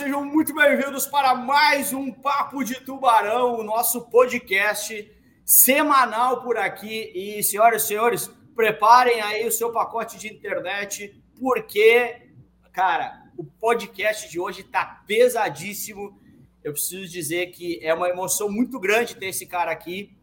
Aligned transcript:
Sejam 0.00 0.24
muito 0.24 0.54
bem-vindos 0.54 1.06
para 1.06 1.34
mais 1.34 1.92
um 1.92 2.10
Papo 2.10 2.64
de 2.64 2.74
Tubarão, 2.86 3.60
o 3.60 3.62
nosso 3.62 4.08
podcast 4.08 5.12
semanal 5.44 6.42
por 6.42 6.56
aqui. 6.56 7.12
E, 7.14 7.42
senhoras 7.42 7.82
e 7.82 7.86
senhores, 7.88 8.30
preparem 8.56 9.20
aí 9.20 9.46
o 9.46 9.52
seu 9.52 9.70
pacote 9.70 10.16
de 10.16 10.32
internet, 10.32 11.22
porque, 11.38 12.30
cara, 12.72 13.30
o 13.36 13.44
podcast 13.44 14.30
de 14.30 14.40
hoje 14.40 14.62
tá 14.62 15.02
pesadíssimo. 15.06 16.18
Eu 16.64 16.72
preciso 16.72 17.06
dizer 17.06 17.48
que 17.48 17.78
é 17.82 17.92
uma 17.92 18.08
emoção 18.08 18.50
muito 18.50 18.80
grande 18.80 19.16
ter 19.16 19.26
esse 19.26 19.44
cara 19.44 19.70
aqui. 19.70 20.16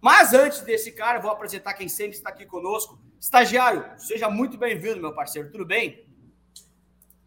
Mas 0.00 0.34
antes 0.34 0.62
desse 0.62 0.90
cara, 0.90 1.20
vou 1.20 1.30
apresentar 1.30 1.74
quem 1.74 1.88
sempre 1.88 2.16
está 2.16 2.30
aqui 2.30 2.44
conosco. 2.44 2.98
Estagiário, 3.20 3.84
seja 3.98 4.28
muito 4.28 4.58
bem-vindo, 4.58 5.00
meu 5.00 5.14
parceiro. 5.14 5.48
Tudo 5.52 5.64
bem? 5.64 6.11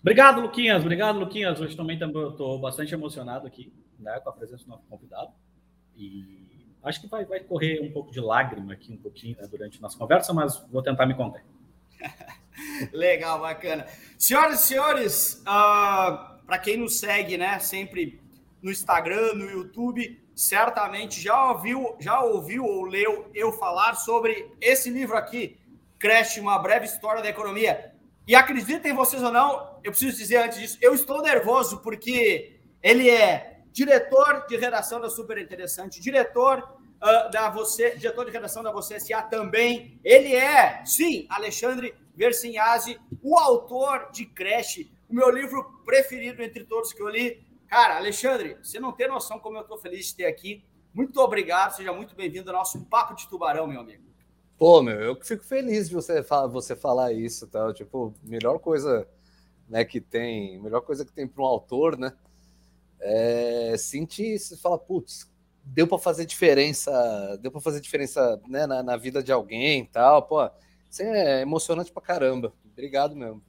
Obrigado, 0.06 0.40
Luquinhas. 0.40 0.84
Obrigado, 0.84 1.18
Luquinhas. 1.18 1.60
Hoje 1.60 1.76
também 1.76 1.98
estou 1.98 2.60
bastante 2.60 2.94
emocionado 2.94 3.48
aqui 3.48 3.74
né, 3.98 4.20
com 4.20 4.30
a 4.30 4.34
presença 4.34 4.64
do 4.64 4.70
nosso 4.70 4.84
convidado. 4.88 5.32
E 5.98 6.48
acho 6.84 7.02
que 7.02 7.08
vai, 7.08 7.26
vai 7.26 7.40
correr 7.40 7.82
um 7.82 7.92
pouco 7.92 8.12
de 8.12 8.20
lágrima 8.20 8.74
aqui, 8.74 8.94
um 8.94 8.98
pouquinho, 8.98 9.36
né, 9.36 9.48
durante 9.48 9.80
a 9.80 9.82
nossa 9.82 9.98
conversa, 9.98 10.32
mas 10.32 10.64
vou 10.72 10.84
tentar 10.84 11.08
me 11.08 11.16
conter. 11.16 11.44
Legal, 12.94 13.40
bacana. 13.40 13.88
Senhoras 14.16 14.64
e 14.64 14.68
senhores, 14.68 15.34
uh, 15.40 15.44
ah, 15.48 16.40
para 16.46 16.60
quem 16.60 16.78
nos 16.78 17.00
segue, 17.00 17.36
né, 17.36 17.58
sempre 17.58 18.22
no 18.62 18.70
Instagram, 18.70 19.34
no 19.34 19.50
YouTube, 19.50 20.24
certamente 20.36 21.20
já 21.20 21.50
ouviu, 21.52 21.96
já 22.00 22.22
ouviu 22.22 22.64
ou 22.64 22.86
leu 22.86 23.32
eu 23.34 23.52
falar 23.52 23.96
sobre 23.96 24.52
esse 24.62 24.92
livro 24.92 25.18
aqui, 25.18 25.58
Crash, 25.98 26.38
uma 26.38 26.60
breve 26.60 26.86
história 26.86 27.24
da 27.24 27.30
economia. 27.30 27.95
E 28.28 28.34
acreditem 28.36 28.94
vocês 28.94 29.22
ou 29.22 29.32
não, 29.32 29.80
eu 29.84 29.92
preciso 29.92 30.18
dizer 30.18 30.38
antes 30.38 30.60
disso, 30.60 30.78
eu 30.82 30.94
estou 30.94 31.22
nervoso 31.22 31.80
porque 31.82 32.60
ele 32.82 33.10
é 33.10 33.62
diretor 33.72 34.46
de 34.48 34.58
redação 34.58 35.00
da 35.00 35.10
Super 35.10 35.38
Interessante, 35.38 36.02
diretor 36.02 36.60
uh, 36.60 37.30
da 37.30 37.50
você, 37.50 37.96
diretor 37.96 38.26
de 38.26 38.32
redação 38.32 38.64
da 38.64 38.72
Você 38.72 39.00
SA 39.00 39.22
também. 39.24 40.00
Ele 40.04 40.34
é, 40.34 40.84
sim, 40.86 41.28
Alexandre 41.30 41.94
Versinhazzi, 42.16 43.00
o 43.22 43.38
autor 43.38 44.10
de 44.12 44.26
Crash, 44.26 44.88
o 45.10 45.14
meu 45.14 45.30
livro 45.30 45.82
preferido 45.86 46.42
entre 46.42 46.64
todos 46.64 46.94
que 46.94 47.02
eu 47.02 47.10
li. 47.10 47.46
Cara, 47.68 47.98
Alexandre, 47.98 48.58
você 48.62 48.80
não 48.80 48.92
tem 48.92 49.08
noção 49.08 49.40
como 49.40 49.58
eu 49.58 49.62
estou 49.62 49.78
feliz 49.78 50.08
de 50.08 50.16
ter 50.16 50.26
aqui. 50.26 50.64
Muito 50.94 51.20
obrigado, 51.20 51.76
seja 51.76 51.92
muito 51.92 52.16
bem-vindo 52.16 52.50
ao 52.50 52.58
nosso 52.58 52.86
Papo 52.86 53.14
de 53.16 53.28
Tubarão, 53.28 53.68
meu 53.68 53.82
amigo. 53.82 54.05
Pô, 54.58 54.82
meu, 54.82 55.00
eu 55.02 55.16
fico 55.22 55.44
feliz 55.44 55.90
de 55.90 55.96
você, 55.96 56.24
falar, 56.24 56.48
você 56.48 56.76
falar 56.76 57.12
isso, 57.12 57.46
tá? 57.48 57.74
Tipo, 57.74 58.14
melhor 58.24 58.58
coisa 58.60 59.06
né, 59.68 59.84
que 59.84 60.00
tem, 60.00 60.62
melhor 60.62 60.82
coisa 60.82 61.04
que 61.04 61.12
tem 61.12 61.28
para 61.28 61.44
um 61.44 61.46
autor, 61.46 61.98
né? 61.98 62.14
É 63.00 63.76
sentir 63.78 64.36
isso, 64.36 64.58
fala, 64.58 64.78
putz, 64.78 65.30
deu 65.62 65.86
para 65.86 65.98
fazer 65.98 66.26
diferença, 66.26 67.38
deu 67.42 67.52
para 67.52 67.60
fazer 67.60 67.82
diferença 67.82 68.42
né, 68.48 68.66
na, 68.66 68.82
na, 68.82 68.96
vida 68.96 69.22
de 69.22 69.32
alguém 69.32 69.86
tal, 69.86 70.24
pô, 70.24 70.50
isso 70.90 71.02
é 71.02 71.42
emocionante 71.42 71.92
pra 71.92 72.02
caramba. 72.02 72.54
Obrigado 72.72 73.14
mesmo. 73.14 73.44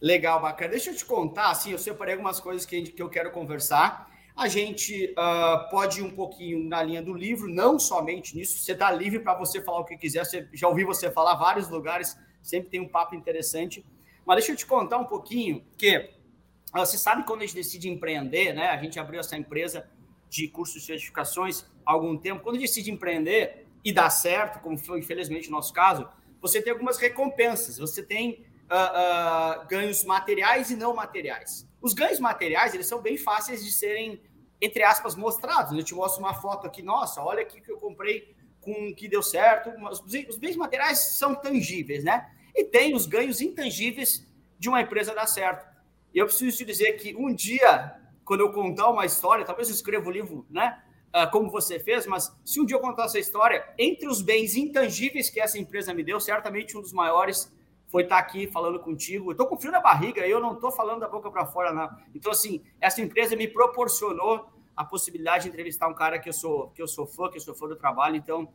Legal, 0.00 0.42
bacana. 0.42 0.72
Deixa 0.72 0.90
eu 0.90 0.96
te 0.96 1.04
contar, 1.06 1.50
assim, 1.50 1.70
eu 1.70 1.78
separei 1.78 2.14
algumas 2.14 2.38
coisas 2.38 2.66
que, 2.66 2.82
que 2.82 3.02
eu 3.02 3.08
quero 3.08 3.30
conversar. 3.30 4.11
A 4.34 4.48
gente 4.48 5.12
uh, 5.12 5.70
pode 5.70 6.00
ir 6.00 6.02
um 6.02 6.10
pouquinho 6.10 6.64
na 6.64 6.82
linha 6.82 7.02
do 7.02 7.12
livro, 7.12 7.48
não 7.48 7.78
somente 7.78 8.34
nisso. 8.34 8.58
Você 8.58 8.72
está 8.72 8.90
livre 8.90 9.20
para 9.20 9.34
você 9.34 9.60
falar 9.60 9.80
o 9.80 9.84
que 9.84 9.96
quiser. 9.96 10.24
Você, 10.24 10.48
já 10.52 10.68
ouvi 10.68 10.84
você 10.84 11.10
falar 11.10 11.34
vários 11.34 11.68
lugares, 11.68 12.16
sempre 12.42 12.70
tem 12.70 12.80
um 12.80 12.88
papo 12.88 13.14
interessante. 13.14 13.84
Mas 14.24 14.36
deixa 14.36 14.52
eu 14.52 14.56
te 14.56 14.66
contar 14.66 14.98
um 14.98 15.04
pouquinho 15.04 15.64
que 15.76 15.96
uh, 15.96 16.78
você 16.78 16.96
sabe 16.96 17.24
quando 17.24 17.42
a 17.42 17.46
gente 17.46 17.56
decide 17.56 17.88
empreender, 17.88 18.54
né? 18.54 18.68
A 18.68 18.76
gente 18.78 18.98
abriu 18.98 19.20
essa 19.20 19.36
empresa 19.36 19.88
de 20.30 20.48
cursos 20.48 20.80
de 20.80 20.86
certificações 20.86 21.66
há 21.84 21.92
algum 21.92 22.16
tempo. 22.16 22.42
Quando 22.42 22.58
decide 22.58 22.90
empreender 22.90 23.66
e 23.84 23.92
dá 23.92 24.08
certo, 24.08 24.60
como 24.60 24.78
foi 24.78 25.00
infelizmente 25.00 25.48
o 25.48 25.52
nosso 25.52 25.72
caso, 25.74 26.08
você 26.40 26.62
tem 26.62 26.72
algumas 26.72 26.96
recompensas. 26.96 27.76
Você 27.76 28.02
tem 28.02 28.46
uh, 28.72 29.66
ganhos 29.68 30.04
materiais 30.04 30.70
e 30.70 30.76
não 30.76 30.94
materiais. 30.94 31.68
Os 31.80 31.92
ganhos 31.92 32.18
materiais, 32.18 32.74
eles 32.74 32.86
são 32.86 33.02
bem 33.02 33.16
fáceis 33.16 33.64
de 33.64 33.72
serem, 33.72 34.20
entre 34.62 34.84
aspas, 34.84 35.16
mostrados. 35.16 35.76
Eu 35.76 35.84
te 35.84 35.92
mostro 35.92 36.22
uma 36.22 36.34
foto 36.34 36.68
aqui, 36.68 36.82
nossa, 36.82 37.20
olha 37.20 37.42
aqui 37.42 37.60
que 37.60 37.70
eu 37.70 37.78
comprei 37.78 38.32
com 38.60 38.94
que 38.94 39.08
deu 39.08 39.20
certo. 39.20 39.72
Os 39.90 40.38
bens 40.38 40.54
materiais 40.54 41.16
são 41.16 41.34
tangíveis, 41.34 42.04
né? 42.04 42.30
E 42.54 42.62
tem 42.64 42.94
os 42.94 43.04
ganhos 43.04 43.40
intangíveis 43.40 44.24
de 44.56 44.68
uma 44.68 44.80
empresa 44.80 45.12
dar 45.12 45.26
certo. 45.26 45.66
E 46.14 46.18
eu 46.18 46.26
preciso 46.26 46.58
te 46.58 46.64
dizer 46.64 46.92
que 46.92 47.16
um 47.16 47.34
dia, 47.34 47.96
quando 48.24 48.40
eu 48.40 48.52
contar 48.52 48.88
uma 48.88 49.04
história, 49.04 49.44
talvez 49.44 49.68
eu 49.68 49.74
escreva 49.74 50.06
o 50.06 50.08
um 50.08 50.12
livro, 50.12 50.46
né? 50.48 50.80
Uh, 51.08 51.30
como 51.30 51.50
você 51.50 51.80
fez, 51.80 52.06
mas 52.06 52.32
se 52.44 52.60
um 52.60 52.64
dia 52.64 52.76
eu 52.76 52.80
contar 52.80 53.04
essa 53.04 53.18
história, 53.18 53.68
entre 53.76 54.08
os 54.08 54.22
bens 54.22 54.54
intangíveis 54.56 55.28
que 55.28 55.40
essa 55.40 55.58
empresa 55.58 55.92
me 55.92 56.04
deu, 56.04 56.18
certamente 56.20 56.78
um 56.78 56.80
dos 56.80 56.92
maiores 56.92 57.52
foi 57.92 58.04
estar 58.04 58.16
tá 58.16 58.22
aqui 58.22 58.46
falando 58.46 58.80
contigo. 58.80 59.28
Eu 59.28 59.32
estou 59.32 59.46
com 59.46 59.58
frio 59.58 59.70
na 59.70 59.80
barriga, 59.80 60.26
eu 60.26 60.40
não 60.40 60.54
estou 60.54 60.72
falando 60.72 61.00
da 61.00 61.08
boca 61.08 61.30
para 61.30 61.44
fora, 61.44 61.74
não. 61.74 61.90
Então, 62.14 62.32
assim, 62.32 62.62
essa 62.80 63.02
empresa 63.02 63.36
me 63.36 63.46
proporcionou 63.46 64.48
a 64.74 64.82
possibilidade 64.82 65.44
de 65.44 65.50
entrevistar 65.50 65.88
um 65.88 65.94
cara 65.94 66.18
que 66.18 66.26
eu 66.26 66.32
sou, 66.32 66.70
que 66.70 66.80
eu 66.80 66.88
sou 66.88 67.06
fã, 67.06 67.28
que 67.28 67.36
eu 67.36 67.40
sou 67.42 67.54
fã 67.54 67.68
do 67.68 67.76
trabalho. 67.76 68.16
Então, 68.16 68.48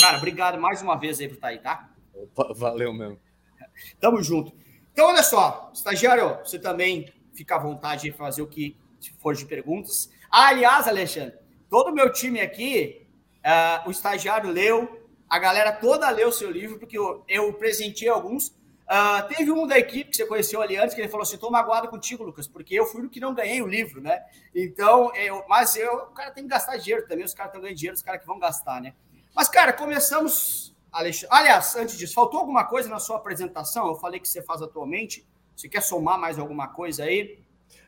cara, 0.00 0.18
obrigado 0.18 0.56
mais 0.60 0.80
uma 0.82 0.94
vez 0.94 1.18
aí 1.18 1.26
por 1.26 1.34
estar 1.34 1.48
tá 1.48 1.52
aí, 1.52 1.58
tá? 1.58 1.90
Opa, 2.14 2.54
valeu 2.54 2.92
mesmo. 2.92 3.18
Tamo 3.98 4.22
junto. 4.22 4.52
Então, 4.92 5.08
olha 5.08 5.24
só, 5.24 5.68
estagiário, 5.74 6.38
você 6.44 6.56
também 6.56 7.12
fica 7.34 7.56
à 7.56 7.58
vontade 7.58 8.02
de 8.02 8.12
fazer 8.12 8.40
o 8.40 8.46
que 8.46 8.76
for 9.18 9.34
de 9.34 9.44
perguntas. 9.44 10.08
Ah, 10.30 10.46
aliás, 10.46 10.86
Alexandre, 10.86 11.34
todo 11.68 11.90
o 11.90 11.92
meu 11.92 12.12
time 12.12 12.40
aqui, 12.40 13.04
uh, 13.44 13.88
o 13.88 13.90
estagiário 13.90 14.48
leu, 14.48 15.08
a 15.28 15.40
galera 15.40 15.72
toda 15.72 16.08
leu 16.10 16.28
o 16.28 16.32
seu 16.32 16.52
livro, 16.52 16.78
porque 16.78 16.96
eu, 16.96 17.24
eu 17.26 17.52
presenteei 17.54 18.08
alguns. 18.08 18.54
Uh, 18.86 19.26
teve 19.34 19.50
um 19.50 19.66
da 19.66 19.76
equipe 19.76 20.10
que 20.10 20.16
você 20.16 20.24
conheceu 20.24 20.62
ali 20.62 20.76
antes, 20.76 20.94
que 20.94 21.00
ele 21.00 21.08
falou 21.08 21.22
assim: 21.22 21.34
estou 21.34 21.50
magoado 21.50 21.88
contigo, 21.88 22.22
Lucas, 22.22 22.46
porque 22.46 22.72
eu 22.74 22.86
fui 22.86 23.04
o 23.04 23.10
que 23.10 23.18
não 23.18 23.34
ganhei 23.34 23.60
o 23.60 23.66
livro, 23.66 24.00
né? 24.00 24.24
Então, 24.54 25.14
eu, 25.16 25.44
mas 25.48 25.74
eu, 25.74 25.92
o 25.92 26.12
cara 26.12 26.30
tem 26.30 26.44
que 26.44 26.50
gastar 26.50 26.76
dinheiro 26.76 27.06
também, 27.08 27.24
os 27.24 27.34
caras 27.34 27.50
estão 27.50 27.60
ganhando 27.60 27.76
dinheiro, 27.76 27.96
os 27.96 28.02
caras 28.02 28.20
que 28.20 28.26
vão 28.26 28.38
gastar, 28.38 28.80
né? 28.80 28.94
Mas, 29.34 29.48
cara, 29.48 29.72
começamos. 29.72 30.74
Alexandre. 30.92 31.36
Aliás, 31.36 31.76
antes 31.76 31.98
disso, 31.98 32.14
faltou 32.14 32.40
alguma 32.40 32.64
coisa 32.64 32.88
na 32.88 32.98
sua 32.98 33.16
apresentação? 33.16 33.86
Eu 33.88 33.96
falei 33.96 34.18
que 34.18 34.28
você 34.28 34.40
faz 34.40 34.62
atualmente. 34.62 35.26
Você 35.54 35.68
quer 35.68 35.82
somar 35.82 36.18
mais 36.18 36.38
alguma 36.38 36.68
coisa 36.68 37.04
aí? 37.04 37.38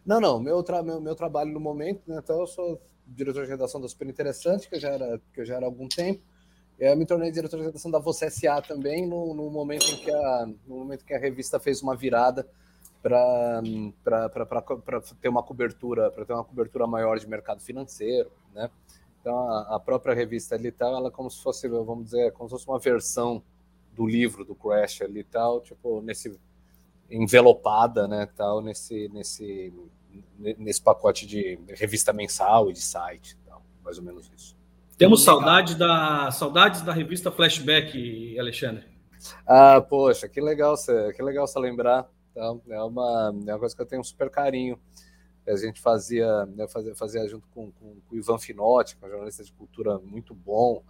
Não, 0.05 0.21
não. 0.21 0.41
Meu, 0.41 0.63
tra 0.63 0.83
meu, 0.83 1.01
meu 1.01 1.15
trabalho 1.15 1.51
no 1.53 1.61
momento, 1.61 2.03
né? 2.07 2.21
Então, 2.23 2.41
eu 2.41 2.47
sou 2.47 2.83
diretor 3.07 3.45
de 3.45 3.51
redação 3.51 3.81
da 3.81 3.89
Super 3.89 4.09
Interessante, 4.09 4.69
que 4.69 4.79
já 4.79 4.91
era, 4.91 5.21
que 5.33 5.45
já 5.45 5.57
era 5.57 5.65
há 5.65 5.69
algum 5.69 5.89
tempo. 5.89 6.21
Eu 6.79 6.97
me 6.97 7.05
tornei 7.05 7.33
diretor 7.33 7.57
de 7.59 7.65
redação 7.65 7.91
da 7.91 7.99
Você 7.99 8.31
SA 8.31 8.63
também 8.63 9.05
no, 9.05 9.35
no, 9.35 9.51
momento 9.51 9.85
em 9.91 9.97
que 9.97 10.11
a, 10.13 10.47
no 10.65 10.77
momento 10.77 11.05
que 11.05 11.13
a 11.13 11.19
revista 11.19 11.59
fez 11.59 11.83
uma 11.83 11.97
virada 11.97 12.49
para 13.03 13.61
ter 15.21 15.29
uma 15.29 15.43
cobertura 15.43 16.11
para 16.11 16.25
ter 16.25 16.33
uma 16.33 16.45
cobertura 16.45 16.87
maior 16.87 17.19
de 17.19 17.29
mercado 17.29 17.61
financeiro, 17.61 18.31
né? 18.55 18.71
Então 19.21 19.37
a, 19.37 19.77
a 19.77 19.81
própria 19.81 20.15
revista 20.15 20.55
ali 20.55 20.71
tal, 20.71 20.97
ela 20.97 21.09
é 21.09 21.11
como 21.11 21.29
se 21.29 21.43
fosse, 21.43 21.69
vamos 21.69 22.05
dizer, 22.05 22.33
como 22.33 22.49
se 22.49 22.55
fosse 22.55 22.69
uma 22.69 22.79
versão 22.79 23.43
do 23.93 24.07
livro 24.07 24.45
do 24.45 24.55
Crash 24.55 25.03
ali 25.03 25.25
tal, 25.25 25.61
tipo 25.61 26.01
nesse 26.01 26.39
envelopada, 27.11 28.07
né, 28.07 28.29
tal, 28.37 28.61
nesse 28.61 29.09
nesse 29.09 29.73
nesse 30.39 30.81
pacote 30.81 31.27
de 31.27 31.59
revista 31.71 32.13
mensal 32.13 32.71
e 32.71 32.73
de 32.73 32.81
site, 32.81 33.37
tal, 33.45 33.63
mais 33.83 33.99
ou 33.99 34.05
menos 34.05 34.31
isso. 34.35 34.58
Temos 34.99 35.23
saudade 35.23 35.77
da, 35.77 36.29
saudades 36.33 36.83
da 36.83 36.93
revista 36.93 37.31
Flashback, 37.31 38.37
Alexandre. 38.37 38.85
Ah, 39.47 39.81
poxa, 39.81 40.29
que 40.29 40.41
legal 40.41 40.77
você, 40.77 41.13
que 41.13 41.23
legal 41.23 41.47
você 41.47 41.57
lembrar. 41.61 42.11
Então, 42.33 42.61
é, 42.69 42.83
uma, 42.83 43.33
é 43.47 43.53
uma 43.53 43.59
coisa 43.61 43.77
que 43.77 43.81
eu 43.81 43.87
tenho 43.87 44.01
um 44.01 44.05
super 44.05 44.29
carinho. 44.29 44.77
A 45.47 45.55
gente 45.55 45.81
fazia, 45.81 46.45
né, 46.47 46.67
fazia, 46.67 46.97
fazia 46.97 47.29
junto 47.29 47.47
com, 47.55 47.71
com, 47.71 48.01
com, 48.01 48.15
o 48.15 48.19
Ivan 48.19 48.39
Finotti, 48.39 48.97
que 48.97 49.05
é 49.05 49.07
um 49.07 49.11
jornalista 49.11 49.45
de 49.45 49.53
cultura 49.53 50.01
muito 50.01 50.35
bom. 50.35 50.83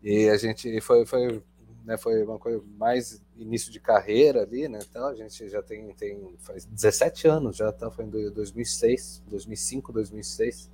E 0.00 0.28
a 0.28 0.36
gente 0.36 0.80
foi, 0.80 1.04
foi, 1.04 1.42
né, 1.84 1.98
foi 1.98 2.22
uma 2.22 2.38
coisa 2.38 2.62
mais 2.78 3.20
início 3.36 3.72
de 3.72 3.80
carreira 3.80 4.42
ali, 4.42 4.68
né? 4.68 4.78
Então 4.88 5.08
a 5.08 5.14
gente 5.16 5.48
já 5.48 5.60
tem, 5.60 5.92
tem 5.94 6.36
faz 6.38 6.64
17 6.64 7.26
anos 7.26 7.56
já, 7.56 7.72
tá? 7.72 7.90
Foi 7.90 8.04
em 8.04 8.08
2006, 8.08 9.24
2005, 9.26 9.92
2006. 9.92 10.70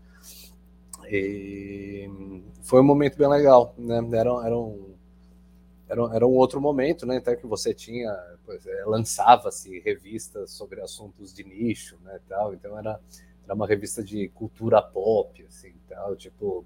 E 1.10 2.10
foi 2.62 2.80
um 2.80 2.84
momento 2.84 3.16
bem 3.16 3.28
legal, 3.28 3.74
né? 3.78 3.98
Era, 4.12 4.30
era, 4.44 4.56
um, 4.56 4.94
era, 5.88 6.16
era 6.16 6.26
um 6.26 6.34
outro 6.34 6.60
momento, 6.60 7.06
né? 7.06 7.18
Até 7.18 7.36
que 7.36 7.46
você 7.46 7.72
tinha, 7.72 8.10
é, 8.10 8.84
lançava-se 8.86 9.78
revistas 9.80 10.50
sobre 10.52 10.80
assuntos 10.80 11.32
de 11.32 11.44
nicho, 11.44 11.96
né? 12.02 12.18
Tal, 12.28 12.54
então 12.54 12.78
era, 12.78 13.00
era 13.44 13.54
uma 13.54 13.66
revista 13.66 14.02
de 14.02 14.28
cultura 14.28 14.82
pop, 14.82 15.44
assim, 15.44 15.74
tal, 15.88 16.16
tipo 16.16 16.64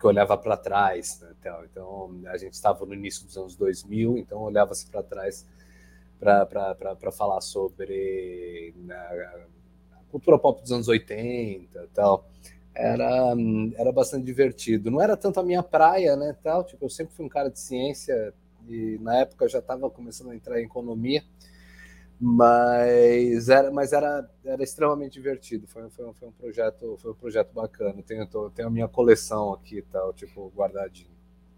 que 0.00 0.06
olhava 0.06 0.36
para 0.38 0.56
trás, 0.56 1.20
né, 1.20 1.34
tal. 1.42 1.64
Então 1.66 2.20
a 2.28 2.38
gente 2.38 2.54
estava 2.54 2.86
no 2.86 2.94
início 2.94 3.26
dos 3.26 3.36
anos 3.36 3.54
2000, 3.54 4.16
então 4.16 4.40
olhava-se 4.40 4.86
para 4.86 5.02
trás 5.02 5.46
para 6.18 7.12
falar 7.12 7.40
sobre 7.42 8.74
né, 8.76 9.46
cultura 10.10 10.38
pop 10.38 10.60
dos 10.60 10.72
anos 10.72 10.88
80 10.88 11.88
tal. 11.94 12.26
Era, 12.82 13.34
era 13.76 13.92
bastante 13.92 14.24
divertido. 14.24 14.90
Não 14.90 15.02
era 15.02 15.16
tanto 15.16 15.38
a 15.40 15.42
minha 15.42 15.62
praia, 15.62 16.16
né, 16.16 16.34
tal, 16.42 16.64
tipo, 16.64 16.84
eu 16.86 16.90
sempre 16.90 17.14
fui 17.14 17.26
um 17.26 17.28
cara 17.28 17.50
de 17.50 17.60
ciência 17.60 18.32
e 18.68 18.98
na 19.00 19.18
época 19.18 19.48
já 19.48 19.58
estava 19.58 19.90
começando 19.90 20.30
a 20.30 20.36
entrar 20.36 20.60
em 20.60 20.64
economia, 20.64 21.22
mas 22.20 23.48
era, 23.48 23.70
mas 23.70 23.92
era, 23.92 24.28
era 24.44 24.62
extremamente 24.62 25.14
divertido. 25.14 25.66
Foi, 25.66 25.88
foi, 25.90 26.12
foi 26.14 26.28
um 26.28 26.32
projeto, 26.32 26.96
foi 26.98 27.12
um 27.12 27.14
projeto 27.14 27.52
bacana. 27.52 28.02
Tenho, 28.02 28.26
tenho 28.50 28.68
a 28.68 28.70
minha 28.70 28.88
coleção 28.88 29.52
aqui, 29.54 29.82
tal, 29.82 30.12
tipo, 30.12 30.52
guardadinho. 30.54 31.09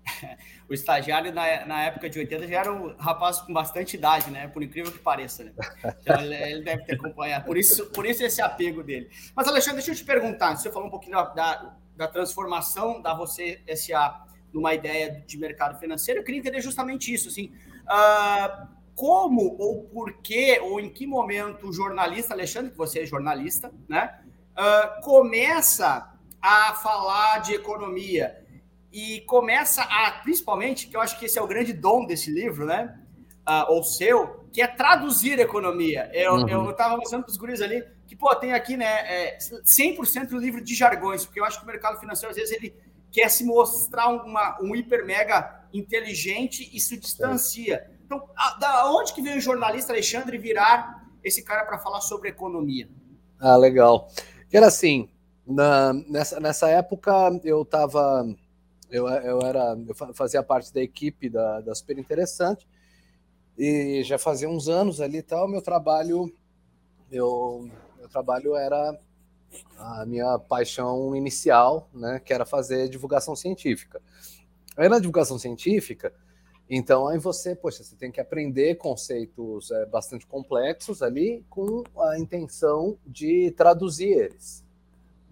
o 0.68 0.74
estagiário 0.74 1.32
na, 1.32 1.64
na 1.66 1.82
época 1.84 2.08
de 2.08 2.18
80 2.18 2.48
já 2.48 2.60
era 2.60 2.72
um 2.72 2.94
rapaz 2.96 3.40
com 3.40 3.52
bastante 3.52 3.96
idade, 3.96 4.30
né? 4.30 4.48
Por 4.48 4.62
incrível 4.62 4.92
que 4.92 4.98
pareça, 4.98 5.44
né? 5.44 5.52
Então 6.00 6.20
ele, 6.20 6.34
ele 6.34 6.62
deve 6.62 6.84
ter 6.84 6.94
acompanhado. 6.94 7.44
Por 7.44 7.56
isso, 7.56 7.86
por 7.86 8.06
isso 8.06 8.22
esse 8.24 8.40
apego 8.40 8.82
dele. 8.82 9.10
Mas, 9.34 9.46
Alexandre, 9.46 9.78
deixa 9.78 9.92
eu 9.92 9.96
te 9.96 10.04
perguntar. 10.04 10.56
Você 10.56 10.70
falou 10.70 10.88
um 10.88 10.90
pouquinho 10.90 11.16
da, 11.16 11.24
da, 11.24 11.76
da 11.96 12.08
transformação 12.08 13.00
da 13.00 13.14
você 13.14 13.60
SA 13.74 14.24
numa 14.52 14.74
ideia 14.74 15.22
de 15.26 15.38
mercado 15.38 15.78
financeiro. 15.78 16.20
Eu 16.20 16.24
queria 16.24 16.40
entender 16.40 16.60
justamente 16.60 17.12
isso, 17.12 17.28
assim. 17.28 17.52
Uh, 17.84 18.68
como 18.94 19.56
ou 19.58 19.84
por 19.84 20.12
que 20.18 20.60
ou 20.60 20.78
em 20.78 20.90
que 20.90 21.06
momento 21.06 21.68
o 21.68 21.72
jornalista, 21.72 22.34
Alexandre, 22.34 22.70
que 22.70 22.76
você 22.76 23.00
é 23.00 23.06
jornalista, 23.06 23.72
né, 23.88 24.20
uh, 24.52 25.02
começa 25.02 26.12
a 26.40 26.74
falar 26.74 27.38
de 27.38 27.54
economia 27.54 28.41
e 28.92 29.22
começa 29.22 29.82
a, 29.82 30.20
principalmente, 30.22 30.86
que 30.86 30.96
eu 30.96 31.00
acho 31.00 31.18
que 31.18 31.24
esse 31.24 31.38
é 31.38 31.42
o 31.42 31.46
grande 31.46 31.72
dom 31.72 32.04
desse 32.04 32.30
livro, 32.30 32.66
né, 32.66 32.98
uh, 33.48 33.72
ou 33.72 33.82
seu, 33.82 34.46
que 34.52 34.60
é 34.60 34.66
traduzir 34.66 35.38
economia. 35.38 36.10
Eu 36.12 36.34
uhum. 36.34 36.70
estava 36.70 36.96
mostrando 36.96 37.22
para 37.22 37.30
os 37.30 37.36
guris 37.36 37.62
ali 37.62 37.84
que, 38.06 38.14
pô, 38.14 38.34
tem 38.34 38.52
aqui, 38.52 38.76
né, 38.76 38.84
é, 38.86 39.38
100% 39.38 40.30
livro 40.32 40.62
de 40.62 40.74
jargões, 40.74 41.24
porque 41.24 41.40
eu 41.40 41.44
acho 41.44 41.58
que 41.58 41.64
o 41.64 41.66
mercado 41.66 41.98
financeiro, 41.98 42.30
às 42.30 42.36
vezes, 42.36 42.54
ele 42.54 42.74
quer 43.10 43.30
se 43.30 43.44
mostrar 43.44 44.08
uma, 44.08 44.58
um 44.60 44.76
hiper 44.76 45.06
mega 45.06 45.64
inteligente 45.72 46.68
e 46.72 46.78
se 46.78 46.98
distancia. 46.98 47.90
Então, 48.04 48.28
a, 48.36 48.58
da 48.58 48.90
onde 48.92 49.14
que 49.14 49.22
veio 49.22 49.38
o 49.38 49.40
jornalista 49.40 49.92
Alexandre 49.92 50.36
virar 50.36 51.02
esse 51.24 51.42
cara 51.42 51.64
para 51.64 51.78
falar 51.78 52.02
sobre 52.02 52.28
economia? 52.28 52.88
Ah, 53.40 53.56
legal. 53.56 54.08
Era 54.52 54.66
assim, 54.66 55.08
na, 55.46 55.92
nessa, 55.92 56.38
nessa 56.38 56.68
época 56.68 57.12
eu 57.44 57.62
estava, 57.62 58.26
eu, 58.92 59.08
eu 59.08 59.40
era, 59.40 59.76
eu 59.88 60.14
fazia 60.14 60.42
parte 60.42 60.72
da 60.72 60.82
equipe 60.82 61.30
da, 61.30 61.62
da 61.62 61.74
Super 61.74 61.98
Interessante 61.98 62.68
e 63.56 64.02
já 64.04 64.18
fazia 64.18 64.48
uns 64.48 64.68
anos 64.68 65.00
ali 65.00 65.18
e 65.18 65.22
tal, 65.22 65.48
meu 65.48 65.62
trabalho, 65.62 66.30
eu, 67.10 67.68
meu 67.98 68.08
trabalho 68.08 68.54
era 68.54 68.98
a 69.78 70.04
minha 70.06 70.38
paixão 70.38 71.16
inicial, 71.16 71.88
né, 71.92 72.20
que 72.22 72.32
era 72.32 72.44
fazer 72.44 72.88
divulgação 72.88 73.34
científica. 73.34 74.00
Aí 74.76 74.88
na 74.88 74.98
divulgação 74.98 75.38
científica, 75.38 76.12
então, 76.68 77.08
aí 77.08 77.18
você, 77.18 77.54
poxa, 77.54 77.82
você 77.82 77.96
tem 77.96 78.10
que 78.10 78.20
aprender 78.20 78.76
conceitos 78.76 79.70
é, 79.70 79.86
bastante 79.86 80.26
complexos 80.26 81.02
ali 81.02 81.44
com 81.50 81.82
a 81.98 82.18
intenção 82.18 82.98
de 83.06 83.50
traduzir 83.52 84.08
eles, 84.08 84.64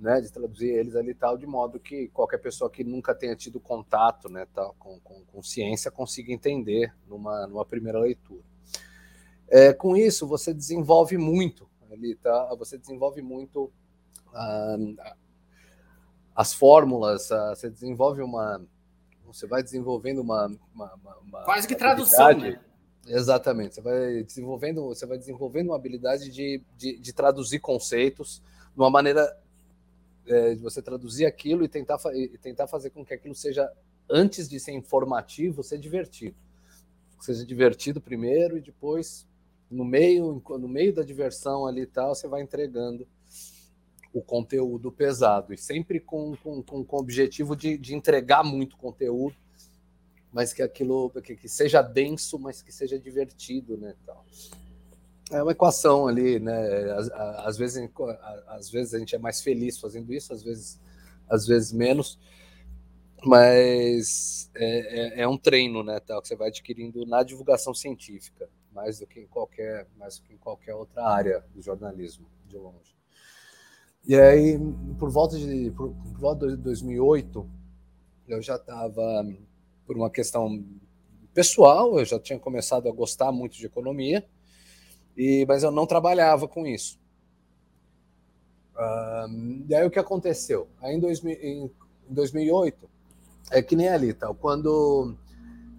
né? 0.00 0.20
De 0.20 0.32
traduzir 0.32 0.70
eles 0.70 0.96
ali 0.96 1.14
tal, 1.14 1.36
de 1.36 1.46
modo 1.46 1.78
que 1.78 2.08
qualquer 2.08 2.38
pessoa 2.38 2.70
que 2.70 2.82
nunca 2.82 3.14
tenha 3.14 3.36
tido 3.36 3.60
contato, 3.60 4.28
né, 4.28 4.46
tal, 4.54 4.74
com, 4.78 4.98
com, 5.00 5.24
com 5.26 5.42
ciência 5.42 5.90
consiga 5.90 6.32
entender 6.32 6.92
numa, 7.06 7.46
numa 7.46 7.64
primeira 7.64 8.00
leitura. 8.00 8.42
É, 9.48 9.72
com 9.72 9.96
isso, 9.96 10.26
você 10.26 10.54
desenvolve 10.54 11.18
muito 11.18 11.68
ali, 11.92 12.14
tá? 12.14 12.54
Você 12.54 12.78
desenvolve 12.78 13.20
muito 13.20 13.70
ah, 14.32 15.16
as 16.34 16.54
fórmulas, 16.54 17.30
ah, 17.32 17.54
você 17.54 17.68
desenvolve 17.68 18.22
uma 18.22 18.64
você 19.26 19.46
vai 19.46 19.62
desenvolvendo 19.62 20.20
uma, 20.20 20.46
uma, 20.74 20.94
uma, 20.94 21.18
uma 21.18 21.44
quase 21.44 21.68
que 21.68 21.76
tradução, 21.76 22.36
né? 22.36 22.60
Exatamente. 23.06 23.76
Você 23.76 23.80
vai 23.80 24.22
desenvolvendo, 24.24 24.84
você 24.86 25.06
vai 25.06 25.18
desenvolvendo 25.18 25.68
uma 25.68 25.76
habilidade 25.76 26.30
de, 26.30 26.62
de, 26.76 26.98
de 26.98 27.12
traduzir 27.12 27.60
conceitos 27.60 28.42
de 28.74 28.80
uma 28.80 28.90
maneira 28.90 29.39
é, 30.26 30.54
de 30.54 30.60
você 30.60 30.82
traduzir 30.82 31.26
aquilo 31.26 31.64
e 31.64 31.68
tentar, 31.68 31.98
e 32.14 32.38
tentar 32.38 32.66
fazer 32.66 32.90
com 32.90 33.04
que 33.04 33.14
aquilo 33.14 33.34
seja, 33.34 33.70
antes 34.08 34.48
de 34.48 34.58
ser 34.58 34.72
informativo, 34.72 35.62
ser 35.62 35.78
divertido. 35.78 36.36
Que 37.18 37.24
seja 37.24 37.44
divertido 37.44 38.00
primeiro 38.00 38.56
e 38.56 38.60
depois, 38.60 39.26
no 39.70 39.84
meio, 39.84 40.42
no 40.48 40.68
meio 40.68 40.92
da 40.94 41.02
diversão 41.02 41.66
ali 41.66 41.82
e 41.82 41.86
tal, 41.86 42.14
você 42.14 42.26
vai 42.26 42.42
entregando 42.42 43.06
o 44.12 44.20
conteúdo 44.20 44.90
pesado, 44.90 45.54
e 45.54 45.58
sempre 45.58 46.00
com, 46.00 46.36
com, 46.42 46.62
com, 46.62 46.84
com 46.84 46.96
o 46.96 47.00
objetivo 47.00 47.54
de, 47.54 47.78
de 47.78 47.94
entregar 47.94 48.42
muito 48.42 48.76
conteúdo, 48.76 49.36
mas 50.32 50.52
que 50.52 50.62
aquilo 50.62 51.10
que, 51.22 51.36
que, 51.36 51.48
seja 51.48 51.80
denso, 51.80 52.38
mas 52.38 52.62
que 52.62 52.72
seja 52.72 52.98
divertido, 52.98 53.76
né? 53.76 53.94
Tal. 54.04 54.24
É 55.30 55.42
uma 55.42 55.52
equação 55.52 56.08
ali, 56.08 56.40
né? 56.40 56.90
Às, 56.92 57.10
às, 57.10 57.56
vezes, 57.56 57.90
às 58.48 58.70
vezes 58.70 58.94
a 58.94 58.98
gente 58.98 59.14
é 59.14 59.18
mais 59.18 59.40
feliz 59.40 59.78
fazendo 59.78 60.12
isso, 60.12 60.32
às 60.32 60.42
vezes, 60.42 60.80
às 61.28 61.46
vezes 61.46 61.72
menos, 61.72 62.18
mas 63.24 64.50
é, 64.54 65.20
é, 65.20 65.22
é 65.22 65.28
um 65.28 65.38
treino, 65.38 65.84
né? 65.84 66.00
Tal, 66.00 66.20
que 66.20 66.28
você 66.28 66.34
vai 66.34 66.48
adquirindo 66.48 67.06
na 67.06 67.22
divulgação 67.22 67.72
científica, 67.72 68.48
mais 68.72 68.98
do 68.98 69.06
que 69.06 69.20
em 69.20 69.26
qualquer, 69.26 69.86
mais 69.96 70.18
do 70.18 70.24
que 70.24 70.34
em 70.34 70.38
qualquer 70.38 70.74
outra 70.74 71.04
área 71.06 71.44
do 71.54 71.62
jornalismo, 71.62 72.26
de 72.46 72.56
longe. 72.56 72.96
E 74.06 74.16
aí, 74.16 74.58
por 74.98 75.10
volta 75.10 75.38
de, 75.38 75.70
por, 75.70 75.90
por 75.94 76.18
volta 76.18 76.48
de 76.48 76.56
2008, 76.56 77.48
eu 78.26 78.42
já 78.42 78.56
estava, 78.56 79.26
por 79.86 79.96
uma 79.96 80.10
questão 80.10 80.64
pessoal, 81.32 81.98
eu 81.98 82.04
já 82.04 82.18
tinha 82.18 82.38
começado 82.38 82.88
a 82.88 82.92
gostar 82.92 83.30
muito 83.30 83.56
de 83.56 83.66
economia, 83.66 84.26
e, 85.20 85.44
mas 85.44 85.62
eu 85.62 85.70
não 85.70 85.86
trabalhava 85.86 86.48
com 86.48 86.66
isso. 86.66 86.98
Um, 88.74 89.66
e 89.68 89.74
aí 89.74 89.86
o 89.86 89.90
que 89.90 89.98
aconteceu? 89.98 90.66
Aí 90.80 90.96
em, 90.96 90.98
2000, 90.98 91.34
em 91.42 91.70
2008, 92.08 92.88
é 93.50 93.60
que 93.60 93.76
nem 93.76 93.90
ali, 93.90 94.14
tal, 94.14 94.34
quando 94.34 95.14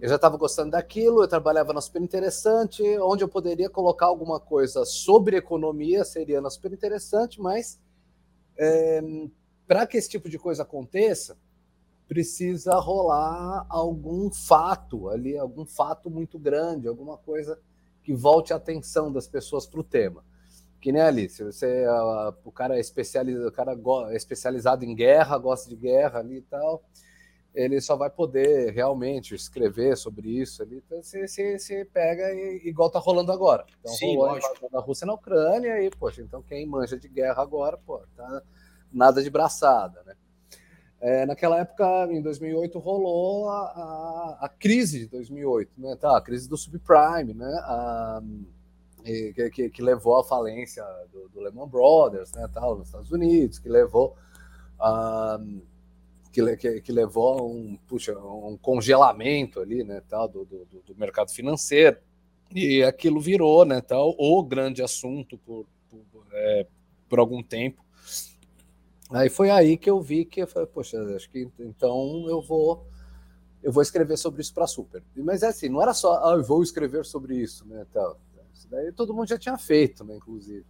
eu 0.00 0.08
já 0.08 0.14
estava 0.14 0.36
gostando 0.36 0.70
daquilo, 0.70 1.24
eu 1.24 1.28
trabalhava 1.28 1.72
na 1.72 1.80
Super 1.80 2.02
Interessante, 2.02 2.84
onde 3.00 3.24
eu 3.24 3.28
poderia 3.28 3.68
colocar 3.68 4.06
alguma 4.06 4.38
coisa 4.38 4.84
sobre 4.84 5.36
economia, 5.36 6.04
seria 6.04 6.40
na 6.40 6.48
Super 6.48 6.72
Interessante, 6.72 7.40
mas 7.40 7.80
é, 8.56 9.02
para 9.66 9.88
que 9.88 9.96
esse 9.96 10.08
tipo 10.08 10.28
de 10.28 10.38
coisa 10.38 10.62
aconteça, 10.62 11.36
precisa 12.06 12.76
rolar 12.76 13.66
algum 13.68 14.30
fato 14.30 15.08
ali, 15.08 15.36
algum 15.36 15.66
fato 15.66 16.08
muito 16.08 16.38
grande, 16.38 16.86
alguma 16.86 17.16
coisa 17.16 17.58
que 18.02 18.14
volte 18.14 18.52
a 18.52 18.56
atenção 18.56 19.12
das 19.12 19.26
pessoas 19.28 19.66
para 19.66 19.80
o 19.80 19.84
tema. 19.84 20.24
Que 20.80 20.90
nem 20.90 21.02
ali, 21.02 21.28
se 21.28 21.44
você 21.44 21.86
uh, 21.86 22.34
o 22.44 22.50
cara 22.50 22.76
é 22.76 22.80
especializado, 22.80 23.48
o 23.48 23.52
cara 23.52 23.76
é 24.10 24.16
especializado 24.16 24.84
em 24.84 24.94
guerra, 24.94 25.38
gosta 25.38 25.68
de 25.68 25.76
guerra 25.76 26.18
ali 26.18 26.38
e 26.38 26.42
tal, 26.42 26.82
ele 27.54 27.80
só 27.80 27.96
vai 27.96 28.10
poder 28.10 28.72
realmente 28.72 29.34
escrever 29.34 29.96
sobre 29.96 30.28
isso 30.28 30.62
ali. 30.62 30.82
Então 30.84 31.00
você 31.02 31.84
pega 31.92 32.32
e, 32.32 32.62
igual 32.64 32.90
tá 32.90 32.98
rolando 32.98 33.30
agora. 33.30 33.64
Então 33.78 33.92
Sim, 33.92 34.16
rolou 34.16 34.38
a 34.74 34.80
Rússia 34.80 35.06
na 35.06 35.14
Ucrânia 35.14 35.80
e, 35.82 35.90
poxa, 35.90 36.22
então 36.22 36.42
quem 36.42 36.66
manja 36.66 36.98
de 36.98 37.08
guerra 37.08 37.42
agora, 37.42 37.76
pô, 37.76 38.02
tá 38.16 38.42
nada 38.90 39.22
de 39.22 39.30
braçada, 39.30 40.02
né? 40.04 40.14
É, 41.02 41.26
naquela 41.26 41.58
época, 41.58 42.06
em 42.12 42.22
2008, 42.22 42.78
rolou 42.78 43.48
a, 43.48 43.58
a, 43.58 44.38
a, 44.42 44.48
crise 44.48 45.00
de 45.00 45.08
2008, 45.08 45.72
né? 45.76 45.96
Tá, 45.96 46.16
a 46.16 46.20
crise 46.20 46.48
do 46.48 46.56
subprime, 46.56 47.34
né? 47.34 47.52
A, 47.64 48.22
que, 49.04 49.50
que, 49.50 49.68
que, 49.68 49.82
levou 49.82 50.20
à 50.20 50.24
falência 50.24 50.84
do, 51.12 51.28
do, 51.28 51.40
Lehman 51.40 51.66
Brothers, 51.66 52.30
né? 52.34 52.48
Tal, 52.54 52.78
nos 52.78 52.86
Estados 52.86 53.10
Unidos, 53.10 53.58
que 53.58 53.68
levou 53.68 54.16
a 54.78 55.40
que, 56.32 56.56
que, 56.56 56.80
que, 56.80 56.92
levou 56.92 57.38
a 57.38 57.42
um, 57.42 57.76
puxa, 57.86 58.16
um 58.16 58.56
congelamento 58.56 59.60
ali, 59.60 59.84
né, 59.84 60.00
tal, 60.08 60.26
do, 60.26 60.44
do, 60.44 60.64
do, 60.86 60.96
mercado 60.96 61.30
financeiro. 61.30 61.98
E 62.54 62.82
aquilo 62.82 63.20
virou, 63.20 63.64
né, 63.64 63.80
tal, 63.80 64.14
o 64.18 64.42
grande 64.42 64.82
assunto 64.82 65.36
por, 65.38 65.66
por, 65.90 66.26
é, 66.32 66.66
por 67.08 67.18
algum 67.18 67.42
tempo. 67.42 67.84
Aí 69.12 69.28
foi 69.28 69.50
aí 69.50 69.76
que 69.76 69.90
eu 69.90 70.00
vi 70.00 70.24
que 70.24 70.42
eu 70.42 70.46
falei, 70.46 70.66
poxa, 70.66 70.98
acho 71.14 71.28
que 71.30 71.48
então 71.58 72.24
eu 72.28 72.40
vou 72.40 72.86
eu 73.62 73.70
vou 73.70 73.82
escrever 73.82 74.16
sobre 74.16 74.42
isso 74.42 74.52
para 74.52 74.66
Super. 74.66 75.04
Mas 75.14 75.42
é 75.42 75.48
assim, 75.48 75.68
não 75.68 75.80
era 75.80 75.94
só, 75.94 76.20
ah, 76.24 76.34
eu 76.34 76.42
vou 76.42 76.62
escrever 76.62 77.04
sobre 77.04 77.36
isso, 77.36 77.66
né, 77.68 77.86
tal. 77.92 78.18
Isso 78.52 78.68
daí 78.68 78.92
todo 78.92 79.14
mundo 79.14 79.28
já 79.28 79.38
tinha 79.38 79.56
feito, 79.56 80.04
né, 80.04 80.16
inclusive. 80.16 80.66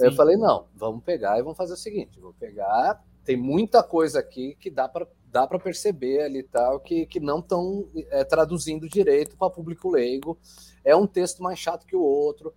Aí 0.00 0.06
eu 0.06 0.12
falei, 0.12 0.36
não, 0.36 0.66
vamos 0.74 1.04
pegar 1.04 1.38
e 1.38 1.42
vamos 1.42 1.58
fazer 1.58 1.74
o 1.74 1.76
seguinte, 1.76 2.18
vou 2.18 2.32
pegar, 2.32 3.04
tem 3.24 3.36
muita 3.36 3.82
coisa 3.82 4.20
aqui 4.20 4.56
que 4.58 4.70
dá 4.70 4.88
para 4.88 5.06
dá 5.30 5.46
para 5.46 5.60
perceber 5.60 6.22
ali 6.22 6.42
tal 6.42 6.80
que, 6.80 7.06
que 7.06 7.20
não 7.20 7.38
estão 7.38 7.88
é, 8.10 8.24
traduzindo 8.24 8.88
direito 8.88 9.36
para 9.36 9.48
público 9.48 9.88
leigo. 9.88 10.36
É 10.84 10.96
um 10.96 11.06
texto 11.06 11.40
mais 11.40 11.56
chato 11.56 11.86
que 11.86 11.94
o 11.94 12.02
outro. 12.02 12.52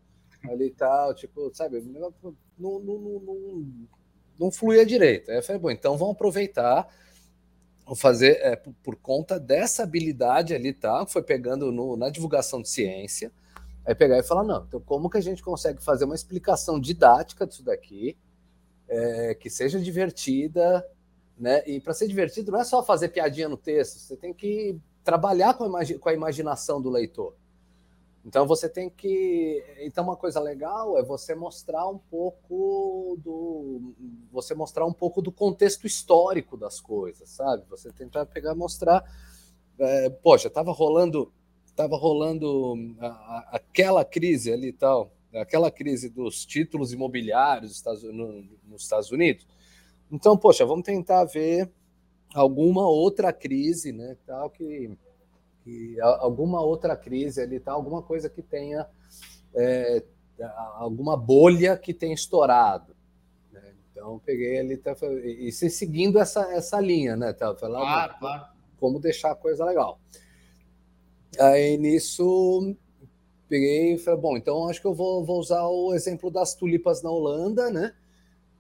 ali 0.50 0.68
e 0.68 0.72
tal, 0.72 1.14
tipo, 1.14 1.52
sabe, 1.54 1.82
não, 1.82 2.14
não, 2.58 2.80
não, 2.80 3.00
não, 3.00 3.88
não 4.40 4.52
fluía 4.52 4.86
direito. 4.86 5.32
Aí 5.32 5.38
eu 5.38 5.44
falei, 5.44 5.62
bom, 5.62 5.72
então 5.72 5.98
vamos 5.98 6.16
aproveitar, 6.16 6.88
vou 7.86 7.96
fazer 7.96 8.40
é, 8.42 8.56
por, 8.56 8.74
por, 8.84 8.96
conta 8.96 9.40
dessa 9.40 9.84
habilidade 9.84 10.54
ali, 10.54 10.74
tá? 10.74 11.06
Foi 11.06 11.22
pegando 11.22 11.72
no, 11.72 11.96
na 11.96 12.10
divulgação 12.10 12.62
de 12.62 12.70
ciência, 12.70 13.32
aí 13.86 13.94
pegar 13.94 14.18
e 14.18 14.24
falar, 14.24 14.44
não, 14.44 14.64
então 14.68 14.80
como 14.82 15.10
que 15.10 15.18
a 15.18 15.22
gente 15.22 15.44
consegue 15.44 15.84
fazer 15.84 16.06
uma 16.06 16.16
explicação 16.16 16.80
didática 16.80 17.46
disso 17.46 17.64
daqui, 17.64 18.18
é, 18.88 19.36
que 19.36 19.50
seja 19.50 19.80
divertida, 19.80 20.86
né? 21.38 21.64
E 21.68 21.80
para 21.80 21.94
ser 21.94 22.08
divertido 22.08 22.52
não 22.52 22.62
é 22.62 22.64
só 22.64 22.84
fazer 22.84 23.10
piadinha 23.10 23.50
no 23.50 23.58
texto, 23.58 24.00
você 24.00 24.16
tem 24.16 24.34
que 24.34 24.78
trabalhar 25.04 25.54
com 25.56 25.66
a, 25.76 25.82
com 26.00 26.10
a 26.10 26.14
imaginação 26.14 26.82
do 26.82 26.90
leitor. 26.90 27.36
Então 28.26 28.48
você 28.48 28.70
tem 28.70 28.90
que. 28.90 29.62
Então, 29.80 30.04
uma 30.04 30.16
coisa 30.16 30.40
legal 30.40 30.98
é 30.98 31.04
você 31.04 31.36
mostrar 31.36 31.88
um 31.90 31.98
pouco 31.98 33.18
do. 33.22 33.94
Você 34.32 34.56
mostrar 34.56 34.86
um 34.86 34.94
pouco 34.94 35.22
do 35.22 35.32
contexto 35.32 35.86
histórico 35.86 36.56
das 36.56 36.80
coisas, 36.80 37.30
sabe? 37.30 37.64
Você 37.70 37.92
tentar 37.92 38.26
pegar 38.26 38.56
mostrar. 38.56 39.04
É, 39.78 40.10
poxa, 40.10 40.48
estava 40.48 40.72
rolando. 40.72 41.32
Tava 41.76 41.98
rolando 41.98 42.76
a, 43.00 43.08
a, 43.08 43.50
aquela 43.54 44.06
crise 44.06 44.54
ali 44.54 44.68
e 44.68 44.74
tal, 44.74 45.12
aquela 45.34 45.72
crise 45.72 46.08
dos 46.08 46.46
títulos 46.46 46.94
imobiliários 46.94 47.84
no, 48.04 48.44
nos 48.64 48.84
Estados 48.84 49.12
Unidos. 49.12 49.48
Então, 50.12 50.38
poxa, 50.38 50.68
vamos 50.68 50.86
tentar 50.86 51.26
ver 51.26 51.68
alguma 52.32 52.88
outra 52.88 53.34
crise, 53.34 53.92
né, 53.92 54.16
tal 54.24 54.52
que 54.52 54.96
que 55.64 56.00
alguma 56.02 56.62
outra 56.62 56.96
crise 56.96 57.42
ali, 57.42 57.60
tá? 57.60 57.72
alguma 57.72 58.02
coisa 58.02 58.30
que 58.30 58.42
tenha 58.42 58.86
é, 59.56 60.04
alguma 60.76 61.16
bolha 61.16 61.78
que 61.78 61.94
tenha 61.94 62.14
estourado. 62.14 62.96
Né? 63.52 63.74
Então 63.92 64.20
peguei 64.26 64.60
ali 64.60 64.78
tá, 64.78 64.96
e 65.24 65.52
se 65.52 65.70
seguindo 65.70 66.20
essa, 66.20 66.52
essa 66.54 66.80
linha, 66.80 67.16
né? 67.16 67.34
Tá, 67.34 67.56
lá, 67.62 67.80
claro, 67.80 68.16
claro. 68.20 68.46
Como 68.80 69.00
deixar 69.00 69.32
a 69.32 69.36
coisa 69.36 69.64
legal. 69.64 70.00
Aí 71.40 71.78
nisso 71.78 72.76
peguei 73.48 73.94
e 73.94 73.98
falei, 73.98 74.20
bom, 74.20 74.38
então 74.38 74.68
acho 74.68 74.82
que 74.82 74.88
eu 74.88 74.94
vou, 74.94 75.24
vou 75.24 75.40
usar 75.40 75.64
o 75.68 75.94
exemplo 75.94 76.32
das 76.32 76.56
tulipas 76.56 77.02
na 77.02 77.10
Holanda, 77.10 77.70
né? 77.70 77.94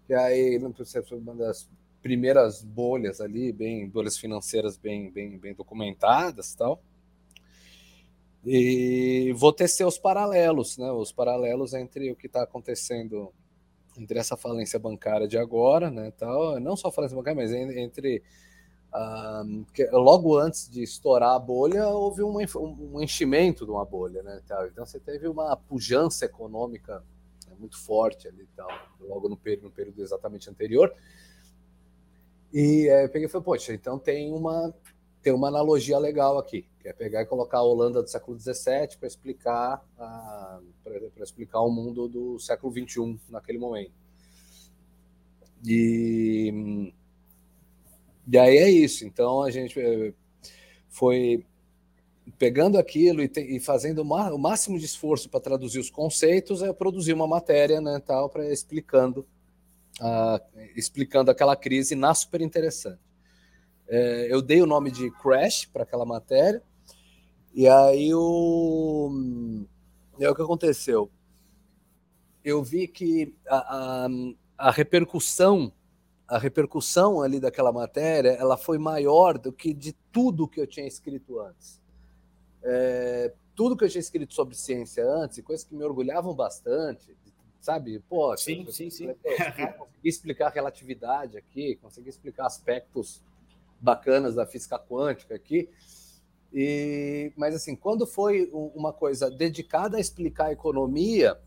Que 0.05 0.13
aí 0.13 0.59
precisa 0.71 1.03
uma 1.15 1.33
das 1.35 1.67
primeiras 2.01 2.61
bolhas 2.61 3.21
ali, 3.21 3.51
bem 3.51 3.87
bolhas 3.87 4.17
financeiras 4.17 4.77
bem, 4.77 5.09
bem, 5.09 5.37
bem 5.37 5.53
documentadas, 5.53 6.53
tal. 6.53 6.81
E 8.45 9.33
vou 9.37 9.53
tecer 9.53 9.85
os 9.85 9.97
paralelos, 9.97 10.77
né? 10.77 10.91
Os 10.91 11.11
paralelos 11.11 11.73
entre 11.73 12.11
o 12.11 12.15
que 12.15 12.27
está 12.27 12.43
acontecendo 12.43 13.31
entre 13.97 14.17
essa 14.17 14.35
falência 14.35 14.79
bancária 14.79 15.27
de 15.27 15.37
agora, 15.37 15.89
né? 15.89 16.11
Tal, 16.17 16.59
não 16.59 16.75
só 16.75 16.91
falência 16.91 17.15
bancária, 17.15 17.41
mas 17.41 17.51
entre 17.51 18.21
que, 19.73 19.85
logo 19.91 20.37
antes 20.37 20.69
de 20.69 20.83
estourar 20.83 21.35
a 21.35 21.39
bolha 21.39 21.87
houve 21.87 22.21
um, 22.21 22.37
um 22.93 23.01
enchimento 23.01 23.65
de 23.65 23.71
uma 23.71 23.85
bolha, 23.85 24.21
né? 24.21 24.41
Tal. 24.47 24.67
Então 24.67 24.85
você 24.85 24.99
teve 24.99 25.27
uma 25.27 25.55
pujança 25.55 26.25
econômica 26.25 27.03
né, 27.47 27.55
muito 27.57 27.79
forte 27.79 28.27
ali, 28.27 28.47
tal, 28.55 28.69
logo 28.99 29.29
no 29.29 29.37
período, 29.37 29.65
no 29.65 29.71
período 29.71 30.01
exatamente 30.01 30.49
anterior. 30.49 30.93
E 32.53 32.87
é, 32.87 33.05
eu 33.05 33.09
peguei 33.09 33.25
e 33.25 33.29
falei, 33.29 33.45
poxa, 33.45 33.73
então 33.73 33.97
tem 33.97 34.31
uma 34.31 34.71
tem 35.23 35.31
uma 35.31 35.47
analogia 35.47 35.97
legal 35.97 36.37
aqui, 36.37 36.67
que 36.81 36.89
é 36.89 36.93
pegar 36.93 37.21
e 37.21 37.25
colocar 37.25 37.59
a 37.59 37.63
Holanda 37.63 38.03
do 38.03 38.09
século 38.09 38.37
XVII 38.37 38.97
para 38.99 39.07
explicar 39.07 39.81
para 39.95 41.23
explicar 41.23 41.61
o 41.61 41.71
mundo 41.71 42.09
do 42.09 42.37
século 42.39 42.73
XXI 42.73 43.17
naquele 43.29 43.57
momento. 43.57 43.93
E, 45.65 46.91
e 48.27 48.37
aí 48.37 48.57
é 48.57 48.69
isso. 48.69 49.05
Então 49.05 49.41
a 49.41 49.49
gente 49.49 49.79
eh, 49.79 50.13
foi 50.89 51.45
pegando 52.37 52.77
aquilo 52.77 53.21
e, 53.21 53.29
te, 53.29 53.39
e 53.39 53.61
fazendo 53.61 54.01
o 54.01 54.37
máximo 54.37 54.77
de 54.77 54.85
esforço 54.85 55.29
para 55.29 55.39
traduzir 55.39 55.79
os 55.79 55.89
conceitos, 55.89 56.61
é 56.61 56.73
produzir 56.73 57.13
uma 57.13 57.27
matéria, 57.27 57.79
né, 57.79 58.01
tal, 58.05 58.29
para 58.29 58.51
explicando, 58.51 59.25
uh, 60.01 60.59
explicando 60.75 61.31
aquela 61.31 61.55
crise 61.55 61.95
na 61.95 62.13
super 62.13 62.41
interessante. 62.41 63.12
É, 63.87 64.27
eu 64.29 64.41
dei 64.41 64.61
o 64.61 64.65
nome 64.65 64.91
de 64.91 65.11
Crash 65.11 65.65
para 65.65 65.83
aquela 65.83 66.05
matéria. 66.05 66.61
E 67.53 67.67
aí 67.67 68.13
o. 68.13 69.65
E 70.17 70.25
aí, 70.25 70.31
o 70.31 70.35
que 70.35 70.41
aconteceu? 70.41 71.09
Eu 72.43 72.63
vi 72.63 72.87
que 72.87 73.35
a, 73.47 73.57
a, 74.05 74.07
a, 74.57 74.71
repercussão, 74.71 75.71
a 76.27 76.37
repercussão 76.37 77.21
ali 77.21 77.39
daquela 77.39 77.71
matéria, 77.71 78.31
ela 78.31 78.57
foi 78.57 78.77
maior 78.77 79.37
do 79.37 79.51
que 79.51 79.73
de 79.73 79.93
tudo 80.11 80.47
que 80.47 80.59
eu 80.59 80.67
tinha 80.67 80.87
escrito 80.87 81.39
antes. 81.39 81.79
É, 82.63 83.33
tudo 83.55 83.77
que 83.77 83.83
eu 83.83 83.89
tinha 83.89 84.01
escrito 84.01 84.33
sobre 84.33 84.55
ciência 84.55 85.05
antes, 85.05 85.39
coisas 85.41 85.65
que 85.65 85.75
me 85.75 85.83
orgulhavam 85.83 86.33
bastante, 86.33 87.15
sabe? 87.61 87.99
Pô, 88.09 88.35
sim, 88.35 88.65
sim, 88.71 88.89
sim. 88.89 89.13
consegui 89.77 90.09
explicar 90.09 90.49
relatividade 90.49 91.37
aqui, 91.37 91.75
consegui 91.81 92.09
explicar 92.09 92.45
aspectos 92.45 93.21
bacanas 93.83 94.35
da 94.35 94.45
física 94.45 94.79
quântica 94.79 95.35
aqui. 95.35 95.69
E, 96.53 97.33
mas 97.35 97.53
assim, 97.53 97.75
quando 97.75 98.07
foi 98.07 98.49
uma 98.53 98.93
coisa 98.93 99.29
dedicada 99.29 99.97
a 99.97 99.99
explicar 99.99 100.45
a 100.45 100.51
economia, 100.53 101.37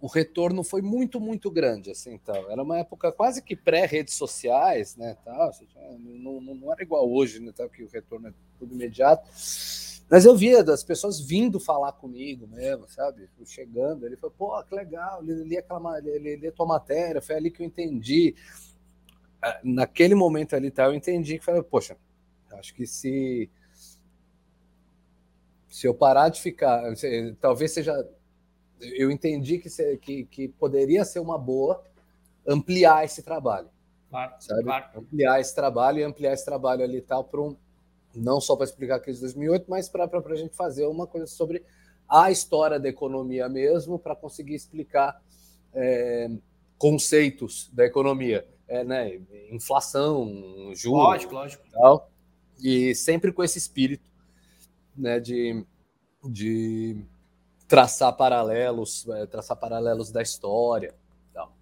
o 0.00 0.08
retorno 0.08 0.64
foi 0.64 0.82
muito, 0.82 1.20
muito 1.20 1.50
grande. 1.50 1.90
Assim, 1.90 2.14
então. 2.14 2.50
Era 2.50 2.62
uma 2.62 2.78
época 2.78 3.12
quase 3.12 3.40
que 3.40 3.54
pré-redes 3.54 4.14
sociais, 4.14 4.96
né? 4.96 5.16
Tal, 5.24 5.50
não, 6.00 6.40
não, 6.40 6.54
não, 6.56 6.72
era 6.72 6.82
igual 6.82 7.08
hoje, 7.10 7.40
né? 7.40 7.52
Tal, 7.54 7.68
que 7.70 7.84
o 7.84 7.88
retorno 7.88 8.28
é 8.28 8.32
tudo 8.58 8.74
imediato. 8.74 9.28
Mas 10.10 10.24
eu 10.24 10.36
via 10.36 10.62
das 10.62 10.82
pessoas 10.82 11.20
vindo 11.20 11.58
falar 11.60 11.92
comigo 11.92 12.46
mesmo, 12.46 12.86
sabe? 12.88 13.28
Chegando, 13.46 14.04
ele 14.04 14.16
falou, 14.16 14.34
pô, 14.36 14.62
que 14.64 14.74
legal, 14.74 15.22
ele 15.22 15.44
li 15.44 15.56
aquela 15.56 15.98
ele, 15.98 16.36
li 16.36 16.50
tua 16.50 16.66
matéria, 16.66 17.22
foi 17.22 17.36
ali 17.36 17.50
que 17.50 17.62
eu 17.62 17.66
entendi 17.66 18.34
naquele 19.62 20.14
momento 20.14 20.54
ali, 20.54 20.70
tá, 20.70 20.84
eu 20.84 20.94
entendi 20.94 21.38
que 21.38 21.44
falei, 21.44 21.62
poxa, 21.62 21.96
acho 22.52 22.74
que 22.74 22.86
se 22.86 23.50
se 25.68 25.88
eu 25.88 25.94
parar 25.94 26.28
de 26.28 26.40
ficar, 26.40 26.82
talvez 27.40 27.72
seja, 27.72 28.08
eu 28.80 29.10
entendi 29.10 29.58
que, 29.58 29.96
que, 29.96 30.24
que 30.26 30.48
poderia 30.48 31.04
ser 31.04 31.18
uma 31.18 31.36
boa 31.36 31.82
ampliar 32.46 33.04
esse 33.04 33.24
trabalho, 33.24 33.68
claro, 34.08 34.34
sabe? 34.38 34.62
Claro. 34.62 35.00
Ampliar 35.00 35.40
esse 35.40 35.52
trabalho 35.52 35.98
e 35.98 36.04
ampliar 36.04 36.32
esse 36.32 36.44
trabalho 36.44 36.84
ali 36.84 37.00
tal 37.00 37.24
para 37.24 37.40
um 37.40 37.56
não 38.14 38.40
só 38.40 38.54
para 38.54 38.66
explicar 38.66 38.96
a 38.96 39.00
crise 39.00 39.18
de 39.18 39.26
2008, 39.26 39.66
mas 39.68 39.88
para 39.88 40.04
a 40.04 40.36
gente 40.36 40.54
fazer 40.54 40.86
uma 40.86 41.08
coisa 41.08 41.26
sobre 41.26 41.64
a 42.08 42.30
história 42.30 42.78
da 42.78 42.88
economia 42.88 43.48
mesmo, 43.48 43.98
para 43.98 44.14
conseguir 44.14 44.54
explicar 44.54 45.20
é, 45.72 46.30
conceitos 46.78 47.68
da 47.72 47.84
economia 47.84 48.46
é, 48.68 48.84
né, 48.84 49.20
inflação, 49.50 50.72
juros, 50.74 51.04
lógico, 51.04 51.34
lógico. 51.34 51.64
Tal, 51.70 52.10
e 52.62 52.94
sempre 52.94 53.32
com 53.32 53.42
esse 53.42 53.58
espírito 53.58 54.10
né, 54.96 55.20
de, 55.20 55.64
de 56.24 56.96
traçar 57.68 58.12
paralelos, 58.16 59.08
é, 59.08 59.26
traçar 59.26 59.56
paralelos 59.56 60.10
da 60.10 60.22
história. 60.22 60.94
Tal. 61.32 61.52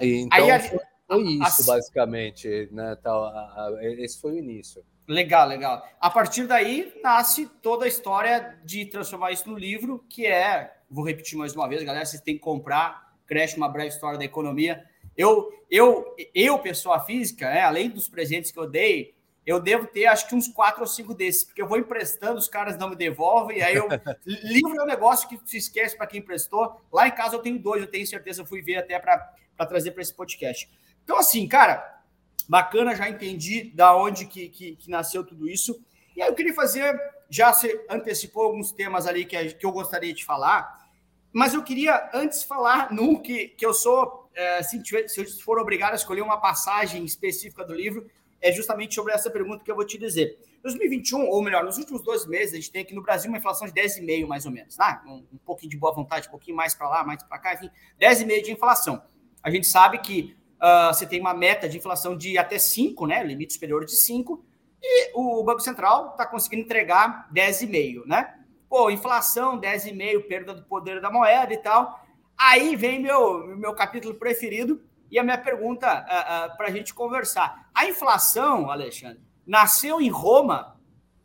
E, 0.00 0.20
então, 0.20 0.50
Aí, 0.50 0.60
foi, 0.60 0.78
foi 1.06 1.22
isso, 1.22 1.62
a, 1.62 1.74
basicamente. 1.74 2.68
Né, 2.70 2.96
tal, 3.02 3.24
a, 3.24 3.66
a, 3.66 3.84
esse 3.84 4.20
foi 4.20 4.32
o 4.32 4.38
início. 4.38 4.84
Legal, 5.06 5.46
legal. 5.46 5.86
A 6.00 6.08
partir 6.08 6.46
daí 6.46 6.98
nasce 7.02 7.46
toda 7.60 7.84
a 7.84 7.88
história 7.88 8.58
de 8.64 8.86
transformar 8.86 9.32
isso 9.32 9.48
no 9.50 9.58
livro, 9.58 10.02
que 10.08 10.26
é, 10.26 10.78
vou 10.88 11.04
repetir 11.04 11.36
mais 11.36 11.54
uma 11.54 11.68
vez, 11.68 11.82
galera, 11.82 12.06
vocês 12.06 12.22
têm 12.22 12.34
que 12.34 12.40
comprar, 12.40 13.04
Cresce 13.26 13.56
uma 13.56 13.68
breve 13.68 13.88
história 13.88 14.18
da 14.18 14.24
economia 14.24 14.84
eu, 15.16 15.52
eu, 15.70 16.14
eu 16.34 16.58
pessoa 16.58 17.00
física, 17.00 17.48
né, 17.48 17.62
além 17.62 17.90
dos 17.90 18.08
presentes 18.08 18.50
que 18.50 18.58
eu 18.58 18.68
dei, 18.68 19.14
eu 19.46 19.60
devo 19.60 19.86
ter 19.86 20.06
acho 20.06 20.26
que 20.26 20.34
uns 20.34 20.48
quatro 20.48 20.80
ou 20.80 20.86
cinco 20.86 21.14
desses, 21.14 21.44
porque 21.44 21.60
eu 21.60 21.68
vou 21.68 21.78
emprestando, 21.78 22.38
os 22.38 22.48
caras 22.48 22.78
não 22.78 22.88
me 22.88 22.96
devolvem, 22.96 23.58
e 23.58 23.62
aí 23.62 23.74
eu. 23.74 23.88
livro 24.24 24.80
é 24.80 24.82
um 24.82 24.86
negócio 24.86 25.28
que 25.28 25.38
se 25.44 25.58
esquece 25.58 25.96
para 25.96 26.06
quem 26.06 26.20
emprestou. 26.20 26.80
Lá 26.90 27.06
em 27.06 27.10
casa 27.10 27.36
eu 27.36 27.40
tenho 27.40 27.58
dois, 27.58 27.82
eu 27.82 27.90
tenho 27.90 28.06
certeza, 28.06 28.40
eu 28.40 28.46
fui 28.46 28.62
ver 28.62 28.76
até 28.76 28.98
para 28.98 29.66
trazer 29.68 29.90
para 29.90 30.00
esse 30.00 30.14
podcast. 30.14 30.70
Então, 31.02 31.18
assim, 31.18 31.46
cara, 31.46 32.02
bacana, 32.48 32.94
já 32.94 33.08
entendi 33.08 33.70
da 33.74 33.94
onde 33.94 34.26
que, 34.26 34.48
que, 34.48 34.76
que, 34.76 34.90
nasceu 34.90 35.22
tudo 35.24 35.46
isso. 35.46 35.78
E 36.16 36.22
aí 36.22 36.28
eu 36.28 36.34
queria 36.34 36.54
fazer, 36.54 36.98
já 37.28 37.52
se 37.52 37.84
antecipou 37.90 38.44
alguns 38.44 38.72
temas 38.72 39.06
ali 39.06 39.26
que, 39.26 39.52
que 39.54 39.66
eu 39.66 39.72
gostaria 39.72 40.14
de 40.14 40.24
falar, 40.24 40.88
mas 41.30 41.52
eu 41.52 41.62
queria 41.62 42.10
antes 42.14 42.42
falar 42.42 42.90
num 42.92 43.16
que, 43.16 43.48
que 43.48 43.66
eu 43.66 43.74
sou 43.74 44.23
é, 44.34 44.62
se, 44.62 44.82
tiver, 44.82 45.08
se 45.08 45.20
eu 45.20 45.26
for 45.42 45.58
obrigado 45.58 45.92
a 45.92 45.96
escolher 45.96 46.22
uma 46.22 46.38
passagem 46.38 47.04
específica 47.04 47.64
do 47.64 47.74
livro, 47.74 48.06
é 48.40 48.52
justamente 48.52 48.94
sobre 48.94 49.12
essa 49.12 49.30
pergunta 49.30 49.64
que 49.64 49.70
eu 49.70 49.74
vou 49.74 49.86
te 49.86 49.96
dizer. 49.96 50.38
2021, 50.62 51.28
ou 51.28 51.42
melhor, 51.42 51.64
nos 51.64 51.78
últimos 51.78 52.02
dois 52.02 52.26
meses, 52.26 52.52
a 52.52 52.56
gente 52.56 52.70
tem 52.70 52.82
aqui 52.82 52.94
no 52.94 53.02
Brasil 53.02 53.30
uma 53.30 53.38
inflação 53.38 53.66
de 53.66 53.72
10,5 53.72 54.26
mais 54.26 54.44
ou 54.44 54.52
menos, 54.52 54.76
tá? 54.76 55.02
Um, 55.06 55.24
um 55.32 55.38
pouquinho 55.38 55.70
de 55.70 55.78
boa 55.78 55.94
vontade, 55.94 56.28
um 56.28 56.30
pouquinho 56.30 56.56
mais 56.56 56.74
para 56.74 56.88
lá, 56.88 57.04
mais 57.04 57.22
para 57.22 57.38
cá, 57.38 57.54
enfim, 57.54 57.70
10,5 58.00 58.42
de 58.42 58.52
inflação. 58.52 59.02
A 59.42 59.50
gente 59.50 59.66
sabe 59.66 59.98
que 59.98 60.36
uh, 60.56 60.92
você 60.92 61.06
tem 61.06 61.20
uma 61.20 61.34
meta 61.34 61.68
de 61.68 61.78
inflação 61.78 62.16
de 62.16 62.36
até 62.36 62.58
5, 62.58 63.06
né? 63.06 63.22
Limite 63.22 63.54
superior 63.54 63.84
de 63.84 63.96
5, 63.96 64.44
e 64.82 65.10
o 65.14 65.42
Banco 65.42 65.60
Central 65.60 66.10
está 66.10 66.26
conseguindo 66.26 66.64
entregar 66.64 67.30
10,5, 67.32 68.06
né? 68.06 68.34
Pô, 68.68 68.90
inflação, 68.90 69.58
10,5, 69.58 70.26
perda 70.26 70.54
do 70.54 70.64
poder 70.64 71.00
da 71.00 71.10
moeda 71.10 71.54
e 71.54 71.58
tal. 71.58 72.03
Aí 72.46 72.76
vem 72.76 73.00
meu, 73.00 73.56
meu 73.56 73.74
capítulo 73.74 74.14
preferido 74.16 74.82
e 75.10 75.18
a 75.18 75.22
minha 75.22 75.38
pergunta 75.38 75.86
uh, 75.88 76.52
uh, 76.52 76.56
para 76.58 76.68
a 76.68 76.70
gente 76.70 76.92
conversar. 76.92 77.70
A 77.74 77.88
inflação, 77.88 78.70
Alexandre, 78.70 79.22
nasceu 79.46 79.98
em 79.98 80.10
Roma 80.10 80.78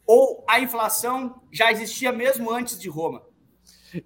ou 0.07 0.45
a 0.47 0.61
inflação 0.61 1.41
já 1.51 1.73
existia 1.73 2.13
mesmo 2.13 2.49
antes 2.49 2.79
de 2.79 2.88
Roma? 2.88 3.21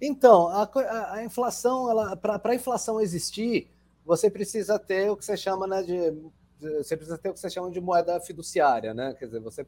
Então, 0.02 0.48
a, 0.48 0.64
a, 0.64 1.14
a 1.14 1.24
inflação, 1.24 1.86
para 2.20 2.40
a 2.50 2.54
inflação 2.56 3.00
existir, 3.00 3.70
você 4.04 4.28
precisa 4.28 4.76
ter 4.76 5.08
o 5.08 5.16
que 5.16 5.24
você 5.24 5.36
chama 5.36 5.68
né, 5.68 5.82
de, 5.84 6.10
de, 6.58 6.78
Você 6.78 6.96
precisa 6.96 7.16
ter 7.16 7.28
o 7.28 7.34
que 7.34 7.38
você 7.38 7.48
chama 7.48 7.70
de 7.70 7.80
moeda 7.80 8.18
fiduciária, 8.18 8.92
né? 8.92 9.14
Quer 9.16 9.26
dizer, 9.26 9.40
você, 9.40 9.64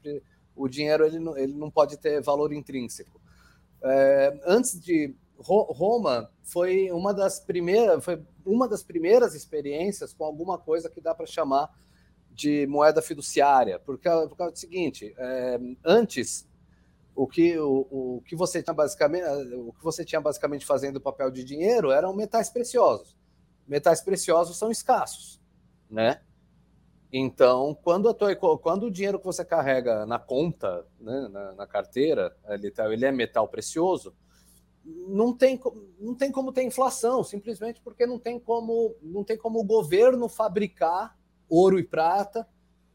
o 0.57 0.67
dinheiro 0.67 1.07
ele 1.07 1.21
não, 1.21 1.39
ele 1.39 1.55
não 1.55 1.71
pode 1.71 1.97
ter 1.97 2.21
valor 2.21 2.53
intrínseco. 2.53 3.21
É, 3.85 4.41
antes 4.45 4.81
de 4.81 5.15
Roma 5.39 6.31
foi 6.43 6.91
uma 6.91 7.13
das 7.13 7.39
primeiras 7.41 8.05
foi 8.05 8.23
uma 8.45 8.69
das 8.69 8.83
primeiras 8.83 9.35
experiências 9.35 10.13
com 10.13 10.25
alguma 10.25 10.59
coisa 10.59 10.89
que 10.89 11.01
dá 11.01 11.15
para 11.15 11.27
chamar 11.27 11.71
de 12.31 12.67
moeda 12.67 13.01
fiduciária, 13.01 13.79
porque 13.79 14.09
por 14.09 14.37
causa 14.37 14.53
do 14.53 14.59
seguinte, 14.59 15.15
é, 15.17 15.59
antes 15.85 16.47
o 17.15 17.27
que 17.27 17.59
o, 17.59 17.87
o 17.91 18.23
que 18.27 18.37
você 18.37 18.63
tinha 18.63 18.75
basicamente 18.75 19.25
o 19.55 19.73
que 19.73 19.83
você 19.83 20.05
tinha 20.05 20.21
basicamente 20.21 20.67
fazendo 20.67 21.01
papel 21.01 21.31
de 21.31 21.43
dinheiro 21.43 21.91
eram 21.91 22.15
metais 22.15 22.51
preciosos. 22.51 23.17
Metais 23.67 24.01
preciosos 24.01 24.57
são 24.57 24.71
escassos, 24.71 25.41
né? 25.91 26.21
Então, 27.13 27.77
quando, 27.83 28.13
tua, 28.13 28.35
quando 28.37 28.87
o 28.87 28.91
dinheiro 28.91 29.19
que 29.19 29.25
você 29.25 29.45
carrega 29.45 30.05
na 30.05 30.19
conta, 30.19 30.85
né, 31.01 31.29
na, 31.31 31.53
na 31.55 31.67
carteira, 31.67 32.37
ele, 32.49 32.71
tá, 32.71 32.93
ele 32.93 33.07
é 33.07 33.13
metal 33.13 33.49
precioso, 33.49 34.15
não 35.09 35.37
tem, 35.37 35.61
não 35.99 36.15
tem 36.15 36.31
como 36.31 36.53
ter 36.53 36.63
inflação, 36.63 37.25
simplesmente 37.25 37.81
porque 37.83 38.07
não 38.07 38.19
tem 38.19 38.39
como, 38.39 38.95
não 39.03 39.25
tem 39.25 39.37
como 39.37 39.59
o 39.59 39.65
governo 39.65 40.29
fabricar 40.29 41.17
ouro 41.49 41.79
e 41.79 41.85
prata 41.85 42.47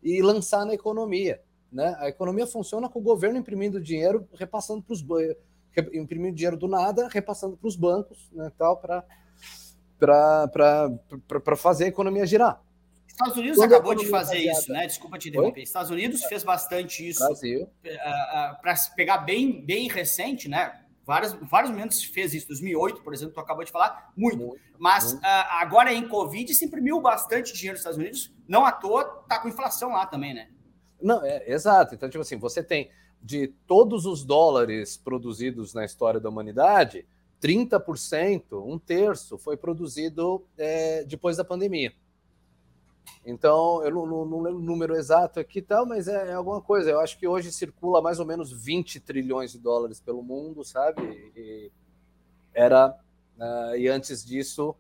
e 0.02 0.22
lançar 0.22 0.66
na 0.66 0.74
economia. 0.74 1.42
Né? 1.72 1.96
A 2.00 2.08
economia 2.08 2.48
funciona 2.48 2.90
com 2.90 3.00
o 3.00 3.04
governo 3.04 3.38
imprimindo 3.38 3.82
dinheiro, 3.82 4.28
repassando 4.34 4.82
para 4.82 4.94
os 4.94 5.04
imprimindo 5.94 6.36
dinheiro 6.36 6.58
do 6.58 6.68
nada, 6.68 7.08
repassando 7.08 7.56
para 7.56 7.68
os 7.68 7.78
bancos, 7.78 8.30
né, 8.34 8.52
tal, 8.58 8.78
para 8.78 9.06
para 9.98 11.56
fazer 11.56 11.86
a 11.86 11.88
economia 11.88 12.26
girar. 12.26 12.62
Estados 13.08 13.38
Unidos 13.38 13.58
Quando 13.58 13.74
acabou 13.74 13.94
de 13.94 14.08
fazer 14.08 14.40
isso, 14.40 14.72
né? 14.72 14.88
Desculpa 14.88 15.18
te 15.20 15.30
interromper. 15.30 15.60
Oi? 15.60 15.64
Estados 15.64 15.92
Unidos 15.92 16.24
fez 16.24 16.44
bastante 16.44 17.08
isso. 17.08 17.24
Brasil. 17.24 17.70
Uh, 17.86 17.90
uh, 17.90 18.62
para 18.62 18.74
pegar 18.96 19.20
bem, 19.20 19.64
bem 19.64 19.88
recente, 19.88 20.50
né? 20.50 20.82
Vários, 21.06 21.34
vários 21.50 21.72
momentos 21.72 22.04
fez 22.04 22.34
isso. 22.34 22.48
2008, 22.48 23.02
por 23.02 23.14
exemplo, 23.14 23.34
tu 23.34 23.40
acabou 23.40 23.64
de 23.64 23.72
falar, 23.72 24.12
muito. 24.16 24.38
muito 24.38 24.62
Mas 24.78 25.14
muito. 25.14 25.24
Uh, 25.24 25.46
agora 25.60 25.94
em 25.94 26.08
Covid 26.08 26.54
se 26.54 26.66
imprimiu 26.66 27.02
bastante 27.02 27.54
dinheiro 27.54 27.74
nos 27.74 27.82
Estados 27.82 27.98
Unidos. 27.98 28.34
Não 28.48 28.66
à 28.66 28.72
toa, 28.72 29.04
tá 29.28 29.40
com 29.40 29.48
inflação 29.48 29.92
lá 29.92 30.06
também, 30.06 30.34
né? 30.34 30.50
Não, 31.02 31.26
é 31.26 31.52
exato. 31.52 31.96
Então, 31.96 32.10
tipo 32.10 32.22
assim, 32.22 32.38
você 32.38 32.64
tem 32.64 32.90
de 33.22 33.48
todos 33.68 34.06
os 34.06 34.24
dólares 34.24 34.98
produzidos 34.98 35.74
na 35.74 35.86
história 35.86 36.20
da 36.20 36.30
humanidade, 36.30 37.06
30%, 37.42 38.64
um 38.64 38.78
terço, 38.78 39.38
foi 39.38 39.58
produzido 39.58 40.46
é, 40.58 41.04
depois 41.04 41.38
da 41.38 41.44
pandemia. 41.44 41.94
Então, 43.26 43.84
eu 43.84 43.92
não, 43.92 44.06
não, 44.06 44.26
não, 44.26 44.42
lembro 44.42 44.60
o 44.60 44.64
número 44.64 44.96
exato 44.96 45.40
aqui 45.40 45.62
tal, 45.62 45.86
mas 45.86 46.08
é, 46.08 46.30
é, 46.30 46.34
alguma 46.34 46.62
coisa. 46.62 46.90
Eu 46.90 47.00
acho 47.00 47.18
que 47.18 47.28
hoje 47.28 47.52
circula 47.52 48.02
mais 48.02 48.20
ou 48.20 48.26
menos 48.26 48.52
20 48.52 49.00
trilhões 49.00 49.52
de 49.52 49.60
dólares 49.60 50.00
pelo 50.00 50.24
mundo, 50.24 50.64
sabe? 50.64 51.02
E 51.36 51.72
era. 52.54 52.98
Uh, 53.38 53.76
e 53.76 53.88
antes 53.88 54.26
disso, 54.26 54.76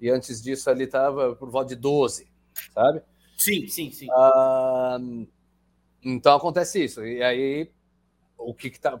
e 0.00 0.10
antes 0.10 0.42
disso 0.42 0.68
ali 0.70 0.84
estava 0.84 1.36
por 1.36 1.50
volta 1.50 1.68
de 1.68 1.76
12, 1.76 2.28
sabe? 2.72 3.02
Sim, 3.36 3.68
sim, 3.68 3.90
sim. 3.90 4.06
Uh, 4.10 5.26
então 6.02 6.36
acontece 6.36 6.82
isso. 6.84 7.04
E 7.04 7.22
aí, 7.22 7.70
o 8.38 8.54
que 8.54 8.68
está. 8.68 8.98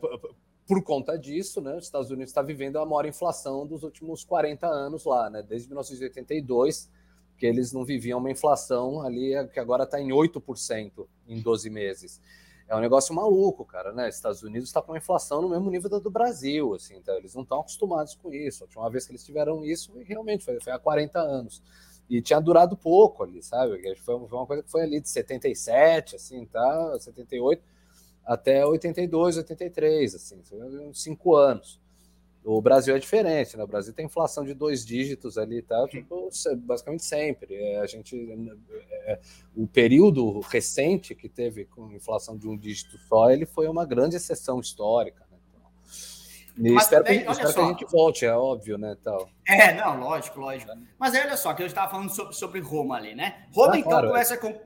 Por 0.66 0.82
conta 0.82 1.16
disso, 1.16 1.60
né, 1.60 1.76
os 1.76 1.84
Estados 1.84 2.10
Unidos 2.10 2.30
está 2.30 2.42
vivendo 2.42 2.80
a 2.80 2.84
maior 2.84 3.06
inflação 3.06 3.64
dos 3.64 3.84
últimos 3.84 4.24
40 4.24 4.66
anos 4.66 5.04
lá, 5.04 5.30
né? 5.30 5.40
Desde 5.40 5.68
1982 5.68 6.90
que 7.36 7.46
eles 7.46 7.72
não 7.72 7.84
viviam 7.84 8.18
uma 8.18 8.30
inflação 8.30 9.02
ali 9.02 9.32
que 9.52 9.60
agora 9.60 9.84
está 9.84 10.00
em 10.00 10.08
8% 10.08 11.06
em 11.28 11.40
12 11.40 11.70
meses. 11.70 12.20
É 12.68 12.74
um 12.74 12.80
negócio 12.80 13.14
maluco, 13.14 13.64
cara, 13.64 13.92
né? 13.92 14.08
Estados 14.08 14.42
Unidos 14.42 14.68
está 14.68 14.82
com 14.82 14.92
uma 14.92 14.98
inflação 14.98 15.40
no 15.40 15.48
mesmo 15.48 15.70
nível 15.70 15.88
da 15.88 15.98
do 16.00 16.10
Brasil, 16.10 16.74
assim, 16.74 16.96
então 16.96 17.14
eles 17.16 17.34
não 17.34 17.42
estão 17.42 17.60
acostumados 17.60 18.14
com 18.16 18.32
isso. 18.32 18.64
A 18.64 18.66
última 18.66 18.90
vez 18.90 19.06
que 19.06 19.12
eles 19.12 19.24
tiveram 19.24 19.64
isso, 19.64 19.92
realmente 20.04 20.44
foi, 20.44 20.60
foi 20.60 20.72
há 20.72 20.78
40 20.78 21.18
anos. 21.20 21.62
E 22.08 22.20
tinha 22.20 22.40
durado 22.40 22.76
pouco 22.76 23.22
ali, 23.22 23.42
sabe? 23.42 23.80
Foi, 23.96 24.14
uma 24.14 24.46
coisa 24.46 24.62
que 24.62 24.70
foi 24.70 24.82
ali 24.82 25.00
de 25.00 25.08
77, 25.08 26.16
assim, 26.16 26.44
tá? 26.46 26.98
78 26.98 27.62
até 28.24 28.66
82, 28.66 29.36
83, 29.36 30.14
assim, 30.16 30.42
cinco 30.92 31.36
anos. 31.36 31.80
O 32.48 32.62
Brasil 32.62 32.94
é 32.94 32.98
diferente, 33.00 33.56
né? 33.56 33.64
O 33.64 33.66
Brasil 33.66 33.92
tem 33.92 34.06
inflação 34.06 34.44
de 34.44 34.54
dois 34.54 34.86
dígitos 34.86 35.36
ali, 35.36 35.62
tá? 35.62 35.84
Tipo, 35.88 36.30
basicamente 36.58 37.04
sempre. 37.04 37.52
É, 37.56 37.80
a 37.80 37.86
gente, 37.86 38.16
é, 39.04 39.18
o 39.56 39.66
período 39.66 40.38
recente 40.38 41.12
que 41.12 41.28
teve 41.28 41.64
com 41.64 41.90
inflação 41.90 42.38
de 42.38 42.46
um 42.46 42.56
dígito 42.56 42.96
só, 43.08 43.30
ele 43.30 43.46
foi 43.46 43.66
uma 43.66 43.84
grande 43.84 44.14
exceção 44.14 44.60
histórica. 44.60 45.26
Né? 45.28 45.38
Então, 46.56 46.74
Mas 46.74 46.84
espero, 46.84 47.04
também, 47.04 47.24
que, 47.24 47.30
espero 47.32 47.52
que, 47.52 47.60
a 47.60 47.66
gente 47.66 47.84
volte, 47.86 48.24
é 48.24 48.32
óbvio, 48.32 48.78
né? 48.78 48.96
Tal. 49.02 49.28
É, 49.48 49.74
não, 49.74 49.98
lógico, 49.98 50.38
lógico. 50.38 50.70
Mas 51.00 51.16
aí, 51.16 51.22
olha 51.22 51.36
só, 51.36 51.52
que 51.52 51.64
eu 51.64 51.66
estava 51.66 51.90
falando 51.90 52.10
sobre, 52.10 52.32
sobre 52.32 52.60
Roma 52.60 52.94
ali, 52.94 53.16
né? 53.16 53.44
Roma, 53.52 53.74
ah, 53.74 53.78
então, 53.78 53.90
claro, 53.90 54.06
começa 54.06 54.34
é. 54.34 54.36
com 54.36 54.56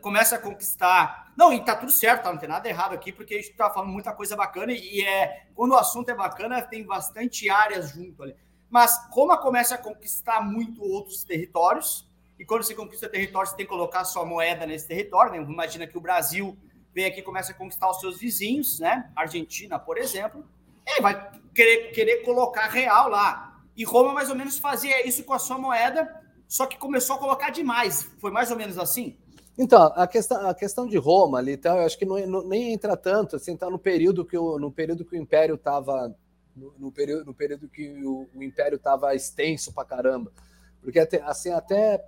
começa 0.00 0.36
a 0.36 0.38
conquistar. 0.38 1.32
Não, 1.36 1.52
e 1.52 1.64
tá 1.64 1.76
tudo 1.76 1.92
certo, 1.92 2.22
tá? 2.22 2.32
não 2.32 2.38
tem 2.38 2.48
nada 2.48 2.68
errado 2.68 2.94
aqui, 2.94 3.12
porque 3.12 3.34
a 3.34 3.38
gente 3.38 3.52
tá 3.54 3.70
falando 3.70 3.90
muita 3.90 4.12
coisa 4.12 4.36
bacana 4.36 4.72
e 4.72 5.02
é 5.02 5.46
quando 5.54 5.72
o 5.72 5.76
assunto 5.76 6.08
é 6.08 6.14
bacana, 6.14 6.62
tem 6.62 6.84
bastante 6.84 7.50
áreas 7.50 7.90
junto 7.90 8.22
ali. 8.22 8.36
Mas 8.70 8.98
Roma 9.10 9.36
começa 9.36 9.74
a 9.74 9.78
conquistar 9.78 10.40
muito 10.40 10.82
outros 10.82 11.24
territórios, 11.24 12.08
e 12.42 12.44
quando 12.44 12.64
você 12.64 12.74
conquista 12.74 13.08
território, 13.08 13.48
você 13.48 13.56
tem 13.56 13.64
que 13.64 13.70
colocar 13.70 14.04
sua 14.04 14.24
moeda 14.24 14.66
nesse 14.66 14.88
território. 14.88 15.30
Né? 15.30 15.38
Imagina 15.38 15.86
que 15.86 15.96
o 15.96 16.00
Brasil 16.00 16.58
vem 16.92 17.04
aqui 17.04 17.20
e 17.20 17.22
começa 17.22 17.52
a 17.52 17.54
conquistar 17.54 17.88
os 17.88 18.00
seus 18.00 18.18
vizinhos, 18.18 18.80
né? 18.80 19.10
Argentina, 19.14 19.78
por 19.78 19.96
exemplo, 19.96 20.44
e 20.84 21.00
vai 21.00 21.30
querer, 21.54 21.92
querer 21.92 22.16
colocar 22.24 22.66
real 22.66 23.08
lá. 23.08 23.62
E 23.76 23.84
Roma 23.84 24.12
mais 24.12 24.28
ou 24.28 24.34
menos 24.34 24.58
fazia 24.58 25.06
isso 25.06 25.22
com 25.22 25.32
a 25.32 25.38
sua 25.38 25.56
moeda, 25.56 26.20
só 26.48 26.66
que 26.66 26.76
começou 26.76 27.14
a 27.14 27.18
colocar 27.20 27.50
demais. 27.50 28.10
Foi 28.18 28.32
mais 28.32 28.50
ou 28.50 28.56
menos 28.56 28.76
assim? 28.76 29.16
Então, 29.58 29.92
a 29.94 30.06
questão, 30.06 30.48
a 30.48 30.54
questão 30.54 30.86
de 30.86 30.96
Roma 30.96 31.38
ali, 31.38 31.52
então, 31.52 31.76
eu 31.76 31.84
acho 31.84 31.98
que 31.98 32.06
não, 32.06 32.26
não, 32.26 32.48
nem 32.48 32.72
entra 32.72 32.96
tanto, 32.96 33.36
assim, 33.36 33.56
tá 33.56 33.68
no 33.68 33.78
período 33.78 34.24
que 34.24 34.36
o, 34.36 34.58
no 34.58 34.72
período 34.72 35.04
que 35.04 35.14
o 35.14 35.20
Império 35.20 35.56
estava 35.56 36.14
no, 36.56 36.72
no, 36.78 36.92
período, 36.92 37.26
no 37.26 37.34
período 37.34 37.68
que 37.68 38.02
o, 38.02 38.28
o 38.34 38.42
Império 38.42 38.76
estava 38.76 39.14
extenso 39.14 39.72
pra 39.72 39.84
caramba. 39.84 40.32
Porque 40.80 40.98
até, 40.98 41.20
assim, 41.22 41.50
até 41.50 42.02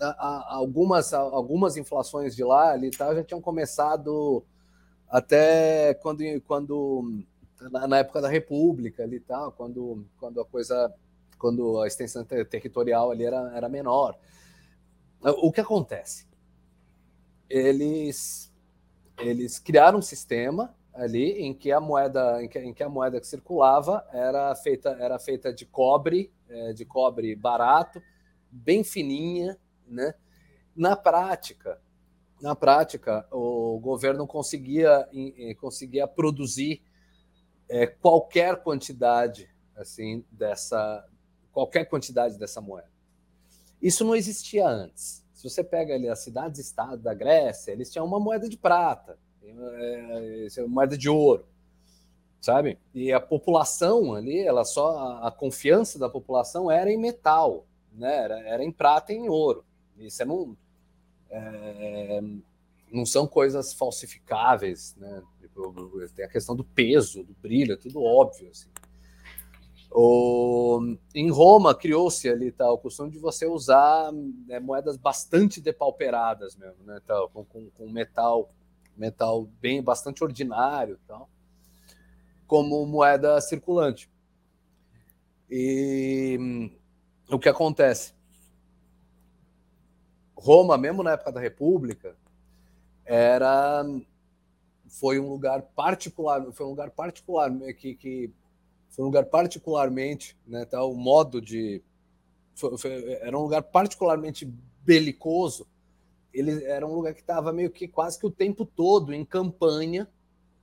a, 0.00 0.06
a, 0.06 0.54
algumas, 0.56 1.14
a, 1.14 1.18
algumas 1.18 1.76
inflações 1.76 2.34
de 2.34 2.42
lá 2.42 2.72
ali 2.72 2.90
tá, 2.90 3.14
já 3.14 3.22
tinham 3.22 3.40
começado 3.40 4.44
até 5.08 5.94
quando, 5.94 6.22
quando 6.42 7.24
na, 7.70 7.86
na 7.86 7.98
época 7.98 8.20
da 8.20 8.28
República 8.28 9.04
ali 9.04 9.20
tal, 9.20 9.52
quando, 9.52 10.04
quando 10.18 10.40
a 10.40 10.44
coisa, 10.44 10.92
quando 11.38 11.80
a 11.80 11.86
extensão 11.86 12.24
territorial 12.24 13.12
ali 13.12 13.24
era, 13.24 13.52
era 13.56 13.68
menor. 13.68 14.18
O 15.22 15.50
que 15.52 15.60
acontece? 15.60 16.26
Eles 17.48 18.52
eles 19.18 19.58
criaram 19.58 19.98
um 19.98 20.02
sistema 20.02 20.74
ali 20.92 21.32
em 21.40 21.54
que 21.54 21.70
a 21.70 21.80
moeda 21.80 22.42
em 22.42 22.48
que, 22.48 22.58
em 22.58 22.74
que 22.74 22.82
a 22.82 22.88
moeda 22.88 23.20
que 23.20 23.26
circulava 23.26 24.06
era 24.12 24.54
feita 24.56 24.90
era 25.00 25.18
feita 25.18 25.52
de 25.52 25.66
cobre 25.66 26.32
é, 26.48 26.72
de 26.72 26.84
cobre 26.84 27.34
barato 27.34 28.02
bem 28.50 28.82
fininha 28.84 29.58
né? 29.86 30.14
Na 30.74 30.96
prática 30.96 31.80
na 32.40 32.54
prática 32.54 33.26
o 33.30 33.78
governo 33.80 34.26
conseguia 34.26 35.08
conseguia 35.60 36.06
produzir 36.06 36.82
é, 37.68 37.86
qualquer 37.86 38.62
quantidade 38.62 39.48
assim 39.76 40.24
dessa 40.30 41.06
qualquer 41.52 41.84
quantidade 41.84 42.36
dessa 42.36 42.60
moeda. 42.60 42.90
Isso 43.80 44.04
não 44.04 44.16
existia 44.16 44.66
antes 44.66 45.23
Se 45.44 45.50
você 45.50 45.62
pega 45.62 45.94
ali 45.94 46.08
as 46.08 46.20
cidades-estado 46.20 47.02
da 47.02 47.12
Grécia, 47.12 47.70
eles 47.70 47.92
tinham 47.92 48.06
uma 48.06 48.18
moeda 48.18 48.48
de 48.48 48.56
prata, 48.56 49.18
é, 49.42 50.46
é, 50.56 50.62
moeda 50.66 50.96
de 50.96 51.06
ouro, 51.06 51.44
sabe? 52.40 52.78
E 52.94 53.12
a 53.12 53.20
população 53.20 54.14
ali, 54.14 54.38
ela 54.38 54.64
só 54.64 55.18
a 55.22 55.30
confiança 55.30 55.98
da 55.98 56.08
população 56.08 56.70
era 56.70 56.90
em 56.90 56.96
metal, 56.96 57.66
né? 57.92 58.16
Era, 58.16 58.40
era 58.40 58.64
em 58.64 58.72
prata 58.72 59.12
e 59.12 59.16
em 59.16 59.28
ouro. 59.28 59.62
Isso 59.98 60.24
não 60.24 60.56
é, 61.28 62.22
não 62.90 63.04
são 63.04 63.26
coisas 63.26 63.74
falsificáveis, 63.74 64.96
né? 64.96 65.22
Tipo, 65.42 66.08
tem 66.16 66.24
a 66.24 66.28
questão 66.28 66.56
do 66.56 66.64
peso, 66.64 67.22
do 67.22 67.34
brilho, 67.34 67.74
é 67.74 67.76
tudo 67.76 68.02
óbvio. 68.02 68.48
Assim. 68.48 68.68
O, 69.90 70.73
em 71.14 71.30
Roma 71.30 71.74
criou-se 71.74 72.28
ali 72.28 72.50
tá, 72.50 72.70
o 72.70 72.78
costume 72.78 73.10
de 73.10 73.18
você 73.18 73.46
usar 73.46 74.12
né, 74.12 74.58
moedas 74.58 74.96
bastante 74.96 75.60
depauperadas 75.60 76.56
mesmo, 76.56 76.82
né? 76.84 77.00
Tal, 77.06 77.28
com, 77.30 77.44
com, 77.44 77.70
com, 77.70 77.88
metal, 77.88 78.52
metal 78.96 79.44
bem 79.60 79.80
bastante 79.80 80.24
ordinário, 80.24 80.98
tal, 81.06 81.30
como 82.48 82.84
moeda 82.84 83.40
circulante. 83.40 84.10
E 85.48 86.70
o 87.30 87.38
que 87.38 87.48
acontece? 87.48 88.12
Roma, 90.36 90.76
mesmo 90.76 91.04
na 91.04 91.12
época 91.12 91.30
da 91.30 91.40
República, 91.40 92.16
era 93.04 93.84
foi 94.88 95.18
um 95.20 95.28
lugar 95.28 95.62
particular, 95.62 96.44
foi 96.52 96.66
um 96.66 96.70
lugar 96.70 96.90
particular 96.90 97.50
que, 97.78 97.94
que 97.94 98.32
foi 98.94 99.02
um 99.02 99.08
lugar 99.08 99.26
particularmente, 99.26 100.36
né, 100.46 100.64
tá, 100.64 100.82
o 100.84 100.94
modo 100.94 101.40
de 101.40 101.82
foi, 102.54 102.78
foi, 102.78 103.12
era 103.14 103.36
um 103.36 103.42
lugar 103.42 103.62
particularmente 103.64 104.46
belicoso. 104.84 105.66
Ele 106.32 106.64
era 106.64 106.86
um 106.86 106.94
lugar 106.94 107.12
que 107.12 107.20
estava 107.20 107.52
meio 107.52 107.70
que 107.70 107.88
quase 107.88 108.18
que 108.18 108.26
o 108.26 108.30
tempo 108.30 108.64
todo 108.64 109.12
em 109.12 109.24
campanha, 109.24 110.08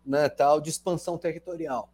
né, 0.05 0.29
tal 0.29 0.61
de 0.61 0.69
expansão 0.69 1.17
territorial. 1.17 1.91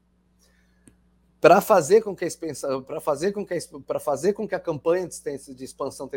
Para 1.41 1.60
fazer 1.60 2.02
com 2.02 2.15
que 2.15 2.26
a 2.26 2.82
para 2.86 3.02
fazer 3.02 3.32
com 3.32 3.45
que 3.45 3.58
para 3.86 4.00
fazer 4.00 4.34
com 4.34 4.47
que 4.47 4.56
a 4.56 4.60
campanha 4.60 5.08
de, 5.08 5.63
expansão 5.63 6.10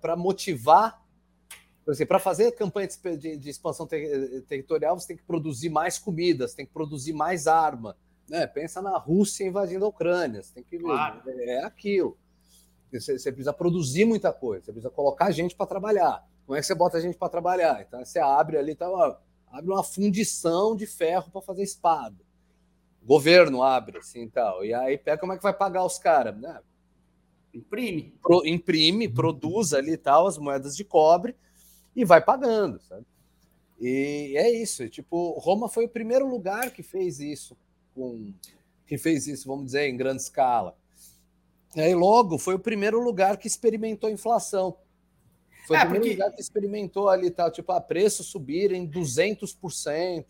para 0.00 0.16
motivar 0.16 1.02
para 2.08 2.18
fazer 2.18 2.52
campanha 2.52 2.88
de, 3.18 3.48
expansão 3.50 3.86
ter, 3.86 4.42
territorial, 4.42 4.98
você 4.98 5.08
tem 5.08 5.16
que 5.18 5.22
produzir 5.22 5.68
mais 5.68 5.98
comidas, 5.98 6.54
tem 6.54 6.64
que 6.64 6.72
produzir 6.72 7.12
mais 7.12 7.46
arma. 7.46 7.94
Né? 8.28 8.46
Pensa 8.46 8.80
na 8.80 8.96
Rússia 8.98 9.46
invadindo 9.46 9.84
a 9.84 9.88
Ucrânia, 9.88 10.42
você 10.42 10.54
tem 10.54 10.64
que 10.64 10.78
claro. 10.78 11.22
é 11.26 11.64
aquilo. 11.64 12.16
Você, 12.90 13.18
você, 13.18 13.32
precisa 13.32 13.52
produzir 13.52 14.04
muita 14.04 14.32
coisa, 14.32 14.66
você 14.66 14.72
precisa 14.72 14.90
colocar 14.90 15.30
gente 15.30 15.56
para 15.56 15.66
trabalhar. 15.66 16.24
Como 16.46 16.56
é 16.56 16.60
que 16.60 16.66
você 16.66 16.74
bota 16.74 16.98
a 16.98 17.00
gente 17.00 17.18
para 17.18 17.28
trabalhar? 17.28 17.82
Então 17.82 18.04
você 18.04 18.18
abre 18.18 18.56
ali, 18.56 18.74
tá, 18.74 18.88
ó, 18.88 19.16
abre 19.48 19.70
uma 19.70 19.82
fundição 19.82 20.76
de 20.76 20.86
ferro 20.86 21.30
para 21.30 21.40
fazer 21.40 21.62
espada. 21.62 22.16
O 23.02 23.06
governo 23.06 23.62
abre 23.62 23.98
assim 23.98 24.28
tal. 24.28 24.64
E 24.64 24.72
aí 24.72 24.96
pega 24.96 25.18
como 25.18 25.32
é 25.32 25.36
que 25.36 25.42
vai 25.42 25.52
pagar 25.52 25.84
os 25.84 25.98
caras, 25.98 26.36
né? 26.40 26.60
Imprime. 27.52 28.14
Pro, 28.22 28.46
imprime, 28.46 29.08
produz 29.08 29.72
ali 29.72 29.96
tal 29.96 30.26
as 30.26 30.38
moedas 30.38 30.76
de 30.76 30.84
cobre 30.84 31.36
e 31.94 32.04
vai 32.04 32.22
pagando, 32.22 32.80
sabe? 32.80 33.06
E 33.80 34.34
é 34.36 34.50
isso. 34.50 34.88
Tipo, 34.88 35.38
Roma 35.38 35.68
foi 35.68 35.84
o 35.84 35.88
primeiro 35.88 36.28
lugar 36.28 36.70
que 36.70 36.82
fez 36.82 37.20
isso, 37.20 37.56
com, 37.94 38.32
que 38.86 38.98
fez 38.98 39.26
isso, 39.26 39.46
vamos 39.46 39.66
dizer, 39.66 39.88
em 39.88 39.96
grande 39.96 40.22
escala. 40.22 40.76
E 41.74 41.80
aí 41.80 41.94
logo 41.94 42.38
foi 42.38 42.54
o 42.54 42.58
primeiro 42.58 43.00
lugar 43.00 43.36
que 43.36 43.46
experimentou 43.46 44.10
inflação. 44.10 44.76
Foi 45.66 45.76
é, 45.76 45.80
o 45.80 45.82
primeiro 45.82 46.04
porque... 46.04 46.22
lugar 46.22 46.34
que 46.34 46.40
experimentou 46.40 47.08
ali, 47.08 47.30
tal, 47.30 47.50
tipo, 47.50 47.72
a 47.72 47.80
preço 47.80 48.22
subirem 48.22 48.88
200%. 48.88 50.24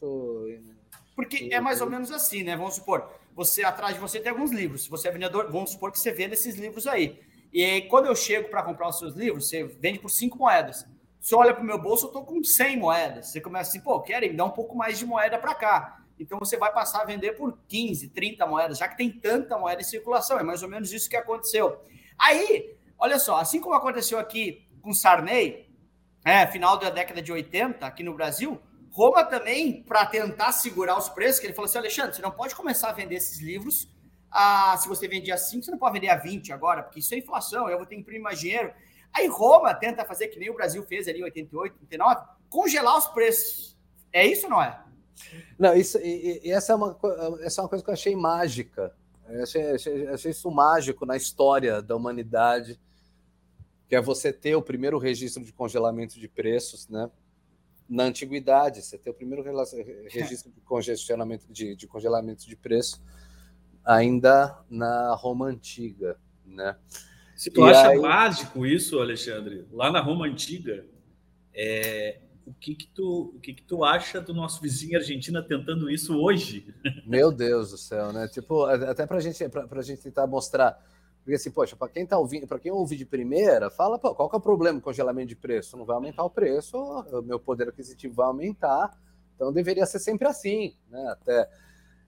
Porque 1.14 1.48
é 1.52 1.60
mais 1.60 1.80
ou 1.80 1.90
menos 1.90 2.10
assim, 2.10 2.42
né? 2.42 2.56
Vamos 2.56 2.74
supor, 2.74 3.08
você 3.34 3.64
atrás 3.64 3.94
de 3.94 4.00
você 4.00 4.20
tem 4.20 4.30
alguns 4.30 4.50
livros. 4.50 4.84
Se 4.84 4.90
você 4.90 5.08
é 5.08 5.10
vendedor, 5.10 5.50
vamos 5.50 5.70
supor 5.70 5.92
que 5.92 5.98
você 5.98 6.12
vende 6.12 6.34
esses 6.34 6.56
livros 6.56 6.86
aí. 6.86 7.20
E 7.52 7.64
aí, 7.64 7.82
quando 7.88 8.06
eu 8.06 8.16
chego 8.16 8.48
para 8.48 8.62
comprar 8.62 8.88
os 8.88 8.98
seus 8.98 9.14
livros, 9.14 9.48
você 9.48 9.64
vende 9.64 9.98
por 9.98 10.10
cinco 10.10 10.38
moedas. 10.38 10.86
Você 11.20 11.34
olha 11.34 11.54
para 11.54 11.62
o 11.62 11.66
meu 11.66 11.80
bolso, 11.80 12.04
eu 12.04 12.08
estou 12.08 12.24
com 12.24 12.44
100 12.44 12.76
moedas. 12.76 13.28
Você 13.28 13.40
começa 13.40 13.70
assim, 13.70 13.80
pô, 13.80 13.98
querem 14.00 14.30
me 14.30 14.36
dar 14.36 14.44
um 14.44 14.50
pouco 14.50 14.76
mais 14.76 14.98
de 14.98 15.06
moeda 15.06 15.38
para 15.38 15.54
cá. 15.54 16.03
Então 16.18 16.38
você 16.38 16.56
vai 16.56 16.72
passar 16.72 17.02
a 17.02 17.04
vender 17.04 17.32
por 17.32 17.58
15, 17.68 18.10
30 18.10 18.46
moedas, 18.46 18.78
já 18.78 18.88
que 18.88 18.96
tem 18.96 19.10
tanta 19.10 19.58
moeda 19.58 19.80
em 19.80 19.84
circulação. 19.84 20.38
É 20.38 20.42
mais 20.42 20.62
ou 20.62 20.68
menos 20.68 20.92
isso 20.92 21.08
que 21.08 21.16
aconteceu. 21.16 21.80
Aí, 22.18 22.76
olha 22.98 23.18
só, 23.18 23.36
assim 23.36 23.60
como 23.60 23.74
aconteceu 23.74 24.18
aqui 24.18 24.66
com 24.80 24.92
Sarney, 24.92 25.68
é, 26.24 26.46
final 26.46 26.78
da 26.78 26.90
década 26.90 27.20
de 27.20 27.32
80, 27.32 27.84
aqui 27.84 28.02
no 28.02 28.14
Brasil, 28.14 28.60
Roma 28.90 29.24
também, 29.24 29.82
para 29.82 30.06
tentar 30.06 30.52
segurar 30.52 30.96
os 30.96 31.08
preços, 31.08 31.40
que 31.40 31.46
ele 31.46 31.52
falou 31.52 31.68
assim: 31.68 31.78
Alexandre, 31.78 32.14
você 32.14 32.22
não 32.22 32.30
pode 32.30 32.54
começar 32.54 32.90
a 32.90 32.92
vender 32.92 33.16
esses 33.16 33.40
livros. 33.40 33.92
A, 34.30 34.76
se 34.78 34.88
você 34.88 35.08
vendia 35.08 35.34
a 35.34 35.38
5, 35.38 35.64
você 35.64 35.70
não 35.70 35.78
pode 35.78 35.94
vender 35.94 36.10
a 36.10 36.16
20 36.16 36.52
agora, 36.52 36.82
porque 36.82 37.00
isso 37.00 37.14
é 37.14 37.18
inflação, 37.18 37.68
eu 37.68 37.76
vou 37.76 37.86
ter 37.86 37.96
que 37.96 38.00
imprimir 38.00 38.22
mais 38.22 38.38
dinheiro. 38.38 38.72
Aí 39.12 39.26
Roma 39.28 39.72
tenta 39.74 40.04
fazer 40.04 40.28
que 40.28 40.38
nem 40.38 40.50
o 40.50 40.54
Brasil 40.54 40.82
fez 40.84 41.06
ali 41.06 41.20
em 41.20 41.24
88, 41.24 41.72
89, 41.82 42.26
congelar 42.48 42.96
os 42.98 43.06
preços. 43.08 43.76
É 44.12 44.26
isso 44.26 44.46
ou 44.46 44.50
não 44.50 44.62
é? 44.62 44.83
Não, 45.58 45.74
isso, 45.74 45.98
e, 45.98 46.40
e 46.44 46.50
essa, 46.50 46.72
é 46.72 46.76
uma, 46.76 46.98
essa 47.40 47.60
é 47.60 47.62
uma 47.62 47.68
coisa 47.68 47.84
que 47.84 47.90
eu 47.90 47.94
achei 47.94 48.16
mágica. 48.16 48.94
Eu 49.28 49.42
achei, 49.42 49.70
achei, 49.70 50.08
achei 50.08 50.30
isso 50.30 50.50
mágico 50.50 51.06
na 51.06 51.16
história 51.16 51.80
da 51.80 51.96
humanidade, 51.96 52.78
que 53.88 53.96
é 53.96 54.00
você 54.00 54.32
ter 54.32 54.54
o 54.54 54.62
primeiro 54.62 54.98
registro 54.98 55.44
de 55.44 55.52
congelamento 55.52 56.18
de 56.18 56.28
preços, 56.28 56.88
né? 56.88 57.10
Na 57.88 58.04
antiguidade, 58.04 58.82
você 58.82 58.96
ter 58.96 59.10
o 59.10 59.14
primeiro 59.14 59.42
registro 60.08 60.50
de 60.50 60.60
congestionamento 60.62 61.46
de, 61.50 61.76
de 61.76 61.86
congelamento 61.86 62.46
de 62.46 62.56
preço 62.56 63.02
ainda 63.84 64.58
na 64.70 65.14
Roma 65.14 65.46
antiga, 65.46 66.18
né? 66.44 66.76
Se 67.36 67.50
tu 67.50 67.66
e 67.66 67.70
acha 67.70 67.88
aí... 67.88 67.98
mágico 67.98 68.64
isso, 68.64 69.00
Alexandre, 69.00 69.66
lá 69.72 69.90
na 69.90 70.00
Roma 70.00 70.26
Antiga, 70.26 70.86
é, 71.52 72.20
o 72.46 72.52
que 72.54 72.74
que 72.74 72.86
tu, 72.86 73.32
o 73.34 73.40
que 73.40 73.54
que 73.54 73.62
tu 73.62 73.84
acha 73.84 74.20
do 74.20 74.34
nosso 74.34 74.60
vizinho 74.60 74.98
Argentina 74.98 75.42
tentando 75.42 75.90
isso 75.90 76.16
hoje? 76.18 76.74
Meu 77.06 77.32
Deus 77.32 77.70
do 77.70 77.78
céu, 77.78 78.12
né? 78.12 78.28
Tipo, 78.28 78.64
até 78.64 79.06
para 79.06 79.20
gente, 79.20 79.42
a 79.44 79.82
gente 79.82 80.02
tentar 80.02 80.26
mostrar, 80.26 80.78
porque 81.18 81.34
assim, 81.34 81.50
poxa, 81.50 81.74
para 81.76 81.88
quem 81.88 82.06
tá 82.06 82.18
ouvindo, 82.18 82.46
para 82.46 82.58
quem 82.58 82.72
ouve 82.72 82.96
de 82.96 83.06
primeira, 83.06 83.70
fala, 83.70 83.98
pô, 83.98 84.14
qual 84.14 84.28
que 84.28 84.36
é 84.36 84.38
o 84.38 84.42
problema 84.42 84.78
com 84.78 84.84
congelamento 84.84 85.28
de 85.28 85.36
preço? 85.36 85.76
Não 85.76 85.84
vai 85.84 85.96
aumentar 85.96 86.24
o 86.24 86.30
preço, 86.30 86.76
o 86.76 87.22
meu 87.22 87.38
poder 87.40 87.68
aquisitivo 87.68 88.14
vai 88.14 88.26
aumentar, 88.26 88.96
então 89.34 89.52
deveria 89.52 89.86
ser 89.86 89.98
sempre 89.98 90.28
assim, 90.28 90.76
né? 90.90 91.08
Até 91.10 91.48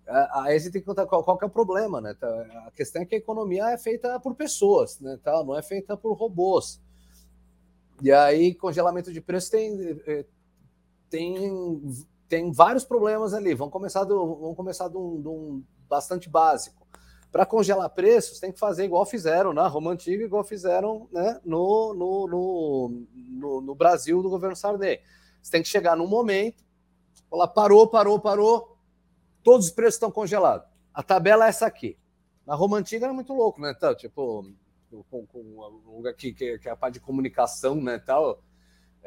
Aí 0.08 0.54
a 0.54 0.58
gente 0.58 0.72
tem 0.72 0.80
que 0.80 0.86
contar 0.86 1.04
qual, 1.06 1.24
qual 1.24 1.36
que 1.36 1.44
é 1.44 1.48
o 1.48 1.50
problema, 1.50 2.00
né? 2.00 2.14
Tá, 2.14 2.28
a 2.66 2.70
questão 2.70 3.02
é 3.02 3.04
que 3.04 3.16
a 3.16 3.18
economia 3.18 3.70
é 3.70 3.78
feita 3.78 4.20
por 4.20 4.36
pessoas, 4.36 5.00
né? 5.00 5.18
Tá? 5.22 5.42
Não 5.42 5.58
é 5.58 5.62
feita 5.62 5.96
por 5.96 6.12
robôs. 6.14 6.80
E 8.02 8.12
aí, 8.12 8.54
congelamento 8.54 9.12
de 9.12 9.20
preço 9.20 9.50
tem, 9.50 10.00
eh, 10.06 10.24
tem, 11.08 11.82
tem 12.28 12.52
vários 12.52 12.84
problemas 12.84 13.32
ali. 13.32 13.54
Vamos 13.54 13.72
começar 13.72 14.04
do, 14.04 14.36
vamos 14.36 14.56
começar 14.56 14.88
de 14.88 14.96
um, 14.96 15.20
de 15.20 15.28
um 15.28 15.64
bastante 15.88 16.28
básico. 16.28 16.86
Para 17.32 17.46
congelar 17.46 17.88
preços, 17.90 18.40
tem 18.40 18.52
que 18.52 18.58
fazer 18.58 18.84
igual 18.84 19.04
fizeram 19.04 19.52
na 19.52 19.66
Roma 19.66 19.92
Antiga, 19.92 20.24
igual 20.24 20.44
fizeram 20.44 21.08
né, 21.12 21.40
no, 21.44 21.94
no, 21.94 22.26
no, 22.26 23.06
no, 23.14 23.60
no 23.60 23.74
Brasil 23.74 24.22
do 24.22 24.30
governo 24.30 24.56
Sarney. 24.56 25.00
Você 25.42 25.50
tem 25.50 25.62
que 25.62 25.68
chegar 25.68 25.96
num 25.96 26.06
momento, 26.06 26.64
falar 27.30 27.48
parou, 27.48 27.88
parou, 27.88 28.18
parou, 28.20 28.76
todos 29.42 29.66
os 29.66 29.72
preços 29.72 29.94
estão 29.94 30.10
congelados. 30.10 30.66
A 30.92 31.02
tabela 31.02 31.46
é 31.46 31.48
essa 31.48 31.66
aqui. 31.66 31.98
Na 32.46 32.54
Roma 32.54 32.78
Antiga 32.78 33.06
era 33.06 33.12
muito 33.12 33.34
louco, 33.34 33.60
né? 33.60 33.74
Então, 33.76 33.94
tipo, 33.94 34.46
com, 35.04 35.26
com 35.26 35.40
um 35.40 35.96
lugar 35.96 36.14
que, 36.14 36.32
que, 36.32 36.58
que, 36.58 36.68
é 36.68 36.72
a 36.72 36.76
parte 36.76 36.94
de 36.94 37.00
comunicação, 37.00 37.76
né, 37.76 37.98
tal, 37.98 38.42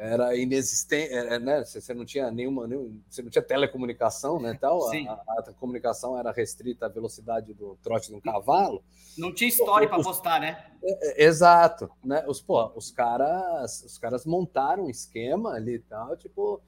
era 0.00 0.34
inexistente, 0.34 1.12
era, 1.12 1.38
né? 1.38 1.62
Você 1.62 1.92
não 1.92 2.06
tinha 2.06 2.30
nenhuma, 2.30 2.66
nenhum, 2.66 2.98
você 3.06 3.20
não 3.20 3.28
tinha 3.28 3.42
telecomunicação, 3.42 4.40
né, 4.40 4.56
tal. 4.58 4.88
A, 4.88 5.12
a, 5.12 5.40
a, 5.40 5.52
comunicação 5.52 6.18
era 6.18 6.32
restrita 6.32 6.86
à 6.86 6.88
velocidade 6.88 7.52
do 7.52 7.76
trote 7.82 8.08
de 8.08 8.14
um 8.14 8.20
cavalo. 8.20 8.82
Não 9.18 9.34
tinha 9.34 9.48
história 9.48 9.86
para 9.86 10.02
postar, 10.02 10.40
né? 10.40 10.64
É, 10.82 11.22
é, 11.22 11.26
exato, 11.26 11.90
né? 12.02 12.24
Os, 12.26 12.40
pô, 12.40 12.72
os 12.74 12.90
caras, 12.90 13.82
os 13.84 13.98
caras 13.98 14.24
montaram 14.24 14.84
um 14.84 14.90
esquema 14.90 15.50
ali 15.50 15.74
e 15.74 15.80
tal, 15.80 16.16
tipo, 16.16 16.62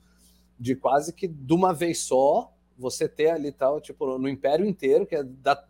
de 0.59 0.77
quase 0.77 1.11
que 1.15 1.27
de 1.27 1.55
uma 1.55 1.73
vez 1.73 2.01
só 2.01 2.53
você 2.77 3.09
ter 3.09 3.31
ali 3.31 3.51
tal, 3.51 3.81
tipo, 3.81 4.19
no 4.19 4.29
Império 4.29 4.67
inteiro, 4.67 5.07
que 5.07 5.17
é 5.17 5.23
da, 5.23 5.65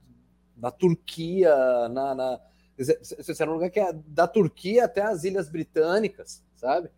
da 0.56 0.72
Turquia, 0.72 1.54
na, 1.90 2.12
na 2.12 2.40
você 2.76 3.44
um 3.44 3.52
lugar 3.52 3.70
que 3.70 3.80
é 3.80 3.92
da 3.92 4.26
Turquia 4.26 4.84
até 4.84 5.02
as 5.02 5.24
Ilhas 5.24 5.48
Britânicas, 5.48 6.42
sabe? 6.56 6.90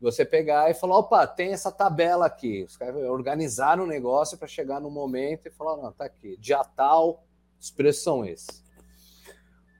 Você 0.00 0.24
pegar 0.24 0.70
e 0.70 0.74
falar, 0.74 0.98
opa, 0.98 1.26
tem 1.26 1.52
essa 1.52 1.70
tabela 1.70 2.26
aqui. 2.26 2.64
Os 2.64 2.76
caras 2.76 3.04
organizaram 3.04 3.84
o 3.84 3.86
negócio 3.86 4.36
para 4.36 4.48
chegar 4.48 4.80
no 4.80 4.90
momento 4.90 5.46
e 5.46 5.50
falar, 5.50 5.80
não, 5.80 5.92
tá 5.92 6.06
aqui, 6.06 6.36
dia 6.38 6.64
tal, 6.64 7.24
os 7.60 7.70
preços 7.70 8.02
são 8.02 8.24
esses. 8.24 8.62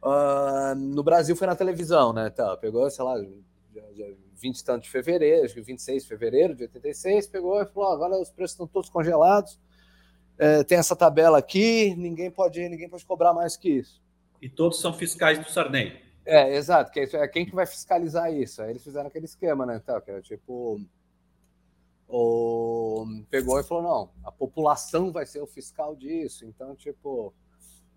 Uh, 0.03 0.75
no 0.77 1.03
Brasil 1.03 1.35
foi 1.35 1.47
na 1.47 1.57
televisão, 1.57 2.13
né? 2.13 2.31
Tá, 2.31 2.57
pegou, 2.57 2.89
sei 2.91 3.05
lá, 3.05 3.15
dia 3.95 4.17
20 4.43 4.59
e 4.59 4.65
tanto 4.65 4.83
de 4.83 4.91
fevereiro, 4.91 5.45
acho 5.45 5.55
que 5.55 5.63
26 5.63 6.03
de 6.03 6.09
fevereiro 6.09 6.55
de 6.55 6.65
86, 6.65 7.29
pegou 7.29 7.63
e 7.63 7.67
falou: 7.67 7.93
agora 7.93 8.21
os 8.21 8.31
preços 8.31 8.55
estão 8.55 8.67
todos 8.67 8.91
congelados. 8.91 9.59
É, 10.37 10.65
tem 10.65 10.79
essa 10.79 10.97
tabela 10.97 11.39
aqui, 11.39 11.95
ninguém 11.95 12.31
pode, 12.31 12.69
ninguém 12.69 12.89
pode 12.89 13.07
cobrar 13.07 13.33
mais 13.33 13.57
que 13.57 13.69
isso. 13.69 14.02
E 14.43 14.49
todos 14.49 14.81
são 14.81 14.93
fiscais 14.93 15.39
do 15.39 15.49
Sarney. 15.49 16.03
É, 16.27 16.57
exato. 16.57 16.91
Que 16.91 17.01
é 17.01 17.29
quem 17.29 17.47
que 17.47 17.55
vai 17.55 17.65
fiscalizar 17.65 18.33
isso? 18.35 18.61
Aí 18.61 18.71
eles 18.71 18.83
fizeram 18.83 19.07
aquele 19.07 19.25
esquema, 19.25 19.65
né? 19.65 19.81
Então, 19.83 20.01
que 20.01 20.11
era 20.11 20.21
tipo. 20.21 20.85
O... 22.09 23.07
Pegou 23.31 23.59
e 23.61 23.63
falou: 23.63 23.83
não, 23.85 24.11
a 24.25 24.33
população 24.33 25.13
vai 25.13 25.25
ser 25.27 25.41
o 25.41 25.47
fiscal 25.47 25.95
disso. 25.95 26.45
Então, 26.45 26.75
tipo, 26.75 27.33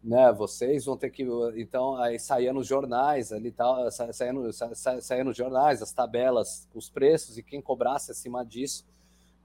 né? 0.04 0.32
Vocês 0.32 0.86
vão 0.86 0.96
ter 0.96 1.10
que. 1.10 1.26
Então, 1.56 1.96
aí 1.96 2.20
saía 2.20 2.54
nos 2.54 2.68
jornais 2.68 3.32
ali 3.32 3.52
tal, 3.52 3.92
saía, 3.92 4.32
no, 4.32 4.54
saía 4.54 5.24
nos 5.24 5.36
jornais 5.36 5.82
as 5.82 5.92
tabelas, 5.92 6.70
os 6.76 6.90
preços, 6.90 7.40
e 7.40 7.44
quem 7.44 7.60
cobrasse 7.60 8.12
acima 8.12 8.46
disso, 8.46 8.86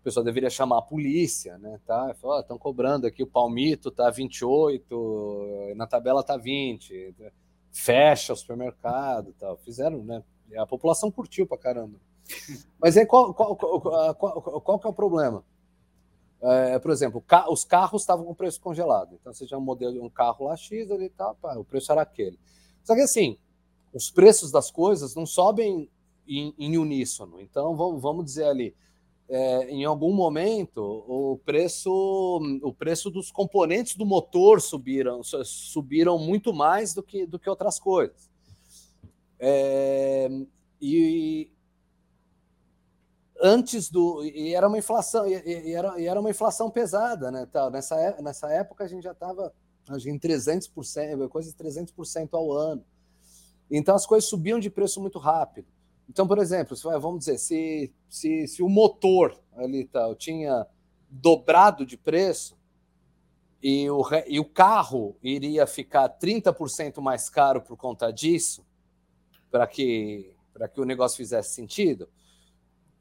a 0.00 0.02
pessoa 0.02 0.24
deveria 0.24 0.48
chamar 0.48 0.78
a 0.78 0.82
polícia, 0.82 1.58
né? 1.58 1.78
Tá? 1.86 2.10
Estão 2.10 2.56
oh, 2.56 2.58
cobrando 2.58 3.06
aqui, 3.06 3.22
o 3.22 3.26
palmito 3.26 3.90
tá 3.90 4.10
28, 4.10 5.74
na 5.76 5.86
tabela 5.86 6.22
tá 6.22 6.38
20, 6.38 7.14
fecha 7.70 8.32
o 8.32 8.36
supermercado 8.36 9.34
tal. 9.38 9.58
Fizeram, 9.58 10.02
né? 10.02 10.24
A 10.56 10.66
população 10.66 11.10
curtiu 11.10 11.46
pra 11.46 11.58
caramba. 11.58 11.98
Mas 12.80 12.96
aí 12.96 13.04
qual, 13.04 13.34
qual, 13.34 13.54
qual, 13.54 14.14
qual, 14.14 14.60
qual 14.60 14.78
que 14.78 14.86
é 14.86 14.90
o 14.90 14.94
problema? 14.94 15.44
É, 16.42 16.78
por 16.78 16.90
exemplo, 16.90 17.22
os 17.50 17.64
carros 17.64 18.00
estavam 18.00 18.24
com 18.24 18.34
preço 18.34 18.58
congelado. 18.58 19.18
Então 19.20 19.34
você 19.34 19.46
tinha 19.46 19.58
um 19.58 19.62
modelo 19.62 19.92
de 19.92 20.00
um 20.00 20.08
carro 20.08 20.46
lá 20.46 20.56
X 20.56 20.90
ali 20.90 21.10
tá, 21.10 21.34
pá, 21.34 21.56
o 21.56 21.64
preço 21.64 21.92
era 21.92 22.00
aquele. 22.00 22.38
Só 22.82 22.94
que 22.94 23.02
assim, 23.02 23.36
os 23.92 24.10
preços 24.10 24.50
das 24.50 24.70
coisas 24.70 25.14
não 25.14 25.26
sobem 25.26 25.90
em, 26.26 26.54
em 26.58 26.78
uníssono. 26.78 27.38
Então 27.38 27.76
vamos, 27.76 28.00
vamos 28.00 28.24
dizer 28.24 28.44
ali, 28.44 28.74
é, 29.30 29.70
em 29.70 29.84
algum 29.84 30.12
momento 30.12 30.82
o 31.06 31.38
preço, 31.44 32.40
o 32.62 32.74
preço 32.74 33.08
dos 33.10 33.30
componentes 33.30 33.94
do 33.94 34.04
motor 34.04 34.60
subiram, 34.60 35.22
subiram 35.22 36.18
muito 36.18 36.52
mais 36.52 36.92
do 36.92 37.02
que, 37.02 37.24
do 37.24 37.38
que 37.38 37.48
outras 37.48 37.78
coisas. 37.78 38.28
É, 39.38 40.28
e, 40.82 41.48
antes 43.40 43.88
do. 43.88 44.24
E 44.24 44.52
era 44.52 44.66
uma 44.66 44.78
inflação, 44.78 45.26
e, 45.26 45.32
e, 45.32 45.72
era, 45.72 46.00
e 46.00 46.06
era 46.06 46.20
uma 46.20 46.30
inflação 46.30 46.68
pesada, 46.68 47.30
né? 47.30 47.46
Tal. 47.50 47.70
Nessa, 47.70 47.94
é, 47.96 48.20
nessa 48.20 48.50
época 48.50 48.82
a 48.82 48.88
gente 48.88 49.04
já 49.04 49.12
estava 49.12 49.54
em 50.06 50.18
300%, 50.18 51.28
coisa 51.28 51.50
de 51.50 51.56
300% 51.56 52.28
ao 52.32 52.52
ano. 52.52 52.84
Então 53.70 53.94
as 53.94 54.04
coisas 54.04 54.28
subiam 54.28 54.58
de 54.58 54.68
preço 54.68 55.00
muito 55.00 55.20
rápido. 55.20 55.68
Então, 56.10 56.26
por 56.26 56.38
exemplo, 56.38 56.76
vamos 57.00 57.20
dizer, 57.20 57.38
se, 57.38 57.94
se, 58.08 58.48
se 58.48 58.62
o 58.64 58.68
motor 58.68 59.40
ali 59.54 59.84
tal 59.84 60.16
tinha 60.16 60.66
dobrado 61.08 61.86
de 61.86 61.96
preço 61.96 62.58
e 63.62 63.88
o, 63.88 64.02
e 64.26 64.40
o 64.40 64.44
carro 64.44 65.16
iria 65.22 65.68
ficar 65.68 66.08
30% 66.18 67.00
mais 67.00 67.30
caro 67.30 67.62
por 67.62 67.76
conta 67.76 68.12
disso, 68.12 68.66
para 69.52 69.68
que, 69.68 70.34
que 70.74 70.80
o 70.80 70.84
negócio 70.84 71.16
fizesse 71.16 71.54
sentido, 71.54 72.08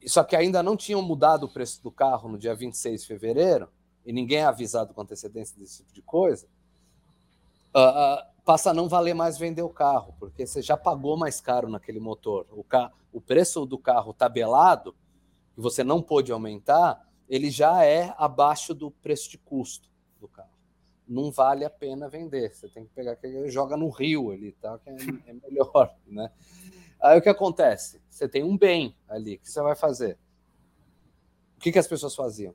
só 0.06 0.22
que 0.22 0.36
ainda 0.36 0.62
não 0.62 0.76
tinham 0.76 1.02
mudado 1.02 1.46
o 1.46 1.52
preço 1.52 1.82
do 1.82 1.90
carro 1.90 2.28
no 2.28 2.38
dia 2.38 2.54
26 2.54 3.00
de 3.00 3.06
fevereiro, 3.08 3.68
e 4.06 4.12
ninguém 4.12 4.38
é 4.38 4.44
avisado 4.44 4.94
com 4.94 5.00
antecedência 5.00 5.58
desse 5.58 5.78
tipo 5.78 5.92
de 5.92 6.02
coisa, 6.02 6.46
uh, 7.74 8.29
passa 8.44 8.70
a 8.70 8.74
não 8.74 8.88
valer 8.88 9.14
mais 9.14 9.38
vender 9.38 9.62
o 9.62 9.68
carro, 9.68 10.14
porque 10.18 10.46
você 10.46 10.62
já 10.62 10.76
pagou 10.76 11.16
mais 11.16 11.40
caro 11.40 11.68
naquele 11.68 12.00
motor. 12.00 12.46
O, 12.50 12.64
ca... 12.64 12.92
o 13.12 13.20
preço 13.20 13.66
do 13.66 13.78
carro 13.78 14.12
tabelado, 14.12 14.94
que 15.54 15.60
você 15.60 15.84
não 15.84 16.02
pôde 16.02 16.32
aumentar, 16.32 17.06
ele 17.28 17.50
já 17.50 17.84
é 17.84 18.14
abaixo 18.18 18.74
do 18.74 18.90
preço 18.90 19.30
de 19.30 19.38
custo 19.38 19.88
do 20.18 20.28
carro. 20.28 20.50
Não 21.06 21.30
vale 21.30 21.64
a 21.64 21.70
pena 21.70 22.08
vender. 22.08 22.54
Você 22.54 22.68
tem 22.68 22.84
que 22.84 22.92
pegar 22.92 23.12
aquele 23.12 23.48
joga 23.50 23.76
no 23.76 23.88
rio 23.88 24.30
ali, 24.30 24.52
tá? 24.52 24.78
Que 24.78 24.90
é, 24.90 24.94
é 25.30 25.32
melhor, 25.32 25.94
né? 26.06 26.30
Aí 27.00 27.18
o 27.18 27.22
que 27.22 27.28
acontece? 27.28 28.00
Você 28.10 28.28
tem 28.28 28.44
um 28.44 28.56
bem 28.56 28.94
ali, 29.08 29.36
o 29.36 29.38
que 29.38 29.50
você 29.50 29.62
vai 29.62 29.74
fazer? 29.74 30.18
O 31.56 31.60
que, 31.60 31.72
que 31.72 31.78
as 31.78 31.88
pessoas 31.88 32.14
faziam? 32.14 32.54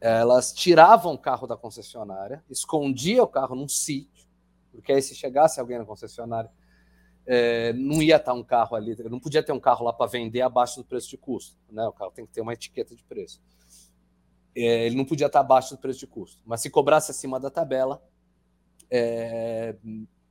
Elas 0.00 0.52
tiravam 0.52 1.14
o 1.14 1.18
carro 1.18 1.46
da 1.46 1.56
concessionária, 1.56 2.44
escondiam 2.48 3.24
o 3.24 3.28
carro 3.28 3.54
num 3.54 3.68
sítio, 3.68 4.15
porque 4.76 4.92
aí 4.92 5.02
se 5.02 5.14
chegasse 5.14 5.58
alguém 5.58 5.78
na 5.78 5.84
concessionária, 5.84 6.50
é, 7.26 7.72
não 7.72 8.00
ia 8.00 8.16
estar 8.16 8.32
um 8.32 8.44
carro 8.44 8.76
ali, 8.76 8.94
não 9.10 9.18
podia 9.18 9.42
ter 9.42 9.52
um 9.52 9.58
carro 9.58 9.84
lá 9.84 9.92
para 9.92 10.06
vender 10.06 10.42
abaixo 10.42 10.76
do 10.76 10.84
preço 10.84 11.08
de 11.10 11.16
custo, 11.16 11.56
né? 11.68 11.84
O 11.86 11.92
carro 11.92 12.12
tem 12.12 12.24
que 12.24 12.32
ter 12.32 12.40
uma 12.40 12.52
etiqueta 12.52 12.94
de 12.94 13.02
preço. 13.02 13.42
É, 14.54 14.86
ele 14.86 14.96
não 14.96 15.04
podia 15.04 15.26
estar 15.26 15.40
abaixo 15.40 15.74
do 15.74 15.80
preço 15.80 15.98
de 15.98 16.06
custo, 16.06 16.40
mas 16.46 16.60
se 16.60 16.70
cobrasse 16.70 17.10
acima 17.10 17.40
da 17.40 17.50
tabela, 17.50 18.00
é, 18.88 19.76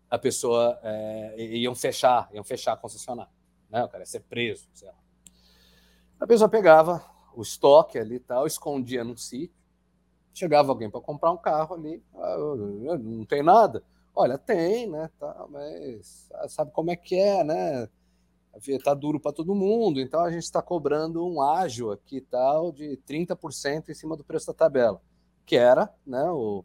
a 0.10 0.18
pessoa 0.18 0.80
é, 0.82 1.36
iam 1.58 1.76
fechar, 1.76 2.30
iam 2.34 2.44
fechar 2.44 2.74
a 2.74 2.78
concessionária, 2.78 3.32
né? 3.70 3.84
O 3.84 3.90
cara 3.90 4.04
ia 4.04 4.08
ser 4.08 4.22
preso, 4.22 4.70
sei 4.74 4.88
lá. 4.88 4.96
A 6.20 6.26
pessoa 6.26 6.48
pegava 6.48 7.04
o 7.36 7.42
estoque 7.42 8.00
ali 8.00 8.16
e 8.16 8.20
tal, 8.20 8.48
escondia 8.48 9.04
no 9.04 9.18
sítio, 9.18 9.66
chegava 10.34 10.72
alguém 10.72 10.90
para 10.90 11.02
comprar 11.02 11.32
um 11.32 11.38
carro 11.38 11.76
ali, 11.76 12.02
ah, 12.16 12.98
não 12.98 13.26
tem 13.26 13.44
nada. 13.44 13.84
Olha, 14.16 14.38
tem, 14.38 14.88
né? 14.90 15.10
Tá, 15.20 15.46
mas 15.50 16.30
sabe 16.48 16.72
como 16.72 16.90
é 16.92 16.96
que 16.96 17.16
é, 17.16 17.44
né? 17.44 17.90
Tá 18.84 18.94
duro 18.94 19.20
para 19.20 19.34
todo 19.34 19.54
mundo, 19.54 20.00
então 20.00 20.22
a 20.22 20.32
gente 20.32 20.44
está 20.44 20.62
cobrando 20.62 21.26
um 21.28 21.42
ágio 21.42 21.92
aqui 21.92 22.22
tal 22.22 22.72
de 22.72 22.98
30% 23.06 23.90
em 23.90 23.94
cima 23.94 24.16
do 24.16 24.24
preço 24.24 24.48
da 24.48 24.54
tabela, 24.54 25.02
que 25.46 25.58
era, 25.58 25.94
né, 26.08 26.24
o 26.32 26.64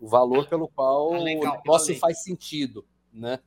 o 0.00 0.08
valor 0.08 0.48
pelo 0.48 0.68
qual 0.68 1.14
ah, 1.14 1.18
legal, 1.18 1.54
o 1.54 1.56
negócio 1.56 1.98
faz 1.98 2.22
sentido, 2.22 2.84
né? 3.12 3.40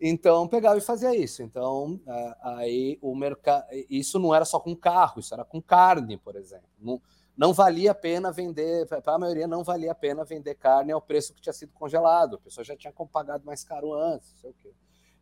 Então 0.00 0.46
pegava 0.46 0.76
e 0.76 0.82
fazia 0.82 1.14
isso. 1.16 1.42
Então 1.42 1.98
aí 2.42 2.98
o 3.00 3.14
mercado, 3.14 3.66
isso 3.88 4.18
não 4.18 4.34
era 4.34 4.44
só 4.44 4.60
com 4.60 4.76
carro, 4.76 5.20
isso 5.20 5.32
era 5.32 5.44
com 5.44 5.60
carne, 5.60 6.18
por 6.18 6.36
exemplo. 6.36 6.68
Não, 6.78 7.00
não 7.36 7.52
valia 7.52 7.90
a 7.90 7.94
pena 7.94 8.32
vender, 8.32 8.86
para 8.86 9.02
a 9.14 9.18
maioria 9.18 9.46
não 9.46 9.62
valia 9.62 9.92
a 9.92 9.94
pena 9.94 10.24
vender 10.24 10.54
carne 10.54 10.90
ao 10.90 11.02
preço 11.02 11.34
que 11.34 11.40
tinha 11.40 11.52
sido 11.52 11.72
congelado. 11.72 12.36
A 12.36 12.38
pessoa 12.38 12.64
já 12.64 12.74
tinha 12.74 12.92
pagado 13.12 13.44
mais 13.44 13.62
caro 13.62 13.92
antes, 13.92 14.28
sei 14.40 14.50
o 14.50 14.54
quê. 14.54 14.72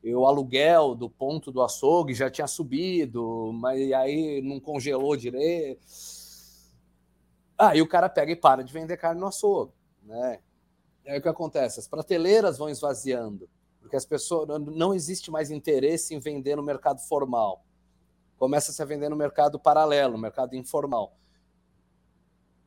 E 0.03 0.14
o 0.14 0.27
aluguel 0.27 0.94
do 0.94 1.11
ponto 1.11 1.50
do 1.50 1.62
açougue 1.62 2.14
já 2.14 2.31
tinha 2.31 2.46
subido, 2.46 3.50
mas 3.55 3.90
aí 3.92 4.40
não 4.42 4.61
congelou 4.61 5.16
direito. 5.16 5.85
Aí 7.59 7.83
o 7.83 7.88
cara 7.88 8.09
pega 8.09 8.31
e 8.31 8.37
para 8.37 8.62
de 8.62 8.72
vender 8.72 8.96
carne 8.96 9.20
no 9.20 9.27
açougue. 9.27 9.72
Né? 10.03 10.38
Aí 11.07 11.18
o 11.18 11.22
que 11.22 11.29
acontece? 11.29 11.81
As 11.81 11.88
prateleiras 11.88 12.59
vão 12.59 12.68
esvaziando, 12.68 13.48
porque 13.81 13.96
as 13.96 14.05
pessoas 14.05 14.46
não 14.61 14.94
existe 14.94 15.31
mais 15.31 15.50
interesse 15.50 16.14
em 16.14 16.20
vender 16.20 16.55
no 16.55 16.62
mercado 16.62 17.00
formal. 17.00 17.64
Começa-se 18.37 18.81
a 18.83 18.85
vender 18.85 19.09
no 19.09 19.16
mercado 19.16 19.59
paralelo, 19.59 20.18
mercado 20.18 20.55
informal. 20.55 21.16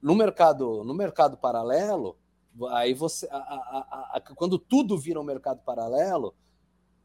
No 0.01 0.15
mercado, 0.15 0.83
no 0.83 0.93
mercado 0.93 1.37
paralelo, 1.37 2.17
aí 2.71 2.93
você, 2.93 3.27
a, 3.31 3.37
a, 3.37 4.11
a, 4.15 4.21
quando 4.35 4.59
tudo 4.59 4.97
vira 4.97 5.19
um 5.19 5.23
mercado 5.23 5.61
paralelo, 5.63 6.35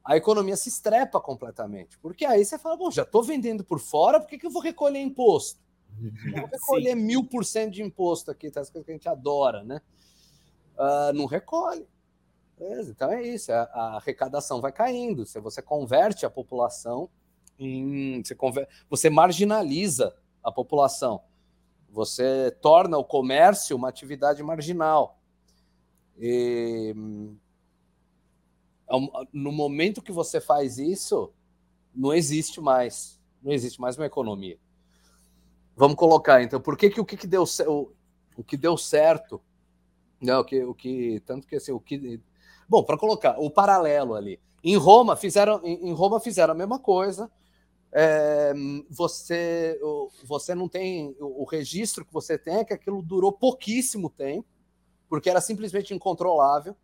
a 0.04 0.16
economia 0.16 0.56
se 0.56 0.68
estrepa 0.68 1.20
completamente. 1.20 1.98
Porque 1.98 2.24
aí 2.24 2.44
você 2.44 2.58
fala, 2.58 2.76
bom, 2.76 2.90
já 2.90 3.02
estou 3.02 3.22
vendendo 3.22 3.64
por 3.64 3.78
fora, 3.78 4.20
por 4.20 4.28
que, 4.28 4.38
que 4.38 4.46
eu 4.46 4.50
vou 4.50 4.62
recolher 4.62 5.00
imposto? 5.00 5.60
Eu 6.00 6.40
vou 6.40 6.48
recolher 6.52 6.94
mil 6.94 7.24
por 7.24 7.44
cento 7.44 7.72
de 7.72 7.82
imposto 7.82 8.30
aqui, 8.30 8.50
tá? 8.50 8.60
as 8.60 8.70
coisas 8.70 8.84
que 8.84 8.92
a 8.92 8.94
gente 8.94 9.08
adora, 9.08 9.62
né? 9.62 9.80
uh, 10.76 11.12
não 11.12 11.26
recolhe. 11.26 11.86
Beleza? 12.58 12.90
Então 12.90 13.10
é 13.10 13.22
isso, 13.22 13.52
a, 13.52 13.62
a, 13.62 13.96
arrecadação 13.96 14.60
vai 14.60 14.72
caindo. 14.72 15.26
Se 15.26 15.40
você 15.40 15.60
converte 15.60 16.24
a 16.24 16.30
população 16.30 17.08
em. 17.58 18.22
Você, 18.22 18.34
conver, 18.34 18.68
você 18.88 19.10
marginaliza 19.10 20.14
a 20.42 20.52
população. 20.52 21.22
Você 21.92 22.50
torna 22.62 22.96
o 22.96 23.04
comércio 23.04 23.76
uma 23.76 23.90
atividade 23.90 24.42
marginal. 24.42 25.20
E, 26.18 26.94
no 29.32 29.52
momento 29.52 30.00
que 30.00 30.10
você 30.10 30.40
faz 30.40 30.78
isso, 30.78 31.30
não 31.94 32.14
existe 32.14 32.62
mais, 32.62 33.20
não 33.42 33.52
existe 33.52 33.78
mais 33.78 33.98
uma 33.98 34.06
economia. 34.06 34.58
Vamos 35.76 35.96
colocar 35.96 36.42
então, 36.42 36.60
por 36.60 36.78
que, 36.78 36.88
que 36.88 37.00
o 37.00 37.04
que, 37.04 37.16
que 37.16 37.26
deu 37.26 37.44
o, 37.66 37.92
o 38.36 38.42
que 38.42 38.56
deu 38.56 38.76
certo 38.76 39.40
não, 40.20 40.40
o 40.40 40.44
que, 40.44 40.62
o 40.62 40.74
que 40.74 41.20
tanto 41.26 41.46
que 41.46 41.56
assim, 41.56 41.72
o 41.72 41.80
que 41.80 42.20
Bom, 42.68 42.84
para 42.84 42.96
colocar 42.96 43.38
o 43.38 43.50
paralelo 43.50 44.14
ali. 44.14 44.40
Em 44.62 44.76
Roma 44.76 45.16
fizeram 45.16 45.60
em 45.64 45.92
Roma 45.92 46.20
fizeram 46.20 46.52
a 46.52 46.56
mesma 46.56 46.78
coisa. 46.78 47.30
É, 47.94 48.54
você 48.88 49.78
você 50.24 50.54
não 50.54 50.66
tem 50.66 51.14
o, 51.20 51.44
registro 51.44 52.06
que 52.06 52.12
você 52.12 52.38
tem 52.38 52.56
é 52.56 52.64
que 52.64 52.72
aquilo 52.72 53.02
durou 53.02 53.30
pouquíssimo 53.30 54.08
tempo, 54.08 54.48
porque 55.08 55.28
era 55.28 55.42
simplesmente 55.42 55.92
incontrolável. 55.92 56.74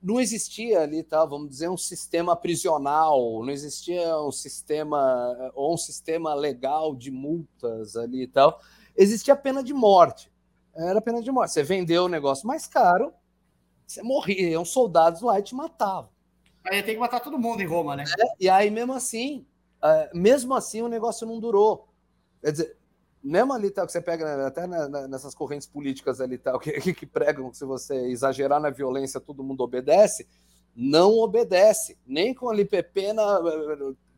não 0.00 0.20
existia 0.20 0.80
ali, 0.80 1.02
tá, 1.02 1.24
vamos 1.24 1.48
dizer, 1.48 1.68
um 1.68 1.76
sistema 1.76 2.36
prisional, 2.36 3.44
não 3.44 3.50
existia 3.50 4.16
um 4.20 4.30
sistema 4.30 5.50
ou 5.54 5.74
um 5.74 5.76
sistema 5.76 6.32
legal 6.32 6.94
de 6.94 7.10
multas 7.10 7.96
ali 7.96 8.22
e 8.22 8.28
tal. 8.28 8.60
Existia 8.96 9.34
pena 9.34 9.64
de 9.64 9.74
morte. 9.74 10.30
Era 10.74 11.00
pena 11.00 11.20
de 11.20 11.30
morte. 11.30 11.52
Você 11.52 11.62
vendeu 11.62 12.04
o 12.04 12.08
negócio 12.08 12.46
mais 12.46 12.66
caro, 12.68 13.12
você 13.84 14.02
morria, 14.02 14.50
iam 14.50 14.64
soldados 14.64 15.22
lá 15.22 15.38
e 15.38 15.42
te 15.42 15.54
matavam. 15.54 16.10
Aí 16.64 16.82
tem 16.82 16.94
que 16.94 17.00
matar 17.00 17.20
todo 17.20 17.38
mundo 17.38 17.60
em 17.60 17.66
Roma, 17.66 17.96
né? 17.96 18.04
É, 18.18 18.24
e 18.38 18.48
aí, 18.48 18.70
mesmo 18.70 18.92
assim, 18.92 19.44
uh, 19.82 20.16
mesmo 20.16 20.54
assim, 20.54 20.82
o 20.82 20.88
negócio 20.88 21.26
não 21.26 21.38
durou. 21.38 21.88
Quer 22.40 22.52
dizer, 22.52 22.76
mesmo 23.22 23.52
ali 23.52 23.70
tal, 23.70 23.86
que 23.86 23.92
você 23.92 24.00
pega 24.00 24.46
até 24.46 24.66
nessas 25.08 25.34
correntes 25.34 25.66
políticas 25.66 26.20
ali 26.20 26.36
tal, 26.38 26.58
que, 26.58 26.92
que 26.92 27.06
pregam 27.06 27.50
que 27.50 27.56
se 27.56 27.64
você 27.64 27.94
exagerar 28.08 28.60
na 28.60 28.70
violência, 28.70 29.20
todo 29.20 29.44
mundo 29.44 29.62
obedece, 29.62 30.26
não 30.74 31.18
obedece, 31.18 31.98
nem 32.06 32.34
com 32.34 32.48
ali 32.48 32.64
pena, 32.64 33.22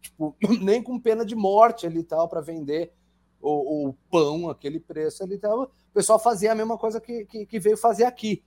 tipo, 0.00 0.37
nem 0.62 0.83
com 0.83 0.98
pena 0.98 1.24
de 1.24 1.35
morte 1.35 1.87
ali 1.87 2.03
tal, 2.03 2.29
para 2.29 2.40
vender 2.40 2.92
o, 3.40 3.88
o, 3.88 3.94
pão, 4.11 4.48
aquele 4.48 4.81
preço 4.81 5.22
ali 5.22 5.38
tal. 5.38 5.64
O 5.64 5.70
pessoal 5.92 6.18
fazia 6.18 6.53
a 6.53 6.55
mesma 6.55 6.79
coisa 6.79 7.00
que, 7.00 7.24
que, 7.27 7.44
que 7.44 7.59
veio 7.59 7.77
fazer 7.77 8.05
aqui 8.05 8.42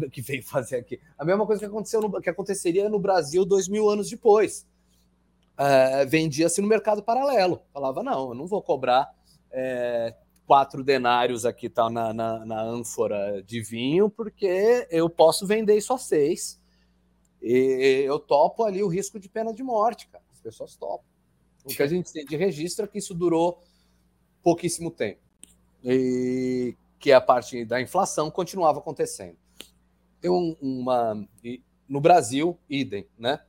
que 0.10 0.20
veio 0.20 0.42
fazer 0.42 0.76
aqui. 0.76 1.00
A 1.18 1.24
mesma 1.24 1.46
coisa 1.46 1.60
que 1.60 1.66
aconteceu 1.66 2.00
no, 2.00 2.20
que 2.20 2.30
aconteceria 2.30 2.88
no 2.88 2.98
Brasil 2.98 3.44
dois 3.44 3.68
mil 3.68 3.88
anos 3.88 4.08
depois. 4.08 4.66
É, 5.56 6.04
Vendia-se 6.04 6.60
no 6.60 6.68
mercado 6.68 7.02
paralelo. 7.02 7.62
Falava, 7.72 8.02
não, 8.02 8.30
eu 8.30 8.34
não 8.34 8.46
vou 8.46 8.62
cobrar 8.62 9.12
é, 9.50 10.14
quatro 10.46 10.82
denários 10.82 11.44
aqui 11.46 11.68
tá, 11.68 11.88
na, 11.88 12.12
na, 12.12 12.44
na, 12.44 12.62
ânfora 12.62 13.42
de 13.42 13.60
vinho, 13.60 14.10
porque 14.10 14.86
eu 14.90 15.08
posso 15.08 15.46
vender 15.46 15.76
isso 15.76 15.92
a 15.92 15.98
seis. 15.98 16.60
E 17.40 18.02
eu 18.06 18.18
topo 18.18 18.64
ali 18.64 18.82
o 18.82 18.88
risco 18.88 19.20
de 19.20 19.28
pena 19.28 19.52
de 19.52 19.62
morte, 19.62 20.08
cara. 20.08 20.24
As 20.32 20.40
pessoas 20.40 20.76
topam. 20.76 21.06
O 21.64 21.68
que 21.68 21.82
a 21.82 21.86
gente 21.86 22.12
tem 22.12 22.24
de 22.24 22.36
registro 22.36 22.84
é 22.84 22.88
que 22.88 22.98
isso 22.98 23.14
durou 23.14 23.62
pouquíssimo 24.42 24.90
tempo. 24.90 25.20
E 25.82 26.76
que 26.98 27.12
a 27.12 27.20
parte 27.20 27.64
da 27.64 27.80
inflação 27.80 28.30
continuava 28.30 28.78
acontecendo. 28.78 29.36
Tem 30.20 30.30
um, 30.30 30.56
uma. 30.60 31.26
No 31.86 32.00
Brasil, 32.00 32.58
idem, 32.68 33.06
né? 33.18 33.40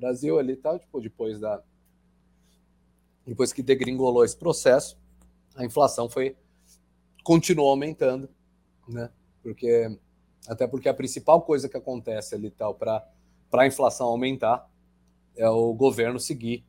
Brasil 0.00 0.38
ali 0.38 0.56
tal, 0.56 0.78
tipo, 0.78 1.00
depois 1.00 1.38
da. 1.38 1.62
Depois 3.26 3.52
que 3.52 3.62
degringolou 3.62 4.24
esse 4.24 4.36
processo, 4.36 4.98
a 5.54 5.64
inflação 5.64 6.08
foi. 6.08 6.36
continuou 7.22 7.70
aumentando, 7.70 8.28
né? 8.88 9.10
Porque. 9.42 9.96
Até 10.48 10.66
porque 10.66 10.88
a 10.88 10.94
principal 10.94 11.42
coisa 11.42 11.68
que 11.68 11.76
acontece 11.76 12.34
ali 12.34 12.50
tal 12.50 12.74
para 12.74 13.06
a 13.52 13.66
inflação 13.66 14.06
aumentar 14.06 14.68
é 15.36 15.48
o 15.48 15.74
governo 15.74 16.18
seguir 16.18 16.64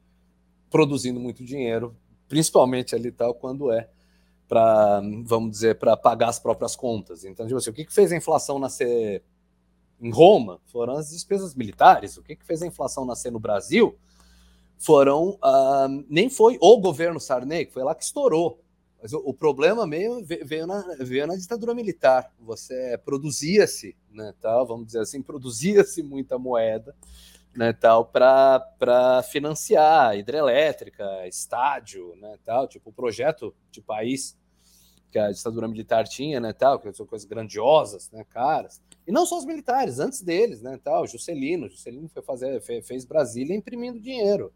produzindo 0.70 1.20
muito 1.20 1.44
dinheiro, 1.44 1.96
principalmente 2.28 2.94
ali 2.94 3.12
tal 3.12 3.34
quando 3.34 3.72
é 3.72 3.90
para, 4.48 5.02
vamos 5.24 5.52
dizer, 5.52 5.80
para 5.80 5.96
pagar 5.96 6.28
as 6.28 6.38
próprias 6.38 6.76
contas. 6.76 7.24
Então, 7.24 7.48
tipo 7.48 7.58
assim, 7.58 7.70
o 7.70 7.74
que, 7.74 7.86
que 7.86 7.94
fez 7.94 8.12
a 8.12 8.18
inflação 8.18 8.60
nascer 8.60 9.24
em 10.02 10.10
Roma 10.10 10.60
foram 10.66 10.96
as 10.96 11.12
despesas 11.12 11.54
militares. 11.54 12.18
O 12.18 12.24
que, 12.24 12.36
que 12.36 12.46
fez 12.46 12.62
a 12.62 12.68
inflação 12.68 13.06
nascer 13.06 13.32
no 13.32 13.40
Brasil 13.40 13.98
foram. 14.78 15.38
Uh, 15.44 16.06
nem 16.10 16.30
foi 16.30 16.58
o 16.60 16.78
governo 16.80 17.20
Sarney, 17.20 17.66
que 17.66 17.74
foi 17.74 17.84
lá 17.84 17.94
que 17.94 18.04
estourou. 18.04 18.60
Mas 19.02 19.14
o, 19.14 19.20
o 19.20 19.34
problema 19.34 19.86
meio 19.86 20.26
veio 20.26 20.66
na, 20.68 20.82
veio 21.00 21.28
na 21.28 21.36
ditadura 21.36 21.74
militar. 21.74 22.32
Você 22.40 23.00
produzia-se, 23.06 23.96
né, 24.12 24.34
tal, 24.42 24.66
vamos 24.66 24.88
dizer 24.88 25.00
assim, 25.00 25.22
produzia-se 25.22 26.02
muita 26.02 26.38
moeda 26.38 26.96
né, 27.56 27.74
tal, 27.74 28.06
para 28.06 29.24
financiar 29.30 30.18
hidrelétrica, 30.18 31.28
estádio, 31.28 32.16
né, 32.16 32.38
tal, 32.44 32.68
tipo 32.68 32.92
projeto 32.92 33.54
de 33.70 33.82
país 33.82 34.38
que 35.12 35.20
a 35.20 35.32
ditadura 35.32 35.68
militar 35.68 36.08
tinha, 36.08 36.40
né, 36.40 36.54
tal, 36.54 36.80
que 36.80 36.92
são 36.94 37.06
coisas 37.06 37.28
grandiosas, 37.28 38.10
né, 38.12 38.24
caras. 38.30 38.82
E 39.06 39.12
não 39.12 39.26
só 39.26 39.38
os 39.38 39.46
militares, 39.46 40.00
antes 40.00 40.22
deles, 40.22 40.62
né, 40.62 40.80
tal, 40.84 41.06
Juscelino, 41.06 41.70
Juscelino 41.70 42.10
foi 42.10 42.24
fazer, 42.24 42.62
fez, 42.62 42.88
fez 42.88 43.06
Brasília 43.06 43.56
imprimindo 43.56 44.00
dinheiro. 44.00 44.54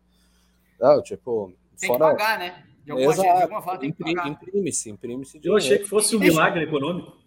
Tal, 0.80 1.04
tipo, 1.04 1.54
tem 1.80 1.88
fora... 1.88 2.12
que 2.12 2.18
pagar, 2.18 2.40
né? 2.40 2.64
De 2.84 2.92
alguma, 2.92 3.12
Exato. 3.12 3.36
de 3.36 3.42
alguma 3.44 3.62
forma 3.62 3.80
tem 3.80 3.92
que 3.92 4.04
pagar. 4.04 4.28
Imprime-se, 4.28 4.90
imprime-se 4.90 5.40
Eu 5.44 5.56
achei 5.56 5.80
que 5.80 5.86
fosse 5.86 6.16
um 6.16 6.20
milagre 6.20 6.64
econômico. 6.64 7.18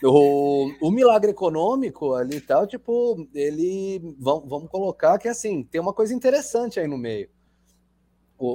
O, 0.00 0.70
o 0.80 0.92
milagre 0.92 1.32
econômico 1.32 2.14
ali 2.14 2.36
e 2.36 2.40
tal, 2.40 2.68
tipo, 2.68 3.28
ele. 3.34 4.14
Vamos, 4.16 4.48
vamos 4.48 4.70
colocar 4.70 5.18
que 5.18 5.26
assim, 5.26 5.64
tem 5.64 5.80
uma 5.80 5.92
coisa 5.92 6.14
interessante 6.14 6.78
aí 6.78 6.86
no 6.86 6.96
meio 6.96 7.28
o, 8.38 8.46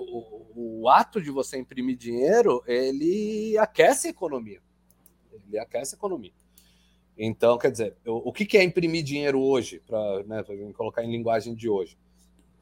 o, 0.55 0.81
o, 0.81 0.89
ato 0.89 1.21
de 1.21 1.29
você 1.29 1.57
imprimir 1.57 1.97
dinheiro, 1.97 2.63
ele 2.65 3.57
aquece 3.57 4.07
a 4.07 4.11
economia. 4.11 4.61
Ele 5.31 5.59
aquece 5.59 5.95
a 5.95 5.97
economia. 5.97 6.31
Então, 7.17 7.57
quer 7.57 7.71
dizer, 7.71 7.95
o, 8.05 8.29
o 8.29 8.33
que, 8.33 8.57
é 8.57 8.63
imprimir 8.63 9.03
dinheiro 9.03 9.39
hoje, 9.41 9.81
para 9.85 10.23
né, 10.23 10.43
colocar 10.73 11.03
em 11.03 11.11
linguagem 11.11 11.53
de 11.53 11.69
hoje? 11.69 11.97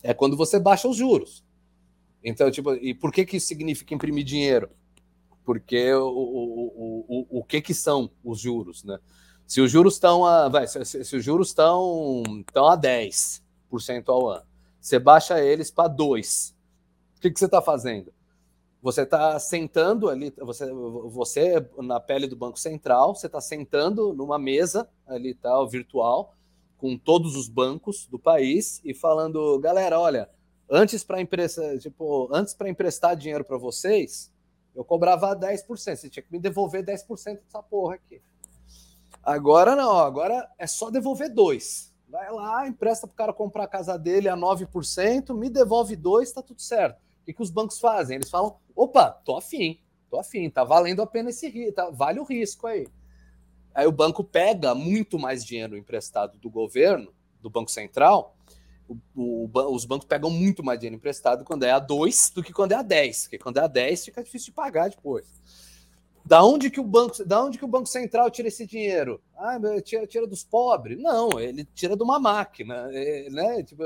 É 0.03 0.13
quando 0.13 0.35
você 0.35 0.59
baixa 0.59 0.87
os 0.87 0.97
juros. 0.97 1.43
Então, 2.23 2.49
tipo, 2.49 2.73
e 2.73 2.93
por 2.93 3.11
que, 3.11 3.25
que 3.25 3.37
isso 3.37 3.47
significa 3.47 3.93
imprimir 3.93 4.23
dinheiro? 4.23 4.69
Porque 5.45 5.93
o, 5.93 6.07
o, 6.07 7.05
o, 7.07 7.39
o 7.39 7.43
que, 7.43 7.61
que 7.61 7.73
são 7.73 8.11
os 8.23 8.39
juros, 8.39 8.83
né? 8.83 8.99
Se 9.47 9.59
os 9.59 9.69
juros 9.69 9.95
estão 9.95 10.25
a. 10.25 10.47
Vai, 10.47 10.65
se, 10.65 10.85
se, 10.85 11.15
os 11.15 11.23
juros 11.23 11.49
estão, 11.49 12.23
estão 12.39 12.67
a 12.67 12.77
10% 12.77 13.41
ao 14.07 14.29
ano, 14.29 14.45
você 14.79 14.97
baixa 14.97 15.43
eles 15.43 15.69
para 15.69 15.89
2%. 15.89 16.53
Que, 17.21 17.29
que 17.29 17.39
você 17.39 17.45
está 17.45 17.61
fazendo? 17.61 18.11
Você 18.81 19.03
está 19.03 19.39
sentando 19.39 20.09
ali, 20.09 20.33
você, 20.39 20.73
você 20.73 21.63
na 21.77 21.99
pele 21.99 22.25
do 22.25 22.35
Banco 22.35 22.59
Central, 22.59 23.13
você 23.15 23.27
está 23.27 23.39
sentando 23.39 24.11
numa 24.11 24.39
mesa 24.39 24.89
ali 25.05 25.35
tal, 25.35 25.69
virtual, 25.69 26.33
com 26.79 26.97
todos 26.97 27.35
os 27.35 27.47
bancos 27.47 28.07
do 28.07 28.17
país 28.17 28.81
e 28.83 28.91
falando, 28.91 29.59
galera, 29.59 29.99
olha, 29.99 30.27
antes 30.67 31.03
para 31.03 31.21
empresa, 31.21 31.77
tipo, 31.77 32.27
antes 32.33 32.55
para 32.55 32.69
emprestar 32.69 33.15
dinheiro 33.15 33.45
para 33.45 33.57
vocês, 33.57 34.31
eu 34.73 34.83
cobrava 34.83 35.35
10%, 35.35 35.67
você 35.67 36.09
tinha 36.09 36.23
que 36.23 36.31
me 36.31 36.39
devolver 36.39 36.83
10% 36.83 37.39
dessa 37.43 37.61
porra 37.61 37.95
aqui. 37.95 38.19
Agora 39.23 39.75
não, 39.75 39.99
agora 39.99 40.49
é 40.57 40.65
só 40.65 40.89
devolver 40.89 41.31
2. 41.31 41.93
Vai 42.09 42.31
lá, 42.31 42.67
empresta 42.67 43.05
para 43.05 43.13
o 43.13 43.17
cara 43.17 43.33
comprar 43.33 43.65
a 43.65 43.67
casa 43.67 43.95
dele 43.95 44.27
a 44.27 44.35
9%, 44.35 45.35
me 45.35 45.51
devolve 45.51 45.95
2, 45.95 46.31
tá 46.31 46.41
tudo 46.41 46.61
certo. 46.61 47.10
Que, 47.25 47.33
que 47.33 47.41
os 47.41 47.49
bancos 47.49 47.79
fazem? 47.79 48.15
Eles 48.15 48.29
falam: 48.29 48.57
opa, 48.75 49.09
tô 49.09 49.37
afim, 49.37 49.79
tô 50.09 50.19
afim, 50.19 50.49
tá 50.49 50.63
valendo 50.63 51.01
a 51.01 51.07
pena 51.07 51.29
esse 51.29 51.49
risco, 51.49 51.73
tá, 51.73 51.89
vale 51.89 52.19
o 52.19 52.23
risco 52.23 52.67
aí. 52.67 52.87
Aí 53.73 53.87
o 53.87 53.91
banco 53.91 54.23
pega 54.23 54.75
muito 54.75 55.17
mais 55.17 55.45
dinheiro 55.45 55.77
emprestado 55.77 56.37
do 56.37 56.49
governo, 56.49 57.13
do 57.41 57.49
Banco 57.49 57.71
Central. 57.71 58.35
O, 58.87 58.97
o, 59.15 59.73
os 59.73 59.85
bancos 59.85 60.05
pegam 60.05 60.29
muito 60.29 60.63
mais 60.63 60.77
dinheiro 60.77 60.97
emprestado 60.97 61.45
quando 61.45 61.63
é 61.63 61.71
a 61.71 61.79
2 61.79 62.31
do 62.31 62.43
que 62.43 62.51
quando 62.51 62.73
é 62.73 62.75
a 62.75 62.81
10, 62.81 63.23
porque 63.23 63.37
quando 63.37 63.57
é 63.57 63.61
a 63.61 63.67
10 63.67 64.05
fica 64.05 64.21
difícil 64.21 64.47
de 64.47 64.51
pagar 64.51 64.89
depois. 64.89 65.25
Da 66.25 66.43
onde 66.43 66.69
que 66.69 66.79
o 66.79 66.83
banco, 66.83 67.23
da 67.25 67.43
onde 67.43 67.57
que 67.57 67.65
o 67.65 67.67
Banco 67.67 67.87
Central 67.87 68.29
tira 68.29 68.47
esse 68.47 68.65
dinheiro? 68.65 69.21
Ah, 69.35 69.57
tira, 69.83 70.05
tira 70.05 70.27
dos 70.27 70.43
pobres? 70.43 70.99
Não, 70.99 71.39
ele 71.39 71.65
tira 71.73 71.95
de 71.95 72.03
uma 72.03 72.19
máquina, 72.19 72.89
é, 72.91 73.29
né? 73.29 73.63
Tipo, 73.63 73.83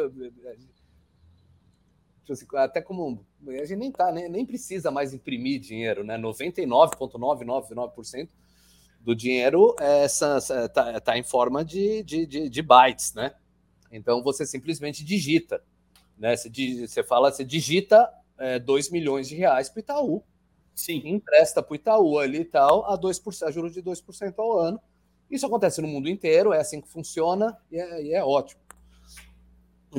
até 2.56 2.82
como 2.82 3.24
a 3.48 3.66
gente 3.66 3.76
nem 3.76 3.92
tá, 3.92 4.12
nem, 4.12 4.28
nem 4.30 4.46
precisa 4.46 4.92
mais 4.92 5.14
imprimir 5.14 5.60
dinheiro, 5.60 6.04
né? 6.04 6.18
99,999% 6.18 8.30
do 9.02 9.16
dinheiro 9.16 9.76
é, 9.80 10.08
tá, 10.70 11.00
tá 11.00 11.18
em 11.18 11.24
forma 11.24 11.64
de, 11.64 12.04
de, 12.04 12.26
de, 12.26 12.50
de, 12.50 12.62
bytes, 12.62 13.14
né? 13.14 13.36
Então 13.92 14.24
você 14.24 14.46
simplesmente 14.46 15.06
digita, 15.06 15.62
né? 16.18 16.36
Você, 16.36 16.50
você 16.88 17.04
fala, 17.04 17.32
você 17.32 17.44
digita 17.44 18.12
é, 18.38 18.58
2 18.58 18.90
milhões 18.90 19.28
de 19.28 19.36
reais 19.36 19.70
para 19.70 19.80
o 19.80 19.82
Itaú. 19.82 20.24
Sim. 20.74 21.02
Empresta 21.06 21.62
para 21.62 21.72
o 21.72 21.76
Itaú 21.76 22.20
ali 22.20 22.40
e 22.40 22.46
tal, 22.46 22.86
a 22.86 22.98
2%, 22.98 23.48
a 23.48 23.52
juros 23.52 23.74
de 23.74 23.82
2% 23.82 24.34
ao 24.38 24.60
ano. 24.60 24.82
Isso 25.30 25.46
acontece 25.46 25.82
no 25.82 25.88
mundo 25.88 26.10
inteiro, 26.10 26.54
é 26.54 26.60
assim 26.60 26.82
que 26.82 26.88
funciona 26.88 27.58
e 27.72 27.80
é, 27.80 28.04
e 28.04 28.14
é 28.14 28.24
ótimo. 28.24 28.62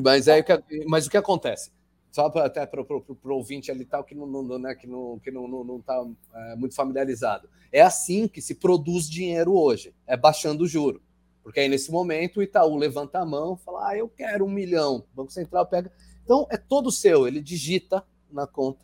Mas, 0.02 0.28
é, 0.28 0.44
mas 0.86 1.06
o 1.06 1.10
que 1.10 1.16
acontece? 1.16 1.70
Só 2.16 2.30
pra, 2.30 2.46
até 2.46 2.64
para 2.64 2.80
o 2.80 3.14
ouvinte 3.24 3.70
ali 3.70 3.84
tal 3.84 4.02
que 4.02 4.14
não, 4.14 4.26
não, 4.26 4.58
né, 4.58 4.74
que 4.74 4.86
não 4.86 5.18
que 5.18 5.30
não, 5.30 5.46
não, 5.46 5.62
não 5.62 5.82
tá 5.82 6.02
é, 6.32 6.56
muito 6.56 6.74
familiarizado. 6.74 7.46
É 7.70 7.82
assim 7.82 8.26
que 8.26 8.40
se 8.40 8.54
produz 8.54 9.06
dinheiro 9.06 9.52
hoje, 9.54 9.94
é 10.06 10.16
baixando 10.16 10.64
o 10.64 10.66
juro. 10.66 11.02
Porque 11.42 11.60
aí 11.60 11.68
nesse 11.68 11.90
momento 11.90 12.38
o 12.38 12.42
Itaú 12.42 12.74
levanta 12.74 13.18
a 13.18 13.26
mão, 13.26 13.54
fala: 13.58 13.90
"Ah, 13.90 13.98
eu 13.98 14.08
quero 14.08 14.46
um 14.46 14.50
milhão". 14.50 15.04
O 15.12 15.14
Banco 15.14 15.30
Central 15.30 15.66
pega. 15.66 15.92
Então 16.24 16.46
é 16.50 16.56
todo 16.56 16.90
seu, 16.90 17.28
ele 17.28 17.38
digita 17.38 18.02
na 18.32 18.46
conta 18.46 18.82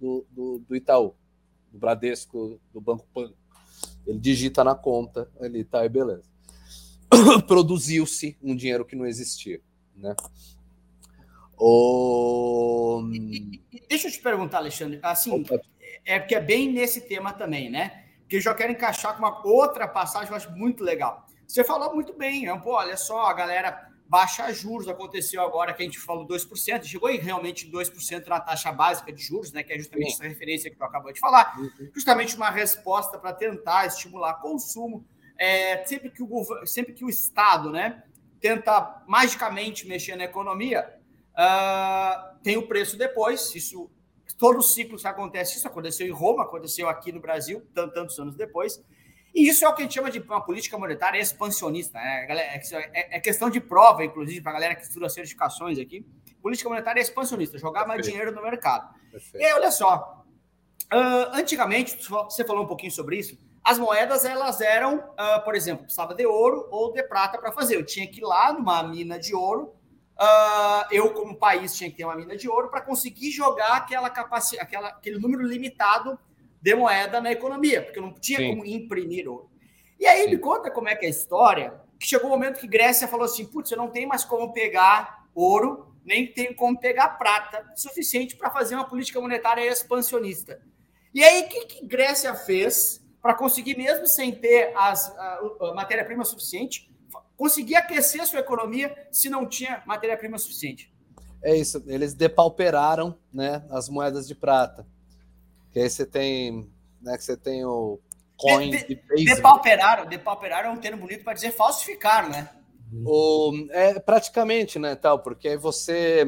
do, 0.00 0.26
do, 0.28 0.58
do 0.58 0.74
Itaú, 0.74 1.14
do 1.70 1.78
Bradesco, 1.78 2.58
do 2.74 2.80
Banco 2.80 3.06
Pan. 3.14 3.32
Ele 4.04 4.18
digita 4.18 4.64
na 4.64 4.74
conta 4.74 5.30
ali, 5.40 5.62
tá, 5.62 5.84
e 5.84 5.88
beleza. 5.88 6.24
produziu-se 7.46 8.36
um 8.42 8.56
dinheiro 8.56 8.84
que 8.84 8.96
não 8.96 9.06
existia, 9.06 9.60
né? 9.94 10.16
O... 11.64 13.08
E, 13.12 13.62
e, 13.72 13.82
deixa 13.88 14.08
eu 14.08 14.12
te 14.12 14.18
perguntar, 14.18 14.58
Alexandre, 14.58 14.98
assim, 15.00 15.44
é 16.04 16.18
porque 16.18 16.34
é 16.34 16.40
bem 16.40 16.72
nesse 16.72 17.02
tema 17.02 17.32
também, 17.32 17.70
né? 17.70 18.04
Que 18.28 18.36
eu 18.36 18.40
já 18.40 18.52
quero 18.52 18.72
encaixar 18.72 19.12
com 19.12 19.20
uma 19.20 19.46
outra 19.46 19.86
passagem 19.86 20.26
que 20.26 20.32
eu 20.32 20.36
acho 20.36 20.50
muito 20.50 20.82
legal. 20.82 21.24
Você 21.46 21.62
falou 21.62 21.94
muito 21.94 22.14
bem, 22.14 22.46
né? 22.46 22.60
Pô, 22.64 22.72
olha 22.72 22.96
só, 22.96 23.26
a 23.26 23.32
galera 23.32 23.92
baixa 24.08 24.52
juros, 24.52 24.88
aconteceu 24.88 25.40
agora 25.40 25.72
que 25.72 25.82
a 25.82 25.86
gente 25.86 26.00
falou 26.00 26.26
2%, 26.26 26.82
chegou 26.82 27.08
em 27.08 27.18
realmente 27.18 27.70
2% 27.70 28.26
na 28.26 28.40
taxa 28.40 28.72
básica 28.72 29.12
de 29.12 29.22
juros, 29.22 29.52
né? 29.52 29.62
Que 29.62 29.74
é 29.74 29.78
justamente 29.78 30.10
Sim. 30.10 30.14
essa 30.14 30.28
referência 30.28 30.68
que 30.68 30.76
tu 30.76 30.82
acabou 30.82 31.12
de 31.12 31.20
falar, 31.20 31.56
uhum. 31.60 31.90
justamente 31.94 32.34
uma 32.34 32.50
resposta 32.50 33.18
para 33.20 33.32
tentar 33.32 33.86
estimular 33.86 34.34
consumo. 34.34 35.06
É, 35.38 35.84
sempre, 35.84 36.10
que 36.10 36.24
o, 36.24 36.66
sempre 36.66 36.92
que 36.92 37.04
o 37.04 37.08
Estado 37.08 37.70
né, 37.70 38.02
tenta 38.40 39.04
magicamente 39.06 39.86
mexer 39.86 40.16
na 40.16 40.24
economia, 40.24 41.00
Uh, 41.32 42.38
tem 42.42 42.56
o 42.56 42.66
preço 42.66 42.96
depois, 42.96 43.54
isso 43.54 43.90
todo 44.38 44.58
o 44.58 44.62
ciclo 44.62 44.98
que 44.98 45.06
acontece, 45.06 45.56
isso 45.56 45.68
aconteceu 45.68 46.06
em 46.06 46.10
Roma, 46.10 46.42
aconteceu 46.42 46.88
aqui 46.88 47.12
no 47.12 47.20
Brasil, 47.20 47.64
tantos 47.74 48.18
anos 48.18 48.36
depois. 48.36 48.82
E 49.34 49.48
isso 49.48 49.64
é 49.64 49.68
o 49.68 49.74
que 49.74 49.82
a 49.82 49.84
gente 49.84 49.94
chama 49.94 50.10
de 50.10 50.18
uma 50.18 50.44
política 50.44 50.76
monetária 50.76 51.18
expansionista. 51.18 51.98
Né? 51.98 52.26
É, 52.28 52.56
é, 52.56 53.16
é 53.16 53.20
questão 53.20 53.48
de 53.48 53.60
prova, 53.60 54.04
inclusive, 54.04 54.40
para 54.40 54.50
a 54.50 54.54
galera 54.54 54.74
que 54.74 54.82
estuda 54.82 55.08
certificações 55.08 55.78
aqui. 55.78 56.04
Política 56.42 56.68
monetária 56.68 57.00
expansionista, 57.00 57.56
jogar 57.56 57.84
Perfeito. 57.84 57.98
mais 57.98 58.06
dinheiro 58.06 58.32
no 58.32 58.42
mercado. 58.42 58.92
Perfeito. 59.10 59.42
E 59.42 59.46
aí, 59.46 59.52
olha 59.54 59.70
só, 59.70 60.24
uh, 60.92 61.34
antigamente, 61.34 61.96
você 62.08 62.44
falou 62.44 62.64
um 62.64 62.66
pouquinho 62.66 62.92
sobre 62.92 63.16
isso, 63.16 63.38
as 63.64 63.78
moedas, 63.78 64.24
elas 64.24 64.60
eram, 64.60 64.96
uh, 64.98 65.44
por 65.44 65.54
exemplo, 65.54 65.84
precisava 65.84 66.14
de 66.14 66.26
ouro 66.26 66.66
ou 66.70 66.92
de 66.92 67.02
prata 67.04 67.38
para 67.38 67.52
fazer. 67.52 67.76
Eu 67.76 67.86
tinha 67.86 68.06
que 68.08 68.18
ir 68.18 68.24
lá 68.24 68.52
numa 68.52 68.82
mina 68.82 69.18
de 69.18 69.34
ouro, 69.34 69.72
Uh, 70.18 70.86
eu, 70.90 71.12
como 71.12 71.36
país, 71.36 71.74
tinha 71.74 71.90
que 71.90 71.96
ter 71.96 72.04
uma 72.04 72.14
mina 72.14 72.36
de 72.36 72.48
ouro 72.48 72.68
para 72.68 72.80
conseguir 72.80 73.30
jogar 73.30 73.76
aquela 73.76 74.10
capacidade, 74.10 74.62
aquela, 74.62 74.88
aquele 74.88 75.18
número 75.18 75.42
limitado 75.42 76.18
de 76.60 76.74
moeda 76.74 77.20
na 77.20 77.32
economia, 77.32 77.82
porque 77.82 77.98
eu 77.98 78.02
não 78.02 78.12
tinha 78.12 78.38
Sim. 78.38 78.50
como 78.50 78.64
imprimir 78.64 79.28
ouro. 79.28 79.50
E 79.98 80.06
aí 80.06 80.24
Sim. 80.24 80.30
me 80.30 80.38
conta 80.38 80.70
como 80.70 80.88
é 80.88 80.94
que 80.94 81.04
é 81.04 81.08
a 81.08 81.10
história, 81.10 81.80
que 81.98 82.06
chegou 82.06 82.30
o 82.30 82.32
um 82.32 82.36
momento 82.36 82.60
que 82.60 82.68
Grécia 82.68 83.08
falou 83.08 83.24
assim, 83.24 83.46
putz, 83.46 83.70
eu 83.70 83.78
não 83.78 83.88
tenho 83.88 84.08
mais 84.08 84.24
como 84.24 84.52
pegar 84.52 85.26
ouro, 85.34 85.92
nem 86.04 86.32
tenho 86.32 86.54
como 86.54 86.78
pegar 86.78 87.10
prata 87.10 87.72
suficiente 87.74 88.36
para 88.36 88.50
fazer 88.50 88.74
uma 88.74 88.88
política 88.88 89.20
monetária 89.20 89.66
expansionista. 89.66 90.60
E 91.14 91.22
aí, 91.22 91.42
o 91.42 91.48
que, 91.48 91.66
que 91.66 91.86
Grécia 91.86 92.34
fez 92.34 93.02
para 93.20 93.34
conseguir, 93.34 93.76
mesmo 93.76 94.06
sem 94.06 94.32
ter 94.32 94.72
as, 94.76 95.16
a, 95.16 95.40
a 95.62 95.74
matéria-prima 95.74 96.24
suficiente, 96.24 96.91
conseguir 97.36 97.76
aquecer 97.76 98.20
a 98.20 98.26
sua 98.26 98.40
economia 98.40 98.94
se 99.10 99.28
não 99.28 99.46
tinha 99.46 99.82
matéria-prima 99.86 100.38
suficiente. 100.38 100.92
É 101.42 101.56
isso, 101.56 101.82
eles 101.86 102.14
depauperaram 102.14 103.18
né, 103.32 103.64
as 103.70 103.88
moedas 103.88 104.28
de 104.28 104.34
prata. 104.34 104.86
Que 105.72 105.80
aí 105.80 105.90
você 105.90 106.06
tem, 106.06 106.70
né, 107.00 107.16
que 107.16 107.24
você 107.24 107.36
tem 107.36 107.64
o 107.64 107.98
coin 108.36 108.70
de, 108.70 108.84
de, 108.86 108.94
de 108.94 109.24
depauperaram, 109.24 110.06
depauperaram 110.06 110.70
é 110.70 110.72
um 110.72 110.76
termo 110.76 111.00
bonito 111.00 111.24
para 111.24 111.32
dizer 111.32 111.52
falsificar, 111.52 112.28
né? 112.30 112.48
O, 113.06 113.52
é 113.70 113.98
praticamente, 113.98 114.78
né, 114.78 114.94
tal, 114.94 115.20
porque 115.20 115.48
aí 115.48 115.56
você, 115.56 116.26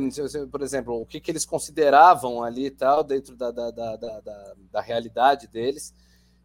por 0.51 0.63
exemplo, 0.63 0.99
o 0.99 1.05
que, 1.05 1.21
que 1.21 1.31
eles 1.31 1.45
consideravam 1.45 2.43
ali 2.43 2.71
tal, 2.71 3.05
dentro 3.05 3.37
da, 3.37 3.51
da, 3.51 3.71
da, 3.71 3.97
da, 3.97 4.55
da 4.73 4.81
realidade 4.81 5.47
deles, 5.47 5.95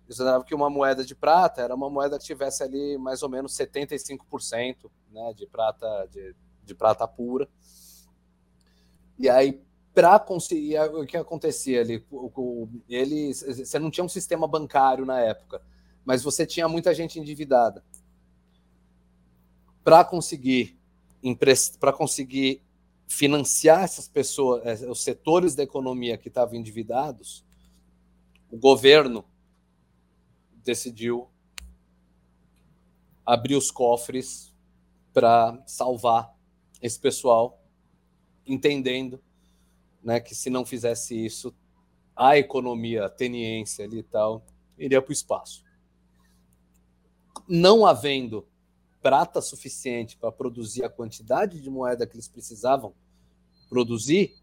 considerava 0.10 0.43
que 0.43 0.55
uma 0.55 0.72
moeda 0.72 1.05
de 1.05 1.14
prata 1.14 1.62
era 1.62 1.76
uma 1.76 1.88
moeda 1.88 2.18
que 2.18 2.26
tivesse 2.26 2.64
ali 2.64 2.97
mais 2.97 3.22
ou 3.22 3.30
menos 3.30 3.55
75% 3.55 4.89
né, 5.12 5.34
de 5.36 5.45
prata 5.45 6.07
de, 6.12 6.36
de 6.64 6.74
prata 6.74 7.07
pura. 7.07 7.47
E 9.20 9.30
aí, 9.30 9.62
para 9.93 10.18
conseguir. 10.20 10.80
O 10.80 11.05
que 11.05 11.16
acontecia 11.16 11.82
ali? 11.82 12.03
Ele, 12.88 13.34
você 13.34 13.78
não 13.78 13.91
tinha 13.91 14.03
um 14.03 14.10
sistema 14.10 14.47
bancário 14.47 15.05
na 15.05 15.20
época, 15.20 15.62
mas 16.03 16.24
você 16.24 16.43
tinha 16.43 16.68
muita 16.68 16.91
gente 16.93 17.20
endividada. 17.20 17.84
Para 19.84 20.03
conseguir 20.03 20.78
para 21.80 21.91
conseguir 21.91 22.64
financiar 23.05 23.84
essas 23.84 24.07
pessoas, 24.07 24.82
eh, 24.82 24.89
os 24.89 25.03
setores 25.03 25.53
da 25.53 25.64
economia 25.64 26.18
que 26.18 26.30
estavam 26.30 26.55
endividados, 26.55 27.43
o 28.49 28.57
governo 28.57 29.26
decidiu 30.64 31.30
abrir 33.26 33.55
os 33.55 33.70
cofres 33.70 34.53
para 35.14 35.62
salvar 35.66 36.36
esse 36.82 36.99
pessoal, 36.99 37.62
entendendo 38.45 39.22
né, 40.03 40.20
que 40.20 40.34
se 40.34 40.49
não 40.49 40.66
fizesse 40.66 41.26
isso, 41.26 41.53
a 42.16 42.38
economia 42.38 43.05
ateniense 43.05 43.82
ali 43.82 43.99
e 43.99 44.03
tal 44.03 44.45
iria 44.78 45.01
para 45.01 45.10
o 45.10 45.14
espaço. 45.14 45.64
Não 47.47 47.86
havendo 47.86 48.47
prata 49.01 49.41
suficiente 49.41 50.18
para 50.18 50.32
produzir 50.32 50.84
a 50.84 50.89
quantidade 50.89 51.62
de 51.62 51.70
moeda 51.70 52.05
que 52.05 52.16
eles 52.16 52.28
precisavam 52.28 52.93
produzir, 53.70 54.36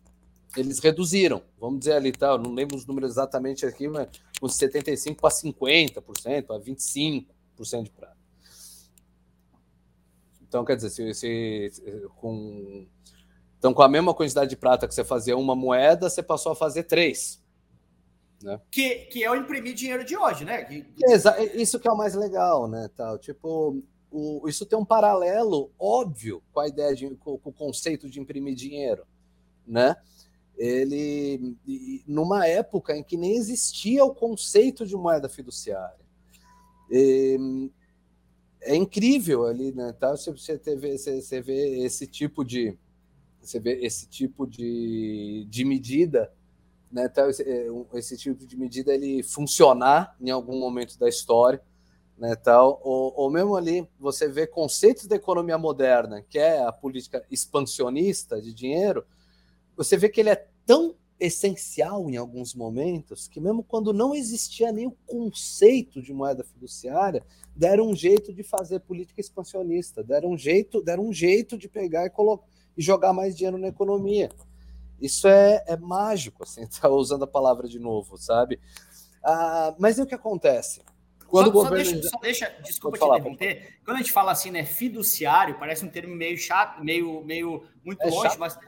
eles 0.57 0.79
reduziram, 0.79 1.43
vamos 1.59 1.81
dizer 1.81 1.95
ali, 1.95 2.13
tá, 2.13 2.39
não 2.39 2.55
lembro 2.55 2.77
os 2.77 2.87
números 2.87 3.11
exatamente 3.11 3.67
aqui, 3.67 3.89
mas 3.89 4.09
uns 4.43 4.53
75% 4.59 5.17
para 5.17 5.31
50%, 5.31 6.55
a 6.55 6.61
25% 6.61 7.83
de 7.83 7.91
prata. 7.91 8.17
Então, 10.49 10.65
quer 10.65 10.77
dizer, 10.77 10.91
se, 10.91 11.15
se, 11.15 12.09
com, 12.17 12.87
então, 13.59 13.75
com 13.75 13.83
a 13.83 13.89
mesma 13.89 14.15
quantidade 14.15 14.51
de 14.51 14.57
prata 14.57 14.87
que 14.87 14.95
você 14.95 15.05
fazia 15.05 15.37
uma 15.37 15.57
moeda, 15.57 16.09
você 16.09 16.23
passou 16.23 16.53
a 16.53 16.57
fazer 16.57 16.85
três. 16.85 17.43
Né? 18.43 18.61
Que, 18.71 19.07
que 19.07 19.25
é 19.25 19.31
o 19.31 19.35
imprimir 19.35 19.75
dinheiro 19.75 20.05
de 20.05 20.17
hoje, 20.17 20.45
né? 20.45 20.65
Que... 20.65 20.87
Isso 21.55 21.81
que 21.81 21.89
é 21.89 21.93
o 21.93 21.97
mais 21.97 22.15
legal, 22.15 22.69
né? 22.69 22.89
Tal. 22.95 23.19
Tipo, 23.19 23.83
o, 24.11 24.49
isso 24.49 24.67
tem 24.67 24.79
um 24.79 24.85
paralelo 24.85 25.71
óbvio 25.79 26.43
com 26.53 26.61
a 26.61 26.69
ideia 26.69 26.95
de, 26.95 27.11
com, 27.17 27.39
com 27.39 27.51
o 27.51 27.53
conceito 27.53 28.09
de 28.09 28.21
imprimir 28.21 28.55
dinheiro, 28.55 29.07
né? 29.67 29.97
Ele 30.57 31.57
numa 32.07 32.47
época 32.47 32.97
em 32.97 33.03
que 33.03 33.17
nem 33.17 33.37
existia 33.37 34.05
o 34.05 34.15
conceito 34.15 34.87
de 34.87 34.97
moeda 34.97 35.29
fiduciária. 35.29 36.05
E, 36.91 37.71
é 38.67 38.75
incrível 38.75 39.47
ali, 39.47 39.73
né? 39.73 39.93
Tá? 39.93 40.11
Você, 40.11 40.31
você, 40.33 40.77
vê, 40.77 40.99
você, 40.99 41.21
você 41.21 41.41
vê 41.41 41.85
esse 41.85 42.07
tipo 42.07 42.45
de 42.45 42.77
você 43.41 43.61
vê 43.61 43.79
esse 43.85 44.09
tipo 44.09 44.45
de, 44.45 45.47
de 45.49 45.65
medida, 45.65 46.33
né? 46.91 47.09
Tá? 47.09 47.29
Esse, 47.31 47.43
é, 47.43 47.69
esse 47.95 48.17
tipo 48.17 48.45
de 48.45 48.57
medida 48.57 48.93
ele 48.93 49.23
funcionar 49.23 50.17
em 50.21 50.31
algum 50.31 50.59
momento 50.59 50.99
da 50.99 51.09
história, 51.09 51.63
né? 52.19 52.35
Tal 52.35 52.81
ou, 52.83 53.13
ou 53.17 53.31
mesmo 53.31 53.57
ali 53.57 53.89
você 54.01 54.29
vê 54.29 54.47
conceitos 54.47 55.07
da 55.07 55.17
economia 55.17 55.57
moderna, 55.57 56.23
que 56.29 56.39
é 56.39 56.65
a 56.65 56.73
política 56.73 57.25
expansionista 57.31 58.43
de 58.43 58.53
dinheiro, 58.53 59.07
você 59.77 59.97
vê 59.97 60.09
que 60.09 60.21
ele 60.21 60.31
é 60.31 60.47
tão 60.65 60.95
essencial 61.19 62.11
em 62.11 62.17
alguns 62.17 62.55
momentos 62.55 63.27
que 63.27 63.41
mesmo 63.41 63.63
quando 63.63 63.93
não 63.93 64.15
existia 64.15 64.71
nem 64.71 64.87
o 64.87 64.97
conceito 65.07 66.03
de 66.03 66.13
moeda 66.13 66.45
fiduciária, 66.45 67.25
deram 67.55 67.89
um 67.89 67.97
jeito 67.97 68.35
de 68.35 68.43
fazer 68.43 68.81
política 68.81 69.21
expansionista, 69.21 70.03
deram 70.03 70.33
um 70.33 70.39
jeito, 70.39 70.83
deram 70.83 71.07
um 71.07 71.13
jeito 71.13 71.57
de 71.57 71.69
pegar 71.69 72.07
e 72.07 72.11
colocar 72.11 72.47
e 72.77 72.83
jogar 72.83 73.13
mais 73.13 73.35
dinheiro 73.35 73.59
na 73.59 73.69
economia. 73.69 74.31
Isso 75.01 75.27
é, 75.27 75.65
é 75.67 75.77
mágico, 75.77 76.43
assim, 76.43 76.67
tá 76.81 76.89
usando 76.89 77.25
a 77.25 77.29
palavra 77.29 77.69
de 77.69 77.79
novo, 77.79 78.19
sabe? 78.19 78.61
Ah, 79.23 79.75
mas 79.79 79.99
e 79.99 80.03
o 80.03 80.07
que 80.07 80.15
acontece? 80.15 80.83
Quando 81.29 81.47
só, 81.47 81.53
governo... 81.53 81.85
só, 81.85 81.91
deixa, 81.91 82.09
só 82.09 82.19
deixa, 82.19 82.57
desculpa 82.63 82.99
te 82.99 83.05
interromper. 83.05 83.79
Quando 83.85 83.97
a 83.97 84.01
gente 84.01 84.13
fala 84.13 84.33
assim, 84.33 84.51
né, 84.51 84.65
fiduciário, 84.65 85.59
parece 85.59 85.85
um 85.85 85.89
termo 85.89 86.15
meio 86.15 86.39
chato, 86.39 86.83
meio, 86.83 87.23
meio 87.25 87.65
muito 87.85 88.03
é 88.03 88.11
longe, 88.11 88.31
chato. 88.31 88.39
mas 88.39 88.59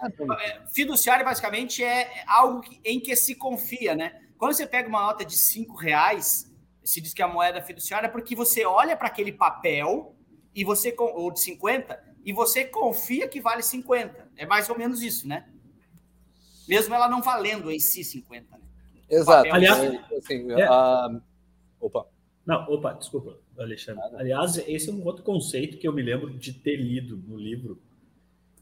é, 0.43 0.61
fiduciário 0.73 1.25
basicamente 1.25 1.83
é 1.83 2.25
algo 2.27 2.63
em 2.85 3.01
que 3.01 3.15
se 3.15 3.35
confia, 3.35 3.95
né? 3.95 4.21
Quando 4.37 4.53
você 4.53 4.67
pega 4.67 4.89
uma 4.89 5.03
nota 5.03 5.25
de 5.25 5.37
cinco 5.37 5.77
reais, 5.77 6.53
se 6.83 7.01
diz 7.01 7.13
que 7.13 7.23
a 7.23 7.29
moeda 7.29 7.59
é 7.59 7.63
fiduciária 7.63 8.07
é 8.07 8.11
porque 8.11 8.35
você 8.35 8.65
olha 8.65 8.97
para 8.97 9.09
aquele 9.09 9.33
papel 9.33 10.15
e 10.55 10.65
você 10.65 10.95
ou 10.99 11.31
de 11.31 11.41
50 11.41 12.03
e 12.25 12.33
você 12.33 12.65
confia 12.65 13.29
que 13.29 13.41
vale 13.41 13.63
50. 13.63 14.29
É 14.37 14.47
mais 14.47 14.69
ou 14.69 14.77
menos 14.77 15.03
isso, 15.03 15.27
né? 15.27 15.49
Mesmo 16.69 16.95
ela 16.95 17.09
não 17.09 17.23
valendo 17.23 17.71
em 17.71 17.81
si 17.81 18.05
50. 18.05 18.57
Né? 18.57 18.63
Exato. 19.09 19.53
Aliás, 19.53 19.83
é, 19.83 20.17
assim, 20.17 20.53
é... 20.53 20.65
a... 20.65 21.21
opa. 21.81 22.07
Não, 22.49 22.65
opa, 22.69 22.95
desculpa, 22.95 23.39
Alexandre. 23.59 24.03
Aliás, 24.15 24.57
esse 24.67 24.89
é 24.91 24.93
um 24.93 25.05
outro 25.05 25.23
conceito 25.23 25.77
que 25.79 25.87
eu 25.87 25.93
me 25.93 26.03
lembro 26.03 26.31
de 26.33 26.53
ter 26.53 26.77
lido 26.77 27.17
no 27.29 27.37
livro, 27.37 27.79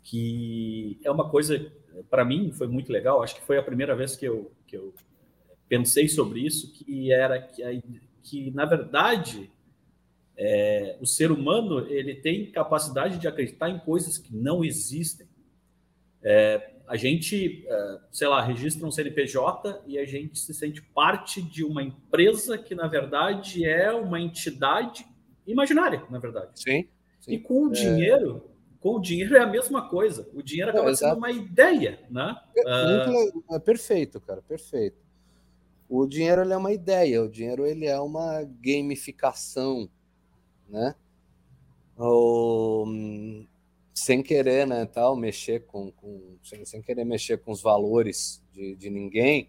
que 0.02 0.98
é 1.04 1.10
uma 1.10 1.30
coisa, 1.30 1.72
para 2.10 2.24
mim, 2.24 2.50
foi 2.52 2.66
muito 2.66 2.90
legal. 2.92 3.22
Acho 3.22 3.36
que 3.36 3.42
foi 3.46 3.58
a 3.58 3.62
primeira 3.62 3.94
vez 3.94 4.16
que 4.16 4.26
eu, 4.26 4.50
que 4.66 4.76
eu 4.76 4.92
pensei 5.68 6.08
sobre 6.08 6.40
isso, 6.40 6.72
que 6.72 7.12
era 7.12 7.40
que, 7.40 7.62
que 8.22 8.50
na 8.50 8.64
verdade, 8.64 9.50
É, 10.38 10.98
o 11.00 11.06
ser 11.06 11.32
humano 11.32 11.86
ele 11.88 12.14
tem 12.14 12.52
capacidade 12.52 13.18
de 13.18 13.26
acreditar 13.26 13.70
em 13.70 13.78
coisas 13.78 14.18
que 14.18 14.36
não 14.36 14.62
existem. 14.62 15.26
É, 16.22 16.75
a 16.86 16.96
gente, 16.96 17.64
é, 17.66 17.98
sei 18.10 18.28
lá, 18.28 18.42
registra 18.42 18.86
um 18.86 18.90
CNPJ 18.90 19.82
e 19.86 19.98
a 19.98 20.04
gente 20.04 20.38
se 20.38 20.54
sente 20.54 20.80
parte 20.80 21.42
de 21.42 21.64
uma 21.64 21.82
empresa 21.82 22.56
que, 22.56 22.74
na 22.74 22.86
verdade, 22.86 23.64
é 23.64 23.92
uma 23.92 24.20
entidade 24.20 25.06
imaginária, 25.46 26.02
na 26.10 26.18
verdade. 26.18 26.50
Sim. 26.54 26.88
sim. 27.20 27.32
E 27.32 27.38
com 27.38 27.66
o 27.66 27.68
é. 27.68 27.72
dinheiro, 27.72 28.50
com 28.80 28.96
o 28.96 29.00
dinheiro 29.00 29.36
é 29.36 29.40
a 29.40 29.46
mesma 29.46 29.88
coisa. 29.88 30.28
O 30.32 30.42
dinheiro 30.42 30.70
acaba 30.70 30.94
sendo 30.94 31.16
uma 31.16 31.30
ideia, 31.30 32.00
né? 32.10 32.36
É, 32.56 33.56
é, 33.56 33.58
perfeito, 33.58 34.20
cara, 34.20 34.42
perfeito. 34.42 35.04
O 35.88 36.06
dinheiro 36.06 36.42
ele 36.42 36.52
é 36.52 36.56
uma 36.56 36.72
ideia, 36.72 37.22
o 37.22 37.28
dinheiro 37.28 37.64
ele 37.64 37.86
é 37.86 37.98
uma 38.00 38.42
gamificação 38.60 39.88
né? 40.68 40.94
Ou, 41.96 42.86
sem 43.96 44.22
querer, 44.22 44.66
né, 44.66 44.84
tal, 44.84 45.16
mexer 45.16 45.64
com, 45.64 45.90
com 45.90 46.36
sem, 46.44 46.66
sem, 46.66 46.82
querer 46.82 47.02
mexer 47.02 47.38
com 47.38 47.50
os 47.50 47.62
valores 47.62 48.42
de, 48.52 48.76
de 48.76 48.90
ninguém, 48.90 49.48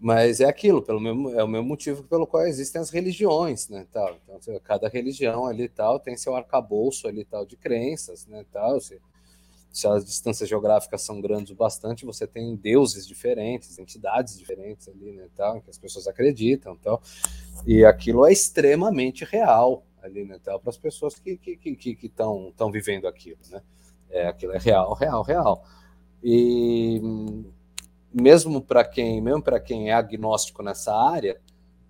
mas 0.00 0.40
é 0.40 0.46
aquilo, 0.46 0.80
pelo 0.80 0.98
mesmo, 0.98 1.38
é 1.38 1.44
o 1.44 1.48
mesmo 1.48 1.68
motivo 1.68 2.02
pelo 2.04 2.26
qual 2.26 2.46
existem 2.46 2.80
as 2.80 2.88
religiões, 2.88 3.68
né, 3.68 3.86
tal. 3.92 4.18
Então, 4.24 4.58
cada 4.64 4.88
religião 4.88 5.44
ali 5.44 5.68
tal 5.68 6.00
tem 6.00 6.16
seu 6.16 6.34
arcabouço 6.34 7.06
ali 7.06 7.26
tal 7.26 7.44
de 7.44 7.58
crenças, 7.58 8.26
né, 8.26 8.42
tal. 8.50 8.80
Se, 8.80 8.98
se 9.70 9.86
as 9.86 10.02
distâncias 10.02 10.48
geográficas 10.48 11.02
são 11.02 11.20
grandes 11.20 11.52
o 11.52 11.54
bastante, 11.54 12.06
você 12.06 12.26
tem 12.26 12.56
deuses 12.56 13.06
diferentes, 13.06 13.78
entidades 13.78 14.38
diferentes 14.38 14.88
ali, 14.88 15.12
né, 15.12 15.28
tal, 15.36 15.60
que 15.60 15.68
as 15.68 15.76
pessoas 15.76 16.06
acreditam, 16.06 16.74
tal. 16.76 17.02
E 17.66 17.84
aquilo 17.84 18.24
é 18.24 18.32
extremamente 18.32 19.26
real, 19.26 19.84
ali, 20.02 20.24
né, 20.24 20.38
para 20.38 20.60
as 20.66 20.78
pessoas 20.78 21.18
que 21.18 21.32
estão 21.32 21.52
que, 21.56 21.76
que, 21.76 21.94
que 21.94 22.08
tão 22.08 22.70
vivendo 22.70 23.06
aquilo, 23.06 23.38
né? 23.50 23.62
É, 24.10 24.26
aquilo 24.26 24.52
é 24.52 24.58
real, 24.58 24.94
real, 24.94 25.22
real. 25.22 25.64
E 26.22 27.00
mesmo 28.12 28.60
para 28.60 28.84
quem, 28.84 29.20
mesmo 29.20 29.42
para 29.42 29.60
quem 29.60 29.90
é 29.90 29.92
agnóstico 29.92 30.62
nessa 30.62 30.94
área, 30.94 31.40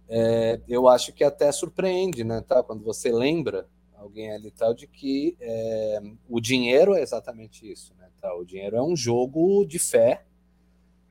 é, 0.08 0.60
eu 0.68 0.88
acho 0.88 1.12
que 1.12 1.22
até 1.22 1.50
surpreende, 1.52 2.24
né, 2.24 2.40
tá? 2.40 2.62
Quando 2.62 2.82
você 2.82 3.12
lembra 3.12 3.68
alguém 3.94 4.32
ali 4.32 4.50
tal 4.50 4.72
de 4.72 4.86
que 4.86 5.36
é, 5.40 6.00
o 6.28 6.40
dinheiro 6.40 6.94
é 6.94 7.02
exatamente 7.02 7.70
isso, 7.70 7.94
né? 7.98 8.08
Tá? 8.20 8.34
O 8.34 8.44
dinheiro 8.44 8.76
é 8.76 8.82
um 8.82 8.96
jogo 8.96 9.64
de 9.64 9.78
fé, 9.78 10.24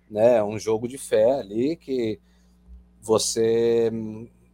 né? 0.10 0.44
Um 0.44 0.58
jogo 0.58 0.88
de 0.88 0.98
fé 0.98 1.40
ali 1.40 1.76
que 1.76 2.20
você 3.02 3.92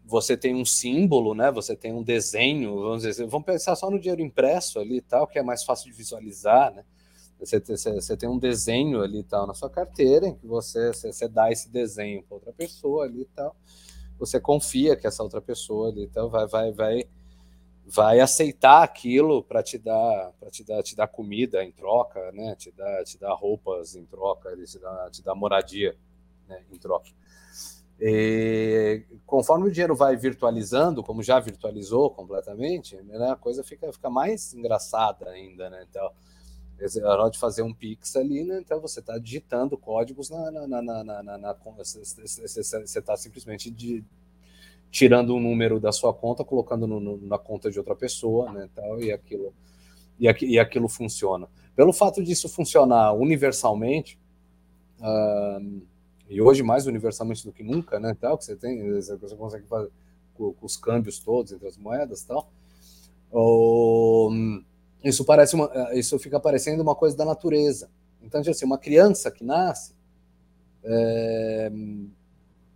você 0.05 0.35
tem 0.35 0.55
um 0.55 0.65
símbolo, 0.65 1.33
né? 1.33 1.51
Você 1.51 1.75
tem 1.75 1.93
um 1.93 2.03
desenho, 2.03 2.75
vamos 2.81 3.03
dizer, 3.03 3.25
vamos 3.27 3.45
pensar 3.45 3.75
só 3.75 3.89
no 3.89 3.99
dinheiro 3.99 4.21
impresso 4.21 4.79
ali 4.79 4.97
e 4.97 5.01
tal, 5.01 5.27
que 5.27 5.39
é 5.39 5.43
mais 5.43 5.63
fácil 5.63 5.89
de 5.89 5.97
visualizar, 5.97 6.73
né? 6.73 6.83
Você, 7.39 7.59
você, 7.59 7.93
você 7.93 8.15
tem 8.15 8.29
um 8.29 8.37
desenho 8.37 9.01
ali 9.01 9.19
e 9.19 9.23
tal 9.23 9.45
na 9.45 9.53
sua 9.53 9.69
carteira, 9.69 10.27
em 10.27 10.35
que 10.35 10.47
você, 10.47 10.93
você, 10.93 11.27
dá 11.27 11.51
esse 11.51 11.69
desenho 11.69 12.23
para 12.23 12.35
outra 12.35 12.53
pessoa 12.53 13.05
ali 13.05 13.21
e 13.21 13.25
tal. 13.25 13.55
Você 14.17 14.39
confia 14.39 14.95
que 14.95 15.07
essa 15.07 15.23
outra 15.23 15.41
pessoa 15.41 15.89
ali 15.89 16.07
tal 16.07 16.29
vai, 16.29 16.47
vai, 16.47 16.71
vai, 16.71 17.03
vai 17.85 18.19
aceitar 18.19 18.83
aquilo 18.83 19.43
para 19.43 19.61
te 19.61 19.77
dar 19.77 20.31
para 20.39 20.49
te 20.49 20.63
dar 20.63 20.83
te 20.83 20.95
dar 20.95 21.07
comida 21.07 21.63
em 21.63 21.71
troca, 21.71 22.31
né? 22.31 22.55
Te 22.55 22.71
dar 22.71 23.03
te 23.03 23.17
dar 23.17 23.33
roupas 23.33 23.95
em 23.95 24.05
troca, 24.05 24.55
te 24.65 24.79
dar 24.79 25.09
te 25.09 25.21
dar 25.21 25.35
moradia, 25.35 25.97
né? 26.47 26.63
Em 26.71 26.77
troca. 26.77 27.09
E, 28.05 29.01
conforme 29.25 29.69
o 29.69 29.71
dinheiro 29.71 29.95
vai 29.95 30.17
virtualizando, 30.17 31.01
como 31.01 31.23
já 31.23 31.39
virtualizou 31.39 32.09
completamente, 32.09 32.97
né, 32.97 33.31
a 33.31 33.35
coisa 33.37 33.63
fica, 33.63 33.93
fica 33.93 34.09
mais 34.09 34.53
engraçada 34.53 35.29
ainda, 35.29 35.69
né? 35.69 35.85
Então, 35.89 36.11
a 37.01 37.09
hora 37.13 37.31
de 37.31 37.39
fazer 37.39 37.61
um 37.61 37.73
Pix 37.73 38.17
ali, 38.17 38.43
né? 38.43 38.59
Então 38.59 38.81
você 38.81 38.99
está 38.99 39.17
digitando 39.17 39.77
códigos 39.77 40.29
na, 40.29 40.51
na, 40.51 40.67
na, 40.67 40.81
na, 40.81 41.23
na, 41.23 41.37
na 41.37 41.53
você 41.53 42.99
está 42.99 43.15
simplesmente 43.15 43.71
de, 43.71 44.03
tirando 44.91 45.33
um 45.33 45.39
número 45.39 45.79
da 45.79 45.93
sua 45.93 46.13
conta, 46.13 46.43
colocando 46.43 46.85
no, 46.85 46.99
no, 46.99 47.17
na 47.25 47.37
conta 47.37 47.71
de 47.71 47.79
outra 47.79 47.95
pessoa, 47.95 48.51
né? 48.51 48.67
Tal, 48.75 49.01
e 49.01 49.13
aquilo 49.13 49.53
e, 50.19 50.27
e 50.45 50.59
aquilo 50.59 50.89
funciona. 50.89 51.47
Pelo 51.73 51.93
fato 51.93 52.21
disso 52.21 52.49
funcionar 52.49 53.13
universalmente, 53.13 54.19
uh, 54.99 55.81
e 56.29 56.41
hoje 56.41 56.63
mais 56.63 56.87
universalmente 56.87 57.45
do 57.45 57.51
que 57.51 57.63
nunca, 57.63 57.99
né, 57.99 58.15
tal, 58.19 58.37
que 58.37 58.45
você 58.45 58.55
tem, 58.55 58.91
você 59.01 59.35
consegue 59.35 59.65
fazer 59.67 59.89
com, 60.33 60.53
com 60.53 60.65
os 60.65 60.77
câmbios 60.77 61.19
todos 61.19 61.51
entre 61.51 61.67
as 61.67 61.77
moedas, 61.77 62.23
tal. 62.23 62.49
Isso 65.03 65.25
parece 65.25 65.55
uma, 65.55 65.69
isso 65.93 66.17
fica 66.17 66.39
parecendo 66.39 66.81
uma 66.81 66.95
coisa 66.95 67.15
da 67.15 67.25
natureza. 67.25 67.89
Então, 68.21 68.41
tipo 68.41 68.51
assim, 68.51 68.65
uma 68.65 68.77
criança 68.77 69.29
que 69.29 69.43
nasce, 69.43 69.93
é, 70.83 71.71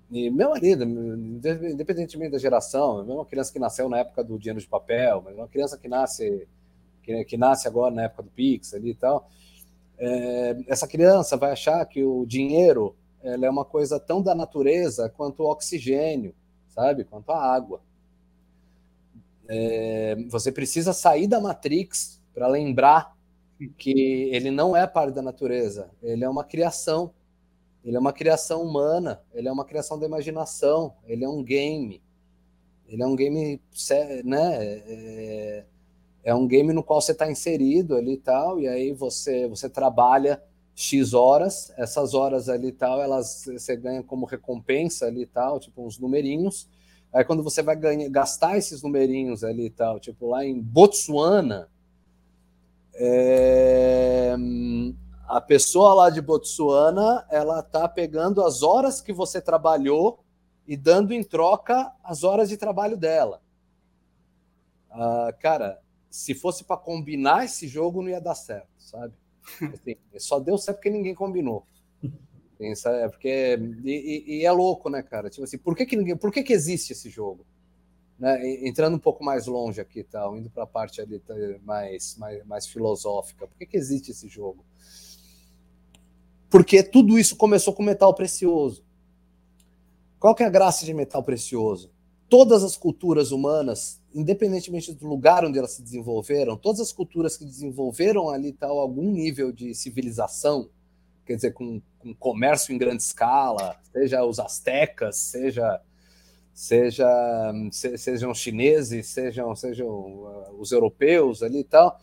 e 0.09 0.29
meu 0.29 0.49
marido, 0.49 0.83
independentemente 0.83 2.31
da 2.31 2.37
geração, 2.37 3.01
uma 3.03 3.25
criança 3.25 3.51
que 3.51 3.59
nasceu 3.59 3.89
na 3.89 3.99
época 3.99 4.23
do 4.23 4.37
dinheiro 4.39 4.59
de 4.59 4.67
papel, 4.67 5.21
mas 5.23 5.35
uma 5.35 5.47
criança 5.47 5.77
que 5.77 5.87
nasce 5.87 6.47
que, 7.03 7.23
que 7.25 7.37
nasce 7.37 7.67
agora 7.67 7.93
na 7.93 8.03
época 8.03 8.23
do 8.23 8.29
Pix 8.29 8.73
ali 8.73 8.91
e 8.91 8.95
tal, 8.95 9.29
é, 9.97 10.57
essa 10.67 10.87
criança 10.87 11.37
vai 11.37 11.51
achar 11.51 11.85
que 11.85 12.03
o 12.03 12.25
dinheiro 12.25 12.95
ela 13.23 13.45
é 13.45 13.49
uma 13.49 13.65
coisa 13.65 13.99
tão 13.99 14.21
da 14.21 14.35
natureza 14.35 15.09
quanto 15.09 15.43
o 15.43 15.49
oxigênio, 15.49 16.33
sabe? 16.67 17.03
Quanto 17.03 17.31
a 17.31 17.41
água. 17.41 17.81
É, 19.49 20.15
você 20.29 20.51
precisa 20.51 20.93
sair 20.93 21.27
da 21.27 21.39
Matrix 21.39 22.21
para 22.33 22.47
lembrar 22.47 23.15
que 23.77 24.29
ele 24.31 24.51
não 24.51 24.75
é 24.75 24.85
parte 24.85 25.15
da 25.15 25.21
natureza, 25.21 25.89
ele 26.01 26.23
é 26.23 26.29
uma 26.29 26.43
criação. 26.43 27.13
Ele 27.83 27.95
é 27.95 27.99
uma 27.99 28.11
criação 28.11 28.63
humana, 28.63 29.21
ele 29.33 29.47
é 29.47 29.51
uma 29.51 29.63
criação 29.63 29.97
da 29.97 30.05
imaginação, 30.05 30.93
ele 31.05 31.23
é 31.23 31.29
um 31.29 31.41
game. 31.41 32.01
Ele 32.85 33.01
é 33.01 33.07
um 33.07 33.15
game, 33.15 33.61
né? 34.25 34.57
É, 34.61 35.65
é 36.25 36.35
um 36.35 36.45
game 36.45 36.73
no 36.73 36.83
qual 36.83 36.99
você 36.99 37.13
está 37.13 37.31
inserido 37.31 37.95
ali 37.95 38.15
e 38.15 38.17
tal, 38.17 38.59
e 38.59 38.67
aí 38.67 38.91
você, 38.91 39.47
você 39.47 39.69
trabalha 39.69 40.43
X 40.79 41.15
horas, 41.15 41.73
essas 41.75 42.13
horas 42.13 42.47
ali 42.47 42.71
tal, 42.71 43.01
elas 43.01 43.45
você 43.51 43.75
ganha 43.75 44.03
como 44.03 44.27
recompensa 44.27 45.07
ali 45.07 45.25
tal, 45.25 45.59
tipo 45.59 45.83
uns 45.83 45.97
numerinhos. 45.97 46.69
Aí 47.11 47.25
quando 47.25 47.41
você 47.41 47.63
vai 47.63 47.75
ganhar, 47.75 48.07
gastar 48.09 48.59
esses 48.59 48.83
numerinhos 48.83 49.43
ali 49.43 49.71
tal, 49.71 49.99
tipo 49.99 50.27
lá 50.27 50.45
em 50.45 50.61
Botsuana, 50.61 51.67
é, 52.93 54.35
a 55.27 55.41
pessoa 55.41 55.95
lá 55.95 56.09
de 56.11 56.21
Botsuana, 56.21 57.25
ela 57.31 57.63
tá 57.63 57.89
pegando 57.89 58.43
as 58.43 58.61
horas 58.61 59.01
que 59.01 59.11
você 59.11 59.41
trabalhou 59.41 60.19
e 60.67 60.77
dando 60.77 61.11
em 61.11 61.23
troca 61.23 61.91
as 62.03 62.23
horas 62.23 62.49
de 62.49 62.55
trabalho 62.55 62.95
dela. 62.95 63.41
Ah, 64.91 65.33
cara, 65.39 65.81
se 66.07 66.35
fosse 66.35 66.63
para 66.63 66.77
combinar 66.77 67.45
esse 67.45 67.67
jogo, 67.67 68.03
não 68.03 68.09
ia 68.09 68.21
dar 68.21 68.35
certo, 68.35 68.69
sabe? 68.77 69.15
Assim, 69.73 69.95
só 70.17 70.39
deu 70.39 70.57
certo 70.57 70.77
porque 70.77 70.89
ninguém 70.89 71.15
combinou. 71.15 71.65
É 72.59 73.07
porque 73.07 73.59
e, 73.83 74.39
e, 74.39 74.45
é 74.45 74.51
louco, 74.51 74.89
né, 74.89 75.03
cara? 75.03 75.29
Tipo 75.29 75.43
assim, 75.43 75.57
por 75.57 75.75
que, 75.75 75.85
que 75.85 75.95
ninguém, 75.95 76.17
por 76.17 76.31
que, 76.31 76.41
que 76.41 76.53
existe 76.53 76.91
esse 76.91 77.09
jogo? 77.09 77.45
Né? 78.17 78.67
Entrando 78.67 78.95
um 78.95 78.99
pouco 78.99 79.23
mais 79.23 79.45
longe 79.45 79.79
aqui, 79.79 80.03
tal, 80.03 80.35
indo 80.35 80.49
para 80.49 80.63
a 80.63 80.67
parte 80.67 80.99
ali 80.99 81.19
tá, 81.19 81.35
mais, 81.63 82.15
mais, 82.17 82.45
mais 82.45 82.67
filosófica, 82.67 83.47
por 83.47 83.55
que, 83.57 83.65
que 83.67 83.77
existe 83.77 84.09
esse 84.09 84.27
jogo? 84.27 84.65
Porque 86.49 86.81
tudo 86.81 87.19
isso 87.19 87.35
começou 87.35 87.73
com 87.73 87.83
metal 87.83 88.13
precioso. 88.15 88.83
Qual 90.19 90.33
que 90.33 90.41
é 90.41 90.47
a 90.47 90.49
graça 90.49 90.83
de 90.83 90.93
metal 90.93 91.21
precioso? 91.21 91.91
Todas 92.29 92.63
as 92.63 92.75
culturas 92.75 93.31
humanas 93.31 94.01
independentemente 94.17 94.93
do 94.93 95.07
lugar 95.07 95.45
onde 95.45 95.59
elas 95.59 95.73
se 95.73 95.81
desenvolveram, 95.83 96.57
todas 96.57 96.79
as 96.79 96.91
culturas 96.91 97.37
que 97.37 97.45
desenvolveram 97.45 98.29
ali 98.29 98.51
tal 98.51 98.79
algum 98.79 99.11
nível 99.11 99.51
de 99.51 99.75
civilização, 99.75 100.71
quer 101.23 101.35
dizer, 101.35 101.53
com, 101.53 101.79
com 101.99 102.15
comércio 102.15 102.73
em 102.73 102.79
grande 102.79 103.03
escala, 103.03 103.79
seja 103.91 104.25
os 104.25 104.39
astecas, 104.39 105.17
seja 105.17 105.79
seja 106.51 107.07
se, 107.71 107.95
sejam 107.99 108.33
chineses, 108.33 109.05
sejam 109.05 109.55
sejam 109.55 109.87
uh, 109.87 110.55
os 110.59 110.71
europeus 110.71 111.43
ali 111.43 111.63
tal, 111.63 111.99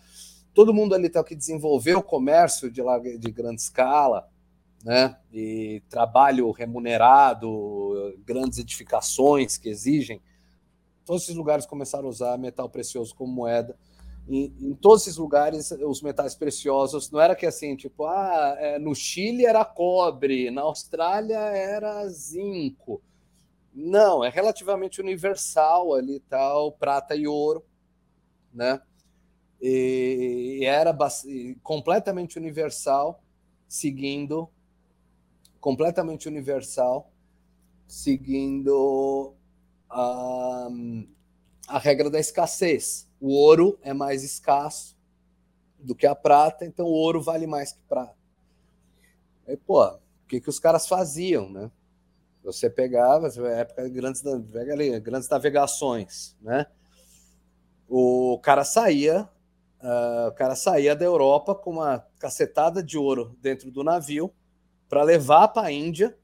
todo 0.54 0.72
mundo 0.72 0.94
ali 0.94 1.10
tal 1.10 1.24
que 1.24 1.34
desenvolveu 1.34 2.00
comércio 2.00 2.70
de, 2.70 2.80
de 3.18 3.32
grande 3.32 3.60
escala, 3.60 4.28
né? 4.84 5.16
E 5.32 5.82
trabalho 5.88 6.52
remunerado, 6.52 8.14
grandes 8.24 8.58
edificações 8.58 9.56
que 9.56 9.68
exigem 9.68 10.22
Todos 11.04 11.24
esses 11.24 11.36
lugares 11.36 11.66
começaram 11.66 12.06
a 12.06 12.10
usar 12.10 12.38
metal 12.38 12.68
precioso 12.68 13.14
como 13.14 13.32
moeda. 13.32 13.76
E, 14.26 14.50
em 14.58 14.74
todos 14.74 15.02
esses 15.02 15.18
lugares, 15.18 15.70
os 15.70 16.00
metais 16.00 16.34
preciosos 16.34 17.10
não 17.10 17.20
era 17.20 17.36
que 17.36 17.44
assim, 17.44 17.76
tipo, 17.76 18.06
ah, 18.06 18.56
é, 18.58 18.78
no 18.78 18.94
Chile 18.94 19.44
era 19.44 19.64
cobre, 19.64 20.50
na 20.50 20.62
Austrália 20.62 21.36
era 21.36 22.08
zinco. 22.08 23.02
Não, 23.74 24.24
é 24.24 24.30
relativamente 24.30 25.00
universal 25.00 25.92
ali 25.94 26.20
tal, 26.20 26.72
prata 26.72 27.14
e 27.14 27.26
ouro, 27.26 27.62
né? 28.52 28.80
E 29.60 30.60
era 30.64 30.96
completamente 31.62 32.38
universal, 32.38 33.22
seguindo 33.68 34.48
completamente 35.64 36.28
universal, 36.28 37.10
seguindo 37.88 39.32
a, 39.88 40.68
a 41.68 41.78
regra 41.78 42.10
da 42.10 42.20
escassez. 42.20 43.08
O 43.18 43.32
ouro 43.32 43.78
é 43.80 43.94
mais 43.94 44.22
escasso 44.22 44.94
do 45.78 45.94
que 45.94 46.06
a 46.06 46.14
prata, 46.14 46.66
então 46.66 46.84
o 46.84 46.92
ouro 46.92 47.22
vale 47.22 47.46
mais 47.46 47.72
que 47.72 47.80
prata. 47.88 48.14
Aí, 49.48 49.56
pô, 49.56 49.82
o 49.86 49.98
que, 50.28 50.38
que 50.38 50.50
os 50.50 50.60
caras 50.60 50.86
faziam, 50.86 51.48
né? 51.48 51.70
Você 52.42 52.68
pegava, 52.68 53.28
época 53.28 53.84
de 53.84 53.90
grandes, 53.90 54.22
grandes 55.02 55.30
navegações, 55.30 56.36
né? 56.42 56.66
O 57.88 58.38
cara 58.42 58.64
saía, 58.64 59.26
uh, 59.80 60.28
o 60.28 60.32
cara 60.32 60.56
saía 60.56 60.94
da 60.94 61.06
Europa 61.06 61.54
com 61.54 61.70
uma 61.70 62.06
cacetada 62.18 62.82
de 62.82 62.98
ouro 62.98 63.34
dentro 63.40 63.70
do 63.70 63.82
navio 63.82 64.30
para 64.94 65.02
levar 65.02 65.48
para 65.48 65.66
a 65.66 65.72
Índia, 65.72 66.16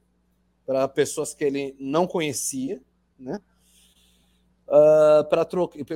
para 0.65 0.87
pessoas 0.87 1.33
que 1.33 1.43
ele 1.43 1.75
não 1.77 2.07
conhecia, 2.07 2.81
né? 3.19 3.37
Uh, 4.65 5.27
para 5.27 5.45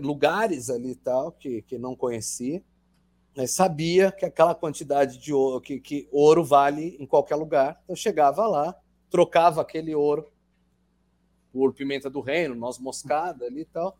lugares 0.03 0.69
ali 0.69 0.91
e 0.91 0.95
tal 0.95 1.31
que, 1.31 1.61
que 1.61 1.77
não 1.77 1.95
conhecia, 1.95 2.61
mas 3.33 3.51
sabia 3.51 4.11
que 4.11 4.25
aquela 4.25 4.53
quantidade 4.53 5.17
de 5.17 5.33
ouro, 5.33 5.61
que, 5.61 5.79
que 5.79 6.09
ouro 6.11 6.43
vale 6.43 6.97
em 6.99 7.05
qualquer 7.05 7.35
lugar. 7.35 7.79
Então 7.85 7.95
chegava 7.95 8.45
lá, 8.45 8.75
trocava 9.09 9.61
aquele 9.61 9.95
ouro 9.95 10.29
por 11.53 11.73
pimenta 11.73 12.09
do 12.09 12.19
reino, 12.19 12.55
noz 12.55 12.77
moscada 12.77 13.45
ali 13.45 13.61
e 13.61 13.65
tal, 13.65 13.97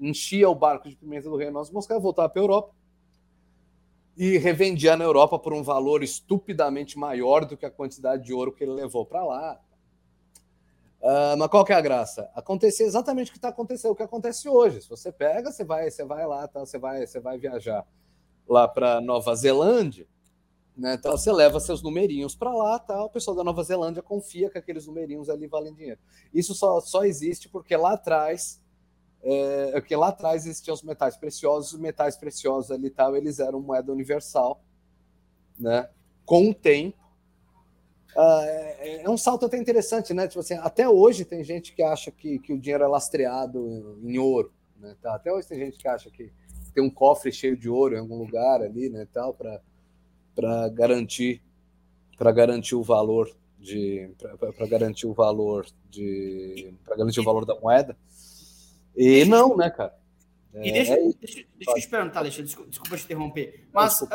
enchia 0.00 0.50
o 0.50 0.54
barco 0.56 0.88
de 0.88 0.96
pimenta 0.96 1.30
do 1.30 1.36
reino, 1.36 1.52
noz 1.52 1.70
moscada, 1.70 2.00
voltava 2.00 2.28
para 2.28 2.42
Europa 2.42 2.74
e 4.16 4.38
revendia 4.38 4.96
na 4.96 5.04
Europa 5.04 5.38
por 5.38 5.52
um 5.52 5.62
valor 5.62 6.02
estupidamente 6.02 6.98
maior 6.98 7.44
do 7.44 7.56
que 7.56 7.66
a 7.66 7.70
quantidade 7.70 8.24
de 8.24 8.32
ouro 8.32 8.52
que 8.52 8.64
ele 8.64 8.72
levou 8.72 9.04
para 9.04 9.22
lá. 9.22 9.60
Uh, 11.00 11.36
mas 11.38 11.48
qual 11.48 11.64
que 11.64 11.72
é 11.72 11.76
a 11.76 11.80
graça? 11.80 12.30
Acontecer 12.34 12.84
exatamente 12.84 13.28
o 13.28 13.32
que 13.32 13.38
está 13.38 13.48
acontecendo, 13.48 13.92
o 13.92 13.96
que 13.96 14.02
acontece 14.02 14.48
hoje. 14.48 14.80
Se 14.80 14.88
você 14.88 15.12
pega, 15.12 15.52
você 15.52 15.64
vai, 15.64 15.90
você 15.90 16.04
vai 16.04 16.26
lá, 16.26 16.48
tá? 16.48 16.60
você 16.60 16.78
vai, 16.78 17.06
você 17.06 17.20
vai 17.20 17.36
viajar 17.36 17.86
lá 18.48 18.66
para 18.66 19.00
Nova 19.00 19.34
Zelândia, 19.34 20.06
né? 20.76 20.94
Então 20.94 21.12
você 21.12 21.30
leva 21.30 21.60
seus 21.60 21.82
numerinhos 21.82 22.34
para 22.34 22.52
lá, 22.52 22.78
tá? 22.78 23.04
O 23.04 23.10
pessoal 23.10 23.36
da 23.36 23.44
Nova 23.44 23.62
Zelândia 23.62 24.02
confia 24.02 24.50
que 24.50 24.58
aqueles 24.58 24.86
numerinhos 24.86 25.28
ali 25.28 25.46
valem 25.46 25.74
dinheiro. 25.74 26.00
Isso 26.32 26.54
só, 26.54 26.80
só 26.80 27.04
existe 27.04 27.48
porque 27.48 27.76
lá 27.76 27.92
atrás 27.92 28.60
é, 29.28 29.72
é, 29.74 29.80
que 29.80 29.96
lá 29.96 30.08
atrás 30.08 30.46
existiam 30.46 30.72
os 30.72 30.84
metais 30.84 31.16
preciosos, 31.16 31.72
os 31.72 31.80
metais 31.80 32.16
preciosos 32.16 32.70
ali 32.70 32.88
tal, 32.90 33.16
eles 33.16 33.40
eram 33.40 33.60
moeda 33.60 33.90
universal, 33.90 34.62
né? 35.58 35.90
Com 36.24 36.50
o 36.50 36.54
tempo, 36.54 36.96
uh, 38.14 38.40
é, 38.42 39.02
é, 39.02 39.10
um 39.10 39.16
salto 39.16 39.44
até 39.44 39.58
interessante, 39.58 40.14
né? 40.14 40.28
Tipo 40.28 40.38
assim, 40.38 40.54
até 40.54 40.88
hoje 40.88 41.24
tem 41.24 41.42
gente 41.42 41.74
que 41.74 41.82
acha 41.82 42.12
que, 42.12 42.38
que 42.38 42.52
o 42.52 42.58
dinheiro 42.58 42.84
é 42.84 42.86
lastreado 42.86 43.98
em 44.00 44.16
ouro, 44.16 44.52
né? 44.78 44.94
Tá? 45.02 45.16
Até 45.16 45.32
hoje 45.32 45.48
tem 45.48 45.58
gente 45.58 45.76
que 45.76 45.88
acha 45.88 46.08
que 46.08 46.32
tem 46.72 46.84
um 46.84 46.90
cofre 46.90 47.32
cheio 47.32 47.56
de 47.56 47.68
ouro 47.68 47.96
em 47.96 47.98
algum 47.98 48.18
lugar 48.18 48.62
ali, 48.62 48.88
né? 48.88 49.08
Tal 49.12 49.34
para 49.34 49.60
para 50.36 50.68
garantir 50.68 51.42
para 52.16 52.30
garantir 52.30 52.76
o 52.76 52.82
valor 52.82 53.34
de 53.58 54.08
para 54.18 54.66
garantir 54.68 55.06
o 55.06 55.14
valor 55.14 55.66
de 55.90 56.72
para 56.84 56.96
garantir 56.96 57.18
o 57.18 57.24
valor 57.24 57.44
da 57.44 57.58
moeda. 57.58 57.96
E 58.96 59.24
não, 59.24 59.56
né, 59.56 59.68
cara? 59.70 59.94
É, 60.54 60.68
e 60.68 60.72
deixa, 60.72 60.94
é 60.94 60.96
deixa, 60.96 61.44
deixa, 61.54 61.70
eu 61.70 61.74
te 61.74 61.88
perguntar, 61.88 62.20
Alexandre, 62.20 62.44
desculpa, 62.44 62.70
desculpa 62.70 62.96
te 62.96 63.04
interromper. 63.04 63.68
Mas 63.72 64.00
uh, 64.00 64.08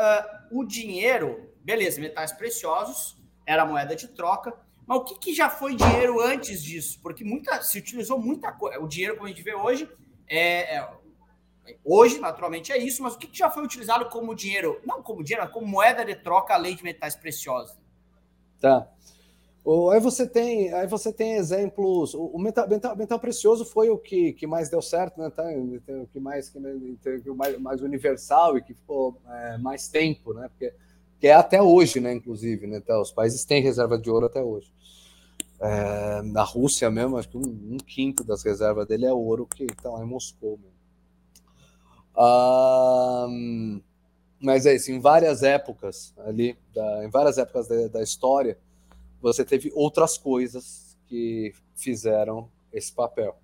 o 0.50 0.64
dinheiro, 0.64 1.52
beleza, 1.62 2.00
metais 2.00 2.32
preciosos, 2.32 3.16
era 3.46 3.64
moeda 3.64 3.94
de 3.94 4.08
troca, 4.08 4.52
mas 4.86 4.98
o 4.98 5.04
que, 5.04 5.14
que 5.18 5.34
já 5.34 5.48
foi 5.48 5.76
dinheiro 5.76 6.20
antes 6.20 6.62
disso? 6.62 6.98
Porque 7.00 7.22
muita, 7.24 7.62
se 7.62 7.78
utilizou 7.78 8.18
muita 8.18 8.50
coisa. 8.50 8.80
O 8.80 8.88
dinheiro, 8.88 9.14
como 9.14 9.26
a 9.26 9.28
gente 9.28 9.42
vê 9.42 9.54
hoje, 9.54 9.88
é, 10.28 10.76
é 10.76 10.88
hoje, 11.84 12.18
naturalmente, 12.18 12.72
é 12.72 12.78
isso, 12.78 13.02
mas 13.02 13.14
o 13.14 13.18
que, 13.18 13.28
que 13.28 13.38
já 13.38 13.48
foi 13.48 13.62
utilizado 13.62 14.06
como 14.06 14.34
dinheiro? 14.34 14.80
Não 14.84 15.02
como 15.02 15.22
dinheiro, 15.22 15.44
mas 15.44 15.52
como 15.52 15.66
moeda 15.66 16.04
de 16.04 16.16
troca 16.16 16.54
além 16.54 16.74
de 16.74 16.82
metais 16.82 17.14
preciosos. 17.14 17.76
Tá. 18.60 18.88
Aí 19.64 20.00
você 20.00 20.26
tem, 20.26 20.72
aí 20.72 20.88
você 20.88 21.12
tem 21.12 21.34
exemplos. 21.34 22.14
O 22.14 22.36
metal, 22.36 22.66
precioso 23.20 23.64
foi 23.64 23.90
o 23.90 23.96
que, 23.96 24.32
que 24.32 24.44
mais 24.44 24.68
deu 24.68 24.82
certo, 24.82 25.20
né? 25.20 25.30
Tá? 25.30 25.44
O 25.44 26.06
que 26.08 26.18
mais, 26.18 26.48
que 26.50 26.58
mais, 27.30 27.58
mais 27.60 27.80
universal 27.80 28.58
e 28.58 28.62
que 28.62 28.74
ficou 28.74 29.16
é, 29.28 29.58
mais 29.58 29.86
tempo, 29.86 30.34
né? 30.34 30.48
Porque 30.48 30.74
que 31.20 31.28
é 31.28 31.34
até 31.34 31.62
hoje, 31.62 32.00
né? 32.00 32.12
Inclusive, 32.12 32.66
né? 32.66 32.78
Então, 32.78 33.00
os 33.00 33.12
países 33.12 33.44
têm 33.44 33.62
reserva 33.62 33.96
de 33.96 34.10
ouro 34.10 34.26
até 34.26 34.42
hoje. 34.42 34.74
É, 35.60 36.22
na 36.22 36.42
Rússia 36.42 36.90
mesmo, 36.90 37.16
acho 37.16 37.28
que 37.28 37.36
um, 37.36 37.74
um, 37.74 37.78
quinto 37.78 38.24
das 38.24 38.42
reservas 38.42 38.88
dele 38.88 39.06
é 39.06 39.12
ouro 39.12 39.46
que 39.46 39.62
está 39.62 39.88
lá 39.90 40.02
em 40.02 40.08
Moscou. 40.08 40.58
Mas 44.40 44.66
é 44.66 44.74
isso, 44.74 44.90
em 44.90 44.98
várias 44.98 45.44
épocas 45.44 46.12
ali, 46.26 46.58
da, 46.74 47.04
em 47.04 47.08
várias 47.08 47.38
épocas 47.38 47.68
da, 47.68 47.86
da 47.86 48.02
história 48.02 48.58
você 49.22 49.44
teve 49.44 49.70
outras 49.74 50.18
coisas 50.18 50.96
que 51.06 51.54
fizeram 51.76 52.50
esse 52.72 52.92
papel. 52.92 53.36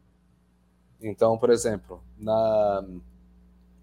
Então, 1.00 1.38
por 1.38 1.50
exemplo, 1.50 2.02
na, 2.18 2.84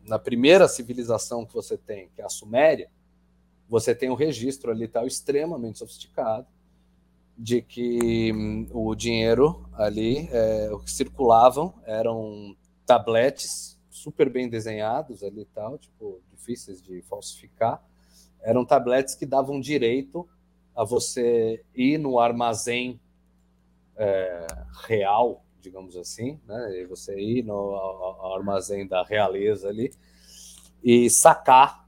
na 0.05 0.19
primeira 0.19 0.67
civilização 0.67 1.45
que 1.45 1.53
você 1.53 1.77
tem, 1.77 2.09
que 2.09 2.21
é 2.21 2.25
a 2.25 2.29
Suméria, 2.29 2.89
você 3.69 3.95
tem 3.95 4.09
um 4.09 4.15
registro 4.15 4.71
ali 4.71 4.87
tal 4.87 5.07
extremamente 5.07 5.79
sofisticado 5.79 6.47
de 7.37 7.61
que 7.61 8.31
hum, 8.33 8.67
o 8.71 8.93
dinheiro 8.93 9.67
ali, 9.73 10.29
é, 10.31 10.69
o 10.71 10.79
que 10.79 10.91
circulavam 10.91 11.73
eram 11.85 12.55
tabletes 12.85 13.79
super 13.89 14.29
bem 14.29 14.49
desenhados 14.49 15.23
ali 15.23 15.45
tal, 15.45 15.77
tipo 15.77 16.21
difíceis 16.29 16.81
de 16.81 17.01
falsificar, 17.03 17.83
eram 18.41 18.65
tabletes 18.65 19.15
que 19.15 19.25
davam 19.25 19.59
direito 19.59 20.27
a 20.75 20.83
você 20.83 21.63
ir 21.73 21.97
no 21.97 22.19
armazém 22.19 22.99
é, 23.95 24.47
real, 24.87 25.43
digamos 25.61 25.95
assim, 25.95 26.39
né? 26.45 26.81
E 26.81 26.85
você 26.85 27.17
ir 27.19 27.43
no 27.43 27.75
armazém 28.35 28.87
da 28.87 29.03
realeza 29.03 29.69
ali 29.69 29.93
e 30.83 31.09
sacar 31.09 31.87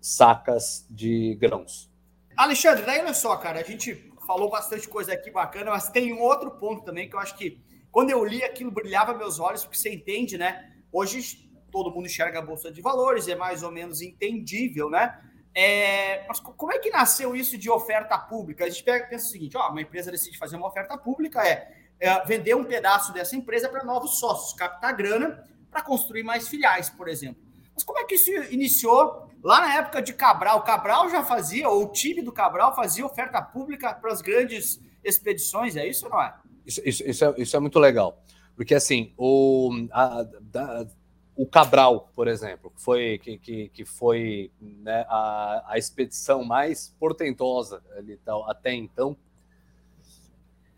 sacas 0.00 0.86
de 0.88 1.34
grãos. 1.34 1.90
Alexandre, 2.36 2.84
daí 2.84 3.00
olha 3.00 3.14
só, 3.14 3.36
cara, 3.36 3.60
a 3.60 3.62
gente 3.62 4.12
falou 4.26 4.48
bastante 4.48 4.88
coisa 4.88 5.12
aqui 5.12 5.30
bacana, 5.30 5.70
mas 5.70 5.90
tem 5.90 6.12
um 6.12 6.20
outro 6.20 6.50
ponto 6.52 6.82
também 6.84 7.08
que 7.08 7.14
eu 7.14 7.20
acho 7.20 7.36
que 7.36 7.60
quando 7.90 8.10
eu 8.10 8.24
li 8.24 8.42
aquilo 8.42 8.70
brilhava 8.70 9.12
meus 9.12 9.38
olhos, 9.38 9.64
porque 9.64 9.76
você 9.76 9.92
entende, 9.92 10.38
né? 10.38 10.72
Hoje 10.90 11.50
todo 11.70 11.90
mundo 11.90 12.06
enxerga 12.06 12.38
a 12.38 12.42
bolsa 12.42 12.72
de 12.72 12.80
valores, 12.80 13.28
é 13.28 13.34
mais 13.34 13.62
ou 13.62 13.70
menos 13.70 14.00
entendível, 14.00 14.88
né? 14.88 15.18
É, 15.54 16.26
mas 16.26 16.40
como 16.40 16.72
é 16.72 16.78
que 16.78 16.90
nasceu 16.90 17.36
isso 17.36 17.58
de 17.58 17.70
oferta 17.70 18.16
pública? 18.16 18.64
A 18.64 18.70
gente 18.70 18.82
pega, 18.82 19.06
pensa 19.06 19.26
o 19.26 19.30
seguinte: 19.30 19.56
ó, 19.56 19.70
uma 19.70 19.82
empresa 19.82 20.10
decide 20.10 20.38
fazer 20.38 20.56
uma 20.56 20.66
oferta 20.66 20.96
pública, 20.96 21.46
é, 21.46 21.70
é 22.00 22.24
vender 22.24 22.54
um 22.54 22.64
pedaço 22.64 23.12
dessa 23.12 23.36
empresa 23.36 23.68
para 23.68 23.84
novos 23.84 24.18
sócios, 24.18 24.54
captar 24.54 24.94
grana 24.96 25.44
para 25.70 25.82
construir 25.82 26.22
mais 26.22 26.48
filiais, 26.48 26.88
por 26.88 27.08
exemplo. 27.08 27.42
Mas 27.74 27.84
como 27.84 27.98
é 27.98 28.04
que 28.04 28.14
isso 28.14 28.30
iniciou 28.52 29.30
lá 29.42 29.60
na 29.60 29.74
época 29.76 30.02
de 30.02 30.12
Cabral? 30.12 30.62
Cabral 30.62 31.08
já 31.10 31.22
fazia, 31.22 31.68
ou 31.68 31.84
o 31.84 31.92
time 31.92 32.22
do 32.22 32.32
Cabral 32.32 32.74
fazia 32.74 33.04
oferta 33.04 33.40
pública 33.40 33.94
para 33.94 34.12
as 34.12 34.20
grandes 34.20 34.80
expedições, 35.02 35.76
é 35.76 35.86
isso 35.86 36.06
ou 36.06 36.12
não 36.12 36.22
é? 36.22 36.34
Isso, 36.64 36.80
isso, 36.84 37.02
isso, 37.08 37.24
é, 37.24 37.34
isso 37.38 37.56
é 37.56 37.60
muito 37.60 37.78
legal. 37.78 38.22
Porque 38.54 38.74
assim, 38.74 39.12
o, 39.16 39.70
a, 39.92 40.22
da, 40.40 40.86
o 41.34 41.46
Cabral, 41.46 42.10
por 42.14 42.28
exemplo, 42.28 42.72
foi 42.76 43.18
que, 43.18 43.38
que, 43.38 43.68
que 43.70 43.84
foi 43.84 44.50
né, 44.60 45.04
a, 45.08 45.64
a 45.66 45.78
expedição 45.78 46.44
mais 46.44 46.94
portentosa 46.98 47.82
ali, 47.96 48.18
tal, 48.18 48.48
até 48.48 48.74
então, 48.74 49.16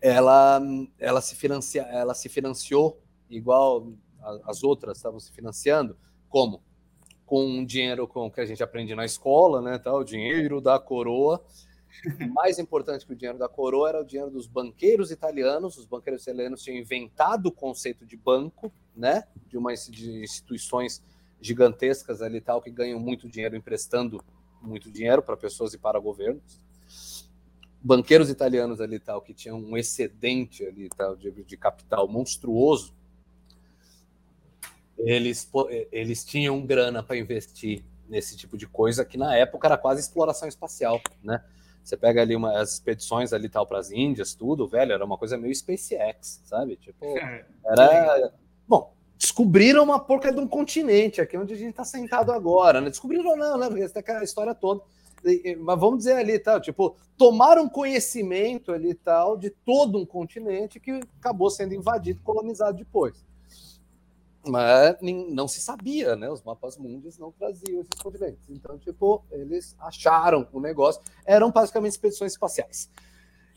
ela, 0.01 0.61
ela, 0.99 1.19
se 1.19 1.35
financia, 1.35 1.81
ela 1.83 2.13
se 2.13 2.29
financiou 2.29 2.99
igual 3.29 3.87
as 4.45 4.63
outras 4.63 4.97
estavam 4.97 5.19
se 5.19 5.31
financiando, 5.31 5.97
como? 6.29 6.61
Com 7.25 7.65
dinheiro 7.65 8.07
com 8.07 8.29
que 8.29 8.39
a 8.39 8.45
gente 8.45 8.63
aprende 8.63 8.95
na 8.95 9.05
escola, 9.05 9.61
né, 9.61 9.77
tal, 9.77 10.03
dinheiro 10.03 10.61
da 10.61 10.79
coroa, 10.79 11.43
mais 12.33 12.59
importante 12.59 13.05
que 13.05 13.13
o 13.13 13.15
dinheiro 13.15 13.37
da 13.37 13.47
coroa 13.47 13.89
era 13.89 14.01
o 14.01 14.05
dinheiro 14.05 14.31
dos 14.31 14.47
banqueiros 14.47 15.11
italianos. 15.11 15.77
Os 15.77 15.85
banqueiros 15.85 16.23
italianos 16.23 16.61
tinham 16.61 16.77
inventado 16.77 17.47
o 17.47 17.51
conceito 17.51 18.05
de 18.05 18.15
banco, 18.15 18.71
né? 18.95 19.23
De 19.47 19.57
uma 19.57 19.73
de 19.73 20.23
instituições 20.23 21.03
gigantescas 21.41 22.21
ali 22.21 22.41
tal 22.41 22.61
que 22.61 22.71
ganham 22.71 22.99
muito 22.99 23.29
dinheiro 23.29 23.55
emprestando 23.55 24.23
muito 24.61 24.91
dinheiro 24.91 25.21
para 25.21 25.37
pessoas 25.37 25.73
e 25.73 25.77
para 25.77 25.99
governos. 25.99 26.61
banqueiros 27.85 28.31
italianos 28.31 28.81
ali 28.81 28.99
tal, 28.99 29.21
que 29.21 29.31
tinham 29.31 29.59
um 29.59 29.77
excedente 29.77 30.65
ali 30.65 30.89
tal, 30.89 31.15
de, 31.15 31.29
de 31.31 31.55
capital 31.55 32.07
monstruoso, 32.07 32.95
eles, 34.97 35.47
eles 35.91 36.25
tinham 36.25 36.65
grana 36.65 37.03
para 37.03 37.15
investir 37.15 37.83
nesse 38.09 38.35
tipo 38.35 38.57
de 38.57 38.65
coisa 38.65 39.05
que 39.05 39.17
na 39.17 39.35
época 39.35 39.67
era 39.67 39.77
quase 39.77 40.01
exploração 40.01 40.47
espacial, 40.47 40.99
né? 41.23 41.43
Você 41.85 41.95
pega 41.95 42.23
ali 42.23 42.35
uma, 42.35 42.59
as 42.59 42.73
expedições 42.73 43.31
ali 43.31 43.47
tal 43.47 43.67
para 43.67 43.77
as 43.77 43.91
Índias, 43.91 44.33
tudo, 44.33 44.67
velho, 44.67 44.91
era 44.91 45.05
uma 45.05 45.19
coisa 45.19 45.37
meio 45.37 45.53
SpaceX, 45.53 46.41
sabe? 46.43 46.75
Tipo, 46.77 47.05
é, 47.05 47.45
era. 47.63 48.33
Bom, 48.67 48.91
descobriram 49.15 49.83
uma 49.83 49.99
porca 49.99 50.31
de 50.31 50.39
um 50.39 50.47
continente 50.47 51.21
aqui 51.21 51.37
onde 51.37 51.53
a 51.53 51.57
gente 51.57 51.69
está 51.69 51.83
sentado 51.83 52.31
agora, 52.31 52.81
né? 52.81 52.89
Descobriram 52.89 53.35
não, 53.35 53.55
né? 53.59 53.67
Porque 53.67 53.87
tem 53.87 53.99
aquela 53.99 54.23
história 54.23 54.55
toda. 54.55 54.81
Mas 55.59 55.79
vamos 55.79 55.99
dizer 55.99 56.13
ali, 56.13 56.39
tal, 56.39 56.59
tipo, 56.59 56.95
tomaram 57.15 57.69
conhecimento 57.69 58.71
ali 58.71 58.95
tal 58.95 59.37
de 59.37 59.51
todo 59.51 59.99
um 59.99 60.05
continente 60.07 60.79
que 60.79 60.99
acabou 61.19 61.51
sendo 61.51 61.75
invadido, 61.75 62.19
colonizado 62.23 62.79
depois 62.79 63.23
mas 64.47 64.95
não 65.01 65.47
se 65.47 65.59
sabia, 65.59 66.15
né? 66.15 66.29
Os 66.29 66.41
mapas 66.43 66.77
mundos 66.77 67.17
não 67.17 67.31
traziam 67.31 67.81
esses 67.81 68.01
continentes. 68.01 68.49
Então, 68.49 68.77
tipo, 68.77 69.23
eles 69.31 69.75
acharam 69.79 70.47
o 70.51 70.59
negócio. 70.59 71.01
Eram 71.25 71.51
basicamente 71.51 71.93
expedições 71.93 72.33
espaciais. 72.33 72.89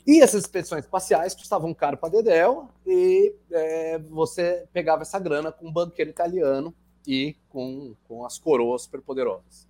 E 0.07 0.23
essas 0.23 0.45
expedições 0.45 0.85
espaciais 0.85 1.35
custavam 1.35 1.75
caro 1.75 1.99
para 1.99 2.09
Dedel 2.09 2.69
e 2.87 3.35
é, 3.51 3.99
você 3.99 4.67
pegava 4.73 5.03
essa 5.03 5.19
grana 5.19 5.53
com 5.53 5.69
um 5.69 5.73
banqueiro 5.73 6.11
italiano 6.11 6.75
e 7.07 7.37
com, 7.51 7.95
com 8.07 8.25
as 8.25 8.39
coroas 8.39 8.83
superpoderosas. 8.83 9.69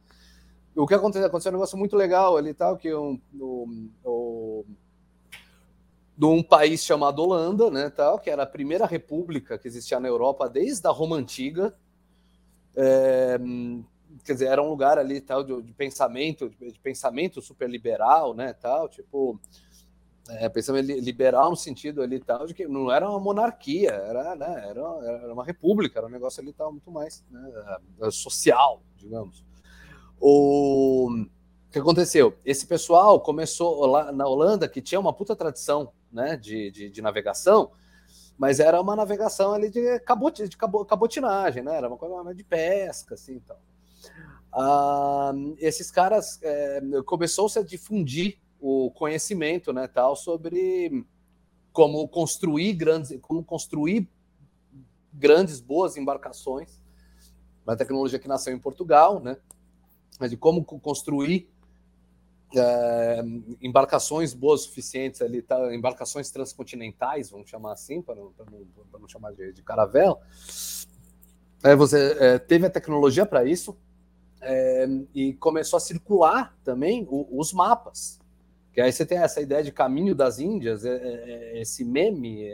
O 0.77 0.87
que 0.87 0.95
aconteceu? 0.95 1.27
Aconteceu 1.27 1.51
um 1.51 1.55
negócio 1.55 1.77
muito 1.77 1.97
legal 1.97 2.37
ali, 2.37 2.55
tal, 2.55 2.77
que 2.77 2.93
o, 2.93 3.19
o 4.05 4.64
de 6.19 6.27
um 6.27 6.43
país 6.43 6.85
chamado 6.85 7.23
Holanda, 7.23 7.71
né, 7.71 7.91
tal, 7.91 8.19
que 8.19 8.29
era 8.29 8.43
a 8.43 8.47
primeira 8.47 8.85
república 8.85 9.57
que 9.57 9.69
existia 9.69 10.01
na 10.01 10.09
Europa 10.09 10.49
desde 10.49 10.85
a 10.89 10.91
Roma 10.91 11.14
Antiga. 11.14 11.73
É, 12.75 13.39
quer 14.25 14.33
dizer, 14.33 14.47
era 14.47 14.61
um 14.61 14.69
lugar 14.69 14.99
ali 14.99 15.21
tal 15.21 15.45
de, 15.45 15.62
de 15.62 15.73
pensamento, 15.73 16.51
de, 16.51 16.73
de, 16.73 16.79
pensamento 16.81 17.41
super 17.41 17.71
liberal, 17.71 18.35
né, 18.35 18.53
tal, 18.53 18.89
tipo 18.89 19.39
é, 20.29 20.49
pensamento 20.49 20.87
liberal 20.87 21.51
no 21.51 21.57
sentido 21.57 22.03
ali 22.03 22.19
tal 22.19 22.49
de 22.49 22.53
que 22.53 22.66
não 22.66 22.91
era 22.91 23.09
uma 23.09 23.21
monarquia, 23.21 23.91
era, 23.91 24.35
né, 24.35 24.71
era, 24.71 24.81
era 25.05 25.33
uma 25.33 25.45
república, 25.45 26.01
era 26.01 26.09
um 26.09 26.11
negócio 26.11 26.43
ali 26.43 26.53
tal 26.53 26.73
muito 26.73 26.91
mais 26.91 27.25
né, 27.31 28.11
social, 28.11 28.83
digamos. 28.97 29.45
O 30.21 31.27
que 31.71 31.79
aconteceu? 31.79 32.37
Esse 32.45 32.66
pessoal 32.66 33.21
começou 33.21 33.87
lá 33.87 34.11
na 34.11 34.27
Holanda, 34.27 34.69
que 34.69 34.83
tinha 34.83 34.99
uma 34.99 35.12
puta 35.12 35.37
tradição 35.37 35.93
né, 36.13 36.37
de, 36.37 36.71
de, 36.71 36.91
de 36.91 37.03
navegação, 37.03 37.71
mas 38.37 38.61
era 38.61 38.81
uma 38.81 38.95
navegação 38.95 39.53
ali 39.53 39.69
de, 39.69 39.99
cabot, 40.01 40.49
de 40.49 40.57
cabotinagem, 40.57 41.63
né? 41.63 41.77
Era 41.77 41.89
uma 41.89 41.97
coisa 41.97 42.35
de 42.35 42.45
pesca, 42.45 43.15
assim, 43.15 43.35
então. 43.35 43.57
Ah, 44.53 45.33
esses 45.59 45.91
caras 45.91 46.39
é, 46.43 46.81
começou-se 47.05 47.59
a 47.59 47.63
difundir 47.63 48.39
o 48.61 48.91
conhecimento, 48.93 49.73
né, 49.73 49.87
tal, 49.87 50.17
sobre 50.17 51.05
como 51.73 52.09
construir 52.09 52.73
grandes, 52.73 53.17
como 53.21 53.45
construir 53.45 54.09
grandes 55.13 55.61
boas 55.61 55.97
embarcações, 55.97 56.81
uma 57.65 57.77
tecnologia 57.77 58.19
que 58.19 58.27
nasceu 58.27 58.53
em 58.55 58.59
Portugal, 58.59 59.21
né, 59.21 59.37
mas 60.19 60.31
de 60.31 60.37
como 60.37 60.65
construir 60.65 61.49
é, 62.57 63.23
embarcações 63.61 64.33
boas 64.33 64.63
suficientes 64.63 65.21
ali, 65.21 65.43
tá, 65.43 65.75
embarcações 65.75 66.31
transcontinentais, 66.31 67.31
vamos 67.31 67.51
chamar 67.51 67.73
assim, 67.73 68.01
para 68.01 68.15
não, 68.15 68.33
não, 68.39 69.01
não, 69.01 69.09
chamar 69.09 69.33
de, 69.33 69.53
de 69.53 69.63
caravela. 69.63 70.19
É, 71.63 71.75
você 71.77 72.17
é, 72.19 72.39
teve 72.39 72.67
a 72.67 72.71
tecnologia 72.71 73.27
para 73.27 73.45
isso 73.45 73.77
é, 74.41 74.87
e 75.15 75.35
começou 75.35 75.77
a 75.77 75.81
circular 75.81 76.57
também 76.65 77.07
o, 77.11 77.39
os 77.39 77.53
mapas. 77.53 78.19
Que 78.73 78.81
aí 78.81 78.93
você 78.93 79.05
tem 79.05 79.19
essa 79.19 79.41
ideia 79.41 79.63
de 79.63 79.73
caminho 79.73 80.15
das 80.15 80.39
Índias, 80.39 80.85
é, 80.85 80.97
é, 80.97 81.61
esse 81.61 81.85
meme 81.85 82.51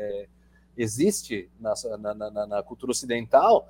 existe 0.77 1.49
na, 1.61 1.75
na, 1.99 2.31
na, 2.31 2.47
na 2.47 2.63
cultura 2.63 2.91
ocidental, 2.91 3.69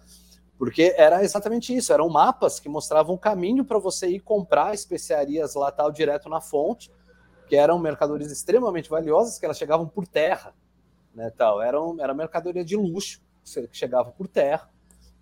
porque 0.58 0.94
era 0.96 1.24
exatamente 1.24 1.74
isso, 1.74 1.92
eram 1.92 2.08
mapas 2.08 2.60
que 2.60 2.68
mostravam 2.68 3.14
o 3.14 3.18
caminho 3.18 3.64
para 3.64 3.78
você 3.78 4.08
ir 4.08 4.20
comprar 4.20 4.74
especiarias 4.74 5.54
lá 5.54 5.70
tal 5.72 5.90
direto 5.90 6.28
na 6.28 6.40
fonte, 6.40 6.90
que 7.48 7.56
eram 7.56 7.78
mercadorias 7.78 8.30
extremamente 8.30 8.88
valiosas, 8.88 9.38
que 9.38 9.44
elas 9.44 9.58
chegavam 9.58 9.86
por 9.86 10.06
terra, 10.06 10.54
né, 11.14 11.30
tal. 11.36 11.60
Eram, 11.60 11.96
era 12.00 12.14
mercadoria 12.14 12.64
de 12.64 12.76
luxo 12.76 13.20
que 13.44 13.76
chegava 13.76 14.10
por 14.10 14.26
terra 14.26 14.70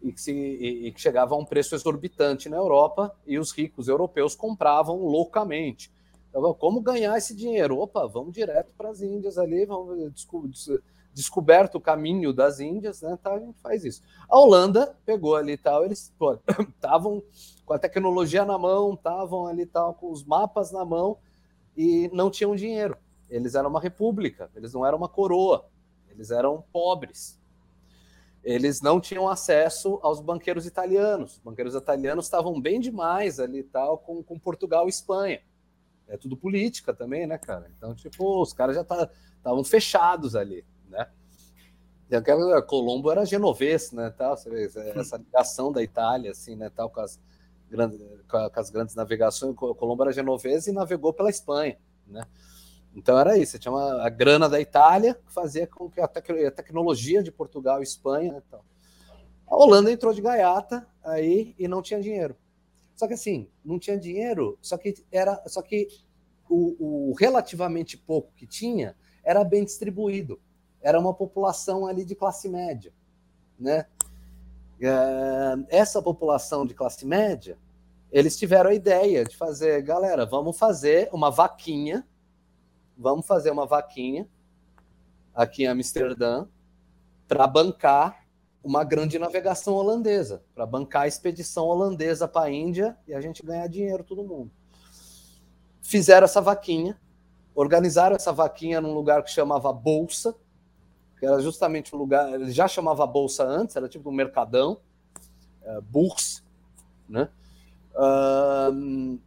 e 0.00 0.12
que, 0.12 0.20
se, 0.20 0.32
e, 0.32 0.86
e 0.86 0.92
que 0.92 1.00
chegava 1.00 1.34
a 1.34 1.38
um 1.38 1.44
preço 1.44 1.74
exorbitante 1.74 2.48
na 2.48 2.56
Europa 2.56 3.14
e 3.26 3.38
os 3.38 3.52
ricos 3.52 3.88
europeus 3.88 4.34
compravam 4.34 5.04
loucamente. 5.04 5.90
Então, 6.28 6.54
como 6.54 6.80
ganhar 6.80 7.16
esse 7.16 7.34
dinheiro? 7.34 7.78
Opa, 7.78 8.06
vamos 8.06 8.32
direto 8.32 8.72
para 8.76 8.90
as 8.90 9.02
Índias 9.02 9.36
ali, 9.36 9.66
vamos 9.66 10.12
descobrir 10.12 10.52
descoberto 11.12 11.76
o 11.76 11.80
caminho 11.80 12.32
das 12.32 12.58
Índias, 12.60 13.02
né? 13.02 13.18
Tá, 13.22 13.34
a 13.34 13.38
gente 13.38 13.58
faz 13.60 13.84
isso. 13.84 14.02
A 14.28 14.38
Holanda 14.38 14.96
pegou 15.04 15.36
ali 15.36 15.56
tal, 15.56 15.84
eles 15.84 16.12
estavam 16.74 17.22
com 17.64 17.74
a 17.74 17.78
tecnologia 17.78 18.44
na 18.44 18.58
mão, 18.58 18.94
estavam 18.94 19.46
ali 19.46 19.66
tal 19.66 19.94
com 19.94 20.10
os 20.10 20.24
mapas 20.24 20.72
na 20.72 20.84
mão 20.84 21.18
e 21.76 22.10
não 22.12 22.30
tinham 22.30 22.56
dinheiro. 22.56 22.96
Eles 23.28 23.54
eram 23.54 23.70
uma 23.70 23.80
república, 23.80 24.50
eles 24.54 24.72
não 24.72 24.84
eram 24.84 24.98
uma 24.98 25.08
coroa, 25.08 25.66
eles 26.08 26.30
eram 26.30 26.64
pobres. 26.72 27.40
Eles 28.42 28.80
não 28.80 29.00
tinham 29.00 29.28
acesso 29.28 30.00
aos 30.02 30.20
banqueiros 30.20 30.66
italianos. 30.66 31.34
Os 31.34 31.38
banqueiros 31.38 31.76
italianos 31.76 32.24
estavam 32.24 32.60
bem 32.60 32.80
demais 32.80 33.38
ali 33.38 33.62
tal 33.62 33.98
com, 33.98 34.20
com 34.20 34.36
Portugal 34.36 34.86
e 34.86 34.90
Espanha. 34.90 35.40
É 36.08 36.16
tudo 36.16 36.36
política 36.36 36.92
também, 36.92 37.24
né, 37.24 37.38
cara? 37.38 37.70
Então, 37.76 37.94
tipo, 37.94 38.42
os 38.42 38.52
caras 38.52 38.74
já 38.74 38.82
estavam 38.82 39.62
tá, 39.62 39.64
fechados 39.64 40.34
ali 40.34 40.64
né? 40.92 41.08
Aquela 42.16 42.60
Colombo 42.60 43.10
era 43.10 43.24
genovês, 43.24 43.90
né? 43.90 44.10
Tal, 44.10 44.34
essa 44.34 45.16
ligação 45.16 45.72
da 45.72 45.82
Itália, 45.82 46.30
assim, 46.30 46.54
né? 46.54 46.70
Tal, 46.70 46.90
com 46.90 47.00
as 47.00 47.18
grandes, 47.70 47.98
com 48.28 48.60
as 48.60 48.70
grandes 48.70 48.94
navegações. 48.94 49.56
Colombo 49.56 50.02
era 50.02 50.12
genovês 50.12 50.66
e 50.66 50.72
navegou 50.72 51.12
pela 51.12 51.30
Espanha, 51.30 51.78
né? 52.06 52.22
Então 52.94 53.18
era 53.18 53.38
isso, 53.38 53.58
tinha 53.58 53.72
uma, 53.72 54.06
a 54.06 54.10
grana 54.10 54.48
da 54.48 54.60
Itália 54.60 55.14
que 55.14 55.32
fazia 55.32 55.66
com 55.66 55.88
que 55.88 55.98
a, 55.98 56.06
tec 56.06 56.28
a 56.30 56.50
tecnologia 56.50 57.22
de 57.22 57.32
Portugal 57.32 57.80
e 57.80 57.84
Espanha, 57.84 58.34
né, 58.34 58.42
tal. 58.50 58.62
A 59.46 59.56
Holanda 59.56 59.90
entrou 59.90 60.12
de 60.12 60.20
gaiata 60.20 60.86
aí 61.02 61.54
e 61.58 61.66
não 61.66 61.80
tinha 61.80 62.02
dinheiro. 62.02 62.36
Só 62.94 63.06
que 63.08 63.14
assim, 63.14 63.48
não 63.64 63.78
tinha 63.78 63.98
dinheiro, 63.98 64.58
só 64.60 64.76
que 64.76 64.94
era, 65.10 65.42
só 65.46 65.62
que 65.62 65.88
o, 66.48 67.10
o 67.10 67.14
relativamente 67.14 67.96
pouco 67.96 68.30
que 68.36 68.46
tinha 68.46 68.94
era 69.24 69.42
bem 69.42 69.64
distribuído 69.64 70.38
era 70.82 70.98
uma 70.98 71.14
população 71.14 71.86
ali 71.86 72.04
de 72.04 72.14
classe 72.14 72.48
média, 72.48 72.92
né? 73.58 73.86
É, 74.80 75.78
essa 75.78 76.02
população 76.02 76.66
de 76.66 76.74
classe 76.74 77.06
média, 77.06 77.56
eles 78.10 78.36
tiveram 78.36 78.70
a 78.70 78.74
ideia 78.74 79.24
de 79.24 79.36
fazer, 79.36 79.80
galera, 79.82 80.26
vamos 80.26 80.58
fazer 80.58 81.08
uma 81.12 81.30
vaquinha, 81.30 82.06
vamos 82.98 83.26
fazer 83.26 83.50
uma 83.50 83.64
vaquinha 83.64 84.28
aqui 85.34 85.64
em 85.64 85.68
Amsterdã 85.68 86.46
para 87.28 87.46
bancar 87.46 88.26
uma 88.62 88.84
grande 88.84 89.18
navegação 89.18 89.74
holandesa, 89.74 90.42
para 90.54 90.66
bancar 90.66 91.02
a 91.02 91.08
expedição 91.08 91.64
holandesa 91.66 92.28
para 92.28 92.46
a 92.46 92.50
Índia 92.50 92.96
e 93.08 93.14
a 93.14 93.20
gente 93.20 93.44
ganhar 93.44 93.66
dinheiro 93.66 94.04
todo 94.04 94.22
mundo. 94.22 94.50
Fizeram 95.80 96.24
essa 96.24 96.40
vaquinha, 96.40 97.00
organizaram 97.54 98.14
essa 98.14 98.32
vaquinha 98.32 98.80
num 98.80 98.94
lugar 98.94 99.22
que 99.22 99.30
chamava 99.30 99.72
Bolsa, 99.72 100.34
que 101.22 101.26
era 101.26 101.38
justamente 101.38 101.94
o 101.94 101.98
lugar, 101.98 102.34
ele 102.34 102.50
já 102.50 102.66
chamava 102.66 103.06
bolsa 103.06 103.44
antes, 103.44 103.76
era 103.76 103.88
tipo 103.88 104.10
um 104.10 104.12
mercadão, 104.12 104.80
é, 105.62 105.80
Bourse, 105.80 106.42
né? 107.08 107.28
Uh, 107.94 109.20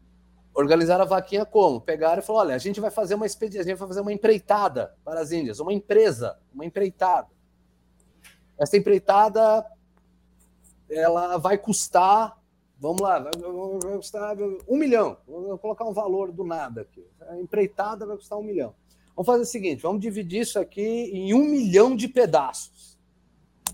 organizaram 0.53 1.05
a 1.05 1.07
vaquinha 1.07 1.45
como? 1.45 1.79
Pegaram 1.79 2.21
e 2.21 2.21
falaram: 2.21 2.47
olha, 2.47 2.55
a 2.57 2.59
gente 2.59 2.81
vai 2.81 2.91
fazer 2.91 3.15
uma 3.15 3.25
expedição, 3.25 3.61
a 3.61 3.63
gente 3.63 3.77
vai 3.77 3.87
fazer 3.87 4.01
uma 4.01 4.11
empreitada 4.11 4.93
para 5.05 5.21
as 5.21 5.31
Índias, 5.31 5.61
uma 5.61 5.71
empresa, 5.71 6.37
uma 6.53 6.65
empreitada. 6.65 7.29
Essa 8.57 8.75
empreitada 8.75 9.65
ela 10.89 11.37
vai 11.37 11.57
custar, 11.57 12.37
vamos 12.77 12.99
lá, 12.99 13.19
vai, 13.19 13.31
vai 13.81 13.95
custar 13.95 14.35
um 14.67 14.75
milhão. 14.75 15.15
Vou 15.25 15.57
colocar 15.59 15.85
um 15.85 15.93
valor 15.93 16.29
do 16.33 16.43
nada 16.43 16.81
aqui. 16.81 17.07
A 17.21 17.39
empreitada 17.39 18.05
vai 18.05 18.17
custar 18.17 18.37
um 18.37 18.43
milhão. 18.43 18.75
Vamos 19.15 19.25
fazer 19.27 19.43
o 19.43 19.45
seguinte: 19.45 19.81
vamos 19.81 20.01
dividir 20.01 20.41
isso 20.41 20.59
aqui 20.59 20.81
em 20.81 21.33
um 21.33 21.45
milhão 21.45 21.95
de 21.95 22.07
pedaços. 22.07 22.97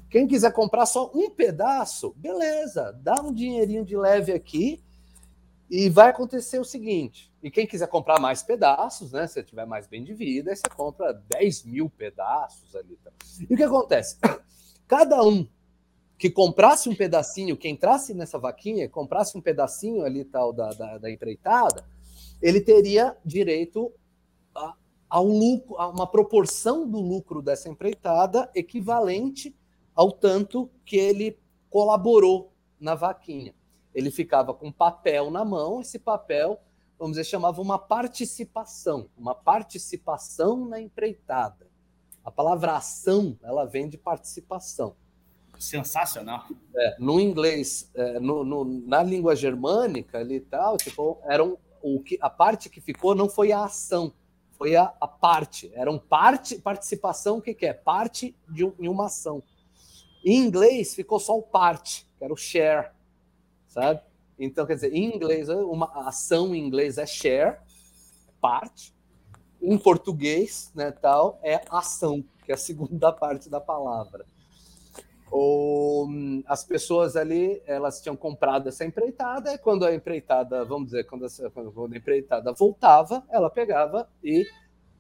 Quem 0.10 0.28
quiser 0.28 0.52
comprar 0.52 0.86
só 0.86 1.10
um 1.16 1.30
pedaço, 1.30 2.14
beleza, 2.18 2.92
dá 3.02 3.22
um 3.22 3.34
dinheirinho 3.34 3.86
de 3.86 3.96
leve 3.96 4.34
aqui 4.34 4.84
E 5.70 5.90
vai 5.90 6.10
acontecer 6.10 6.60
o 6.60 6.66
seguinte: 6.66 7.32
e 7.42 7.50
quem 7.50 7.66
quiser 7.66 7.88
comprar 7.88 8.20
mais 8.20 8.44
pedaços, 8.44 9.14
né? 9.14 9.26
Se 9.26 9.42
tiver 9.42 9.66
mais 9.66 9.88
bem 9.88 10.04
de 10.04 10.14
vida, 10.14 10.52
aí 10.52 10.56
você 10.56 10.70
compra 10.76 11.14
10 11.14 11.64
mil 11.64 11.90
pedaços 11.90 12.76
ali. 12.76 12.98
Tá? 13.04 13.12
E 13.50 13.54
o 13.54 13.58
que 13.58 13.64
acontece? 13.64 14.18
Cada 14.88 15.24
um 15.24 15.48
que 16.18 16.30
comprasse 16.30 16.88
um 16.88 16.96
pedacinho, 16.96 17.58
que 17.58 17.68
entrasse 17.68 18.14
nessa 18.14 18.38
vaquinha, 18.38 18.88
comprasse 18.88 19.36
um 19.36 19.42
pedacinho 19.42 20.04
ali 20.04 20.24
tal 20.24 20.54
da, 20.54 20.70
da, 20.70 20.98
da 21.00 21.10
empreitada, 21.10 21.84
ele 22.40 22.62
teria 22.62 23.18
direito 23.26 23.92
a, 24.54 24.76
ao 25.12 25.26
lucro, 25.26 25.78
a 25.78 25.90
uma 25.90 26.08
proporção 26.08 26.90
do 26.90 27.00
lucro 27.00 27.42
dessa 27.42 27.70
empreitada 27.70 28.50
equivalente 28.56 29.56
ao 29.94 30.12
tanto 30.12 30.70
que 30.86 30.96
ele 30.96 31.38
colaborou 31.70 32.52
na 32.80 32.96
vaquinha 32.96 33.54
ele 33.94 34.10
ficava 34.10 34.54
com 34.54 34.72
papel 34.72 35.30
na 35.30 35.44
mão, 35.44 35.82
esse 35.82 36.00
papel, 36.00 36.62
vamos 36.98 37.18
dizer, 37.18 37.30
chamava 37.30 37.62
uma 37.62 37.78
participação, 37.78 39.10
uma 39.18 39.36
participação 39.36 40.66
na 40.66 40.80
empreitada. 40.80 41.70
A 42.24 42.32
palavra 42.32 42.76
ação, 42.76 43.38
ela 43.42 43.66
vem 43.66 43.90
de 43.90 43.98
participação. 43.98 44.96
Sensacional. 45.60 46.46
É, 46.76 46.96
no 47.00 47.20
inglês, 47.20 47.90
é, 47.94 48.20
no, 48.20 48.44
no, 48.44 48.64
na 48.64 49.04
língua 49.04 49.36
germânica 49.36 50.20
ali 50.20 50.36
e 50.36 50.42
tal, 50.42 50.78
tipo, 50.78 51.20
eram, 51.24 51.58
o 51.82 52.02
que, 52.02 52.18
a 52.22 52.30
parte 52.30 52.70
que 52.70 52.80
ficou 52.80 53.14
não 53.14 53.30
foi 53.30 53.52
a 53.52 53.66
ação, 53.66 54.14
foi 54.62 54.76
a, 54.76 54.94
a 55.02 55.08
parte. 55.08 55.72
Era 55.74 55.90
um 55.90 55.98
parte, 55.98 56.60
participação, 56.60 57.40
o 57.40 57.42
que, 57.42 57.52
que 57.52 57.66
é? 57.66 57.74
Parte 57.74 58.36
de, 58.48 58.64
um, 58.64 58.70
de 58.80 58.88
uma 58.88 59.08
ação. 59.08 59.42
Em 60.24 60.38
inglês 60.38 60.94
ficou 60.94 61.20
só 61.20 61.36
o 61.36 61.42
parte, 61.42 62.08
que 62.16 62.24
era 62.24 62.32
o 62.32 62.38
share 62.38 62.92
sabe? 63.72 64.02
Então, 64.38 64.66
quer 64.66 64.76
dizer, 64.76 64.94
em 64.94 65.16
inglês, 65.16 65.50
uma 65.50 66.08
ação 66.08 66.54
em 66.54 66.64
inglês 66.64 67.00
é 67.00 67.06
share, 67.08 67.58
parte. 68.40 68.94
Em 69.60 69.78
português, 69.80 70.72
né, 70.76 70.92
tal, 70.92 71.40
é 71.42 71.64
ação, 71.70 72.24
que 72.46 72.52
é 72.52 72.56
a 72.56 72.58
segunda 72.58 73.12
parte 73.14 73.50
da 73.50 73.60
palavra. 73.60 74.28
Ou, 75.32 76.10
as 76.46 76.62
pessoas 76.62 77.16
ali, 77.16 77.62
elas 77.66 78.02
tinham 78.02 78.18
comprado 78.18 78.68
essa 78.68 78.84
empreitada, 78.84 79.54
e 79.54 79.58
quando 79.58 79.86
a 79.86 79.96
empreitada, 79.96 80.66
vamos 80.66 80.88
dizer, 80.88 81.06
quando 81.06 81.26
a, 81.26 81.50
quando 81.50 81.94
a 81.94 81.98
empreitada 81.98 82.52
voltava, 82.52 83.24
ela 83.30 83.50
pegava 83.50 84.10
e, 84.22 84.46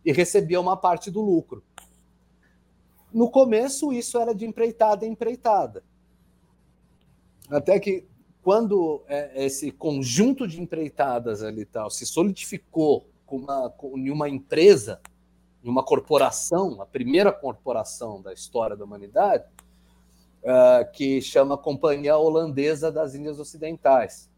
e 0.05 0.13
recebia 0.13 0.61
uma 0.61 0.77
parte 0.77 1.11
do 1.11 1.19
lucro. 1.19 1.61
No 3.13 3.29
começo, 3.29 3.91
isso 3.91 4.17
era 4.17 4.33
de 4.33 4.45
empreitada 4.45 5.05
em 5.05 5.11
empreitada. 5.11 5.83
Até 7.49 7.77
que 7.77 8.07
quando 8.41 9.03
é, 9.07 9.45
esse 9.45 9.69
conjunto 9.69 10.47
de 10.47 10.61
empreitadas 10.61 11.43
ali 11.43 11.65
tal 11.65 11.89
se 11.89 12.05
solidificou 12.05 13.05
com 13.25 13.35
uma, 13.35 13.69
com, 13.69 13.89
uma 13.89 14.29
empresa, 14.29 15.01
em 15.61 15.69
uma 15.69 15.83
corporação, 15.83 16.81
a 16.81 16.85
primeira 16.85 17.33
corporação 17.33 18.21
da 18.21 18.31
história 18.31 18.77
da 18.77 18.85
humanidade, 18.85 19.43
uh, 20.43 20.91
que 20.91 21.21
chama 21.21 21.57
Companhia 21.57 22.17
Holandesa 22.17 22.91
das 22.91 23.15
Índias 23.15 23.39
Ocidentais. 23.39 24.29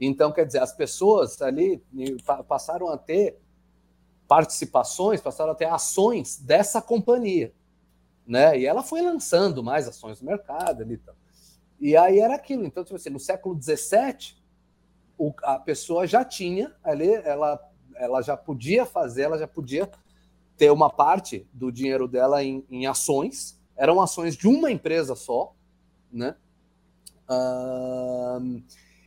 Então, 0.00 0.32
quer 0.32 0.46
dizer, 0.46 0.60
as 0.60 0.72
pessoas 0.72 1.40
ali 1.42 1.82
passaram 2.46 2.88
a 2.88 2.96
ter 2.96 3.38
participações, 4.28 5.20
passaram 5.20 5.52
a 5.52 5.54
ter 5.54 5.64
ações 5.64 6.38
dessa 6.38 6.80
companhia. 6.80 7.52
Né? 8.26 8.60
E 8.60 8.66
ela 8.66 8.82
foi 8.82 9.00
lançando 9.00 9.64
mais 9.64 9.88
ações 9.88 10.20
no 10.20 10.26
mercado 10.26 10.82
ali 10.82 10.98
tal. 10.98 11.16
E 11.80 11.96
aí 11.96 12.20
era 12.20 12.34
aquilo. 12.34 12.64
Então, 12.64 12.84
tipo 12.84 12.96
assim, 12.96 13.10
no 13.10 13.18
século 13.18 13.60
XVII, 13.60 14.36
o, 15.16 15.32
a 15.42 15.58
pessoa 15.58 16.06
já 16.06 16.24
tinha 16.24 16.74
ali, 16.84 17.12
ela, 17.12 17.58
ela 17.96 18.20
já 18.20 18.36
podia 18.36 18.84
fazer, 18.84 19.22
ela 19.22 19.38
já 19.38 19.48
podia 19.48 19.90
ter 20.56 20.70
uma 20.70 20.90
parte 20.90 21.48
do 21.52 21.72
dinheiro 21.72 22.06
dela 22.06 22.42
em, 22.42 22.64
em 22.70 22.86
ações. 22.86 23.57
Eram 23.78 24.00
ações 24.00 24.36
de 24.36 24.46
uma 24.46 24.70
empresa 24.70 25.14
só, 25.14 25.54
né? 26.12 26.36
Uh, 27.30 28.62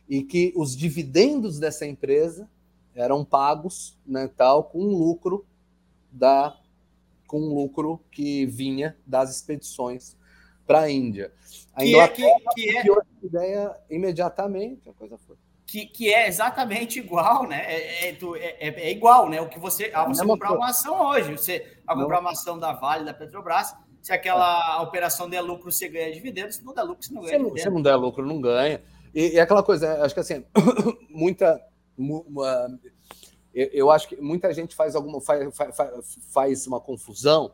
e 0.08 0.22
que 0.22 0.52
os 0.56 0.76
dividendos 0.76 1.58
dessa 1.60 1.86
empresa 1.86 2.48
eram 2.94 3.24
pagos, 3.24 3.98
né, 4.06 4.28
tal, 4.36 4.64
com 4.64 4.78
lucro 4.78 5.46
da 6.10 6.56
com 7.26 7.38
lucro 7.38 7.98
que 8.10 8.44
vinha 8.44 8.94
das 9.06 9.34
expedições 9.34 10.14
para 10.66 10.80
a 10.80 10.90
Índia. 10.90 11.32
A 11.74 11.80
que 11.80 11.96
é, 11.98 12.08
que, 12.08 12.22
que 12.54 12.76
é... 12.76 12.80
a 12.80 13.04
ideia 13.22 13.80
imediatamente, 13.88 14.88
a 14.90 14.92
coisa 14.92 15.16
foi. 15.16 15.36
Que, 15.66 15.86
que 15.86 16.12
é 16.12 16.28
exatamente 16.28 16.98
igual, 16.98 17.48
né? 17.48 17.64
É, 17.64 18.10
é, 18.10 18.18
é, 18.20 18.68
é 18.68 18.90
igual, 18.90 19.30
né? 19.30 19.40
O 19.40 19.48
que 19.48 19.58
você, 19.58 19.90
a 19.94 20.04
você 20.04 20.26
comprar 20.26 20.48
coisa. 20.48 20.62
uma 20.62 20.70
ação 20.70 21.00
hoje, 21.06 21.32
você 21.32 21.78
a 21.86 21.94
comprar 21.94 22.20
uma 22.20 22.32
ação 22.32 22.58
da 22.58 22.74
Vale, 22.74 23.06
da 23.06 23.14
Petrobras, 23.14 23.74
se 24.02 24.12
aquela 24.12 24.82
operação 24.82 25.30
der 25.30 25.40
lucro, 25.40 25.70
você 25.70 25.88
ganha 25.88 26.12
dividendos, 26.12 26.56
se 26.56 26.64
não 26.64 26.74
der 26.74 26.82
lucro, 26.82 27.04
você 27.06 27.14
não 27.14 27.22
ganha 27.22 27.32
se 27.32 27.38
dividendos. 27.38 27.62
Se 27.62 27.70
não 27.70 27.80
der 27.80 27.94
lucro, 27.94 28.26
não 28.26 28.40
ganha. 28.40 28.82
E, 29.14 29.34
e 29.34 29.40
aquela 29.40 29.62
coisa, 29.62 30.02
acho 30.04 30.12
que 30.12 30.20
assim, 30.20 30.44
muita. 31.08 31.64
Uma, 31.96 32.78
eu, 33.54 33.68
eu, 33.72 33.90
acho 33.90 34.08
que 34.08 34.16
muita 34.20 34.52
gente 34.52 34.74
faz 34.74 34.96
alguma 34.96 35.20
faz, 35.20 35.54
faz, 35.54 35.74
faz 36.32 36.66
uma 36.66 36.80
confusão 36.80 37.52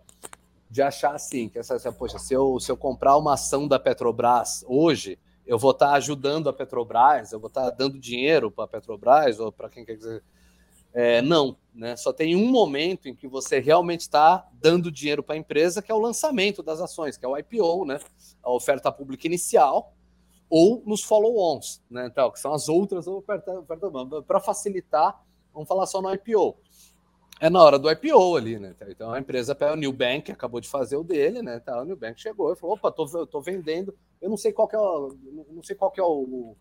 de 0.71 0.81
achar 0.81 1.15
assim, 1.15 1.49
que 1.49 1.59
essa, 1.59 1.75
essa, 1.75 1.93
poxa, 1.93 2.19
se 2.19 2.33
eu, 2.33 2.59
se 2.61 2.71
eu 2.71 2.77
comprar 2.77 3.17
uma 3.17 3.35
ação 3.35 3.69
da 3.69 3.79
Petrobras 3.79 4.65
hoje, 4.67 5.19
eu 5.47 5.59
vou 5.59 5.73
estar 5.73 5.93
ajudando 5.93 6.49
a 6.49 6.53
Petrobras, 6.53 7.33
eu 7.33 7.41
vou 7.41 7.49
estar 7.49 7.69
dando 7.71 7.99
dinheiro 7.99 8.51
para 8.51 8.65
a 8.65 8.69
Petrobras 8.69 9.39
ou 9.39 9.53
para 9.53 9.69
quem 9.69 9.85
quer 9.85 9.97
dizer. 9.97 10.23
É, 11.01 11.23
não, 11.23 11.57
né? 11.73 11.97
Só 11.97 12.13
tem 12.13 12.35
um 12.35 12.51
momento 12.51 13.09
em 13.09 13.15
que 13.15 13.29
você 13.29 13.61
realmente 13.61 14.01
está 14.01 14.49
dando 14.55 14.91
dinheiro 14.91 15.23
para 15.23 15.37
a 15.37 15.39
empresa, 15.39 15.81
que 15.81 15.93
é 15.93 15.95
o 15.95 16.01
lançamento 16.01 16.61
das 16.61 16.81
ações, 16.81 17.17
que 17.17 17.25
é 17.25 17.29
o 17.29 17.39
IPO, 17.39 17.85
né? 17.85 18.01
A 18.43 18.51
oferta 18.51 18.91
pública 18.91 19.29
inicial, 19.29 19.95
ou 20.51 20.83
nos 20.85 21.05
follow-ons, 21.05 21.81
né? 21.89 22.09
Então, 22.11 22.33
que 22.33 22.41
são 22.41 22.53
as 22.53 22.69
outras 22.69 23.07
para 24.27 24.41
facilitar, 24.41 25.23
vamos 25.55 25.69
falar 25.69 25.87
só 25.87 26.03
no 26.03 26.13
IPO 26.13 26.57
é 27.41 27.49
na 27.49 27.63
hora 27.63 27.79
do 27.79 27.89
IPO 27.89 28.37
ali, 28.37 28.59
né? 28.59 28.75
Então 28.89 29.13
a 29.13 29.21
empresa 29.21 29.55
pega 29.55 29.75
o 29.75 29.77
New 29.77 29.93
Bank, 29.93 30.33
acabou 30.33 30.61
de 30.61 30.69
fazer 30.69 30.97
o 30.97 31.05
dele, 31.05 31.41
né? 31.41 31.61
Então, 31.63 31.83
o 31.83 31.85
New 31.85 31.97
Bank 31.97 32.21
chegou 32.21 32.53
e 32.53 32.57
falou: 32.57 32.75
opa, 32.75 32.91
tô, 32.91 33.27
tô 33.29 33.41
vendendo. 33.41 33.97
Eu 34.21 34.29
não 34.29 34.37
sei 34.37 34.53
qual 34.53 34.67
que 34.67 34.75
é 34.75 34.79
o, 34.81 35.17
não 35.53 35.63
sei 35.63 35.77
qual 35.77 35.93
que 35.93 36.01
é 36.01 36.03
o, 36.03 36.57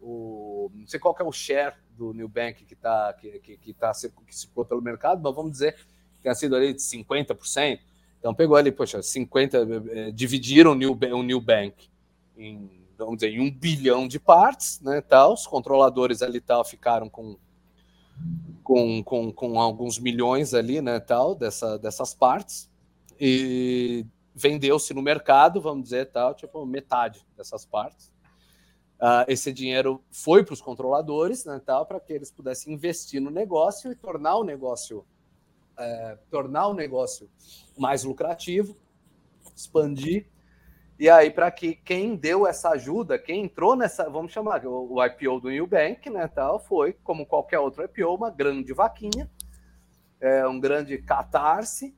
o, 0.00 0.70
não 0.74 0.86
sei 0.86 0.98
qual 0.98 1.14
que 1.14 1.20
é 1.20 1.24
o 1.26 1.32
share 1.32 1.74
do 1.96 2.12
New 2.12 2.28
Bank 2.28 2.64
que 2.64 2.74
tá 2.74 3.12
que, 3.14 3.38
que, 3.40 3.56
que 3.56 3.72
tá 3.72 3.92
que 4.26 4.36
circulou 4.36 4.66
pelo 4.66 4.82
mercado, 4.82 5.20
mas 5.22 5.34
vamos 5.34 5.52
dizer 5.52 5.74
que 5.74 6.22
tenha 6.22 6.34
sido 6.34 6.56
ali 6.56 6.72
de 6.72 6.80
50%. 6.80 7.80
Então 8.18 8.34
pegou 8.34 8.56
ali, 8.56 8.70
poxa, 8.70 9.02
50 9.02 9.58
eh, 9.58 10.10
dividiram 10.12 10.72
o 10.72 10.74
New, 10.74 10.92
o 10.92 11.22
New 11.22 11.40
Bank 11.40 11.90
em, 12.36 12.70
vamos 12.96 13.16
dizer, 13.16 13.30
em 13.30 13.40
um 13.40 13.50
bilhão 13.50 14.06
de 14.06 14.20
partes, 14.20 14.80
né? 14.80 15.00
Tal, 15.00 15.34
os 15.34 15.46
controladores 15.46 16.22
ali 16.22 16.40
tal 16.40 16.64
ficaram 16.64 17.08
com 17.08 17.36
com, 18.62 19.02
com, 19.02 19.32
com 19.32 19.60
alguns 19.60 19.98
milhões 19.98 20.54
ali, 20.54 20.80
né, 20.80 21.00
tal, 21.00 21.34
dessa, 21.34 21.78
dessas 21.78 22.14
partes, 22.14 22.70
e 23.18 24.06
vendeu-se 24.34 24.94
no 24.94 25.02
mercado, 25.02 25.60
vamos 25.60 25.84
dizer, 25.84 26.10
tal, 26.10 26.34
tipo, 26.34 26.64
metade 26.64 27.24
dessas 27.36 27.64
partes. 27.64 28.11
Uh, 29.02 29.26
esse 29.26 29.52
dinheiro 29.52 30.00
foi 30.12 30.44
para 30.44 30.52
os 30.52 30.60
controladores, 30.60 31.44
né, 31.44 31.60
tal, 31.66 31.84
para 31.84 31.98
que 31.98 32.12
eles 32.12 32.30
pudessem 32.30 32.72
investir 32.72 33.20
no 33.20 33.32
negócio 33.32 33.90
e 33.90 33.96
tornar 33.96 34.36
o 34.36 34.44
negócio 34.44 35.04
é, 35.76 36.18
tornar 36.30 36.68
o 36.68 36.74
negócio 36.74 37.28
mais 37.76 38.04
lucrativo, 38.04 38.76
expandir. 39.56 40.26
E 41.00 41.10
aí, 41.10 41.32
para 41.32 41.50
que 41.50 41.74
quem 41.74 42.14
deu 42.14 42.46
essa 42.46 42.70
ajuda, 42.70 43.18
quem 43.18 43.44
entrou 43.44 43.74
nessa, 43.74 44.08
vamos 44.08 44.30
chamar, 44.30 44.64
o, 44.64 44.94
o 44.94 45.04
IPO 45.04 45.40
do 45.40 45.50
New 45.50 45.66
Bank, 45.66 46.08
né, 46.08 46.28
tal, 46.28 46.60
foi, 46.60 46.92
como 47.02 47.26
qualquer 47.26 47.58
outro 47.58 47.82
IPO, 47.82 48.14
uma 48.14 48.30
grande 48.30 48.72
vaquinha, 48.72 49.28
é, 50.20 50.46
um 50.46 50.60
grande 50.60 50.98
catarse, 50.98 51.92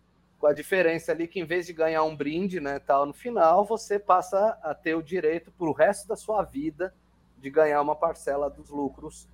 com 0.44 0.48
a 0.48 0.52
diferença 0.52 1.10
ali 1.10 1.26
que 1.26 1.40
em 1.40 1.44
vez 1.46 1.64
de 1.64 1.72
ganhar 1.72 2.02
um 2.02 2.14
brinde, 2.14 2.60
né, 2.60 2.78
tal, 2.78 3.06
no 3.06 3.14
final, 3.14 3.64
você 3.64 3.98
passa 3.98 4.58
a 4.62 4.74
ter 4.74 4.94
o 4.94 5.02
direito 5.02 5.50
para 5.50 5.66
o 5.66 5.72
resto 5.72 6.06
da 6.06 6.16
sua 6.16 6.42
vida 6.42 6.94
de 7.38 7.48
ganhar 7.48 7.80
uma 7.80 7.96
parcela 7.96 8.50
dos 8.50 8.68
lucros 8.68 9.26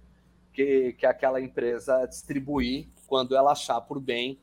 que, 0.52 0.92
que 0.92 1.04
aquela 1.04 1.40
empresa 1.40 2.06
distribuir 2.06 2.86
quando 3.08 3.34
ela 3.34 3.50
achar 3.50 3.80
por 3.80 3.98
bem 3.98 4.38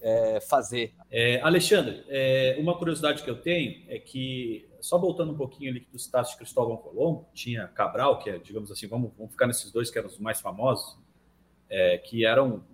é, 0.00 0.40
fazer. 0.40 0.94
É, 1.10 1.40
Alexandre, 1.40 2.04
é, 2.08 2.54
uma 2.60 2.78
curiosidade 2.78 3.20
que 3.24 3.28
eu 3.28 3.42
tenho 3.42 3.82
é 3.88 3.98
que, 3.98 4.68
só 4.80 4.96
voltando 4.96 5.32
um 5.32 5.36
pouquinho 5.36 5.72
ali 5.72 5.80
que 5.80 5.90
tu 5.90 5.98
citaste 5.98 6.36
Cristóvão 6.36 6.76
Colombo, 6.76 7.26
tinha 7.34 7.66
Cabral, 7.66 8.20
que 8.20 8.30
é, 8.30 8.38
digamos 8.38 8.70
assim, 8.70 8.86
vamos, 8.86 9.10
vamos 9.18 9.32
ficar 9.32 9.48
nesses 9.48 9.72
dois 9.72 9.90
que 9.90 9.98
eram 9.98 10.08
os 10.08 10.20
mais 10.20 10.40
famosos, 10.40 10.96
é, 11.68 11.98
que 11.98 12.24
eram 12.24 12.64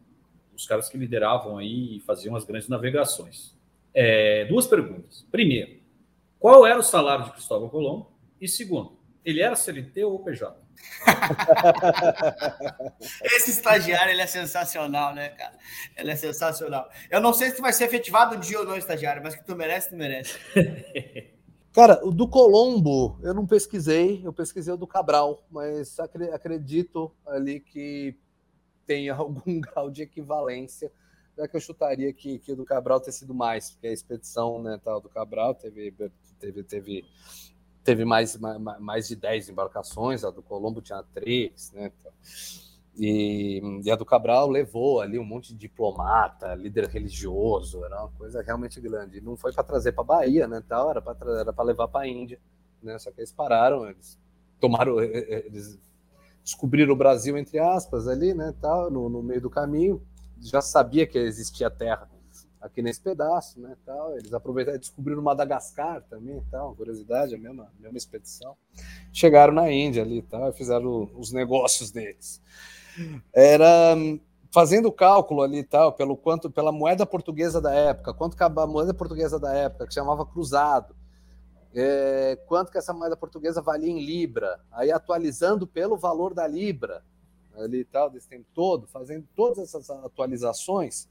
os 0.61 0.67
caras 0.67 0.89
que 0.89 0.99
lideravam 0.99 1.57
aí 1.57 1.97
e 1.97 2.01
faziam 2.01 2.37
as 2.37 2.45
grandes 2.45 2.69
navegações. 2.69 3.57
É, 3.95 4.45
duas 4.45 4.67
perguntas. 4.67 5.27
Primeiro, 5.31 5.81
qual 6.39 6.67
era 6.67 6.79
o 6.79 6.83
salário 6.83 7.25
de 7.25 7.33
Cristóvão 7.33 7.71
Colombo? 7.71 8.13
E 8.39 8.47
segundo, 8.47 8.99
ele 9.25 9.41
era 9.41 9.57
CLT 9.57 10.05
ou 10.05 10.19
PJ? 10.23 10.55
Esse 13.23 13.51
estagiário 13.51 14.13
ele 14.13 14.21
é 14.21 14.27
sensacional, 14.27 15.15
né, 15.15 15.31
cara? 15.31 15.55
Ele 15.97 16.11
é 16.11 16.17
sensacional. 16.17 16.91
Eu 17.11 17.21
não 17.21 17.33
sei 17.33 17.51
se 17.51 17.61
vai 17.61 17.73
ser 17.73 17.85
efetivado 17.85 18.37
um 18.37 18.41
dia 18.41 18.59
ou 18.59 18.67
não, 18.67 18.77
estagiário, 18.77 19.23
mas 19.23 19.35
que 19.35 19.45
tu 19.45 19.57
merece, 19.57 19.89
tu 19.89 19.97
merece. 19.97 20.39
Cara, 21.73 22.05
o 22.05 22.11
do 22.11 22.29
Colombo 22.29 23.19
eu 23.23 23.33
não 23.33 23.47
pesquisei, 23.47 24.21
eu 24.25 24.33
pesquisei 24.33 24.75
o 24.75 24.77
do 24.77 24.89
Cabral, 24.89 25.47
mas 25.49 25.99
acredito 26.01 27.15
ali 27.25 27.61
que 27.61 28.19
tem 28.91 29.09
algum 29.09 29.61
grau 29.61 29.88
de 29.88 30.03
equivalência. 30.03 30.91
Já 31.38 31.47
que 31.47 31.57
eu 31.57 31.61
chutaria 31.61 32.12
que, 32.12 32.41
que 32.41 32.53
o 32.53 32.57
do 32.57 32.64
Cabral 32.64 33.01
ter 33.01 33.12
sido 33.12 33.32
mais, 33.32 33.70
porque 33.70 33.86
a 33.86 33.93
expedição 33.93 34.61
né, 34.61 34.80
tal 34.82 35.01
do 35.01 35.09
Cabral 35.09 35.55
teve, 35.55 35.95
teve, 36.41 36.64
teve 36.64 37.05
teve 37.84 38.05
mais, 38.05 38.36
mais, 38.36 39.09
de 39.09 39.16
10 39.16 39.49
embarcações, 39.49 40.22
a 40.22 40.30
do 40.30 40.43
Colombo 40.43 40.82
tinha 40.82 41.03
três, 41.14 41.72
né? 41.72 41.91
E, 42.95 43.62
e, 43.82 43.91
a 43.91 43.97
do 43.97 44.05
Cabral 44.05 44.51
levou 44.51 45.01
ali 45.01 45.18
um 45.18 45.24
monte 45.24 45.55
de 45.55 45.61
diplomata, 45.61 46.55
líder 46.55 46.88
religioso, 46.88 47.82
era 47.84 48.01
uma 48.01 48.11
coisa 48.11 48.43
realmente 48.43 48.78
grande. 48.80 49.20
Não 49.22 49.34
foi 49.34 49.53
para 49.53 49.64
trazer 49.64 49.93
para 49.93 50.05
Bahia, 50.05 50.47
né? 50.47 50.62
Tal, 50.68 50.91
era 50.91 51.01
para 51.01 51.64
levar 51.64 51.88
para 51.88 52.03
a 52.03 52.09
Índia, 52.09 52.38
né? 52.82 52.99
Só 52.99 53.11
que 53.11 53.20
eles 53.20 53.32
pararam, 53.32 53.88
eles 53.88 54.18
tomaram, 54.61 55.01
eles 55.01 55.78
descobriram 56.51 56.92
o 56.92 56.96
Brasil 56.96 57.38
entre 57.38 57.59
aspas 57.59 58.09
ali, 58.09 58.34
né? 58.34 58.55
Tal, 58.61 58.90
no, 58.90 59.09
no 59.09 59.22
meio 59.22 59.40
do 59.40 59.51
caminho, 59.51 60.03
já 60.40 60.61
sabia 60.61 61.07
que 61.07 61.18
existia 61.18 61.70
terra 61.70 62.09
aqui 62.61 62.82
nesse 62.82 63.01
pedaço, 63.01 63.59
né, 63.59 63.74
tal. 63.86 64.16
Eles 64.16 64.34
aproveitaram 64.34 64.76
e 64.76 64.80
descobriram 64.80 65.22
Madagascar 65.22 66.03
também, 66.11 66.42
tal, 66.51 66.74
curiosidade, 66.74 67.34
a 67.34 67.38
mesma, 67.38 67.72
mesma 67.78 67.96
expedição. 67.96 68.55
Chegaram 69.12 69.55
na 69.55 69.70
Índia 69.70 70.03
ali, 70.03 70.22
tal, 70.22 70.51
e 70.51 70.53
fizeram 70.53 71.11
os 71.14 71.32
negócios 71.32 71.90
deles. 71.90 72.42
Era 73.32 73.96
fazendo 74.53 74.88
o 74.88 74.92
cálculo 74.92 75.42
ali, 75.42 75.62
tal, 75.62 75.92
pelo 75.92 76.16
quanto 76.16 76.51
pela 76.51 76.72
moeda 76.72 77.07
portuguesa 77.07 77.61
da 77.61 77.72
época, 77.72 78.12
quanto 78.12 78.36
que 78.36 78.42
a 78.42 78.48
moeda 78.48 78.92
portuguesa 78.92 79.38
da 79.38 79.55
época, 79.55 79.86
que 79.86 79.94
chamava 79.94 80.26
cruzado, 80.26 80.94
é, 81.75 82.37
quanto 82.47 82.71
que 82.71 82.79
essa 82.79 82.93
moeda 82.93 83.16
portuguesa 83.16 83.62
valia 83.62 83.91
em 83.91 84.05
libra, 84.05 84.61
aí 84.73 84.91
atualizando 84.91 85.66
pelo 85.66 85.97
valor 85.97 86.35
da 86.35 86.47
libra, 86.47 87.05
ali 87.55 87.85
tal, 87.85 88.11
desse 88.11 88.29
tempo 88.29 88.47
todo, 88.55 88.87
fazendo 88.87 89.27
todas 89.35 89.59
essas 89.59 89.91
atualizações, 89.91 91.09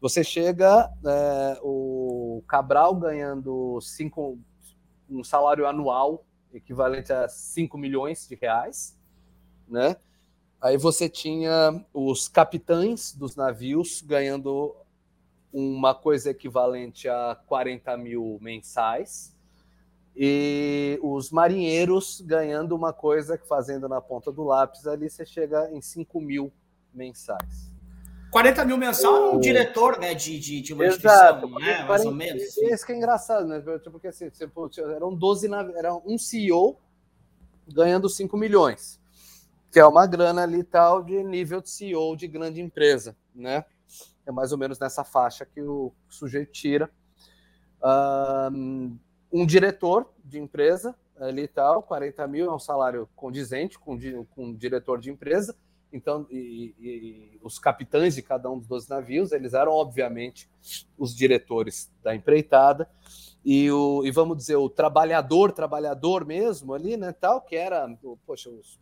você 0.00 0.24
chega, 0.24 0.90
é, 1.04 1.60
o 1.62 2.42
Cabral 2.48 2.94
ganhando 2.94 3.78
cinco, 3.82 4.38
um 5.08 5.22
salário 5.22 5.66
anual 5.66 6.24
equivalente 6.52 7.12
a 7.12 7.28
5 7.28 7.76
milhões 7.78 8.26
de 8.26 8.34
reais, 8.34 8.98
né? 9.68 9.96
Aí 10.60 10.76
você 10.76 11.08
tinha 11.08 11.84
os 11.92 12.28
capitães 12.28 13.14
dos 13.14 13.34
navios 13.36 14.02
ganhando 14.02 14.76
uma 15.52 15.94
coisa 15.94 16.30
equivalente 16.30 17.08
a 17.08 17.38
40 17.46 17.96
mil 17.96 18.38
mensais, 18.40 19.34
e 20.14 20.98
os 21.02 21.30
marinheiros 21.30 22.20
ganhando 22.20 22.74
uma 22.74 22.92
coisa 22.92 23.38
que, 23.38 23.46
fazendo 23.46 23.88
na 23.88 24.00
ponta 24.00 24.32
do 24.32 24.44
lápis, 24.44 24.86
ali 24.86 25.08
você 25.08 25.24
chega 25.24 25.70
em 25.72 25.80
5 25.80 26.20
mil 26.20 26.52
mensais. 26.92 27.70
40 28.30 28.64
mil 28.64 28.78
mensal 28.78 29.16
é 29.16 29.30
um 29.32 29.40
diretor 29.40 29.98
né, 29.98 30.14
de, 30.14 30.38
de, 30.38 30.60
de 30.60 30.72
uma 30.72 30.84
Exato, 30.84 31.46
instituição, 31.46 31.60
né, 31.60 31.84
mais 31.84 32.04
ou 32.04 32.12
menos. 32.12 32.42
Assim. 32.42 32.66
Esse 32.66 32.86
que 32.86 32.92
é 32.92 32.96
engraçado, 32.96 33.46
né? 33.46 33.60
Porque 33.90 34.06
assim, 34.06 34.30
eram 34.94 35.14
12, 35.14 35.48
era 35.76 35.94
um 35.94 36.16
CEO 36.16 36.78
ganhando 37.66 38.08
5 38.08 38.36
milhões, 38.36 39.00
que 39.70 39.80
é 39.80 39.86
uma 39.86 40.06
grana 40.06 40.42
ali 40.42 40.62
tal 40.62 41.02
de 41.02 41.22
nível 41.24 41.60
de 41.60 41.70
CEO 41.70 42.16
de 42.16 42.28
grande 42.28 42.60
empresa, 42.60 43.16
né? 43.34 43.64
É 44.24 44.30
mais 44.30 44.52
ou 44.52 44.58
menos 44.58 44.78
nessa 44.78 45.02
faixa 45.02 45.44
que 45.44 45.60
o 45.60 45.92
sujeito 46.08 46.52
tira. 46.52 46.88
Um, 48.52 48.96
um 49.32 49.46
diretor 49.46 50.12
de 50.24 50.38
empresa 50.38 50.94
ali 51.16 51.46
tal, 51.46 51.82
40 51.82 52.26
mil 52.26 52.50
é 52.50 52.54
um 52.54 52.58
salário 52.58 53.08
condizente 53.14 53.78
com, 53.78 53.98
com 54.30 54.46
um 54.46 54.54
diretor 54.54 54.98
de 54.98 55.10
empresa. 55.10 55.54
Então, 55.92 56.26
e, 56.30 56.74
e, 56.78 57.40
os 57.42 57.58
capitães 57.58 58.14
de 58.14 58.22
cada 58.22 58.48
um 58.48 58.58
dos 58.58 58.68
12 58.68 58.88
navios, 58.88 59.32
eles 59.32 59.54
eram, 59.54 59.72
obviamente, 59.72 60.48
os 60.96 61.14
diretores 61.14 61.90
da 62.02 62.14
empreitada, 62.14 62.88
e, 63.44 63.70
o, 63.70 64.04
e 64.04 64.10
vamos 64.10 64.36
dizer, 64.36 64.56
o 64.56 64.68
trabalhador, 64.68 65.50
trabalhador 65.50 66.24
mesmo 66.24 66.74
ali, 66.74 66.96
né, 66.96 67.12
tal, 67.12 67.40
que 67.40 67.56
era, 67.56 67.88
poxa, 68.24 68.48
os 68.50 68.78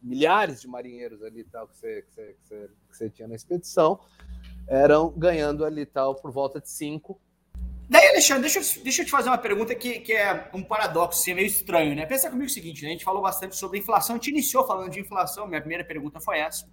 milhares 0.00 0.60
de 0.60 0.68
marinheiros 0.68 1.22
ali, 1.22 1.42
tal, 1.42 1.66
que 1.66 1.76
você, 1.76 2.02
que 2.02 2.12
você, 2.12 2.26
que 2.26 2.46
você, 2.46 2.70
que 2.90 2.96
você 2.96 3.10
tinha 3.10 3.26
na 3.26 3.34
expedição, 3.34 3.98
eram 4.68 5.10
ganhando 5.10 5.64
ali, 5.64 5.84
tal, 5.84 6.14
por 6.14 6.30
volta 6.30 6.60
de 6.60 6.70
5 6.70 7.20
Daí, 7.88 8.08
Alexandre, 8.08 8.50
deixa 8.50 8.58
eu, 8.58 8.82
deixa 8.82 9.02
eu 9.02 9.06
te 9.06 9.10
fazer 9.10 9.28
uma 9.28 9.38
pergunta 9.38 9.72
que, 9.74 10.00
que 10.00 10.12
é 10.12 10.50
um 10.52 10.62
paradoxo, 10.62 11.20
assim, 11.20 11.34
meio 11.34 11.46
estranho, 11.46 11.94
né? 11.94 12.04
Pensa 12.04 12.28
comigo 12.28 12.46
o 12.46 12.52
seguinte, 12.52 12.82
né? 12.82 12.88
A 12.88 12.92
gente 12.92 13.04
falou 13.04 13.22
bastante 13.22 13.54
sobre 13.54 13.78
inflação, 13.78 14.16
a 14.16 14.18
gente 14.18 14.30
iniciou 14.30 14.66
falando 14.66 14.90
de 14.90 14.98
inflação, 14.98 15.46
minha 15.46 15.60
primeira 15.60 15.84
pergunta 15.84 16.20
foi 16.20 16.38
essa. 16.38 16.68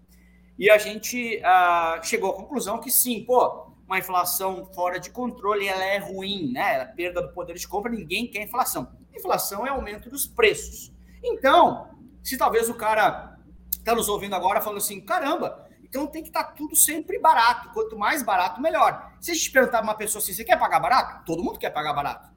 E 0.58 0.72
a 0.72 0.78
gente 0.78 1.40
ah, 1.44 2.00
chegou 2.04 2.32
à 2.32 2.34
conclusão 2.34 2.80
que 2.80 2.90
sim, 2.90 3.24
pô, 3.24 3.74
uma 3.86 4.00
inflação 4.00 4.66
fora 4.74 5.00
de 5.00 5.12
controle, 5.12 5.68
ela 5.68 5.84
é 5.84 6.00
ruim, 6.00 6.52
né? 6.52 6.82
A 6.82 6.86
perda 6.86 7.22
do 7.22 7.32
poder 7.32 7.56
de 7.56 7.68
compra, 7.68 7.92
ninguém 7.92 8.28
quer 8.28 8.42
inflação. 8.42 8.92
Inflação 9.16 9.68
é 9.68 9.70
aumento 9.70 10.10
dos 10.10 10.26
preços. 10.26 10.92
Então, 11.24 11.90
se 12.24 12.38
talvez 12.38 12.70
o 12.70 12.74
cara 12.74 13.38
está 13.72 13.94
nos 13.94 14.10
ouvindo 14.10 14.36
agora 14.36 14.62
falando 14.62 14.80
assim, 14.80 15.00
caramba, 15.00 15.68
então 15.94 16.08
tem 16.08 16.24
que 16.24 16.30
estar 16.30 16.44
tudo 16.56 16.76
sempre 16.76 17.20
barato. 17.20 17.70
Quanto 17.70 17.96
mais 17.96 18.24
barato, 18.24 18.60
melhor. 18.60 19.14
Se 19.22 19.30
a 19.30 19.34
gente 19.36 19.52
perguntar 19.52 19.78
para 19.78 19.84
uma 19.84 19.94
pessoa 19.94 20.20
assim, 20.20 20.34
você 20.34 20.44
quer 20.44 20.58
pagar 20.58 20.80
barato? 20.80 21.24
Todo 21.24 21.44
mundo 21.44 21.60
quer 21.60 21.70
pagar 21.70 21.94
barato. 21.94 22.34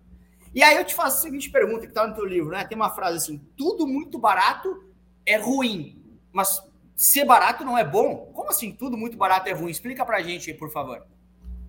E 0.55 0.63
aí 0.63 0.77
eu 0.77 0.85
te 0.85 0.95
faço 0.95 1.17
a 1.17 1.21
seguinte 1.23 1.51
pergunta 1.51 1.81
que 1.81 1.87
está 1.87 2.07
no 2.07 2.15
teu 2.15 2.27
livro, 2.27 2.51
né? 2.51 2.67
Tem 2.67 2.77
uma 2.77 2.91
frase 2.91 3.17
assim: 3.17 3.39
tudo 3.57 3.87
muito 3.87 4.19
barato 4.19 4.85
é 5.25 5.39
ruim, 5.39 6.05
mas 6.31 6.63
ser 6.95 7.25
barato 7.25 7.65
não 7.65 7.79
é 7.79 7.85
bom? 7.85 8.31
Como 8.35 8.51
assim 8.51 8.73
tudo 8.73 8.95
muito 8.95 9.17
barato 9.17 9.49
é 9.49 9.53
ruim? 9.53 9.71
Explica 9.71 10.05
para 10.05 10.19
a 10.19 10.23
gente 10.23 10.53
por 10.53 10.71
favor. 10.71 11.07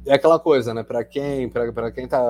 É 0.05 0.13
aquela 0.13 0.39
coisa, 0.39 0.73
né? 0.73 0.83
Para 0.83 1.05
quem, 1.05 1.49
para 1.49 1.91
quem 1.91 2.05
tá, 2.05 2.21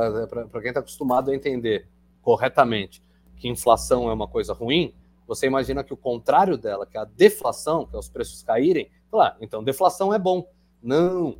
para 0.51 0.61
quem 0.61 0.71
tá 0.71 0.81
acostumado 0.81 1.31
a 1.31 1.35
entender 1.35 1.87
corretamente 2.21 3.03
que 3.35 3.47
inflação 3.47 4.07
é 4.07 4.13
uma 4.13 4.27
coisa 4.27 4.53
ruim, 4.53 4.93
você 5.27 5.45
imagina 5.45 5.83
que 5.83 5.93
o 5.93 5.97
contrário 5.97 6.57
dela, 6.57 6.85
que 6.85 6.97
é 6.97 7.01
a 7.01 7.05
deflação, 7.05 7.85
que 7.85 7.95
é 7.95 7.99
os 7.99 8.09
preços 8.09 8.41
caírem, 8.41 8.89
Claro, 9.09 9.37
então 9.41 9.63
deflação 9.63 10.13
é 10.13 10.19
bom. 10.19 10.49
Não. 10.81 11.37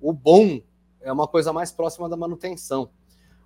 O 0.00 0.12
bom 0.12 0.60
é 1.00 1.12
uma 1.12 1.26
coisa 1.26 1.52
mais 1.52 1.72
próxima 1.72 2.08
da 2.08 2.16
manutenção. 2.16 2.90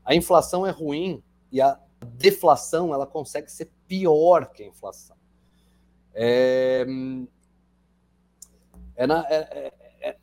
A 0.05 0.15
inflação 0.15 0.67
é 0.67 0.71
ruim 0.71 1.23
e 1.51 1.61
a 1.61 1.81
deflação 2.17 2.93
ela 2.93 3.07
consegue 3.07 3.51
ser 3.51 3.71
pior 3.87 4.53
que 4.53 4.63
a 4.63 4.67
inflação. 4.67 5.17
É, 6.13 6.85
é, 8.97 9.07
na, 9.07 9.27
é, 9.29 9.37
é, 9.37 9.73
é, 10.01 10.17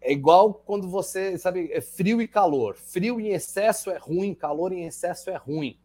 é 0.00 0.12
igual 0.12 0.54
quando 0.54 0.88
você, 0.88 1.38
sabe, 1.38 1.70
é 1.72 1.80
frio 1.80 2.20
e 2.20 2.26
calor. 2.26 2.76
Frio 2.76 3.20
em 3.20 3.28
excesso 3.28 3.90
é 3.90 3.98
ruim, 3.98 4.34
calor 4.34 4.72
em 4.72 4.86
excesso 4.86 5.30
é 5.30 5.36
ruim. 5.36 5.78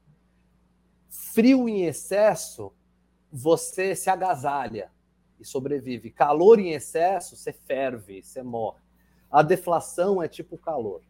Frio 1.09 1.67
em 1.67 1.83
excesso, 1.83 2.73
você 3.31 3.95
se 3.95 4.09
agasalha 4.09 4.91
e 5.41 5.45
sobrevive. 5.45 6.11
Calor 6.11 6.59
em 6.59 6.71
excesso, 6.71 7.35
você 7.35 7.51
ferve, 7.51 8.23
você 8.23 8.43
morre. 8.43 8.79
A 9.29 9.41
deflação 9.41 10.21
é 10.21 10.27
tipo 10.27 10.57
calor. 10.57 11.01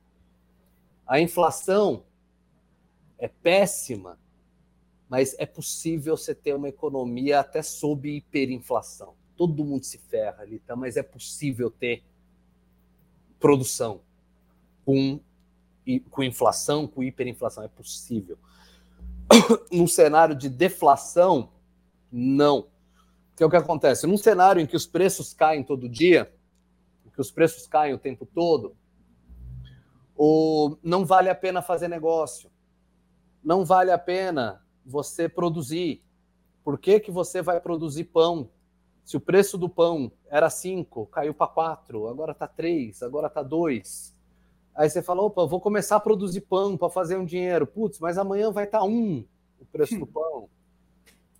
A 1.05 1.19
inflação 1.19 2.03
é 3.17 3.27
péssima, 3.27 4.17
mas 5.09 5.35
é 5.37 5.45
possível 5.45 6.15
você 6.15 6.33
ter 6.33 6.55
uma 6.55 6.69
economia 6.69 7.39
até 7.39 7.61
sob 7.61 8.09
hiperinflação. 8.09 9.13
Todo 9.35 9.65
mundo 9.65 9.83
se 9.83 9.97
ferra 9.97 10.43
ali, 10.43 10.59
tá? 10.59 10.75
mas 10.75 10.95
é 10.95 11.03
possível 11.03 11.69
ter 11.69 12.03
produção 13.39 14.01
com, 14.85 15.19
com 16.09 16.23
inflação, 16.23 16.87
com 16.87 17.03
hiperinflação. 17.03 17.63
É 17.63 17.67
possível. 17.67 18.37
Num 19.71 19.87
cenário 19.87 20.35
de 20.35 20.47
deflação, 20.47 21.49
não 22.11 22.70
que 23.35 23.43
é 23.43 23.45
o 23.45 23.49
que 23.49 23.55
acontece? 23.55 24.05
Num 24.05 24.17
cenário 24.17 24.61
em 24.61 24.65
que 24.65 24.75
os 24.75 24.85
preços 24.85 25.33
caem 25.33 25.63
todo 25.63 25.89
dia, 25.89 26.31
em 27.05 27.09
que 27.09 27.21
os 27.21 27.31
preços 27.31 27.67
caem 27.67 27.93
o 27.93 27.97
tempo 27.97 28.25
todo, 28.25 28.75
ou 30.15 30.77
não 30.83 31.05
vale 31.05 31.29
a 31.29 31.35
pena 31.35 31.61
fazer 31.61 31.87
negócio, 31.87 32.51
não 33.43 33.65
vale 33.65 33.91
a 33.91 33.97
pena 33.97 34.63
você 34.85 35.27
produzir. 35.27 36.03
Por 36.63 36.77
que, 36.77 36.99
que 36.99 37.11
você 37.11 37.41
vai 37.41 37.59
produzir 37.59 38.05
pão? 38.05 38.49
Se 39.03 39.17
o 39.17 39.19
preço 39.19 39.57
do 39.57 39.67
pão 39.67 40.11
era 40.29 40.49
5, 40.49 41.07
caiu 41.07 41.33
para 41.33 41.47
4, 41.47 42.07
agora 42.07 42.33
está 42.33 42.47
3, 42.47 43.01
agora 43.01 43.27
está 43.27 43.41
2. 43.41 44.15
Aí 44.75 44.89
você 44.89 45.01
fala, 45.01 45.23
opa, 45.23 45.45
vou 45.45 45.59
começar 45.59 45.95
a 45.97 45.99
produzir 45.99 46.41
pão 46.41 46.77
para 46.77 46.89
fazer 46.89 47.17
um 47.17 47.25
dinheiro. 47.25 47.65
Putz, 47.65 47.99
mas 47.99 48.17
amanhã 48.17 48.51
vai 48.51 48.65
estar 48.65 48.79
tá 48.79 48.85
1 48.85 48.89
um, 48.89 49.25
o 49.59 49.65
preço 49.65 49.97
do 49.97 50.05
pão. 50.07 50.49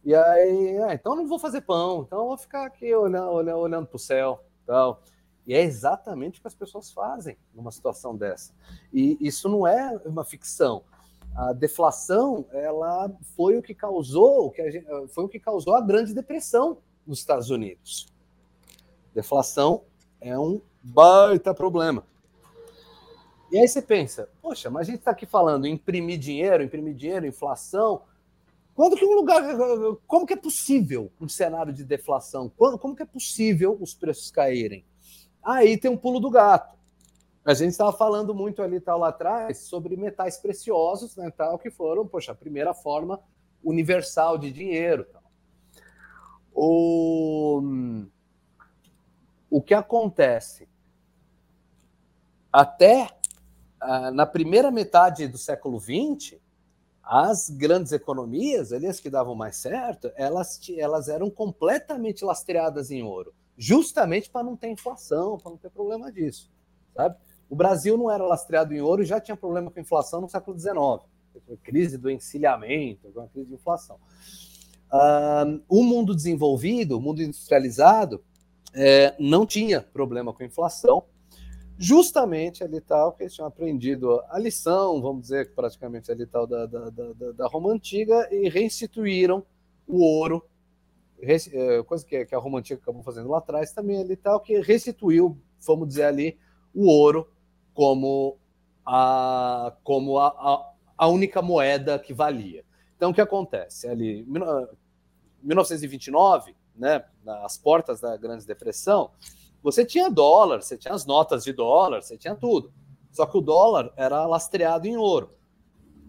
E 0.04 0.16
aí, 0.16 0.78
ah, 0.84 0.94
então 0.94 1.16
não 1.16 1.28
vou 1.28 1.38
fazer 1.38 1.62
pão, 1.62 2.04
então 2.08 2.28
vou 2.28 2.38
ficar 2.38 2.66
aqui 2.66 2.94
olhando, 2.94 3.30
olhando, 3.30 3.60
olhando 3.60 3.88
para 3.88 3.96
o 3.96 4.00
céu, 4.00 4.44
tal. 4.66 5.02
E 5.46 5.54
é 5.54 5.62
exatamente 5.62 6.40
o 6.40 6.42
que 6.42 6.48
as 6.48 6.56
pessoas 6.56 6.92
fazem 6.92 7.38
numa 7.54 7.72
situação 7.72 8.16
dessa. 8.16 8.54
E 8.94 9.18
isso 9.20 9.50
não 9.50 9.66
é 9.68 10.00
uma 10.06 10.24
ficção. 10.24 10.84
A 11.36 11.54
deflação, 11.54 12.46
ela 12.52 13.12
foi 13.36 13.58
o 13.58 13.62
que 13.62 13.74
causou, 13.74 14.48
o 14.48 14.52
que 14.52 14.70
gente, 14.72 14.88
foi 15.10 15.24
o 15.24 15.30
que 15.30 15.40
causou 15.40 15.76
a 15.76 15.82
Grande 15.82 16.14
Depressão 16.14 16.78
nos 17.06 17.20
Estados 17.20 17.50
Unidos. 17.50 18.08
Deflação 19.14 19.84
é 20.20 20.38
um 20.38 20.62
baita 20.84 21.54
problema. 21.54 22.04
E 23.52 23.58
aí 23.58 23.68
você 23.68 23.82
pensa, 23.82 24.30
poxa, 24.42 24.70
mas 24.70 24.88
a 24.88 24.92
gente 24.92 25.00
está 25.00 25.12
aqui 25.12 25.26
falando 25.26 25.68
imprimir 25.68 26.18
dinheiro, 26.18 26.64
imprimir 26.64 26.96
dinheiro, 26.96 27.26
inflação. 27.26 28.04
Quando 28.74 28.96
que 28.96 29.06
um 29.06 29.14
lugar, 29.14 29.44
como 30.08 30.26
que 30.26 30.34
é 30.34 30.38
possível 30.38 31.12
um 31.20 31.28
cenário 31.28 31.74
de 31.74 31.84
deflação? 31.84 32.52
Quando, 32.56 32.80
como 32.80 32.96
que 32.96 33.04
é 33.04 33.06
possível 33.06 33.78
os 33.80 33.94
preços 33.94 34.32
caírem? 34.32 34.86
Aí 35.44 35.78
tem 35.78 35.92
um 35.92 35.98
pulo 35.98 36.20
do 36.20 36.30
gato. 36.30 36.76
A 37.44 37.54
gente 37.54 37.72
estava 37.72 37.92
falando 37.92 38.34
muito 38.36 38.62
ali 38.62 38.80
tal 38.80 39.00
lá 39.00 39.10
atrás 39.10 39.60
sobre 39.60 39.98
metais 39.98 40.38
preciosos, 40.38 41.16
né, 41.16 41.32
tal 41.32 41.58
que 41.58 41.72
foram, 41.72 42.08
poxa, 42.08 42.32
a 42.32 42.36
primeira 42.36 42.74
forma 42.74 43.20
universal 43.64 44.38
de 44.38 44.52
dinheiro. 44.52 45.06
Tal. 45.06 45.24
O 46.54 47.62
o 49.52 49.62
que 49.62 49.74
acontece 49.74 50.70
até 52.54 53.10
ah, 53.82 54.10
na 54.10 54.26
primeira 54.26 54.72
metade 54.72 55.28
do 55.28 55.38
século 55.38 55.78
XX, 55.78 56.40
as 57.14 57.50
grandes 57.50 57.92
economias, 57.92 58.72
ali 58.72 58.88
as 58.88 59.02
que 59.02 59.10
davam 59.10 59.36
mais 59.36 59.58
certo, 59.58 60.10
elas, 60.16 60.62
elas 60.78 61.10
eram 61.10 61.30
completamente 61.30 62.24
lastreadas 62.24 62.90
em 62.90 63.04
ouro 63.04 63.34
justamente 63.58 64.30
para 64.30 64.44
não 64.44 64.56
ter 64.56 64.70
inflação, 64.70 65.38
para 65.38 65.52
não 65.52 65.58
ter 65.58 65.70
problema 65.70 66.12
disso, 66.12 66.50
sabe? 66.96 67.16
O 67.50 67.56
Brasil 67.56 67.96
não 67.96 68.10
era 68.10 68.26
lastreado 68.26 68.74
em 68.74 68.82
ouro 68.82 69.04
e 69.04 69.06
já 69.06 69.20
tinha 69.20 69.38
problema 69.38 69.70
com 69.70 69.80
inflação 69.80 70.22
no 70.22 70.30
século 70.30 70.58
XIX, 70.58 70.74
crise 71.62 71.98
do 71.98 72.10
encilhamento, 72.10 73.10
uma 73.10 73.28
crise 73.28 73.50
de 73.50 73.56
inflação. 73.56 74.00
O 75.70 75.84
mundo 75.84 76.16
desenvolvido, 76.16 76.98
o 76.98 77.02
mundo 77.02 77.22
industrializado, 77.22 78.24
é, 78.74 79.14
não 79.20 79.46
tinha 79.46 79.82
problema 79.82 80.34
com 80.34 80.44
inflação, 80.44 81.04
justamente 81.82 82.64
ali 82.64 82.80
tal 82.80 83.12
que 83.12 83.24
eles 83.24 83.34
tinham 83.34 83.48
aprendido 83.48 84.22
a 84.30 84.38
lição, 84.38 85.02
vamos 85.02 85.24
dizer 85.24 85.52
praticamente 85.56 86.12
ali 86.12 86.28
tal 86.28 86.46
da, 86.46 86.68
da, 86.68 86.90
da, 86.92 87.32
da 87.32 87.48
Roma 87.48 87.72
antiga 87.72 88.28
e 88.32 88.48
reinstituíram 88.48 89.44
o 89.88 90.04
ouro 90.04 90.46
é, 91.24 91.84
coisa 91.84 92.06
que, 92.06 92.28
a 92.34 92.40
Roma 92.40 92.60
Antiga 92.60 92.82
acabou 92.82 93.04
fazendo 93.04 93.30
lá 93.30 93.38
atrás 93.38 93.72
também 93.72 94.02
ali 94.02 94.16
tal, 94.16 94.40
que 94.40 94.60
restituiu, 94.60 95.38
vamos 95.66 95.88
dizer 95.88 96.06
ali, 96.06 96.40
o 96.74 96.88
ouro 96.88 97.30
como 97.74 98.38
a, 98.86 99.76
como 99.84 100.18
a, 100.18 100.28
a, 100.28 100.72
a 100.98 101.08
única 101.08 101.42
moeda 101.42 102.00
que 102.00 102.14
valia. 102.14 102.66
Então, 102.98 103.12
o 103.12 103.14
que 103.14 103.22
acontece? 103.22 103.88
Ali, 103.88 104.26
1929, 105.44 106.56
né, 106.76 107.06
nas 107.24 107.58
portas 107.58 108.02
da 108.02 108.18
Grande 108.18 108.46
Depressão, 108.46 109.12
você 109.62 109.86
tinha 109.86 110.10
dólar, 110.10 110.62
você 110.62 110.78
tinha 110.78 110.94
as 110.94 111.06
notas 111.06 111.44
de 111.44 111.54
dólar, 111.54 112.02
você 112.02 112.18
tinha 112.18 112.36
tudo. 112.36 112.74
Só 113.12 113.26
que 113.26 113.38
o 113.38 113.42
dólar 113.42 113.92
era 113.96 114.26
lastreado 114.26 114.88
em 114.88 114.98
ouro. 114.98 115.36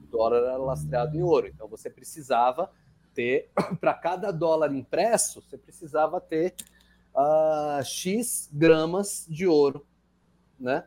O 0.04 0.06
dólar 0.06 0.38
era 0.38 0.56
lastreado 0.56 1.16
em 1.16 1.22
ouro. 1.22 1.48
Então, 1.48 1.68
você 1.68 1.90
precisava 1.90 2.70
ter, 3.12 3.50
para 3.80 3.94
cada 3.94 4.30
dólar 4.30 4.72
impresso, 4.74 5.42
você 5.42 5.58
precisava 5.58 6.20
ter 6.20 6.54
uh, 7.14 7.84
X 7.84 8.48
gramas 8.52 9.26
de 9.28 9.46
ouro, 9.46 9.86
né? 10.58 10.86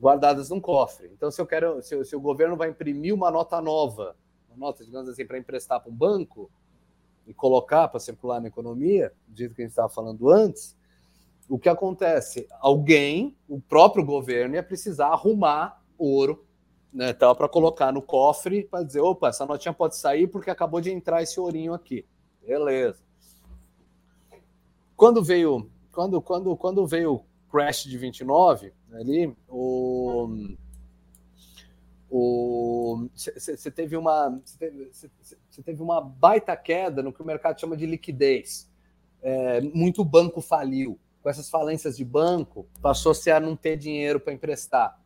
Guardadas 0.00 0.50
num 0.50 0.60
cofre. 0.60 1.10
Então, 1.12 1.30
se 1.30 1.40
eu 1.40 1.46
quero, 1.46 1.82
se, 1.82 2.04
se 2.04 2.14
o 2.14 2.20
governo 2.20 2.56
vai 2.56 2.68
imprimir 2.68 3.12
uma 3.12 3.30
nota 3.30 3.60
nova, 3.60 4.14
uma 4.48 4.68
nota, 4.68 4.84
digamos 4.84 5.08
assim, 5.08 5.26
para 5.26 5.38
emprestar 5.38 5.80
para 5.80 5.90
um 5.90 5.94
banco 5.94 6.48
e 7.26 7.34
colocar 7.34 7.88
para 7.88 7.98
circular 7.98 8.40
na 8.40 8.46
economia, 8.46 9.12
do 9.26 9.36
jeito 9.36 9.54
que 9.54 9.62
a 9.62 9.64
gente 9.64 9.72
estava 9.72 9.88
falando 9.88 10.30
antes, 10.30 10.77
o 11.48 11.58
que 11.58 11.68
acontece? 11.68 12.46
Alguém, 12.60 13.36
o 13.48 13.60
próprio 13.60 14.04
governo, 14.04 14.54
ia 14.54 14.62
precisar 14.62 15.08
arrumar 15.08 15.82
ouro 15.96 16.44
né, 16.92 17.12
para 17.12 17.48
colocar 17.48 17.92
no 17.92 18.02
cofre 18.02 18.64
para 18.64 18.84
dizer, 18.84 19.00
opa, 19.00 19.28
essa 19.28 19.46
notinha 19.46 19.72
pode 19.72 19.96
sair 19.96 20.26
porque 20.26 20.50
acabou 20.50 20.80
de 20.80 20.90
entrar 20.90 21.22
esse 21.22 21.38
ourinho 21.40 21.72
aqui. 21.72 22.04
Beleza. 22.46 22.98
Quando 24.96 25.22
veio, 25.22 25.70
quando, 25.92 26.20
quando, 26.20 26.56
quando 26.56 26.86
veio 26.86 27.14
o 27.14 27.24
crash 27.50 27.84
de 27.84 27.96
29, 27.96 28.72
ali, 28.92 29.34
o 29.48 30.58
você 33.14 33.70
teve 33.70 33.96
uma 33.96 34.40
você 35.50 35.62
teve, 35.62 35.82
uma 35.82 36.00
baita 36.00 36.56
queda 36.56 37.02
no 37.02 37.12
que 37.12 37.20
o 37.20 37.26
mercado 37.26 37.60
chama 37.60 37.76
de 37.76 37.86
liquidez. 37.86 38.70
É, 39.20 39.60
muito 39.60 40.04
banco 40.04 40.40
faliu. 40.40 40.98
Com 41.22 41.28
essas 41.28 41.50
falências 41.50 41.96
de 41.96 42.04
banco, 42.04 42.66
passou-se 42.80 43.30
a 43.30 43.40
não 43.40 43.56
ter 43.56 43.76
dinheiro 43.76 44.20
para 44.20 44.32
emprestar 44.32 44.98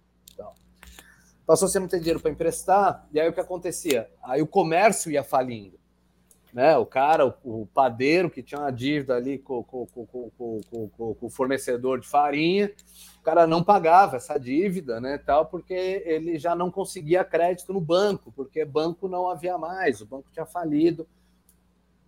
passou 1.46 1.68
a 1.68 1.80
não 1.80 1.88
ter 1.88 1.98
dinheiro 1.98 2.20
para 2.20 2.30
emprestar, 2.30 3.06
e 3.12 3.20
aí 3.20 3.28
o 3.28 3.32
que 3.32 3.40
acontecia? 3.40 4.10
Aí 4.22 4.40
o 4.40 4.46
comércio 4.46 5.10
ia 5.10 5.22
falindo. 5.22 5.78
Né? 6.52 6.76
O 6.76 6.84
cara, 6.84 7.26
o, 7.26 7.62
o 7.62 7.66
padeiro 7.66 8.30
que 8.30 8.42
tinha 8.42 8.60
uma 8.60 8.70
dívida 8.70 9.16
ali 9.16 9.38
com, 9.38 9.62
com, 9.62 9.86
com, 9.86 10.30
com, 10.70 11.16
o 11.20 11.30
fornecedor 11.30 11.98
de 11.98 12.06
farinha, 12.06 12.70
o 13.18 13.22
cara 13.22 13.46
não 13.46 13.64
pagava 13.64 14.16
essa 14.16 14.38
dívida, 14.38 15.00
né, 15.00 15.16
tal, 15.16 15.46
porque 15.46 16.02
ele 16.04 16.38
já 16.38 16.54
não 16.54 16.70
conseguia 16.70 17.24
crédito 17.24 17.72
no 17.72 17.80
banco, 17.80 18.30
porque 18.32 18.64
banco 18.66 19.08
não 19.08 19.30
havia 19.30 19.56
mais, 19.56 20.02
o 20.02 20.06
banco 20.06 20.28
tinha 20.30 20.44
falido, 20.44 21.08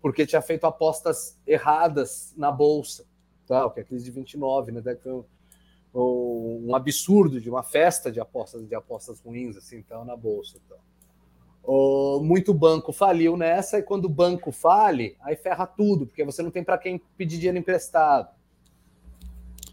porque 0.03 0.27
tinha 0.27 0.43
feito 0.43 0.67
apostas 0.67 1.39
erradas 1.47 2.35
na 2.37 2.53
bolsa, 2.53 3.07
tal, 3.47 3.71
que 3.71 3.81
é 3.81 3.83
a 3.83 3.87
crise 3.87 4.05
de 4.05 4.11
29, 4.11 4.73
né, 4.73 4.83
foi 5.03 5.25
um 5.95 6.75
absurdo 6.75 7.41
de 7.41 7.49
uma 7.49 7.63
festa 7.63 8.11
de 8.11 8.19
apostas 8.19 8.67
de 8.67 8.75
apostas 8.75 9.21
ruins 9.21 9.57
assim 9.57 9.77
então 9.77 10.05
na 10.05 10.17
bolsa 10.17 10.59
então. 10.65 10.79
Muito 12.21 12.53
banco 12.53 12.93
faliu 12.93 13.37
nessa 13.37 13.79
e 13.79 13.83
quando 13.83 14.07
o 14.07 14.09
banco 14.09 14.51
fale 14.51 15.17
aí 15.21 15.37
ferra 15.37 15.67
tudo 15.67 16.07
porque 16.07 16.25
você 16.25 16.43
não 16.43 16.51
tem 16.51 16.65
para 16.65 16.79
quem 16.79 17.01
pedir 17.17 17.37
dinheiro 17.37 17.59
emprestado. 17.59 18.29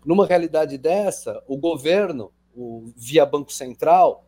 Numa 0.05 0.25
realidade 0.25 0.77
dessa 0.77 1.43
o 1.47 1.57
governo 1.57 2.31
o, 2.55 2.91
via 2.95 3.25
banco 3.25 3.51
central 3.51 4.25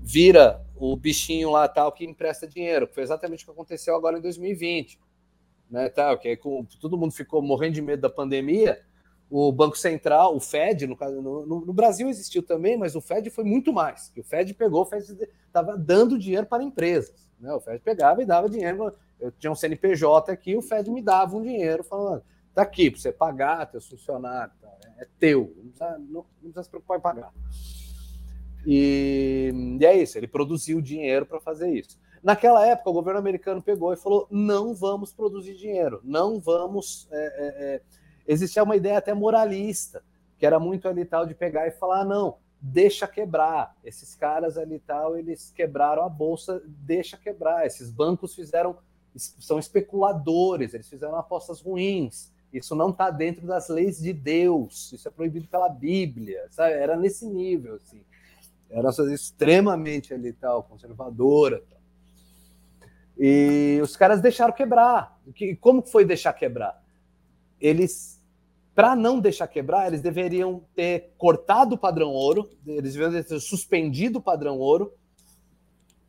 vira 0.00 0.64
o 0.76 0.96
bichinho 0.96 1.50
lá 1.50 1.66
tal 1.66 1.90
que 1.90 2.04
empresta 2.04 2.46
dinheiro 2.46 2.86
que 2.86 2.94
foi 2.94 3.02
exatamente 3.02 3.42
o 3.42 3.46
que 3.46 3.52
aconteceu 3.52 3.96
agora 3.96 4.18
em 4.18 4.22
2020 4.22 5.00
né 5.70 5.88
tal 5.88 6.18
que 6.18 6.36
com, 6.36 6.64
todo 6.80 6.96
mundo 6.96 7.12
ficou 7.12 7.42
morrendo 7.42 7.74
de 7.74 7.82
medo 7.82 8.02
da 8.02 8.10
pandemia 8.10 8.80
o 9.28 9.50
Banco 9.50 9.76
Central, 9.76 10.36
o 10.36 10.40
Fed, 10.40 10.86
no, 10.86 10.96
caso, 10.96 11.20
no, 11.20 11.44
no, 11.44 11.72
Brasil 11.72 12.08
existiu 12.08 12.42
também, 12.42 12.76
mas 12.76 12.94
o 12.94 13.00
Fed 13.00 13.28
foi 13.30 13.44
muito 13.44 13.72
mais. 13.72 14.12
O 14.16 14.22
Fed 14.22 14.54
pegou, 14.54 14.82
o 14.82 14.86
Fed 14.86 15.04
estava 15.46 15.76
dando 15.76 16.18
dinheiro 16.18 16.46
para 16.46 16.62
empresas. 16.62 17.28
Né? 17.38 17.52
O 17.52 17.60
Fed 17.60 17.80
pegava 17.80 18.22
e 18.22 18.26
dava 18.26 18.48
dinheiro. 18.48 18.94
Eu 19.18 19.32
tinha 19.32 19.50
um 19.50 19.56
CNPJ 19.56 20.30
aqui, 20.30 20.56
o 20.56 20.62
Fed 20.62 20.90
me 20.90 21.02
dava 21.02 21.36
um 21.36 21.42
dinheiro 21.42 21.82
falando: 21.82 22.22
tá 22.54 22.62
aqui 22.62 22.90
para 22.90 23.00
você 23.00 23.12
pagar 23.12 23.66
teus 23.66 23.88
funcionários, 23.88 24.56
tá? 24.60 24.68
é 24.98 25.06
teu, 25.18 25.52
não 25.56 25.70
precisa, 25.70 25.98
não, 25.98 26.08
não 26.08 26.24
precisa 26.40 26.62
se 26.62 26.70
preocupar 26.70 26.98
em 26.98 27.02
pagar. 27.02 27.32
E, 28.64 29.52
e 29.80 29.84
é 29.84 29.96
isso, 29.96 30.18
ele 30.18 30.28
produziu 30.28 30.80
dinheiro 30.80 31.26
para 31.26 31.40
fazer 31.40 31.72
isso. 31.72 31.98
Naquela 32.26 32.66
época, 32.66 32.90
o 32.90 32.92
governo 32.92 33.20
americano 33.20 33.62
pegou 33.62 33.92
e 33.92 33.96
falou: 33.96 34.26
não 34.28 34.74
vamos 34.74 35.12
produzir 35.12 35.54
dinheiro, 35.54 36.00
não 36.02 36.40
vamos. 36.40 37.06
É, 37.12 37.16
é, 37.16 37.74
é 37.76 37.82
existia 38.26 38.64
uma 38.64 38.74
ideia 38.74 38.98
até 38.98 39.14
moralista, 39.14 40.02
que 40.36 40.44
era 40.44 40.58
muito 40.58 40.88
ali 40.88 41.04
tal 41.04 41.24
de 41.24 41.36
pegar 41.36 41.68
e 41.68 41.70
falar: 41.70 42.04
não, 42.04 42.38
deixa 42.60 43.06
quebrar. 43.06 43.76
Esses 43.84 44.16
caras 44.16 44.58
ali 44.58 44.80
tal, 44.80 45.16
eles 45.16 45.52
quebraram 45.52 46.02
a 46.02 46.08
bolsa, 46.08 46.60
deixa 46.66 47.16
quebrar. 47.16 47.64
Esses 47.64 47.92
bancos 47.92 48.34
fizeram, 48.34 48.76
são 49.14 49.60
especuladores, 49.60 50.74
eles 50.74 50.88
fizeram 50.88 51.14
apostas 51.14 51.60
ruins. 51.60 52.32
Isso 52.52 52.74
não 52.74 52.90
está 52.90 53.08
dentro 53.08 53.46
das 53.46 53.68
leis 53.68 53.98
de 53.98 54.12
Deus, 54.12 54.92
isso 54.92 55.06
é 55.06 55.12
proibido 55.12 55.46
pela 55.46 55.68
Bíblia, 55.68 56.48
sabe? 56.50 56.72
Era 56.72 56.96
nesse 56.96 57.24
nível, 57.24 57.76
assim. 57.76 58.02
Era 58.68 58.90
extremamente 59.14 60.12
ali 60.12 60.32
tal, 60.32 60.64
conservadora. 60.64 61.62
Tal. 61.70 61.75
E 63.18 63.78
os 63.82 63.96
caras 63.96 64.20
deixaram 64.20 64.52
quebrar. 64.52 65.18
Como 65.60 65.82
foi 65.82 66.04
deixar 66.04 66.32
quebrar? 66.32 66.82
Eles 67.60 68.16
para 68.74 68.94
não 68.94 69.18
deixar 69.18 69.48
quebrar, 69.48 69.86
eles 69.86 70.02
deveriam 70.02 70.62
ter 70.74 71.14
cortado 71.16 71.76
o 71.76 71.78
padrão 71.78 72.10
ouro, 72.10 72.50
eles 72.66 72.92
deveriam 72.92 73.22
ter 73.22 73.40
suspendido 73.40 74.18
o 74.18 74.22
padrão 74.22 74.58
ouro, 74.58 74.92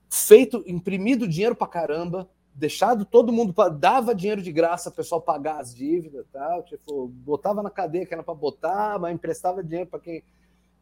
feito, 0.10 0.62
imprimido 0.68 1.26
dinheiro 1.30 1.56
para 1.56 1.66
caramba, 1.66 2.30
deixado 2.54 3.06
todo 3.06 3.32
mundo 3.32 3.56
dava 3.80 4.14
dinheiro 4.14 4.42
de 4.42 4.52
graça 4.52 4.90
o 4.90 4.94
pessoal 4.94 5.22
pagar 5.22 5.62
as 5.62 5.74
dívidas, 5.74 6.26
tal, 6.30 6.62
tipo, 6.64 7.08
botava 7.08 7.64
na 7.64 7.70
cadeia 7.70 8.06
que 8.06 8.14
era 8.14 8.22
para 8.22 8.34
botar, 8.36 9.00
mas 9.00 9.16
emprestava 9.16 9.64
dinheiro 9.64 9.90
para 9.90 10.02
quem 10.02 10.22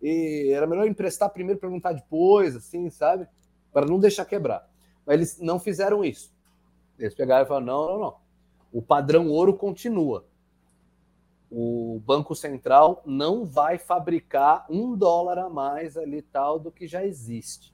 e 0.01 0.51
era 0.53 0.67
melhor 0.67 0.87
emprestar 0.87 1.29
primeiro, 1.29 1.59
perguntar 1.59 1.93
depois, 1.93 2.55
assim, 2.55 2.89
sabe? 2.89 3.27
Para 3.71 3.85
não 3.85 3.99
deixar 3.99 4.25
quebrar. 4.25 4.67
Mas 5.05 5.15
eles 5.15 5.39
não 5.39 5.59
fizeram 5.59 6.03
isso. 6.03 6.33
Eles 6.97 7.13
pegaram 7.13 7.45
e 7.45 7.47
falaram: 7.47 7.65
não, 7.65 7.87
não, 7.87 7.99
não. 7.99 8.15
O 8.71 8.81
padrão 8.81 9.29
ouro 9.29 9.53
continua. 9.53 10.25
O 11.49 12.01
Banco 12.05 12.35
Central 12.35 13.01
não 13.05 13.45
vai 13.45 13.77
fabricar 13.77 14.65
um 14.69 14.97
dólar 14.97 15.37
a 15.37 15.49
mais 15.49 15.95
ali 15.95 16.21
tal 16.21 16.59
do 16.59 16.71
que 16.71 16.87
já 16.87 17.05
existe. 17.05 17.73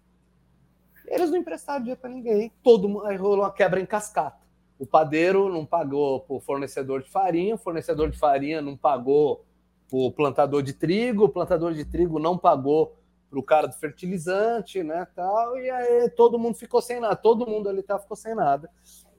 Eles 1.07 1.31
não 1.31 1.37
emprestaram 1.37 1.79
dinheiro 1.79 1.99
para 1.99 2.09
ninguém. 2.09 2.51
Todo 2.61 2.87
mundo 2.87 3.05
aí 3.05 3.17
rolou 3.17 3.39
uma 3.39 3.51
quebra 3.51 3.79
em 3.79 3.85
cascata. 3.85 4.41
O 4.77 4.85
padeiro 4.85 5.49
não 5.49 5.65
pagou 5.65 6.21
para 6.21 6.35
o 6.35 6.39
fornecedor 6.39 7.03
de 7.03 7.09
farinha, 7.09 7.55
o 7.55 7.57
fornecedor 7.57 8.09
de 8.09 8.17
farinha 8.17 8.61
não 8.61 8.75
pagou 8.75 9.45
para 9.89 9.99
o 9.99 10.11
plantador 10.11 10.63
de 10.63 10.73
trigo, 10.73 11.25
o 11.25 11.29
plantador 11.29 11.73
de 11.73 11.85
trigo 11.85 12.17
não 12.17 12.37
pagou 12.37 12.95
o 13.39 13.43
cara 13.43 13.67
do 13.67 13.75
fertilizante, 13.75 14.83
né, 14.83 15.07
tal, 15.15 15.57
e 15.57 15.69
aí 15.69 16.09
todo 16.09 16.37
mundo 16.37 16.55
ficou 16.55 16.81
sem 16.81 16.99
nada, 16.99 17.15
todo 17.15 17.47
mundo 17.47 17.69
ali 17.69 17.81
tá, 17.81 17.97
ficou 17.97 18.17
sem 18.17 18.35
nada. 18.35 18.69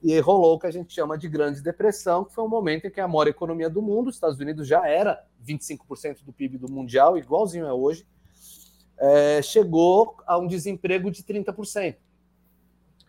E 0.03 0.13
aí 0.13 0.19
rolou 0.19 0.55
o 0.55 0.59
que 0.59 0.67
a 0.67 0.71
gente 0.71 0.93
chama 0.93 1.17
de 1.17 1.27
grande 1.27 1.61
depressão, 1.61 2.25
que 2.25 2.33
foi 2.33 2.43
um 2.43 2.49
momento 2.49 2.85
em 2.85 2.91
que 2.91 2.99
a 2.99 3.07
maior 3.07 3.27
economia 3.27 3.69
do 3.69 3.81
mundo, 3.81 4.09
os 4.09 4.15
Estados 4.15 4.39
Unidos 4.39 4.67
já 4.67 4.87
era 4.87 5.25
25% 5.45 6.23
do 6.23 6.33
PIB 6.33 6.57
do 6.57 6.71
mundial, 6.71 7.17
igualzinho 7.17 7.65
é 7.65 7.73
hoje, 7.73 8.05
é, 8.97 9.41
chegou 9.41 10.17
a 10.27 10.37
um 10.37 10.47
desemprego 10.47 11.09
de 11.09 11.23
30%. 11.23 11.95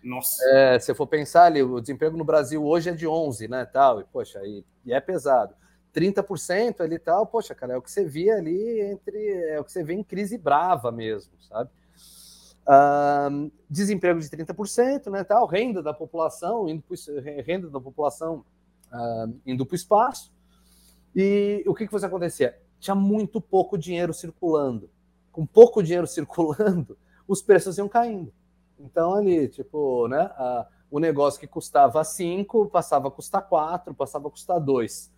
Nossa. 0.03 0.43
É, 0.51 0.79
se 0.79 0.91
eu 0.91 0.95
for 0.95 1.07
pensar 1.07 1.45
ali, 1.45 1.63
o 1.63 1.81
desemprego 1.81 2.17
no 2.17 2.25
Brasil 2.25 2.65
hoje 2.65 2.91
é 2.91 2.93
de 2.93 3.07
11, 3.07 3.49
né, 3.49 3.65
tal, 3.65 4.01
e 4.01 4.05
poxa, 4.05 4.41
e, 4.45 4.65
e 4.85 4.93
é 4.93 5.01
pesado. 5.01 5.55
30% 5.95 6.81
ali 6.81 6.97
e 6.97 6.99
tal, 6.99 7.27
poxa, 7.27 7.55
cara, 7.55 7.75
é 7.75 7.77
o 7.77 7.83
que 7.83 7.91
você 7.91 8.05
via 8.05 8.37
ali 8.37 8.81
entre, 8.81 9.17
é 9.49 9.61
o 9.61 9.65
que 9.65 9.73
você 9.73 9.83
vê 9.83 9.95
em 9.95 10.03
crise 10.03 10.37
brava 10.37 10.91
mesmo, 10.91 11.33
sabe? 11.41 11.71
Uh, 12.67 13.53
desemprego 13.69 14.19
de 14.21 14.29
30%, 14.29 15.11
né, 15.11 15.23
tal, 15.23 15.47
renda 15.47 15.83
da 15.83 15.93
população, 15.93 16.69
indo 16.69 16.83
pro, 16.83 16.97
renda 17.45 17.69
da 17.69 17.81
população 17.81 18.45
uh, 18.93 19.41
indo 19.47 19.65
para 19.65 19.75
o 19.75 19.77
espaço. 19.77 20.33
E 21.15 21.63
o 21.67 21.75
que, 21.75 21.85
que 21.85 21.91
fosse 21.91 22.07
acontecer? 22.07 22.59
Tinha 22.81 22.95
muito 22.95 23.41
pouco 23.41 23.79
dinheiro 23.79 24.13
circulando 24.13 24.91
com 25.35 25.45
pouco 25.45 25.83
dinheiro 25.83 26.07
circulando, 26.07 26.97
os 27.27 27.43
preços 27.43 27.77
iam 27.77 27.89
caindo. 27.89 28.33
Então, 28.79 29.15
ali, 29.15 29.49
tipo, 29.49 30.07
né, 30.09 30.31
a, 30.37 30.67
o 30.91 31.01
negócio 31.01 31.41
que 31.41 31.47
custava 31.47 32.03
5 32.05 32.71
passava 32.71 33.09
a 33.09 33.11
custar 33.11 33.47
4, 33.47 33.93
passava 33.95 34.29
a 34.29 34.31
custar 34.31 34.61
2. 34.61 35.13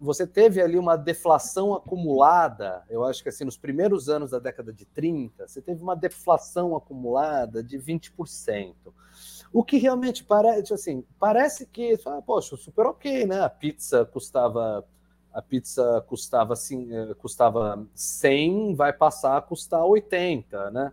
Você 0.00 0.26
teve 0.26 0.60
ali 0.60 0.76
uma 0.76 0.96
deflação 0.96 1.74
acumulada, 1.74 2.82
eu 2.90 3.04
acho 3.04 3.22
que 3.22 3.28
assim, 3.28 3.44
nos 3.44 3.56
primeiros 3.56 4.08
anos 4.08 4.32
da 4.32 4.40
década 4.40 4.72
de 4.72 4.84
30, 4.84 5.46
você 5.46 5.62
teve 5.62 5.80
uma 5.80 5.94
deflação 5.94 6.74
acumulada 6.76 7.62
de 7.62 7.78
20%. 7.78 8.74
O 9.52 9.62
que 9.62 9.76
realmente 9.76 10.24
parece, 10.24 10.74
assim, 10.74 11.04
parece 11.20 11.66
que, 11.66 11.96
poxa, 12.26 12.56
super 12.56 12.86
ok, 12.86 13.24
né? 13.26 13.40
A 13.42 13.48
pizza 13.48 14.04
custava 14.04 14.84
a 15.32 15.42
pizza 15.42 16.04
custava, 16.08 16.52
assim, 16.52 16.88
custava 17.18 17.84
100, 17.92 18.74
vai 18.76 18.92
passar 18.92 19.36
a 19.36 19.42
custar 19.42 19.84
80, 19.84 20.70
né? 20.70 20.92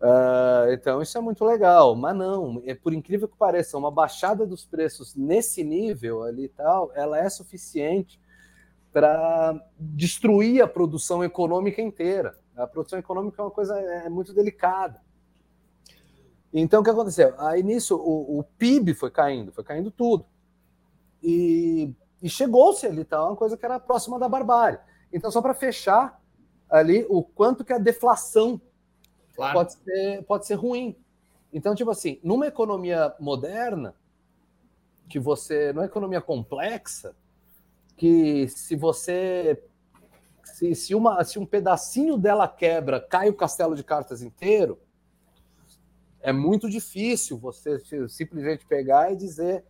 Uh, 0.00 0.72
então 0.72 1.00
isso 1.00 1.16
é 1.16 1.20
muito 1.20 1.44
legal, 1.44 1.96
mas 1.96 2.14
não, 2.14 2.62
é 2.66 2.74
por 2.74 2.92
incrível 2.92 3.26
que 3.26 3.36
pareça, 3.36 3.78
uma 3.78 3.90
baixada 3.90 4.46
dos 4.46 4.64
preços 4.64 5.14
nesse 5.14 5.64
nível 5.64 6.22
ali 6.22 6.44
e 6.44 6.48
tal, 6.48 6.92
ela 6.94 7.18
é 7.18 7.28
suficiente 7.30 8.20
para 8.92 9.58
destruir 9.78 10.62
a 10.62 10.68
produção 10.68 11.24
econômica 11.24 11.80
inteira. 11.80 12.38
A 12.54 12.66
produção 12.66 12.98
econômica 12.98 13.40
é 13.40 13.44
uma 13.44 13.50
coisa 13.50 13.78
é, 13.78 14.08
muito 14.08 14.34
delicada. 14.34 15.00
Então 16.52 16.80
o 16.80 16.84
que 16.84 16.90
aconteceu? 16.90 17.34
Aí 17.38 17.62
nisso 17.62 17.96
o, 17.96 18.38
o 18.38 18.44
PIB 18.58 18.94
foi 18.94 19.10
caindo, 19.10 19.52
foi 19.52 19.64
caindo 19.64 19.90
tudo. 19.90 20.26
E 21.22 21.94
e 22.22 22.28
chegou-se 22.28 22.86
ali, 22.86 23.04
tá? 23.04 23.24
Uma 23.24 23.36
coisa 23.36 23.56
que 23.56 23.64
era 23.64 23.78
próxima 23.78 24.18
da 24.18 24.28
barbárie. 24.28 24.78
Então, 25.12 25.30
só 25.30 25.40
para 25.42 25.54
fechar 25.54 26.20
ali, 26.68 27.06
o 27.08 27.22
quanto 27.22 27.64
que 27.64 27.72
a 27.72 27.78
deflação 27.78 28.60
claro. 29.36 29.54
pode, 29.54 29.72
ser, 29.74 30.22
pode 30.24 30.46
ser 30.46 30.54
ruim. 30.54 30.96
Então, 31.52 31.74
tipo 31.74 31.90
assim, 31.90 32.18
numa 32.22 32.46
economia 32.46 33.14
moderna, 33.20 33.94
que 35.08 35.18
você. 35.18 35.72
numa 35.72 35.84
economia 35.84 36.20
complexa, 36.20 37.14
que 37.96 38.48
se 38.48 38.74
você. 38.74 39.62
Se, 40.42 40.74
se, 40.74 40.94
uma, 40.94 41.22
se 41.22 41.38
um 41.38 41.46
pedacinho 41.46 42.16
dela 42.16 42.48
quebra, 42.48 43.00
cai 43.00 43.28
o 43.28 43.34
castelo 43.34 43.76
de 43.76 43.84
cartas 43.84 44.22
inteiro, 44.22 44.80
é 46.20 46.32
muito 46.32 46.70
difícil 46.70 47.36
você 47.36 47.78
simplesmente 48.08 48.64
pegar 48.64 49.12
e 49.12 49.16
dizer 49.16 49.64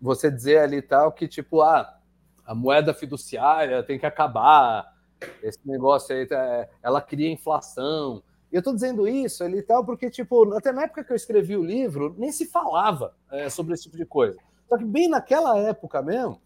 você 0.00 0.30
dizer 0.30 0.58
ali 0.58 0.82
tal 0.82 1.12
que, 1.12 1.26
tipo, 1.26 1.60
ah, 1.60 1.98
a 2.44 2.54
moeda 2.54 2.94
fiduciária 2.94 3.82
tem 3.82 3.98
que 3.98 4.06
acabar, 4.06 4.93
esse 5.42 5.58
negócio 5.64 6.14
aí, 6.14 6.26
tá, 6.26 6.68
ela 6.82 7.00
cria 7.00 7.30
inflação. 7.30 8.22
E 8.50 8.56
eu 8.56 8.60
estou 8.60 8.74
dizendo 8.74 9.06
isso 9.08 9.42
ali 9.42 9.62
tal 9.62 9.84
porque, 9.84 10.10
tipo, 10.10 10.52
até 10.54 10.72
na 10.72 10.84
época 10.84 11.04
que 11.04 11.12
eu 11.12 11.16
escrevi 11.16 11.56
o 11.56 11.64
livro, 11.64 12.14
nem 12.18 12.30
se 12.30 12.46
falava 12.46 13.14
é, 13.30 13.48
sobre 13.48 13.74
esse 13.74 13.84
tipo 13.84 13.96
de 13.96 14.06
coisa. 14.06 14.38
Só 14.68 14.78
que 14.78 14.84
bem 14.84 15.08
naquela 15.08 15.58
época 15.58 16.02
mesmo, 16.02 16.40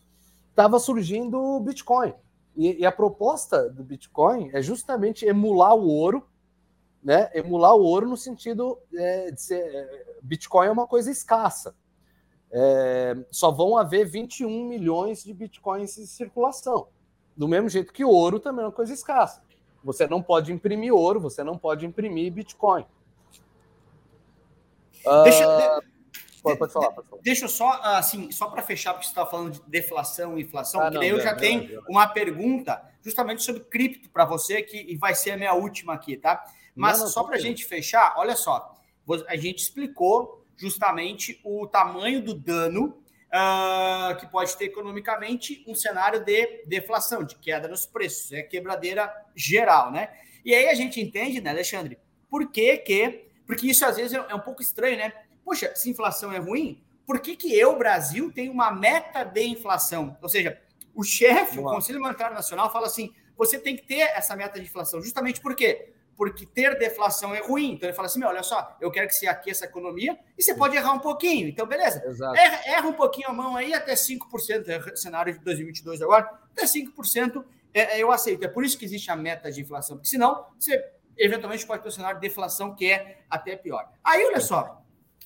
estava 0.51 0.79
surgindo 0.79 1.39
o 1.39 1.61
Bitcoin. 1.61 2.15
E, 2.57 2.81
e, 2.81 2.87
a 2.87 2.91
proposta 2.91 3.69
do 3.71 3.85
Bitcoin 3.85 4.51
é 4.53 4.61
justamente 4.61 5.25
emular 5.25 5.77
o 5.77 5.87
ouro, 5.87 6.27
né? 7.03 7.31
Emular 7.33 7.77
o 7.77 7.83
ouro 7.83 8.09
no 8.09 8.17
sentido 8.17 8.79
é, 8.93 9.31
de 9.31 9.41
ser. 9.41 9.61
É, 9.61 10.07
Bitcoin 10.23 10.67
é 10.67 10.71
uma 10.71 10.87
coisa 10.87 11.11
escassa 11.11 11.75
é, 12.51 13.17
só 13.31 13.51
vão 13.51 13.77
haver 13.77 14.07
21 14.07 14.65
milhões 14.67 15.23
de 15.23 15.33
bitcoins 15.33 15.99
em 15.99 16.07
circulação. 16.07 16.89
Do 17.39 17.47
mesmo 17.47 17.69
jeito 17.69 17.93
que 17.93 18.05
ouro 18.05 18.41
também 18.41 18.65
é 18.65 18.67
uma 18.67 18.73
coisa 18.73 18.93
escassa. 18.93 19.41
Você 19.85 20.09
não 20.09 20.21
pode 20.21 20.53
imprimir 20.53 20.93
ouro, 20.93 21.21
você 21.21 21.45
não 21.45 21.57
pode 21.57 21.87
imprimir 21.87 22.33
bitcoin. 22.33 22.85
Deixa, 25.23 25.47
uh, 25.47 25.83
pode, 26.43 26.59
pode, 26.59 26.73
falar, 26.73 26.91
pode 26.91 27.09
falar. 27.09 27.23
Deixa 27.23 27.45
eu 27.45 27.49
só, 27.49 27.81
assim, 27.85 28.33
só 28.33 28.49
para 28.49 28.61
fechar, 28.61 28.93
porque 28.93 29.07
você 29.07 29.13
estava 29.13 29.31
falando 29.31 29.53
de 29.53 29.63
deflação 29.69 30.37
e 30.37 30.43
inflação, 30.43 30.81
ah, 30.81 30.91
não, 30.91 30.99
daí 30.99 31.11
eu 31.11 31.21
já 31.21 31.33
tenho 31.37 31.81
uma 31.89 32.09
pergunta 32.09 32.83
justamente 33.05 33.45
sobre 33.45 33.63
cripto 33.63 34.11
para 34.11 34.25
você, 34.25 34.61
que 34.61 34.97
vai 34.97 35.15
ser 35.15 35.31
a 35.31 35.37
minha 35.37 35.55
última 35.55 35.95
aqui, 35.95 36.17
tá? 36.17 36.45
Mas 36.75 36.99
não, 36.99 37.05
não, 37.05 37.13
só 37.13 37.23
para 37.23 37.37
a 37.37 37.41
gente 37.41 37.65
fechar, 37.65 38.15
olha 38.17 38.35
só, 38.35 38.75
a 39.29 39.37
gente 39.37 39.61
explicou 39.61 40.45
justamente 40.57 41.41
o 41.45 41.69
tamanho 41.69 42.21
do 42.21 42.35
dano 42.35 43.01
uh, 43.29 44.17
que 44.19 44.27
pode 44.27 44.57
ter 44.57 44.67
economicamente 44.67 45.65
um 45.67 45.75
cenário 45.75 46.25
de 46.25 46.65
deflação, 46.67 47.25
de 47.25 47.37
queda 47.37 47.69
nos 47.69 47.87
preços, 47.87 48.33
é 48.33 48.43
quebradeira 48.43 49.13
geral, 49.35 49.91
né? 49.91 50.11
E 50.45 50.55
aí 50.55 50.69
a 50.69 50.75
gente 50.75 51.01
entende, 51.01 51.41
né, 51.41 51.51
Alexandre, 51.51 51.99
por 52.31 52.51
que 52.51 52.77
que, 52.79 53.29
porque 53.47 53.67
isso 53.67 53.85
às 53.85 53.97
vezes 53.97 54.13
é 54.13 54.35
um 54.35 54.41
pouco 54.41 54.63
estranho, 54.63 54.99
né? 54.99 55.13
Poxa, 55.45 55.75
se 55.75 55.91
inflação 55.91 56.33
é 56.33 56.39
ruim, 56.39 56.83
por 57.07 57.21
que 57.21 57.37
que 57.37 57.55
eu, 57.55 57.77
Brasil, 57.77 58.31
tenho 58.33 58.53
uma 58.53 58.71
meta 58.71 59.25
de 59.25 59.43
inflação? 59.43 60.17
Ou 60.21 60.29
seja, 60.29 60.61
o 60.95 61.03
chefe, 61.03 61.59
o 61.59 61.63
Conselho 61.63 62.01
Monetário 62.01 62.35
Nacional 62.35 62.71
fala 62.71 62.87
assim, 62.87 63.15
você 63.37 63.59
tem 63.59 63.77
que 63.77 63.87
ter 63.87 64.01
essa 64.01 64.37
meta 64.37 64.59
de 64.59 64.67
inflação, 64.67 65.01
justamente 65.01 65.41
por 65.41 65.55
quê? 65.55 65.93
Porque 66.19 66.45
ter 66.45 66.77
deflação 66.77 67.33
é 67.33 67.39
ruim. 67.39 67.75
Então 67.75 67.89
ele 67.89 67.95
fala 67.95 68.07
assim: 68.07 68.23
olha 68.25 68.43
só, 68.43 68.77
eu 68.81 68.91
quero 68.91 69.07
que 69.07 69.15
você 69.15 69.29
aqueça 69.29 69.65
a 69.65 69.69
economia 69.69 70.19
e 70.37 70.43
você 70.43 70.53
pode 70.53 70.77
errar 70.77 70.93
um 70.93 70.99
pouquinho. 70.99 71.49
Então, 71.49 71.65
beleza. 71.65 72.03
Erra, 72.37 72.61
erra, 72.67 72.89
um 72.89 72.93
pouquinho 72.93 73.29
a 73.29 73.33
mão 73.33 73.57
aí, 73.57 73.73
até 73.73 73.95
5%, 73.95 74.69
é 74.69 74.97
cenário 74.97 75.33
de 75.33 75.39
2022 75.39 76.03
agora, 76.03 76.29
até 76.51 76.65
5% 76.65 77.45
é, 77.73 77.99
é, 77.99 78.03
eu 78.03 78.11
aceito. 78.11 78.45
É 78.45 78.49
por 78.49 78.65
isso 78.65 78.77
que 78.77 78.85
existe 78.85 79.09
a 79.13 79.17
meta 79.17 79.51
de 79.51 79.61
inflação, 79.61 79.97
porque 79.97 80.09
senão 80.09 80.47
você 80.59 80.85
eventualmente 81.17 81.65
pode 81.65 81.83
ter 81.83 81.89
um 81.89 81.93
cenário 81.93 82.21
de 82.21 82.29
deflação 82.29 82.75
que 82.75 82.91
é 82.91 83.21
até 83.31 83.55
pior. 83.55 83.89
Aí, 84.03 84.25
olha 84.27 84.41
só, 84.41 84.83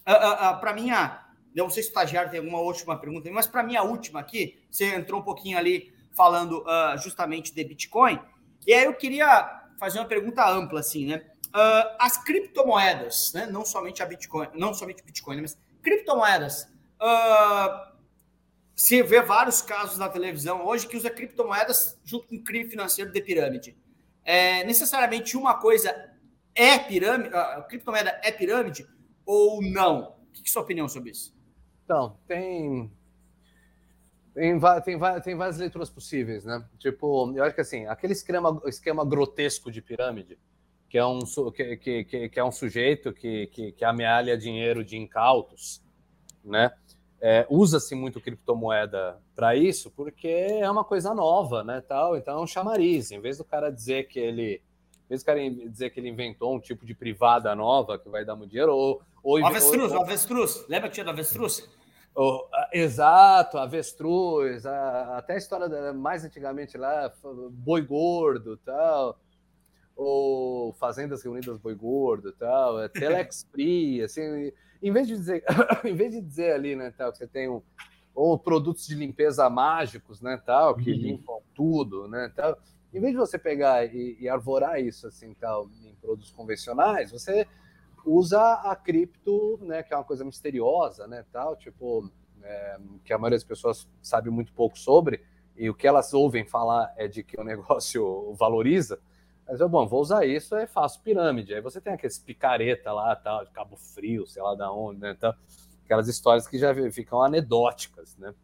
uh, 0.06 0.10
uh, 0.10 0.56
uh, 0.56 0.60
para 0.60 0.74
minha. 0.74 1.26
Não 1.54 1.70
sei 1.70 1.82
se 1.82 1.88
o 1.88 1.90
estagiário 1.90 2.30
tem 2.30 2.40
alguma 2.40 2.60
última 2.60 2.98
pergunta, 2.98 3.30
mas 3.30 3.46
para 3.46 3.62
minha 3.62 3.82
última 3.82 4.20
aqui, 4.20 4.62
você 4.70 4.94
entrou 4.94 5.20
um 5.20 5.24
pouquinho 5.24 5.56
ali 5.58 5.92
falando 6.14 6.64
justamente 7.02 7.54
de 7.54 7.64
Bitcoin, 7.64 8.18
e 8.66 8.72
aí 8.72 8.84
eu 8.84 8.94
queria 8.94 9.61
fazer 9.82 9.98
uma 9.98 10.06
pergunta 10.06 10.48
ampla, 10.48 10.78
assim, 10.78 11.06
né? 11.06 11.24
Uh, 11.48 11.96
as 11.98 12.16
criptomoedas, 12.16 13.32
né? 13.34 13.46
Não 13.46 13.64
somente 13.64 14.00
a 14.00 14.06
Bitcoin, 14.06 14.48
não 14.54 14.72
somente 14.72 15.02
Bitcoin, 15.02 15.40
mas 15.40 15.58
criptomoedas. 15.82 16.68
Uh, 17.00 17.92
se 18.76 19.02
vê 19.02 19.20
vários 19.20 19.60
casos 19.60 19.98
na 19.98 20.08
televisão 20.08 20.64
hoje 20.64 20.86
que 20.86 20.96
usa 20.96 21.10
criptomoedas 21.10 21.98
junto 22.04 22.28
com 22.28 22.42
crime 22.42 22.70
financeiro 22.70 23.10
de 23.10 23.20
pirâmide. 23.20 23.76
É 24.24 24.62
necessariamente 24.64 25.36
uma 25.36 25.54
coisa 25.54 25.92
é 26.54 26.78
pirâmide, 26.78 27.34
a 27.34 27.62
criptomoeda 27.62 28.20
é 28.22 28.30
pirâmide 28.30 28.86
ou 29.26 29.60
não? 29.60 30.16
O 30.28 30.32
que 30.32 30.40
é 30.40 30.44
a 30.46 30.52
sua 30.52 30.62
opinião 30.62 30.88
sobre 30.88 31.10
isso? 31.10 31.34
Então, 31.84 32.16
tem 32.26 32.90
tem, 34.34 34.58
tem, 34.84 34.98
tem 35.22 35.36
várias 35.36 35.58
leituras 35.58 35.90
possíveis, 35.90 36.44
né? 36.44 36.64
Tipo, 36.78 37.32
eu 37.36 37.44
acho 37.44 37.54
que 37.54 37.60
assim, 37.60 37.86
aquele 37.86 38.12
esquema, 38.14 38.60
esquema 38.66 39.04
grotesco 39.04 39.70
de 39.70 39.82
pirâmide, 39.82 40.38
que 40.88 40.98
é 40.98 41.06
um, 41.06 41.20
que, 41.54 42.04
que, 42.04 42.28
que 42.28 42.40
é 42.40 42.44
um 42.44 42.52
sujeito 42.52 43.12
que, 43.12 43.46
que, 43.48 43.72
que 43.72 43.84
amealha 43.84 44.36
dinheiro 44.36 44.84
de 44.84 44.96
incautos, 44.96 45.82
né? 46.44 46.72
É, 47.24 47.46
Usa-se 47.48 47.94
muito 47.94 48.20
criptomoeda 48.20 49.16
para 49.36 49.54
isso, 49.54 49.92
porque 49.92 50.26
é 50.26 50.68
uma 50.68 50.82
coisa 50.82 51.14
nova, 51.14 51.62
né? 51.62 51.80
Tal, 51.80 52.16
então 52.16 52.38
é 52.38 52.42
um 52.42 52.46
chamariz. 52.46 53.12
Em 53.12 53.20
vez 53.20 53.38
do 53.38 53.44
cara 53.44 53.70
dizer 53.70 54.08
que 54.08 54.18
ele. 54.18 54.60
Em 55.06 55.08
vez 55.08 55.22
do 55.22 55.26
cara 55.26 55.38
dizer 55.50 55.90
que 55.90 56.00
ele 56.00 56.08
inventou 56.08 56.54
um 56.54 56.58
tipo 56.58 56.84
de 56.84 56.94
privada 56.94 57.54
nova 57.54 57.96
que 57.96 58.08
vai 58.08 58.24
dar 58.24 58.34
muito 58.34 58.50
dinheiro, 58.50 58.74
ou. 58.74 59.00
ou 59.22 59.46
avestruz, 59.46 59.92
ou, 59.92 60.02
avestruz. 60.02 60.66
Lembra 60.68 60.88
que 60.88 60.94
tinha 60.94 61.04
do 61.04 61.10
avestruz? 61.10 61.68
Oh, 62.14 62.46
exato, 62.72 63.56
avestruz, 63.56 64.66
a, 64.66 65.16
até 65.16 65.32
a 65.34 65.38
história 65.38 65.66
da, 65.66 65.94
mais 65.94 66.24
antigamente 66.24 66.76
lá, 66.76 67.10
boi 67.50 67.80
gordo 67.80 68.58
tal, 68.58 69.18
ou 69.96 70.72
Fazendas 70.74 71.22
Reunidas 71.22 71.56
Boi 71.58 71.74
Gordo 71.74 72.32
tal, 72.32 72.80
é 72.82 72.88
Telexpri, 72.88 74.02
assim, 74.04 74.52
em 74.82 74.92
vez 74.92 75.06
de 75.06 75.16
dizer, 75.16 75.44
em 75.84 75.94
vez 75.94 76.12
de 76.12 76.20
dizer 76.20 76.52
ali, 76.52 76.76
né, 76.76 76.92
tal, 76.96 77.12
que 77.12 77.18
você 77.18 77.26
tem 77.26 77.48
um, 77.48 77.62
ou 78.14 78.38
produtos 78.38 78.86
de 78.86 78.94
limpeza 78.94 79.48
mágicos, 79.48 80.20
né, 80.20 80.40
tal, 80.44 80.76
que 80.76 80.90
uhum. 80.90 80.98
limpam 80.98 81.38
tudo, 81.54 82.08
né, 82.08 82.30
tal, 82.34 82.58
em 82.92 83.00
vez 83.00 83.12
de 83.12 83.18
você 83.18 83.38
pegar 83.38 83.86
e, 83.86 84.18
e 84.20 84.28
arvorar 84.28 84.78
isso, 84.78 85.06
assim, 85.06 85.32
tal, 85.34 85.66
em 85.82 85.94
produtos 85.94 86.30
convencionais, 86.30 87.10
você 87.10 87.46
usa 88.04 88.40
a 88.40 88.74
cripto, 88.76 89.58
né, 89.62 89.82
que 89.82 89.92
é 89.92 89.96
uma 89.96 90.04
coisa 90.04 90.24
misteriosa, 90.24 91.06
né, 91.06 91.24
tal, 91.32 91.56
tipo, 91.56 92.10
é, 92.42 92.78
que 93.04 93.12
a 93.12 93.18
maioria 93.18 93.38
das 93.38 93.44
pessoas 93.44 93.88
sabe 94.00 94.30
muito 94.30 94.52
pouco 94.52 94.78
sobre, 94.78 95.24
e 95.56 95.68
o 95.68 95.74
que 95.74 95.86
elas 95.86 96.12
ouvem 96.12 96.44
falar 96.44 96.92
é 96.96 97.06
de 97.06 97.22
que 97.22 97.38
o 97.38 97.44
negócio 97.44 98.32
valoriza. 98.34 98.98
Mas 99.46 99.60
eu, 99.60 99.68
bom, 99.68 99.86
vou 99.86 100.00
usar 100.00 100.24
isso, 100.24 100.54
é 100.54 100.66
faço 100.66 101.02
pirâmide. 101.02 101.54
Aí 101.54 101.60
você 101.60 101.80
tem 101.80 101.92
aqueles 101.92 102.18
picareta 102.18 102.92
lá, 102.92 103.14
tal, 103.16 103.44
de 103.44 103.50
Cabo 103.50 103.76
Frio, 103.76 104.26
sei 104.26 104.42
lá 104.42 104.54
da 104.54 104.72
onde, 104.72 105.00
né, 105.00 105.16
tal, 105.18 105.34
aquelas 105.84 106.08
histórias 106.08 106.46
que 106.46 106.58
já 106.58 106.74
ficam 106.90 107.22
anedóticas, 107.22 108.16
né, 108.16 108.34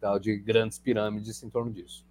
tal, 0.00 0.18
de 0.18 0.36
grandes 0.36 0.78
pirâmides 0.78 1.42
em 1.42 1.50
torno 1.50 1.70
disso. 1.70 2.06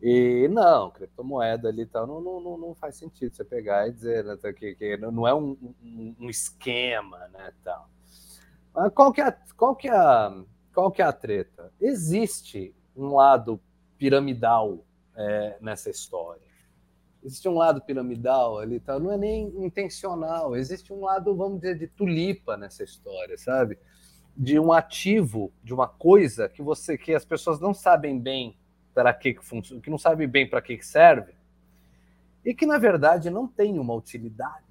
E 0.00 0.46
não, 0.48 0.90
criptomoeda 0.90 1.68
ali 1.68 1.84
tal, 1.84 2.06
não, 2.06 2.20
não, 2.20 2.56
não 2.56 2.74
faz 2.74 2.96
sentido 2.96 3.34
você 3.34 3.44
pegar 3.44 3.88
e 3.88 3.92
dizer 3.92 4.24
né, 4.24 4.36
que, 4.56 4.74
que 4.76 4.96
não 4.96 5.26
é 5.26 5.34
um, 5.34 5.56
um, 5.82 6.16
um, 6.20 6.30
esquema, 6.30 7.18
né, 7.28 7.52
tal. 7.64 7.90
Mas 8.72 8.92
qual 8.92 9.12
que 9.12 9.20
é, 9.20 9.36
qual 9.56 9.74
que 9.74 9.88
é, 9.88 10.44
qual 10.72 10.92
que 10.92 11.02
é 11.02 11.04
a 11.04 11.12
treta? 11.12 11.72
Existe 11.80 12.72
um 12.96 13.14
lado 13.14 13.60
piramidal 13.98 14.84
é, 15.16 15.56
nessa 15.60 15.90
história. 15.90 16.46
Existe 17.20 17.48
um 17.48 17.54
lado 17.54 17.82
piramidal 17.82 18.58
ali, 18.58 18.78
tal, 18.78 19.00
não 19.00 19.10
é 19.10 19.16
nem 19.16 19.48
intencional. 19.64 20.54
Existe 20.54 20.92
um 20.92 21.00
lado, 21.00 21.34
vamos 21.34 21.60
dizer, 21.60 21.76
de 21.76 21.88
tulipa 21.88 22.56
nessa 22.56 22.84
história, 22.84 23.36
sabe? 23.36 23.76
De 24.36 24.60
um 24.60 24.72
ativo, 24.72 25.52
de 25.64 25.74
uma 25.74 25.88
coisa 25.88 26.48
que 26.48 26.62
você, 26.62 26.96
que 26.96 27.12
as 27.12 27.24
pessoas 27.24 27.58
não 27.58 27.74
sabem 27.74 28.16
bem 28.16 28.56
para 28.98 29.14
que, 29.14 29.34
que 29.34 29.44
funciona, 29.44 29.80
que 29.80 29.88
não 29.88 29.96
sabe 29.96 30.26
bem 30.26 30.48
para 30.48 30.60
que, 30.60 30.76
que 30.76 30.84
serve, 30.84 31.32
e 32.44 32.52
que 32.52 32.66
na 32.66 32.78
verdade 32.78 33.30
não 33.30 33.46
tem 33.46 33.78
uma 33.78 33.94
utilidade. 33.94 34.66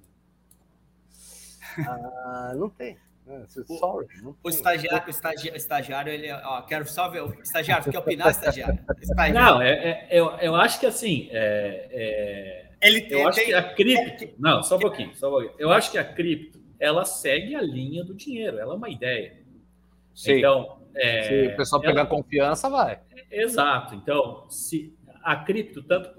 Ah, 1.86 2.54
não 2.56 2.68
tem. 2.68 2.98
Sorry, 3.78 4.08
não 4.20 4.34
o, 4.42 4.48
estagiário, 4.48 5.06
o 5.06 5.10
estagiário, 5.10 5.56
estagiário, 5.56 6.12
ele, 6.12 6.32
ó, 6.32 6.62
quero 6.62 6.88
só 6.88 7.08
ver 7.08 7.22
o 7.22 7.40
estagiário, 7.40 7.92
quer 7.92 7.98
opinar, 7.98 8.30
estagiário? 8.30 8.80
estagiário? 9.00 9.34
Não, 9.34 9.62
é, 9.62 9.70
é, 9.70 10.08
eu, 10.10 10.30
eu 10.38 10.56
acho 10.56 10.80
que 10.80 10.86
assim, 10.86 11.28
é, 11.30 11.88
é 11.92 12.70
ele, 12.80 13.06
eu 13.10 13.20
ele 13.20 13.28
acho 13.28 13.38
tem, 13.38 13.46
que 13.46 13.54
a 13.54 13.74
cripto, 13.74 14.34
não, 14.38 14.62
só 14.62 14.76
um 14.76 14.80
pouquinho, 14.80 15.14
só 15.14 15.28
um 15.28 15.30
pouquinho. 15.30 15.54
Eu 15.56 15.70
acho 15.70 15.92
que 15.92 15.98
a 15.98 16.04
cripto, 16.04 16.60
ela 16.80 17.04
segue 17.04 17.54
a 17.54 17.62
linha 17.62 18.02
do 18.02 18.14
dinheiro, 18.14 18.58
ela 18.58 18.72
é 18.72 18.76
uma 18.76 18.90
ideia. 18.90 19.36
Sim. 20.14 20.38
Então, 20.38 20.77
é, 20.98 21.22
se 21.22 21.52
o 21.52 21.56
pessoal 21.56 21.80
pegar 21.80 22.00
ela, 22.00 22.08
confiança, 22.08 22.68
vai. 22.68 23.00
Exato. 23.30 23.94
Então, 23.94 24.44
se 24.48 24.96
a 25.22 25.36
cripto, 25.36 25.82
tanto 25.82 26.10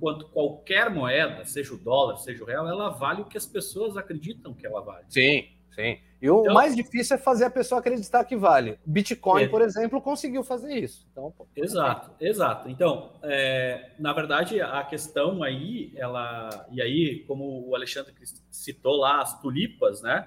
quanto 0.00 0.28
qualquer 0.28 0.90
moeda, 0.90 1.44
seja 1.44 1.74
o 1.74 1.78
dólar, 1.78 2.16
seja 2.16 2.42
o 2.42 2.46
real, 2.46 2.68
ela 2.68 2.88
vale 2.90 3.22
o 3.22 3.24
que 3.24 3.36
as 3.36 3.46
pessoas 3.46 3.96
acreditam 3.96 4.54
que 4.54 4.66
ela 4.66 4.80
vale. 4.80 5.04
Sim, 5.08 5.46
sim. 5.70 5.98
E 6.20 6.30
o 6.30 6.40
então, 6.40 6.54
mais 6.54 6.74
difícil 6.74 7.16
é 7.16 7.18
fazer 7.18 7.44
a 7.44 7.50
pessoa 7.50 7.78
acreditar 7.78 8.24
que 8.24 8.36
vale. 8.36 8.78
Bitcoin, 8.84 9.44
é. 9.44 9.48
por 9.48 9.60
exemplo, 9.60 10.00
conseguiu 10.00 10.42
fazer 10.42 10.74
isso. 10.74 11.06
Então, 11.12 11.32
exato, 11.54 12.10
exato. 12.18 12.68
Então, 12.70 13.12
é, 13.22 13.90
na 13.98 14.12
verdade, 14.12 14.60
a 14.60 14.82
questão 14.82 15.42
aí, 15.42 15.92
ela. 15.94 16.66
E 16.72 16.80
aí, 16.80 17.24
como 17.26 17.68
o 17.68 17.74
Alexandre 17.74 18.14
citou 18.50 18.96
lá, 18.96 19.20
as 19.20 19.40
tulipas, 19.40 20.02
né? 20.02 20.26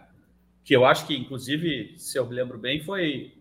Que 0.64 0.76
eu 0.76 0.86
acho 0.86 1.08
que, 1.08 1.18
inclusive, 1.18 1.98
se 1.98 2.18
eu 2.18 2.28
me 2.28 2.36
lembro 2.36 2.60
bem, 2.60 2.82
foi 2.82 3.34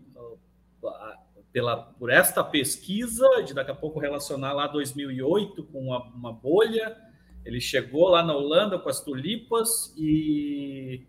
pela, 1.51 1.77
por 1.77 2.09
esta 2.09 2.43
pesquisa, 2.43 3.27
de 3.45 3.53
daqui 3.53 3.71
a 3.71 3.75
pouco 3.75 3.99
relacionar 3.99 4.53
lá 4.53 4.67
2008 4.67 5.63
com 5.63 5.87
uma, 5.87 6.03
uma 6.13 6.33
bolha. 6.33 6.95
Ele 7.45 7.59
chegou 7.59 8.09
lá 8.09 8.23
na 8.23 8.35
Holanda 8.35 8.77
com 8.77 8.89
as 8.89 9.01
tulipas 9.01 9.93
e 9.97 11.07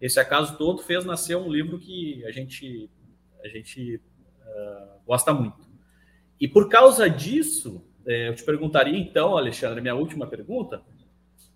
esse 0.00 0.18
acaso 0.18 0.56
todo 0.56 0.82
fez 0.82 1.04
nascer 1.04 1.36
um 1.36 1.50
livro 1.50 1.78
que 1.78 2.24
a 2.24 2.32
gente, 2.32 2.90
a 3.44 3.48
gente 3.48 3.96
uh, 3.96 5.00
gosta 5.06 5.32
muito. 5.32 5.68
E 6.40 6.48
por 6.48 6.68
causa 6.68 7.08
disso, 7.08 7.84
é, 8.06 8.28
eu 8.28 8.34
te 8.34 8.42
perguntaria 8.42 8.96
então, 8.96 9.36
Alexandre, 9.36 9.80
minha 9.80 9.94
última 9.94 10.26
pergunta, 10.26 10.82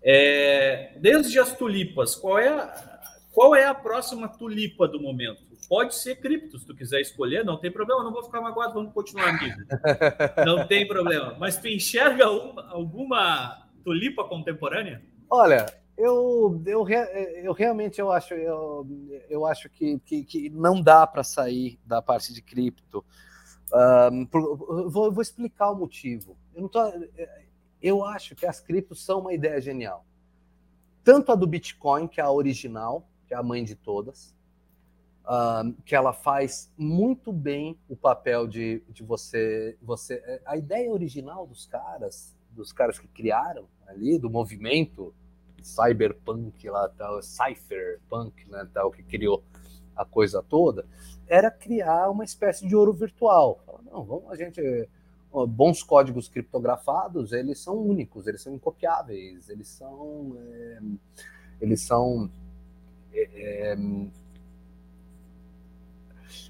é, 0.03 0.95
desde 0.99 1.39
as 1.39 1.57
tulipas, 1.57 2.15
qual 2.15 2.37
é, 2.37 2.73
qual 3.31 3.55
é 3.55 3.65
a 3.65 3.73
próxima 3.73 4.29
tulipa 4.29 4.87
do 4.87 5.01
momento? 5.01 5.43
Pode 5.67 5.95
ser 5.95 6.17
cripto, 6.17 6.59
se 6.59 6.65
tu 6.65 6.75
quiser 6.75 7.01
escolher, 7.01 7.43
não 7.43 7.57
tem 7.57 7.71
problema, 7.71 8.03
não 8.03 8.11
vou 8.11 8.23
ficar 8.23 8.41
magoado, 8.41 8.73
vamos 8.73 8.93
continuar 8.93 9.29
aqui. 9.29 9.51
Não 10.45 10.67
tem 10.67 10.87
problema. 10.87 11.35
Mas 11.39 11.57
tu 11.57 11.67
enxerga 11.67 12.29
uma, 12.29 12.69
alguma 12.69 13.67
tulipa 13.83 14.23
contemporânea? 14.23 15.01
Olha, 15.29 15.65
eu, 15.97 16.61
eu, 16.65 16.85
eu 16.87 17.53
realmente 17.53 17.99
eu 17.99 18.11
acho, 18.11 18.33
eu, 18.33 18.87
eu 19.29 19.45
acho 19.45 19.69
que, 19.69 19.99
que, 19.99 20.23
que 20.23 20.49
não 20.49 20.81
dá 20.81 21.07
para 21.07 21.23
sair 21.23 21.79
da 21.85 22.01
parte 22.01 22.33
de 22.33 22.41
cripto. 22.41 23.03
Um, 23.73 24.25
por, 24.25 24.57
vou, 24.89 25.11
vou, 25.11 25.21
explicar 25.21 25.71
o 25.71 25.75
motivo. 25.75 26.37
Eu, 26.53 26.61
não 26.61 26.69
tô, 26.69 26.79
eu 27.81 28.03
acho 28.03 28.35
que 28.35 28.45
as 28.45 28.59
criptos 28.59 29.03
são 29.03 29.19
uma 29.21 29.33
ideia 29.33 29.59
genial. 29.59 30.05
Tanto 31.03 31.31
a 31.31 31.35
do 31.35 31.47
Bitcoin, 31.47 32.07
que 32.07 32.19
é 32.19 32.23
a 32.23 32.31
original, 32.31 33.07
que 33.27 33.33
é 33.33 33.37
a 33.37 33.43
mãe 33.43 33.63
de 33.63 33.75
todas, 33.75 34.35
uh, 35.25 35.73
que 35.83 35.95
ela 35.95 36.13
faz 36.13 36.71
muito 36.77 37.33
bem 37.33 37.77
o 37.89 37.95
papel 37.95 38.47
de, 38.47 38.81
de 38.89 39.03
você, 39.03 39.77
você. 39.81 40.15
É, 40.25 40.41
a 40.45 40.57
ideia 40.57 40.91
original 40.91 41.45
dos 41.45 41.65
caras, 41.65 42.35
dos 42.51 42.71
caras 42.71 42.97
que 42.97 43.07
criaram 43.07 43.65
ali, 43.87 44.17
do 44.17 44.29
movimento 44.29 45.13
cyberpunk 45.61 46.69
lá, 46.69 46.87
tal, 46.89 47.21
cypherpunk, 47.21 48.49
né, 48.49 48.67
tal, 48.73 48.91
que 48.91 49.03
criou 49.03 49.43
a 49.95 50.05
coisa 50.05 50.43
toda, 50.43 50.85
era 51.27 51.49
criar 51.49 52.09
uma 52.09 52.23
espécie 52.23 52.67
de 52.67 52.75
ouro 52.75 52.93
virtual. 52.93 53.59
Não, 53.91 54.03
vamos 54.03 54.31
a 54.31 54.35
gente 54.35 54.87
bons 55.45 55.83
códigos 55.83 56.29
criptografados, 56.29 57.33
eles 57.33 57.59
são 57.59 57.75
únicos, 57.77 58.25
eles 58.27 58.41
são 58.41 58.53
incopiáveis, 58.53 59.49
eles 59.49 59.67
são 59.67 60.37
é, 60.39 60.79
eles 61.59 61.81
são 61.81 62.29
é, 63.13 63.75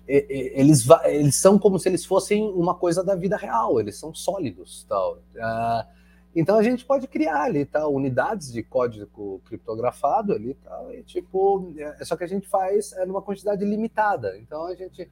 eles, 0.08 0.88
eles 1.04 1.36
são 1.36 1.58
como 1.58 1.80
se 1.80 1.90
eles 1.90 2.06
fossem 2.06 2.52
uma 2.52 2.76
coisa 2.76 3.04
da 3.04 3.16
vida 3.16 3.36
real, 3.36 3.80
eles 3.80 3.98
são 3.98 4.14
sólidos. 4.14 4.86
Tal. 4.88 5.18
Uh, 5.36 5.96
então 6.36 6.58
a 6.58 6.64
gente 6.64 6.86
pode 6.86 7.08
criar 7.08 7.44
ali 7.44 7.66
tal, 7.66 7.94
unidades 7.94 8.52
de 8.52 8.62
código 8.62 9.42
criptografado 9.46 10.34
ali 10.34 10.54
tal, 10.56 10.94
e 10.94 11.02
tipo, 11.02 11.74
é, 11.78 12.04
só 12.04 12.18
que 12.18 12.26
a 12.26 12.28
gente 12.28 12.46
faz 12.48 12.92
é, 12.94 13.06
numa 13.06 13.22
quantidade 13.22 13.64
limitada. 13.64 14.38
Então 14.38 14.66
a 14.66 14.76
gente, 14.76 15.10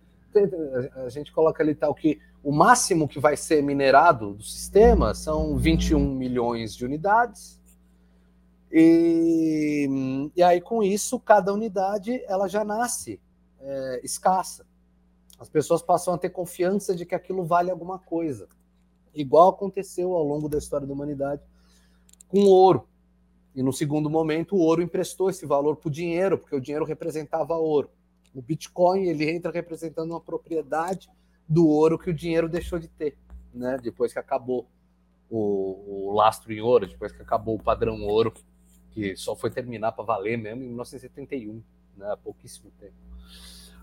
a 1.06 1.10
gente 1.10 1.32
coloca 1.32 1.64
ali 1.64 1.74
tal 1.74 1.96
que 1.96 2.20
o 2.44 2.52
máximo 2.52 3.08
que 3.08 3.20
vai 3.20 3.38
ser 3.38 3.64
minerado 3.64 4.34
do 4.34 4.44
sistema 4.44 5.14
são 5.14 5.58
21 5.58 6.14
milhões 6.14 6.76
de 6.76 6.84
unidades. 6.84 7.62
E, 8.70 9.88
e 10.36 10.44
aí, 10.44 10.60
com 10.60 10.84
isso, 10.84 11.20
cada 11.20 11.54
unidade 11.54 12.22
ela 12.28 12.50
já 12.50 12.66
nasce 12.66 13.22
é, 13.62 14.02
escassa. 14.04 14.66
As 15.44 15.50
pessoas 15.50 15.82
passam 15.82 16.14
a 16.14 16.18
ter 16.18 16.30
confiança 16.30 16.96
de 16.96 17.06
que 17.06 17.14
aquilo 17.14 17.44
vale 17.44 17.70
alguma 17.70 18.00
coisa. 18.00 18.48
Igual 19.14 19.50
aconteceu 19.50 20.14
ao 20.14 20.24
longo 20.24 20.48
da 20.48 20.58
história 20.58 20.88
da 20.88 20.94
humanidade 20.94 21.42
com 22.30 22.46
ouro. 22.46 22.88
E 23.54 23.62
no 23.62 23.74
segundo 23.74 24.10
momento, 24.10 24.56
o 24.56 24.60
ouro 24.60 24.82
emprestou 24.82 25.30
esse 25.30 25.46
valor 25.46 25.76
para 25.76 25.90
o 25.90 25.92
dinheiro, 25.92 26.38
porque 26.38 26.56
o 26.56 26.62
dinheiro 26.62 26.86
representava 26.86 27.58
ouro. 27.58 27.90
O 28.34 28.42
Bitcoin 28.42 29.04
ele 29.04 29.30
entra 29.30 29.52
representando 29.52 30.12
uma 30.12 30.22
propriedade 30.22 31.10
do 31.46 31.68
ouro 31.68 32.00
que 32.00 32.10
o 32.10 32.14
dinheiro 32.14 32.48
deixou 32.48 32.80
de 32.80 32.88
ter, 32.88 33.18
né? 33.54 33.78
Depois 33.84 34.14
que 34.14 34.20
acabou 34.20 34.66
o, 35.30 36.08
o 36.08 36.14
lastro 36.14 36.54
em 36.54 36.62
ouro, 36.62 36.88
depois 36.88 37.12
que 37.12 37.22
acabou 37.22 37.56
o 37.56 37.62
padrão 37.62 38.02
ouro, 38.02 38.34
que 38.92 39.14
só 39.18 39.36
foi 39.36 39.52
terminar 39.52 39.92
para 39.92 40.06
valer 40.06 40.38
mesmo 40.38 40.64
em 40.64 40.68
1971, 40.68 41.62
né? 41.98 42.14
Há 42.14 42.16
pouquíssimo 42.16 42.72
tempo. 42.80 42.96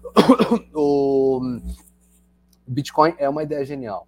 o 0.74 1.40
Bitcoin 2.66 3.14
é 3.18 3.28
uma 3.28 3.43
ideia 3.43 3.64
genial. 3.64 4.06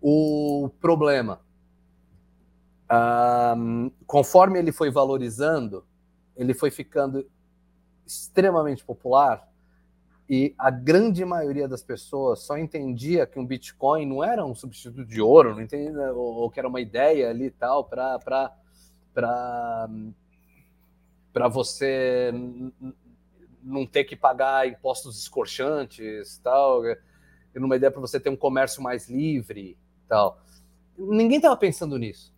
O 0.00 0.70
problema, 0.80 1.40
um, 3.56 3.90
conforme 4.06 4.58
ele 4.58 4.72
foi 4.72 4.90
valorizando, 4.90 5.84
ele 6.36 6.52
foi 6.52 6.70
ficando 6.70 7.26
extremamente 8.06 8.84
popular 8.84 9.48
e 10.28 10.54
a 10.58 10.70
grande 10.70 11.24
maioria 11.24 11.68
das 11.68 11.82
pessoas 11.82 12.40
só 12.40 12.56
entendia 12.56 13.26
que 13.26 13.38
um 13.38 13.46
Bitcoin 13.46 14.06
não 14.06 14.24
era 14.24 14.44
um 14.44 14.54
substituto 14.54 15.04
de 15.04 15.20
ouro, 15.20 15.54
não 15.54 15.62
entendia, 15.62 16.12
ou, 16.12 16.34
ou 16.34 16.50
que 16.50 16.58
era 16.58 16.68
uma 16.68 16.80
ideia 16.80 17.30
ali 17.30 17.46
e 17.46 17.50
tal 17.50 17.84
para 17.84 18.18
para 21.32 21.48
você 21.48 22.32
não 23.64 23.86
ter 23.86 24.04
que 24.04 24.14
pagar 24.14 24.68
impostos 24.68 25.18
escorchantes, 25.18 26.38
tal, 26.38 26.84
e 26.84 26.98
numa 27.54 27.76
ideia 27.76 27.90
para 27.90 28.00
você 28.00 28.20
ter 28.20 28.28
um 28.30 28.36
comércio 28.36 28.82
mais 28.82 29.08
livre, 29.08 29.78
tal. 30.06 30.38
Ninguém 30.96 31.38
estava 31.38 31.56
pensando 31.56 31.98
nisso. 31.98 32.34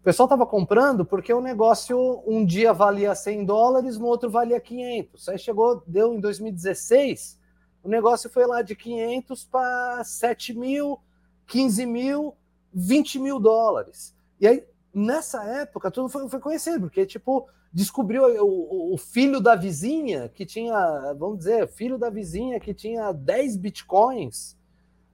O 0.00 0.02
pessoal 0.02 0.26
estava 0.26 0.46
comprando 0.46 1.04
porque 1.04 1.32
o 1.32 1.42
negócio 1.42 2.22
um 2.26 2.44
dia 2.44 2.72
valia 2.72 3.14
100 3.14 3.44
dólares, 3.44 3.98
no 3.98 4.06
outro 4.06 4.30
valia 4.30 4.58
500. 4.58 5.28
Aí 5.28 5.38
chegou, 5.38 5.82
deu 5.86 6.14
em 6.14 6.20
2016, 6.20 7.38
o 7.82 7.88
negócio 7.88 8.28
foi 8.30 8.46
lá 8.46 8.62
de 8.62 8.74
500 8.74 9.44
para 9.44 10.02
7 10.02 10.54
mil, 10.54 10.98
15 11.46 11.86
mil, 11.86 12.34
20 12.72 13.18
mil 13.18 13.38
dólares. 13.38 14.14
E 14.40 14.46
aí, 14.46 14.64
nessa 14.92 15.44
época, 15.44 15.90
tudo 15.90 16.08
foi, 16.08 16.28
foi 16.28 16.40
conhecido, 16.40 16.86
porque, 16.86 17.04
tipo, 17.04 17.46
descobriu 17.72 18.24
o, 18.44 18.94
o, 18.94 18.98
filho 18.98 19.40
da 19.40 19.54
vizinha 19.54 20.28
que 20.28 20.44
tinha, 20.44 21.14
vamos 21.18 21.38
dizer, 21.38 21.68
filho 21.68 21.98
da 21.98 22.10
vizinha 22.10 22.58
que 22.58 22.74
tinha 22.74 23.12
10 23.12 23.56
bitcoins 23.56 24.56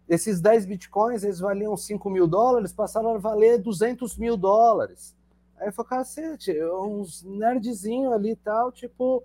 esses 0.08 0.40
10 0.40 0.66
bitcoins, 0.66 1.24
eles 1.24 1.40
valiam 1.40 1.76
5 1.76 2.08
mil 2.08 2.26
dólares, 2.26 2.72
passaram 2.72 3.14
a 3.14 3.18
valer 3.18 3.58
200 3.58 4.16
mil 4.16 4.36
dólares. 4.36 5.16
Aí 5.58 5.68
eu 5.68 5.72
falei, 5.72 5.88
cacete, 5.88 6.52
uns 6.64 7.24
nerdzinhos 7.24 8.12
ali 8.12 8.32
e 8.32 8.36
tal, 8.36 8.70
tipo, 8.70 9.24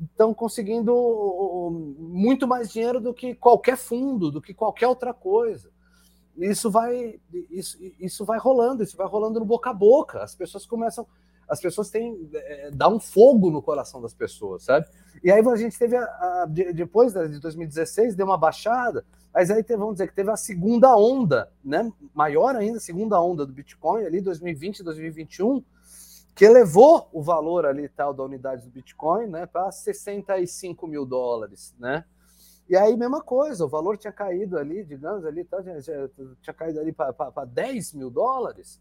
estão 0.00 0.34
conseguindo 0.34 1.96
muito 1.98 2.46
mais 2.46 2.70
dinheiro 2.70 3.00
do 3.00 3.14
que 3.14 3.34
qualquer 3.34 3.76
fundo, 3.76 4.30
do 4.30 4.42
que 4.42 4.52
qualquer 4.52 4.88
outra 4.88 5.14
coisa. 5.14 5.70
Isso 6.36 6.70
vai, 6.70 7.18
isso, 7.50 7.78
isso 7.98 8.24
vai 8.24 8.38
rolando, 8.38 8.82
isso 8.82 8.96
vai 8.96 9.06
rolando 9.06 9.40
no 9.40 9.46
boca 9.46 9.70
a 9.70 9.74
boca. 9.74 10.22
As 10.22 10.34
pessoas 10.34 10.66
começam, 10.66 11.06
as 11.50 11.60
pessoas 11.60 11.90
têm, 11.90 12.30
é, 12.32 12.70
dá 12.70 12.88
um 12.88 13.00
fogo 13.00 13.50
no 13.50 13.60
coração 13.60 14.00
das 14.00 14.14
pessoas, 14.14 14.62
sabe? 14.62 14.86
E 15.22 15.30
aí 15.32 15.44
a 15.46 15.56
gente 15.56 15.76
teve, 15.76 15.96
a, 15.96 16.04
a, 16.04 16.46
depois 16.46 17.12
de 17.12 17.40
2016, 17.40 18.14
deu 18.14 18.24
uma 18.24 18.38
baixada, 18.38 19.04
mas 19.34 19.50
aí 19.50 19.64
vamos 19.68 19.94
dizer 19.94 20.08
que 20.08 20.14
teve 20.14 20.30
a 20.30 20.36
segunda 20.36 20.96
onda, 20.96 21.52
né? 21.64 21.92
Maior 22.14 22.54
ainda, 22.54 22.78
a 22.78 22.80
segunda 22.80 23.20
onda 23.20 23.44
do 23.44 23.52
Bitcoin 23.52 24.04
ali, 24.04 24.20
2020, 24.20 24.84
2021, 24.84 25.62
que 26.34 26.44
elevou 26.44 27.08
o 27.12 27.20
valor 27.20 27.66
ali 27.66 27.88
tal 27.88 28.14
da 28.14 28.22
unidade 28.22 28.64
do 28.64 28.70
Bitcoin, 28.70 29.26
né, 29.26 29.46
para 29.46 29.70
65 29.70 30.86
mil 30.86 31.04
dólares, 31.04 31.74
né? 31.78 32.04
E 32.68 32.76
aí, 32.76 32.96
mesma 32.96 33.20
coisa, 33.20 33.64
o 33.64 33.68
valor 33.68 33.98
tinha 33.98 34.12
caído 34.12 34.56
ali, 34.56 34.84
digamos, 34.84 35.24
ali, 35.24 35.42
tá, 35.42 35.60
tinha, 35.60 35.80
tinha 36.40 36.54
caído 36.54 36.78
ali 36.78 36.92
para 36.92 37.44
10 37.44 37.94
mil 37.94 38.08
dólares. 38.08 38.80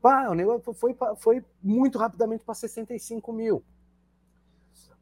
Pá, 0.00 0.28
o 0.28 0.34
negócio 0.34 0.72
foi, 0.74 0.96
foi 1.16 1.44
muito 1.62 1.98
rapidamente 1.98 2.44
para 2.44 2.54
65 2.54 3.32
mil. 3.32 3.62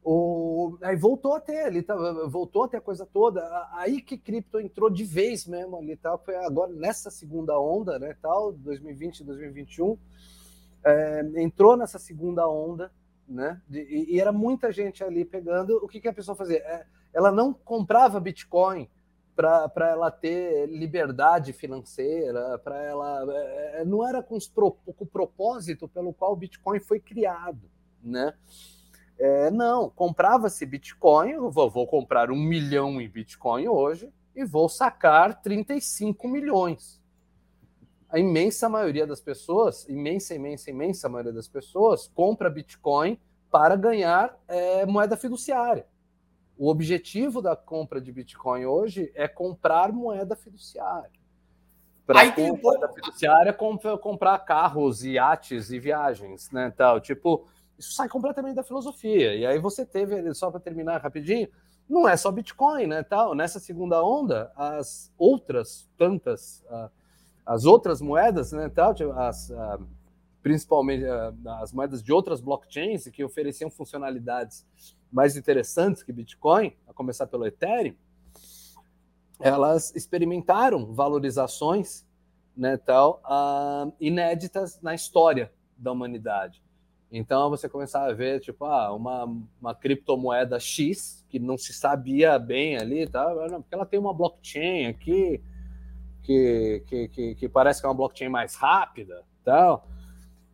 O, 0.07 0.77
aí 0.83 0.95
voltou 0.95 1.33
a 1.33 1.39
ter 1.39 1.65
ali, 1.65 1.81
tá, 1.81 1.95
voltou 2.27 2.63
a 2.63 2.67
ter 2.67 2.77
a 2.77 2.81
coisa 2.81 3.07
toda. 3.07 3.41
Aí 3.73 4.01
que 4.01 4.15
cripto 4.17 4.59
entrou 4.59 4.87
de 4.87 5.03
vez 5.03 5.47
mesmo 5.47 5.77
ali, 5.77 5.97
tá? 5.97 6.15
Foi 6.19 6.35
agora 6.35 6.71
nessa 6.71 7.09
segunda 7.09 7.59
onda, 7.59 7.97
né? 7.97 8.15
Tal, 8.21 8.51
2020, 8.51 9.23
2021, 9.23 9.97
é, 10.83 11.21
entrou 11.37 11.75
nessa 11.75 11.97
segunda 11.97 12.47
onda, 12.47 12.91
né? 13.27 13.59
De, 13.67 13.81
e, 13.81 14.15
e, 14.15 14.21
era 14.21 14.31
muita 14.31 14.71
gente 14.71 15.03
ali 15.03 15.25
pegando. 15.25 15.77
O 15.83 15.87
que, 15.87 15.99
que 15.99 16.07
a 16.07 16.13
pessoa 16.13 16.35
fazia? 16.35 16.59
É, 16.59 16.85
ela 17.11 17.31
não 17.31 17.51
comprava 17.51 18.19
Bitcoin 18.19 18.87
para 19.35 19.89
ela 19.89 20.09
ter 20.09 20.67
liberdade 20.67 21.51
financeira, 21.51 22.57
para 22.59 22.81
ela. 22.81 23.25
É, 23.29 23.81
é, 23.81 23.85
não 23.85 24.07
era 24.07 24.23
com, 24.23 24.35
os, 24.35 24.47
com 24.47 24.75
o 24.85 25.05
propósito 25.05 25.87
pelo 25.87 26.13
qual 26.13 26.31
o 26.33 26.37
Bitcoin 26.37 26.79
foi 26.79 26.99
criado, 26.99 27.69
né? 28.01 28.33
É, 29.17 29.49
não, 29.49 29.89
comprava-se 29.89 30.65
Bitcoin, 30.65 31.37
vou, 31.49 31.69
vou 31.69 31.87
comprar 31.87 32.31
um 32.31 32.35
milhão 32.35 32.99
em 32.99 33.09
Bitcoin 33.09 33.67
hoje 33.67 34.11
e 34.35 34.43
vou 34.43 34.67
sacar 34.67 35.41
35 35.41 36.27
milhões. 36.27 37.01
A 38.09 38.19
imensa 38.19 38.67
maioria 38.69 39.07
das 39.07 39.21
pessoas, 39.21 39.87
imensa, 39.87 40.35
imensa, 40.35 40.69
imensa 40.69 41.09
maioria 41.09 41.33
das 41.33 41.47
pessoas, 41.47 42.07
compra 42.13 42.49
Bitcoin 42.49 43.17
para 43.49 43.75
ganhar 43.75 44.37
é, 44.47 44.85
moeda 44.85 45.15
fiduciária. 45.15 45.85
O 46.57 46.69
objetivo 46.69 47.41
da 47.41 47.55
compra 47.55 47.99
de 47.99 48.11
Bitcoin 48.11 48.65
hoje 48.65 49.11
é 49.13 49.27
comprar 49.27 49.91
moeda 49.91 50.35
fiduciária. 50.35 51.11
Para 52.05 52.31
comprar 52.31 52.61
moeda 52.61 52.93
fiduciária, 52.93 53.53
comprar 53.53 54.39
carros, 54.39 55.03
iates 55.03 55.71
e 55.71 55.79
viagens, 55.79 56.49
né? 56.51 56.71
Tal. 56.75 57.01
Tipo, 57.01 57.45
isso 57.77 57.93
sai 57.93 58.07
completamente 58.07 58.55
da 58.55 58.63
filosofia. 58.63 59.35
E 59.35 59.45
aí 59.45 59.59
você 59.59 59.85
teve, 59.85 60.33
só 60.33 60.49
para 60.49 60.59
terminar 60.59 61.01
rapidinho, 61.01 61.49
não 61.89 62.07
é 62.07 62.15
só 62.15 62.31
Bitcoin, 62.31 62.87
né? 62.87 63.03
Tal. 63.03 63.35
Nessa 63.35 63.59
segunda 63.59 64.01
onda, 64.03 64.51
as 64.55 65.11
outras 65.17 65.89
tantas, 65.97 66.63
uh, 66.69 66.89
as 67.45 67.65
outras 67.65 68.01
moedas, 68.01 68.53
né? 68.53 68.69
Tal, 68.69 68.93
tipo, 68.93 69.11
as, 69.11 69.49
uh, 69.49 69.85
principalmente 70.41 71.03
uh, 71.03 71.49
as 71.61 71.73
moedas 71.73 72.01
de 72.01 72.13
outras 72.13 72.39
blockchains 72.39 73.07
que 73.09 73.23
ofereciam 73.25 73.69
funcionalidades 73.69 74.65
mais 75.11 75.35
interessantes 75.35 76.03
que 76.03 76.11
Bitcoin, 76.11 76.73
a 76.87 76.93
começar 76.93 77.27
pelo 77.27 77.45
Ethereum, 77.45 77.95
elas 79.39 79.93
experimentaram 79.95 80.93
valorizações, 80.93 82.05
né? 82.55 82.77
Tal, 82.77 83.21
inéditas 83.99 84.79
na 84.81 84.93
história 84.93 85.51
da 85.77 85.91
humanidade. 85.91 86.63
Então 87.11 87.49
você 87.49 87.69
começava 87.69 88.09
a 88.09 88.13
ver, 88.13 88.39
tipo, 88.39 88.65
ah, 88.65 88.93
uma, 88.93 89.23
uma 89.61 89.75
criptomoeda 89.75 90.59
X, 90.59 91.25
que 91.29 91.39
não 91.39 91.57
se 91.57 91.73
sabia 91.73 92.37
bem 92.39 92.77
ali, 92.77 93.07
tá? 93.07 93.25
porque 93.57 93.73
ela 93.75 93.85
tem 93.85 93.99
uma 93.99 94.13
blockchain 94.13 94.87
aqui, 94.87 95.41
que, 96.23 96.83
que, 96.87 97.07
que, 97.09 97.35
que 97.35 97.49
parece 97.49 97.79
que 97.79 97.85
é 97.85 97.89
uma 97.89 97.95
blockchain 97.95 98.29
mais 98.29 98.55
rápida, 98.55 99.23
tal. 99.43 99.87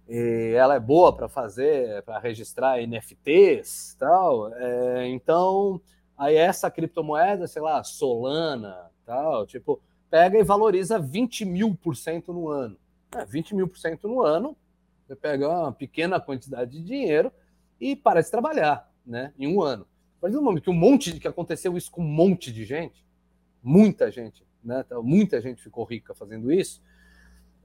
E 0.08 0.54
ela 0.56 0.76
é 0.76 0.80
boa 0.80 1.16
para 1.16 1.30
fazer, 1.30 2.04
para 2.04 2.20
registrar 2.20 2.82
NFTs, 2.82 3.96
tal. 3.98 4.54
É, 4.56 5.08
então, 5.08 5.82
aí 6.18 6.36
essa 6.36 6.70
criptomoeda, 6.70 7.48
sei 7.48 7.62
lá, 7.62 7.84
Solana, 7.84 8.92
tal, 9.06 9.46
tipo, 9.46 9.82
pega 10.10 10.38
e 10.38 10.44
valoriza 10.44 11.00
20 11.00 11.46
mil 11.46 11.76
por 11.76 11.96
cento 11.96 12.34
no 12.34 12.50
ano. 12.50 12.78
É, 13.16 13.26
20 13.26 13.56
mil 13.56 13.68
por 13.68 13.78
cento 13.78 14.08
no 14.08 14.22
ano 14.22 14.56
você 15.12 15.16
pega 15.16 15.50
uma 15.50 15.74
pequena 15.74 16.22
quantidade 16.22 16.72
de 16.72 16.84
dinheiro 16.84 17.32
e 17.80 17.98
para 17.98 18.22
de 18.22 18.32
trabalhar, 18.32 18.90
né? 19.06 19.34
Em 19.38 19.46
um 19.46 19.62
ano. 19.62 19.86
Partir 20.22 20.36
do 20.36 20.42
momento 20.42 20.64
que 20.64 20.70
um 20.70 20.74
monte 20.74 21.12
de 21.12 21.20
que 21.20 21.28
aconteceu 21.28 21.76
isso 21.76 21.92
com 21.92 22.02
um 22.02 22.08
monte 22.08 22.52
de 22.52 22.64
gente, 22.64 23.06
muita 23.62 24.10
gente, 24.10 24.46
né? 24.64 24.86
Muita 25.04 25.42
gente 25.42 25.62
ficou 25.62 25.84
rica 25.84 26.14
fazendo 26.14 26.50
isso. 26.50 26.82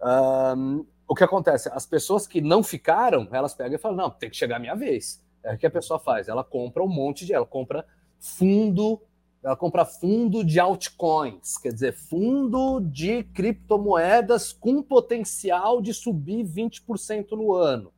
Um, 0.02 0.84
o 1.08 1.14
que 1.14 1.24
acontece? 1.24 1.68
As 1.72 1.86
pessoas 1.86 2.26
que 2.26 2.40
não 2.40 2.62
ficaram, 2.62 3.28
elas 3.32 3.54
pegam 3.54 3.76
e 3.76 3.78
falam: 3.78 3.96
não, 3.96 4.10
tem 4.10 4.30
que 4.30 4.36
chegar 4.36 4.56
a 4.56 4.60
minha 4.60 4.74
vez. 4.74 5.24
É 5.42 5.54
o 5.54 5.58
que 5.58 5.66
a 5.66 5.70
pessoa 5.70 5.98
faz. 5.98 6.28
Ela 6.28 6.42
compra 6.42 6.82
um 6.82 6.88
monte 6.88 7.24
de. 7.24 7.32
Ela 7.32 7.46
compra 7.46 7.86
fundo 8.18 9.00
ela 9.46 9.56
compra 9.56 9.84
fundo 9.84 10.42
de 10.42 10.58
altcoins, 10.58 11.56
quer 11.56 11.72
dizer, 11.72 11.92
fundo 11.92 12.80
de 12.80 13.22
criptomoedas 13.22 14.52
com 14.52 14.82
potencial 14.82 15.80
de 15.80 15.94
subir 15.94 16.44
20% 16.44 17.30
no 17.30 17.54
ano. 17.54 17.92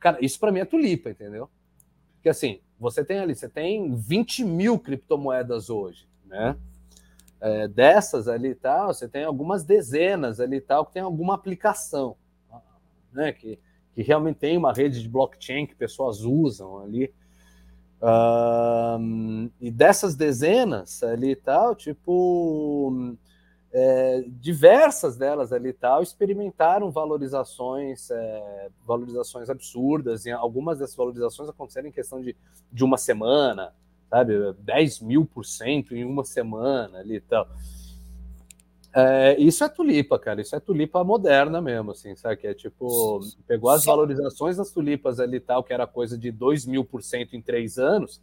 Cara, 0.00 0.18
isso 0.20 0.40
para 0.40 0.50
mim 0.50 0.58
é 0.58 0.64
tulipa, 0.64 1.08
entendeu? 1.08 1.48
Porque 2.14 2.28
assim, 2.28 2.58
você 2.80 3.04
tem 3.04 3.20
ali, 3.20 3.32
você 3.32 3.48
tem 3.48 3.94
20 3.94 4.44
mil 4.44 4.76
criptomoedas 4.76 5.70
hoje, 5.70 6.08
né? 6.26 6.56
É, 7.40 7.68
dessas 7.68 8.26
ali 8.26 8.48
e 8.48 8.54
tal, 8.56 8.92
você 8.92 9.08
tem 9.08 9.22
algumas 9.22 9.62
dezenas 9.62 10.40
ali 10.40 10.56
e 10.56 10.60
tal 10.60 10.84
que 10.84 10.94
tem 10.94 11.02
alguma 11.02 11.36
aplicação, 11.36 12.16
né? 13.12 13.32
Que, 13.32 13.58
que 13.94 14.02
realmente 14.02 14.36
tem 14.36 14.56
uma 14.56 14.72
rede 14.72 15.02
de 15.02 15.08
blockchain 15.08 15.66
que 15.66 15.74
pessoas 15.74 16.20
usam 16.20 16.78
ali. 16.78 17.12
e 19.60 19.70
dessas 19.70 20.14
dezenas 20.14 21.02
ali 21.02 21.32
e 21.32 21.36
tal, 21.36 21.74
tipo, 21.74 23.16
é, 23.72 24.24
diversas 24.28 25.16
delas 25.16 25.52
ali 25.52 25.70
e 25.70 25.72
tal 25.72 26.02
experimentaram 26.02 26.90
valorizações, 26.90 28.10
é, 28.10 28.68
valorizações 28.86 29.48
absurdas, 29.48 30.26
e 30.26 30.30
algumas 30.30 30.78
dessas 30.78 30.94
valorizações 30.94 31.48
aconteceram 31.48 31.88
em 31.88 31.92
questão 31.92 32.20
de, 32.20 32.36
de 32.70 32.84
uma 32.84 32.98
semana, 32.98 33.72
sabe, 34.10 34.34
10 34.58 35.00
mil 35.00 35.24
por 35.24 35.44
cento 35.44 35.96
em 35.96 36.04
uma 36.04 36.24
semana 36.24 36.98
ali 36.98 37.16
e 37.16 37.20
tal. 37.20 37.48
É, 38.94 39.40
isso 39.40 39.64
é 39.64 39.68
tulipa, 39.68 40.18
cara. 40.18 40.40
Isso 40.42 40.54
é 40.54 40.60
tulipa 40.60 41.02
moderna 41.02 41.60
mesmo, 41.62 41.92
assim, 41.92 42.14
sabe? 42.14 42.36
Que 42.36 42.46
é 42.46 42.54
tipo, 42.54 43.20
pegou 43.46 43.70
as 43.70 43.84
valorizações 43.84 44.56
das 44.58 44.70
tulipas 44.70 45.18
ali 45.18 45.40
tal, 45.40 45.64
que 45.64 45.72
era 45.72 45.86
coisa 45.86 46.18
de 46.18 46.30
2 46.30 46.66
mil 46.66 46.84
por 46.84 47.02
cento 47.02 47.34
em 47.34 47.40
três 47.40 47.78
anos, 47.78 48.20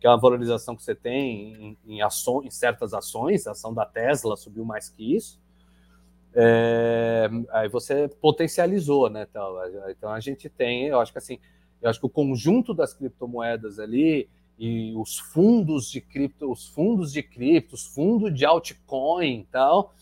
que 0.00 0.06
é 0.06 0.10
uma 0.10 0.20
valorização 0.20 0.74
que 0.74 0.82
você 0.82 0.94
tem 0.94 1.52
em, 1.54 1.96
em, 1.96 2.02
aço, 2.02 2.42
em 2.42 2.50
certas 2.50 2.94
ações, 2.94 3.46
a 3.46 3.50
ação 3.50 3.74
da 3.74 3.84
Tesla 3.84 4.36
subiu 4.36 4.64
mais 4.64 4.88
que 4.88 5.16
isso. 5.16 5.38
É, 6.34 7.28
aí 7.50 7.68
você 7.68 8.08
potencializou, 8.08 9.10
né? 9.10 9.26
Então, 9.28 9.56
então 9.88 10.10
a 10.10 10.20
gente 10.20 10.48
tem, 10.48 10.86
eu 10.86 11.00
acho 11.00 11.12
que 11.12 11.18
assim, 11.18 11.38
eu 11.82 11.90
acho 11.90 12.00
que 12.00 12.06
o 12.06 12.10
conjunto 12.10 12.72
das 12.72 12.94
criptomoedas 12.94 13.78
ali 13.78 14.28
e 14.58 14.94
os 14.96 15.18
fundos 15.18 15.90
de 15.90 16.00
cripto, 16.00 16.50
os 16.50 16.66
fundos 16.68 17.12
de 17.12 17.22
cripto, 17.22 17.74
os 17.74 17.86
fundos 17.86 18.34
de 18.34 18.44
altcoin 18.44 19.40
e 19.40 19.46
tal, 19.50 19.94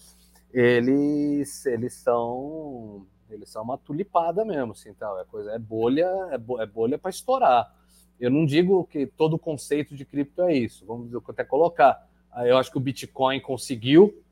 eles, 0.55 1.67
eles 1.67 1.95
são 1.95 3.05
eles 3.29 3.49
são 3.49 3.65
uma 3.65 3.77
tulipada 3.77 4.45
mesmo, 4.45 4.73
assim, 4.73 4.95
tal. 4.95 5.19
É 5.19 5.25
coisa, 5.25 5.51
é 5.51 5.59
bolha, 5.59 6.07
é, 6.31 6.63
é 6.63 6.67
bolha 6.67 6.97
para 6.97 7.11
estourar. 7.11 7.75
Eu 8.21 8.31
não 8.31 8.47
digo 8.47 8.85
que 8.85 9.07
todo 9.07 9.37
conceito 9.37 9.97
de 9.97 10.05
cripto 10.05 10.43
é 10.43 10.55
isso. 10.55 10.87
Vamos 10.87 11.11
até 11.29 11.43
colocar. 11.43 12.09
Eu 12.45 12.57
acho 12.57 12.71
que 12.71 12.77
o 12.77 12.81
Bitcoin 12.81 13.41
conseguiu 13.41 14.23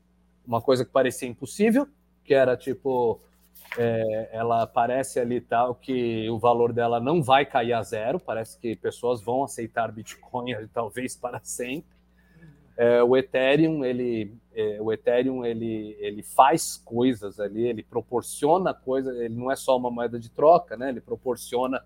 uma 0.47 0.61
coisa 0.61 0.85
que 0.85 0.91
parecia 0.91 1.27
impossível, 1.27 1.87
que 2.23 2.33
era 2.33 2.55
tipo, 2.55 3.19
é, 3.77 4.29
ela 4.31 4.65
parece 4.65 5.19
ali 5.19 5.41
tal 5.41 5.75
que 5.75 6.29
o 6.29 6.39
valor 6.39 6.71
dela 6.71 6.99
não 6.99 7.21
vai 7.21 7.45
cair 7.45 7.73
a 7.73 7.83
zero. 7.83 8.19
Parece 8.19 8.57
que 8.57 8.75
pessoas 8.75 9.21
vão 9.21 9.43
aceitar 9.43 9.91
Bitcoin 9.91 10.53
talvez 10.73 11.15
para 11.17 11.41
sempre. 11.43 11.91
É, 12.77 13.03
o 13.03 13.15
Ethereum 13.17 13.83
ele 13.83 14.33
é, 14.55 14.81
o 14.81 14.91
Ethereum 14.91 15.45
ele, 15.45 15.95
ele 15.99 16.23
faz 16.23 16.77
coisas 16.77 17.39
ali 17.39 17.67
ele 17.67 17.83
proporciona 17.83 18.73
coisas 18.73 19.15
ele 19.17 19.35
não 19.35 19.51
é 19.51 19.55
só 19.55 19.77
uma 19.77 19.89
moeda 19.89 20.19
de 20.19 20.29
troca 20.29 20.77
né? 20.77 20.89
Ele 20.89 21.01
proporciona 21.01 21.83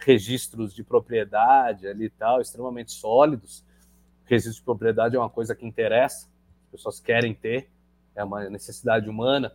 registros 0.00 0.74
de 0.74 0.82
propriedade 0.82 1.86
ali 1.86 2.06
e 2.06 2.10
tal 2.10 2.40
extremamente 2.40 2.92
sólidos. 2.92 3.64
Registro 4.24 4.60
de 4.60 4.62
propriedade 4.62 5.16
é 5.16 5.18
uma 5.18 5.30
coisa 5.30 5.54
que 5.54 5.66
interessa 5.66 6.28
as 6.64 6.70
pessoas 6.70 7.00
querem 7.00 7.34
ter 7.34 7.68
é 8.14 8.24
uma 8.24 8.50
necessidade 8.50 9.08
humana. 9.08 9.52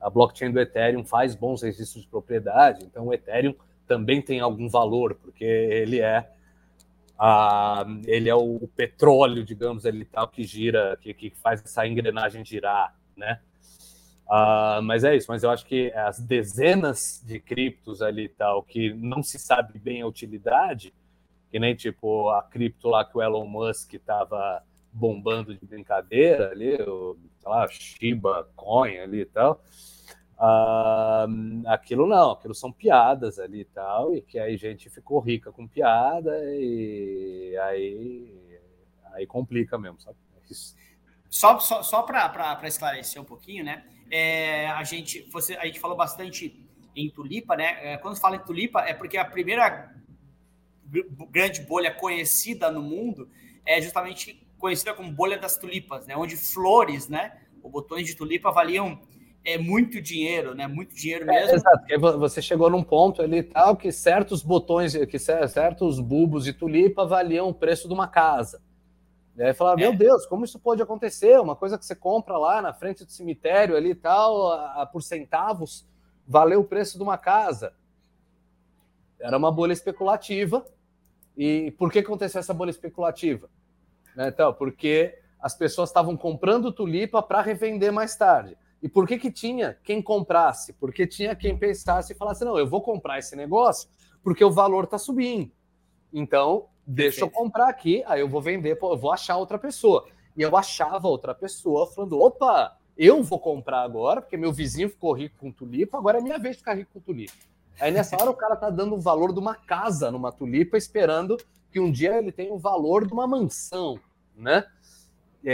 A 0.00 0.08
blockchain 0.08 0.50
do 0.50 0.60
Ethereum 0.60 1.04
faz 1.04 1.34
bons 1.34 1.62
registros 1.62 2.04
de 2.04 2.08
propriedade 2.08 2.84
então 2.84 3.06
o 3.06 3.14
Ethereum 3.14 3.54
também 3.86 4.20
tem 4.20 4.40
algum 4.40 4.68
valor 4.68 5.14
porque 5.14 5.44
ele 5.44 6.00
é 6.00 6.30
ah, 7.18 7.84
ele 8.06 8.28
é 8.28 8.34
o, 8.34 8.56
o, 8.56 8.68
petróleo, 8.68 9.44
digamos, 9.44 9.86
ali 9.86 10.04
tal, 10.04 10.28
que 10.28 10.44
gira, 10.44 10.96
que, 11.00 11.14
que 11.14 11.30
faz 11.30 11.62
essa 11.64 11.86
engrenagem 11.86 12.44
girar, 12.44 12.94
né? 13.16 13.40
Ah, 14.28 14.80
mas 14.82 15.04
é 15.04 15.16
isso, 15.16 15.26
mas 15.30 15.42
eu 15.42 15.50
acho 15.50 15.64
que 15.66 15.92
as 15.92 16.18
dezenas 16.18 17.22
de 17.24 17.38
criptos 17.38 18.02
ali 18.02 18.28
tal, 18.28 18.62
que 18.62 18.92
não 18.94 19.22
se 19.22 19.38
sabe 19.38 19.78
bem 19.78 20.02
a 20.02 20.06
utilidade, 20.06 20.92
que 21.50 21.58
nem 21.58 21.74
tipo 21.74 22.28
a 22.30 22.42
cripto 22.42 22.88
lá 22.88 23.04
que 23.04 23.16
o 23.16 23.22
Elon 23.22 23.46
Musk 23.46 23.94
estava 23.94 24.62
bombando 24.92 25.54
de 25.54 25.64
brincadeira 25.64 26.50
ali, 26.50 26.74
o, 26.82 27.16
sei 27.38 27.50
lá, 27.50 27.68
Shiba 27.68 28.48
Coin 28.56 28.98
ali 28.98 29.20
e 29.20 29.26
tal, 29.26 29.62
Uh, 30.38 31.66
aquilo 31.66 32.06
não, 32.06 32.32
aquilo 32.32 32.54
são 32.54 32.70
piadas 32.70 33.38
ali 33.38 33.60
e 33.60 33.64
tal, 33.64 34.14
e 34.14 34.20
que 34.20 34.38
aí 34.38 34.56
gente 34.58 34.90
ficou 34.90 35.18
rica 35.18 35.50
com 35.50 35.66
piada 35.66 36.38
e 36.54 37.56
aí, 37.62 38.60
aí 39.14 39.26
complica 39.26 39.78
mesmo, 39.78 39.98
sabe? 39.98 40.18
É 40.36 40.54
só 41.30 41.58
só, 41.58 41.82
só 41.82 42.02
para 42.02 42.60
esclarecer 42.64 43.20
um 43.20 43.24
pouquinho, 43.24 43.64
né? 43.64 43.84
É, 44.10 44.68
a, 44.68 44.84
gente, 44.84 45.22
você, 45.32 45.54
a 45.56 45.64
gente 45.64 45.80
falou 45.80 45.96
bastante 45.96 46.62
em 46.94 47.10
tulipa, 47.10 47.56
né? 47.56 47.94
É, 47.94 47.96
quando 47.96 48.20
fala 48.20 48.36
em 48.36 48.44
tulipa, 48.44 48.80
é 48.80 48.92
porque 48.92 49.16
a 49.16 49.24
primeira 49.24 49.90
grande 51.30 51.62
bolha 51.62 51.92
conhecida 51.92 52.70
no 52.70 52.82
mundo 52.82 53.28
é 53.64 53.80
justamente 53.80 54.46
conhecida 54.58 54.94
como 54.94 55.10
bolha 55.10 55.38
das 55.38 55.56
tulipas, 55.56 56.06
né? 56.06 56.16
Onde 56.16 56.36
flores, 56.36 57.08
né? 57.08 57.40
Ou 57.62 57.70
botões 57.70 58.06
de 58.06 58.14
tulipa 58.14 58.50
valiam 58.50 59.00
é 59.46 59.56
muito 59.56 60.02
dinheiro, 60.02 60.54
né? 60.54 60.66
Muito 60.66 60.94
dinheiro 60.94 61.22
é, 61.22 61.26
mesmo. 61.26 61.52
É, 61.52 61.54
exato. 61.54 62.18
Você 62.18 62.42
chegou 62.42 62.68
num 62.68 62.82
ponto 62.82 63.22
ali 63.22 63.44
tal 63.44 63.76
que 63.76 63.92
certos 63.92 64.42
botões, 64.42 64.94
que 65.06 65.18
certos 65.18 66.00
bulbos 66.00 66.44
de 66.44 66.52
tulipa 66.52 67.06
valiam 67.06 67.48
o 67.48 67.54
preço 67.54 67.86
de 67.86 67.94
uma 67.94 68.08
casa. 68.08 68.60
E 69.36 69.42
aí 69.42 69.54
falava, 69.54 69.80
é. 69.80 69.84
meu 69.84 69.96
Deus, 69.96 70.26
como 70.26 70.44
isso 70.44 70.58
pode 70.58 70.82
acontecer? 70.82 71.38
Uma 71.38 71.54
coisa 71.54 71.78
que 71.78 71.86
você 71.86 71.94
compra 71.94 72.36
lá 72.36 72.60
na 72.60 72.72
frente 72.72 73.04
do 73.04 73.12
cemitério 73.12 73.76
ali 73.76 73.90
e 73.90 73.94
tal, 73.94 74.50
a, 74.50 74.82
a, 74.82 74.86
por 74.86 75.02
centavos, 75.02 75.86
valeu 76.26 76.60
o 76.60 76.64
preço 76.64 76.96
de 76.96 77.04
uma 77.04 77.16
casa. 77.16 77.72
Era 79.20 79.36
uma 79.38 79.52
bolha 79.52 79.72
especulativa. 79.72 80.66
E 81.36 81.70
por 81.72 81.92
que 81.92 82.00
aconteceu 82.00 82.40
essa 82.40 82.54
bolha 82.54 82.70
especulativa? 82.70 83.48
Né, 84.16 84.28
então, 84.28 84.52
porque 84.52 85.16
as 85.38 85.54
pessoas 85.54 85.90
estavam 85.90 86.16
comprando 86.16 86.72
tulipa 86.72 87.22
para 87.22 87.42
revender 87.42 87.92
mais 87.92 88.16
tarde. 88.16 88.56
E 88.82 88.88
por 88.88 89.06
que 89.06 89.18
que 89.18 89.30
tinha 89.30 89.76
quem 89.82 90.02
comprasse? 90.02 90.72
Porque 90.74 91.06
tinha 91.06 91.34
quem 91.34 91.56
pensasse 91.56 92.12
e 92.12 92.16
falasse, 92.16 92.44
não, 92.44 92.58
eu 92.58 92.66
vou 92.66 92.80
comprar 92.80 93.18
esse 93.18 93.34
negócio 93.34 93.88
porque 94.22 94.44
o 94.44 94.50
valor 94.50 94.84
está 94.84 94.98
subindo. 94.98 95.52
Então, 96.12 96.66
deixa 96.86 97.20
eu 97.20 97.30
comprar 97.30 97.68
aqui, 97.68 98.02
aí 98.06 98.20
eu 98.20 98.28
vou 98.28 98.42
vender, 98.42 98.76
eu 98.80 98.96
vou 98.96 99.12
achar 99.12 99.36
outra 99.36 99.58
pessoa. 99.58 100.06
E 100.36 100.42
eu 100.42 100.56
achava 100.56 101.08
outra 101.08 101.34
pessoa 101.34 101.86
falando, 101.86 102.20
opa, 102.20 102.76
eu 102.96 103.22
vou 103.22 103.38
comprar 103.38 103.82
agora, 103.82 104.20
porque 104.20 104.36
meu 104.36 104.52
vizinho 104.52 104.88
ficou 104.88 105.12
rico 105.12 105.36
com 105.38 105.52
tulipa, 105.52 105.96
agora 105.96 106.18
é 106.18 106.20
minha 106.20 106.38
vez 106.38 106.56
de 106.56 106.58
ficar 106.58 106.74
rico 106.74 106.90
com 106.94 107.00
tulipa. 107.00 107.32
Aí 107.78 107.90
nessa 107.90 108.16
hora 108.16 108.30
o 108.30 108.34
cara 108.34 108.56
tá 108.56 108.70
dando 108.70 108.94
o 108.94 109.00
valor 109.00 109.32
de 109.32 109.38
uma 109.38 109.54
casa 109.54 110.10
numa 110.10 110.32
tulipa, 110.32 110.76
esperando 110.76 111.36
que 111.70 111.78
um 111.78 111.92
dia 111.92 112.16
ele 112.16 112.32
tenha 112.32 112.52
o 112.52 112.58
valor 112.58 113.06
de 113.06 113.12
uma 113.12 113.26
mansão, 113.26 114.00
né? 114.34 114.64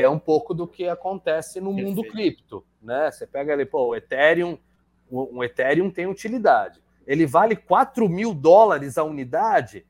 É 0.01 0.09
um 0.09 0.19
pouco 0.19 0.55
do 0.55 0.66
que 0.66 0.89
acontece 0.89 1.60
no 1.60 1.74
Perfeito. 1.74 1.89
mundo 1.89 2.09
cripto, 2.09 2.64
né? 2.81 3.10
Você 3.10 3.27
pega 3.27 3.52
ali, 3.52 3.66
pô, 3.66 3.89
o 3.89 3.97
Ethereum, 3.97 4.59
um 5.10 5.44
Ethereum 5.44 5.90
tem 5.90 6.06
utilidade. 6.06 6.82
Ele 7.06 7.27
vale 7.27 7.55
4 7.55 8.09
mil 8.09 8.32
dólares 8.32 8.97
a 8.97 9.05
unidade? 9.05 9.85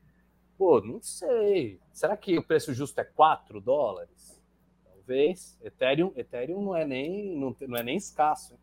Pô, 0.57 0.81
não 0.81 1.01
sei. 1.01 1.79
Será 1.91 2.17
que 2.17 2.37
o 2.37 2.43
preço 2.43 2.73
justo 2.73 2.99
é 2.99 3.03
4 3.03 3.61
dólares? 3.61 4.41
Talvez. 4.83 5.57
Ethereum, 5.61 6.11
Ethereum 6.15 6.61
não 6.61 6.75
é 6.75 6.85
nem, 6.85 7.35
não, 7.37 7.55
não 7.67 7.77
é 7.77 7.83
nem 7.83 7.95
escasso. 7.95 8.57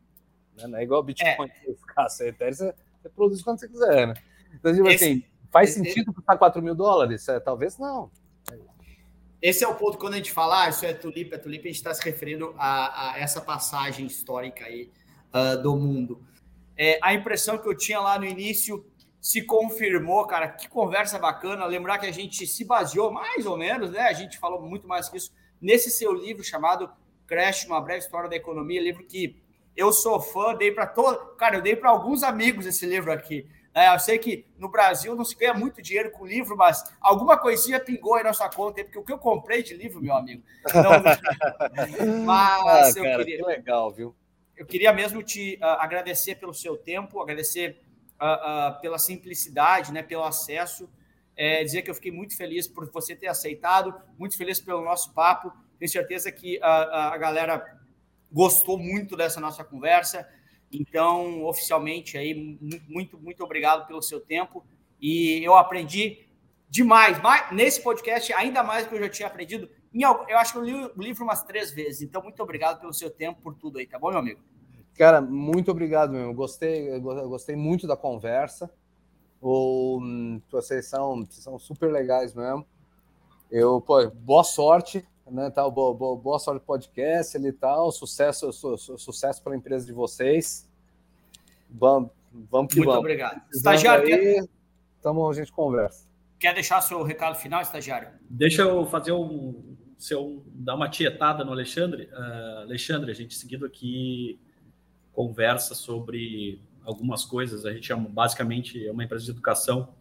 Né? 0.56 0.66
Não 0.66 0.78
é 0.78 0.82
igual 0.82 1.02
Bitcoin 1.02 1.48
é. 1.48 1.48
que 1.48 1.70
é 1.70 1.72
escasso. 1.72 2.22
Ethereum 2.24 2.54
você, 2.54 2.74
você, 3.00 3.08
produz 3.08 3.42
quando 3.42 3.60
você 3.60 3.68
quiser, 3.68 4.08
né? 4.08 4.14
Então, 4.54 4.74
tipo 4.74 4.88
esse, 4.88 5.04
assim, 5.04 5.24
faz 5.50 5.70
esse, 5.70 5.78
sentido 5.78 6.12
custar 6.12 6.36
4 6.36 6.60
mil 6.60 6.74
dólares? 6.74 7.26
É, 7.28 7.40
talvez 7.40 7.78
não. 7.78 8.10
Esse 9.42 9.64
é 9.64 9.68
o 9.68 9.74
ponto 9.74 9.96
quando 9.96 10.14
a 10.14 10.16
gente 10.18 10.32
fala, 10.32 10.64
ah, 10.64 10.68
isso 10.68 10.84
é 10.84 10.92
tulipa, 10.92 11.36
é 11.36 11.38
tulipa, 11.38 11.64
a 11.64 11.68
gente 11.68 11.76
está 11.76 11.94
se 11.94 12.04
referindo 12.04 12.54
a, 12.58 13.12
a, 13.12 13.18
essa 13.18 13.40
passagem 13.40 14.06
histórica 14.06 14.66
aí 14.66 14.90
uh, 15.32 15.62
do 15.62 15.76
mundo. 15.76 16.22
É, 16.76 16.98
a 17.02 17.14
impressão 17.14 17.58
que 17.58 17.68
eu 17.68 17.76
tinha 17.76 18.00
lá 18.00 18.18
no 18.18 18.26
início 18.26 18.84
se 19.20 19.42
confirmou, 19.42 20.26
cara, 20.26 20.48
que 20.48 20.68
conversa 20.68 21.18
bacana. 21.18 21.64
Lembrar 21.66 21.98
que 21.98 22.06
a 22.06 22.12
gente 22.12 22.46
se 22.46 22.64
baseou 22.64 23.10
mais 23.10 23.44
ou 23.46 23.56
menos, 23.56 23.90
né? 23.90 24.00
A 24.00 24.12
gente 24.12 24.38
falou 24.38 24.60
muito 24.62 24.88
mais 24.88 25.08
que 25.08 25.16
isso 25.18 25.30
nesse 25.60 25.90
seu 25.90 26.12
livro 26.12 26.42
chamado 26.42 26.90
Crash, 27.26 27.66
uma 27.66 27.80
breve 27.80 28.00
história 28.00 28.28
da 28.28 28.36
economia, 28.36 28.80
livro 28.80 29.04
que 29.04 29.36
eu 29.76 29.92
sou 29.92 30.20
fã, 30.20 30.54
dei 30.54 30.72
para 30.72 30.86
todo, 30.86 31.36
cara, 31.36 31.56
eu 31.56 31.62
dei 31.62 31.76
para 31.76 31.90
alguns 31.90 32.22
amigos 32.22 32.66
esse 32.66 32.86
livro 32.86 33.12
aqui. 33.12 33.46
É, 33.72 33.94
eu 33.94 33.98
sei 34.00 34.18
que 34.18 34.44
no 34.58 34.68
Brasil 34.68 35.14
não 35.14 35.24
se 35.24 35.36
ganha 35.36 35.54
muito 35.54 35.80
dinheiro 35.80 36.10
com 36.10 36.26
livro, 36.26 36.56
mas 36.56 36.82
alguma 37.00 37.38
coisinha 37.38 37.78
pingou 37.78 38.14
aí 38.14 38.24
na 38.24 38.32
sua 38.32 38.48
conta, 38.48 38.82
porque 38.82 38.98
o 38.98 39.04
que 39.04 39.12
eu 39.12 39.18
comprei 39.18 39.62
de 39.62 39.74
livro, 39.74 40.02
meu 40.02 40.14
amigo. 40.14 40.42
Não... 40.74 42.24
mas 42.26 42.96
ah, 42.96 42.98
eu 42.98 43.04
cara, 43.04 43.24
queria... 43.24 43.36
que 43.38 43.44
legal, 43.44 43.90
viu? 43.92 44.14
Eu 44.56 44.66
queria 44.66 44.92
mesmo 44.92 45.22
te 45.22 45.56
uh, 45.62 45.64
agradecer 45.78 46.34
pelo 46.34 46.52
seu 46.52 46.76
tempo, 46.76 47.20
agradecer 47.20 47.80
uh, 48.20 48.74
uh, 48.76 48.80
pela 48.80 48.98
simplicidade, 48.98 49.92
né, 49.92 50.02
pelo 50.02 50.24
acesso. 50.24 50.90
É, 51.36 51.64
dizer 51.64 51.80
que 51.82 51.90
eu 51.90 51.94
fiquei 51.94 52.12
muito 52.12 52.36
feliz 52.36 52.68
por 52.68 52.90
você 52.90 53.16
ter 53.16 53.28
aceitado, 53.28 53.94
muito 54.18 54.36
feliz 54.36 54.60
pelo 54.60 54.84
nosso 54.84 55.14
papo. 55.14 55.50
Tenho 55.78 55.90
certeza 55.90 56.30
que 56.30 56.60
a, 56.60 57.14
a 57.14 57.16
galera 57.16 57.80
gostou 58.30 58.76
muito 58.76 59.16
dessa 59.16 59.40
nossa 59.40 59.64
conversa. 59.64 60.28
Então, 60.72 61.44
oficialmente 61.44 62.16
aí, 62.16 62.58
muito, 62.88 63.18
muito 63.18 63.42
obrigado 63.42 63.86
pelo 63.86 64.02
seu 64.02 64.20
tempo. 64.20 64.64
E 65.00 65.42
eu 65.42 65.54
aprendi 65.54 66.26
demais, 66.68 67.20
mais, 67.20 67.50
nesse 67.52 67.82
podcast, 67.82 68.32
ainda 68.32 68.62
mais 68.62 68.84
do 68.84 68.90
que 68.90 68.94
eu 68.96 69.00
já 69.00 69.08
tinha 69.08 69.28
aprendido. 69.28 69.68
Em, 69.92 70.02
eu 70.02 70.38
acho 70.38 70.52
que 70.52 70.58
eu 70.58 70.64
li 70.64 70.74
o 70.74 70.92
livro 70.96 71.24
umas 71.24 71.42
três 71.42 71.72
vezes. 71.72 72.02
Então, 72.02 72.22
muito 72.22 72.40
obrigado 72.42 72.80
pelo 72.80 72.92
seu 72.92 73.10
tempo, 73.10 73.40
por 73.42 73.54
tudo 73.54 73.78
aí, 73.78 73.86
tá 73.86 73.98
bom, 73.98 74.10
meu 74.10 74.18
amigo? 74.18 74.40
Cara, 74.94 75.20
muito 75.20 75.70
obrigado, 75.70 76.12
meu. 76.12 76.32
Gostei, 76.32 76.98
gostei 77.00 77.56
muito 77.56 77.86
da 77.86 77.96
conversa. 77.96 78.70
O, 79.40 79.98
vocês 80.50 80.86
são, 80.86 81.26
são 81.30 81.58
super 81.58 81.90
legais 81.90 82.34
mesmo. 82.34 82.66
Eu, 83.50 83.80
pô, 83.80 84.08
boa 84.10 84.44
sorte, 84.44 85.04
né? 85.30 85.50
Tal, 85.50 85.70
boa, 85.70 85.94
boa, 85.94 86.16
boa 86.16 86.38
sorte 86.38 86.64
podcast 86.64 87.36
e 87.36 87.52
tal. 87.52 87.90
Sucesso, 87.92 88.52
su, 88.52 88.76
su, 88.76 88.98
sucesso 88.98 89.42
para 89.42 89.52
a 89.52 89.56
empresa 89.56 89.86
de 89.86 89.92
vocês. 89.92 90.68
Vamos, 91.68 92.10
vamos 92.32 92.72
que 92.72 92.78
Muito 92.78 92.88
vamos. 92.88 93.00
obrigado. 93.00 93.40
Estagiário, 93.52 94.04
aí, 94.06 94.48
tamo, 95.02 95.28
a 95.28 95.32
gente 95.32 95.52
conversa. 95.52 96.08
Quer 96.38 96.54
deixar 96.54 96.80
seu 96.80 97.02
recado 97.02 97.36
final, 97.36 97.60
estagiário? 97.60 98.08
Deixa 98.28 98.62
eu 98.62 98.86
fazer 98.86 99.12
um. 99.12 99.76
Se 99.98 100.14
eu 100.14 100.42
dar 100.46 100.74
uma 100.74 100.88
tietada 100.88 101.44
no 101.44 101.52
Alexandre. 101.52 102.08
Uh, 102.12 102.60
Alexandre, 102.62 103.10
a 103.10 103.14
gente 103.14 103.34
seguindo 103.34 103.66
aqui 103.66 104.40
conversa 105.12 105.74
sobre 105.74 106.62
algumas 106.84 107.24
coisas. 107.24 107.66
A 107.66 107.72
gente 107.72 107.92
é 107.92 107.96
basicamente 107.96 108.86
é 108.86 108.90
uma 108.90 109.04
empresa 109.04 109.24
de 109.26 109.30
educação 109.30 109.94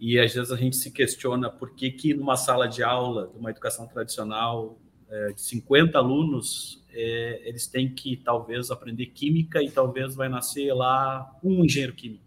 e 0.00 0.18
às 0.18 0.32
vezes 0.32 0.52
a 0.52 0.56
gente 0.56 0.76
se 0.76 0.90
questiona 0.90 1.50
por 1.50 1.74
que, 1.74 1.90
que 1.90 2.14
numa 2.14 2.36
sala 2.36 2.68
de 2.68 2.82
aula 2.82 3.28
de 3.28 3.38
uma 3.38 3.50
educação 3.50 3.86
tradicional 3.86 4.78
é, 5.10 5.32
de 5.32 5.40
50 5.40 5.98
alunos, 5.98 6.84
é, 6.92 7.42
eles 7.44 7.66
têm 7.66 7.88
que 7.88 8.16
talvez 8.16 8.70
aprender 8.70 9.06
química 9.06 9.62
e 9.62 9.70
talvez 9.70 10.14
vai 10.14 10.28
nascer 10.28 10.72
lá 10.72 11.36
um 11.42 11.64
engenheiro 11.64 11.94
químico. 11.94 12.24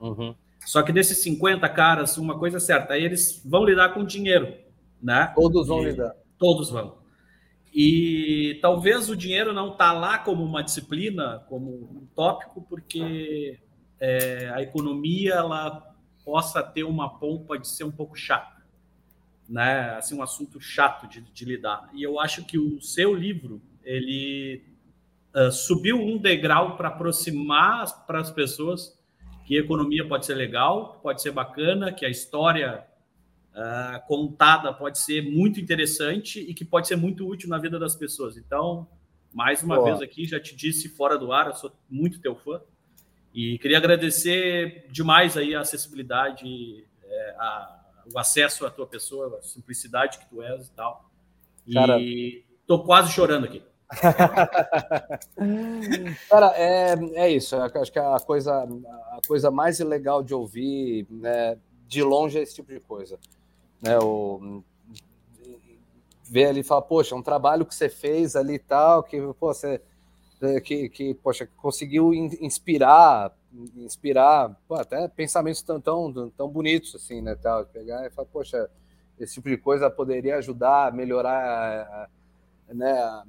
Uhum. 0.00 0.34
Só 0.66 0.82
que 0.82 0.92
desses 0.92 1.18
50 1.18 1.68
caras, 1.70 2.18
uma 2.18 2.38
coisa 2.38 2.58
é 2.58 2.60
certa, 2.60 2.94
aí 2.94 3.04
eles 3.04 3.40
vão 3.44 3.64
lidar 3.64 3.90
com 3.90 4.04
dinheiro, 4.04 4.54
né? 5.02 5.32
Todos 5.34 5.68
vão 5.68 5.82
e, 5.82 5.86
lidar. 5.86 6.14
Todos 6.38 6.70
vão. 6.70 6.98
E 7.72 8.58
talvez 8.60 9.08
o 9.08 9.16
dinheiro 9.16 9.52
não 9.52 9.72
está 9.72 9.92
lá 9.92 10.18
como 10.18 10.44
uma 10.44 10.62
disciplina, 10.62 11.44
como 11.48 11.70
um 11.70 12.06
tópico, 12.14 12.62
porque 12.68 13.58
é, 13.98 14.50
a 14.54 14.62
economia 14.62 15.34
ela 15.34 15.93
possa 16.24 16.62
ter 16.62 16.84
uma 16.84 17.18
polpa 17.18 17.58
de 17.58 17.68
ser 17.68 17.84
um 17.84 17.90
pouco 17.90 18.16
chata, 18.16 18.62
né? 19.48 19.90
Assim, 19.96 20.16
um 20.16 20.22
assunto 20.22 20.60
chato 20.60 21.06
de, 21.06 21.20
de 21.20 21.44
lidar. 21.44 21.90
E 21.92 22.02
eu 22.02 22.18
acho 22.18 22.44
que 22.44 22.58
o 22.58 22.80
seu 22.80 23.14
livro 23.14 23.60
ele 23.82 24.64
uh, 25.34 25.52
subiu 25.52 25.96
um 25.98 26.16
degrau 26.16 26.76
para 26.76 26.88
aproximar 26.88 28.06
para 28.06 28.20
as 28.20 28.30
pessoas 28.30 28.98
que 29.44 29.56
a 29.58 29.60
economia 29.60 30.06
pode 30.06 30.24
ser 30.24 30.34
legal, 30.34 30.98
pode 31.02 31.20
ser 31.20 31.30
bacana, 31.30 31.92
que 31.92 32.06
a 32.06 32.08
história 32.08 32.86
uh, 33.52 34.06
contada 34.06 34.72
pode 34.72 34.98
ser 34.98 35.22
muito 35.22 35.60
interessante 35.60 36.40
e 36.40 36.54
que 36.54 36.64
pode 36.64 36.88
ser 36.88 36.96
muito 36.96 37.28
útil 37.28 37.50
na 37.50 37.58
vida 37.58 37.78
das 37.78 37.94
pessoas. 37.94 38.38
Então, 38.38 38.88
mais 39.32 39.62
uma 39.62 39.82
vez 39.82 40.00
aqui, 40.00 40.24
já 40.24 40.40
te 40.40 40.56
disse 40.56 40.88
fora 40.88 41.18
do 41.18 41.32
ar, 41.32 41.48
eu 41.48 41.54
sou 41.54 41.72
muito 41.90 42.20
teu 42.20 42.34
fã. 42.34 42.60
E 43.34 43.58
queria 43.58 43.78
agradecer 43.78 44.86
demais 44.90 45.36
aí 45.36 45.56
a 45.56 45.60
acessibilidade, 45.60 46.86
é, 47.02 47.34
a, 47.36 47.80
o 48.14 48.18
acesso 48.18 48.64
à 48.64 48.70
tua 48.70 48.86
pessoa, 48.86 49.38
a 49.38 49.42
simplicidade 49.42 50.18
que 50.18 50.26
tu 50.26 50.40
és 50.40 50.68
e 50.68 50.70
tal. 50.70 51.10
Cara, 51.72 52.00
e 52.00 52.44
tô 52.64 52.84
quase 52.84 53.12
chorando 53.12 53.46
aqui. 53.46 53.60
Cara, 56.30 56.52
é, 56.56 56.94
é 57.14 57.30
isso. 57.30 57.56
Acho 57.56 57.92
que 57.92 57.98
a 57.98 58.20
coisa, 58.20 58.62
a 58.62 59.20
coisa 59.26 59.50
mais 59.50 59.80
legal 59.80 60.22
de 60.22 60.32
ouvir, 60.32 61.04
né, 61.10 61.58
de 61.88 62.04
longe, 62.04 62.38
é 62.38 62.42
esse 62.42 62.54
tipo 62.54 62.72
de 62.72 62.78
coisa. 62.78 63.18
Né, 63.82 63.98
o, 63.98 64.62
ver 66.22 66.46
ali 66.46 66.60
e 66.60 66.64
falar, 66.64 66.82
poxa, 66.82 67.14
um 67.14 67.22
trabalho 67.22 67.66
que 67.66 67.74
você 67.74 67.88
fez 67.88 68.36
ali 68.36 68.54
e 68.54 68.58
tal, 68.58 69.02
que 69.02 69.20
pô, 69.38 69.52
você 69.52 69.80
é, 70.44 70.60
que, 70.60 70.88
que 70.88 71.14
poxa, 71.14 71.48
conseguiu 71.56 72.12
inspirar, 72.14 73.32
inspirar 73.76 74.54
pô, 74.68 74.74
até 74.74 75.08
pensamentos 75.08 75.62
tão, 75.62 75.80
tão, 75.80 76.30
tão 76.30 76.48
bonitos 76.48 76.94
assim, 76.94 77.20
né? 77.20 77.34
Tal, 77.34 77.64
pegar 77.66 78.06
e 78.06 78.10
falar, 78.10 78.28
poxa, 78.28 78.70
esse 79.18 79.34
tipo 79.34 79.48
de 79.48 79.56
coisa 79.56 79.90
poderia 79.90 80.36
ajudar 80.36 80.88
a 80.88 80.90
melhorar, 80.90 82.08
né, 82.68 82.92
a 82.92 83.24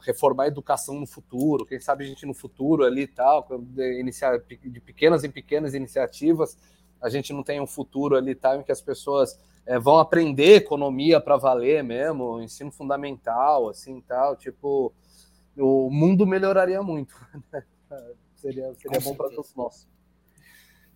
reformar 0.00 0.44
a 0.44 0.48
educação 0.48 1.00
no 1.00 1.06
futuro. 1.06 1.66
Quem 1.66 1.80
sabe 1.80 2.04
a 2.04 2.06
gente 2.06 2.26
no 2.26 2.34
futuro 2.34 2.84
ali 2.84 3.06
tal, 3.06 3.46
de, 3.60 4.00
iniciar, 4.00 4.38
de 4.38 4.80
pequenas 4.80 5.24
em 5.24 5.30
pequenas 5.30 5.74
iniciativas, 5.74 6.56
a 7.00 7.08
gente 7.08 7.32
não 7.32 7.42
tem 7.42 7.60
um 7.60 7.66
futuro 7.66 8.16
ali 8.16 8.34
tal, 8.34 8.60
em 8.60 8.62
que 8.62 8.72
as 8.72 8.80
pessoas 8.80 9.38
é, 9.66 9.78
vão 9.78 9.98
aprender 9.98 10.56
economia 10.56 11.20
para 11.20 11.36
valer 11.36 11.82
mesmo, 11.82 12.40
ensino 12.40 12.70
fundamental, 12.70 13.68
assim 13.68 14.00
tal, 14.00 14.36
tipo 14.36 14.92
o 15.56 15.90
mundo 15.90 16.26
melhoraria 16.26 16.82
muito. 16.82 17.14
Seria 18.36 18.74
seria 18.74 19.00
bom 19.00 19.14
para 19.14 19.30
todos 19.30 19.54
nós. 19.54 19.88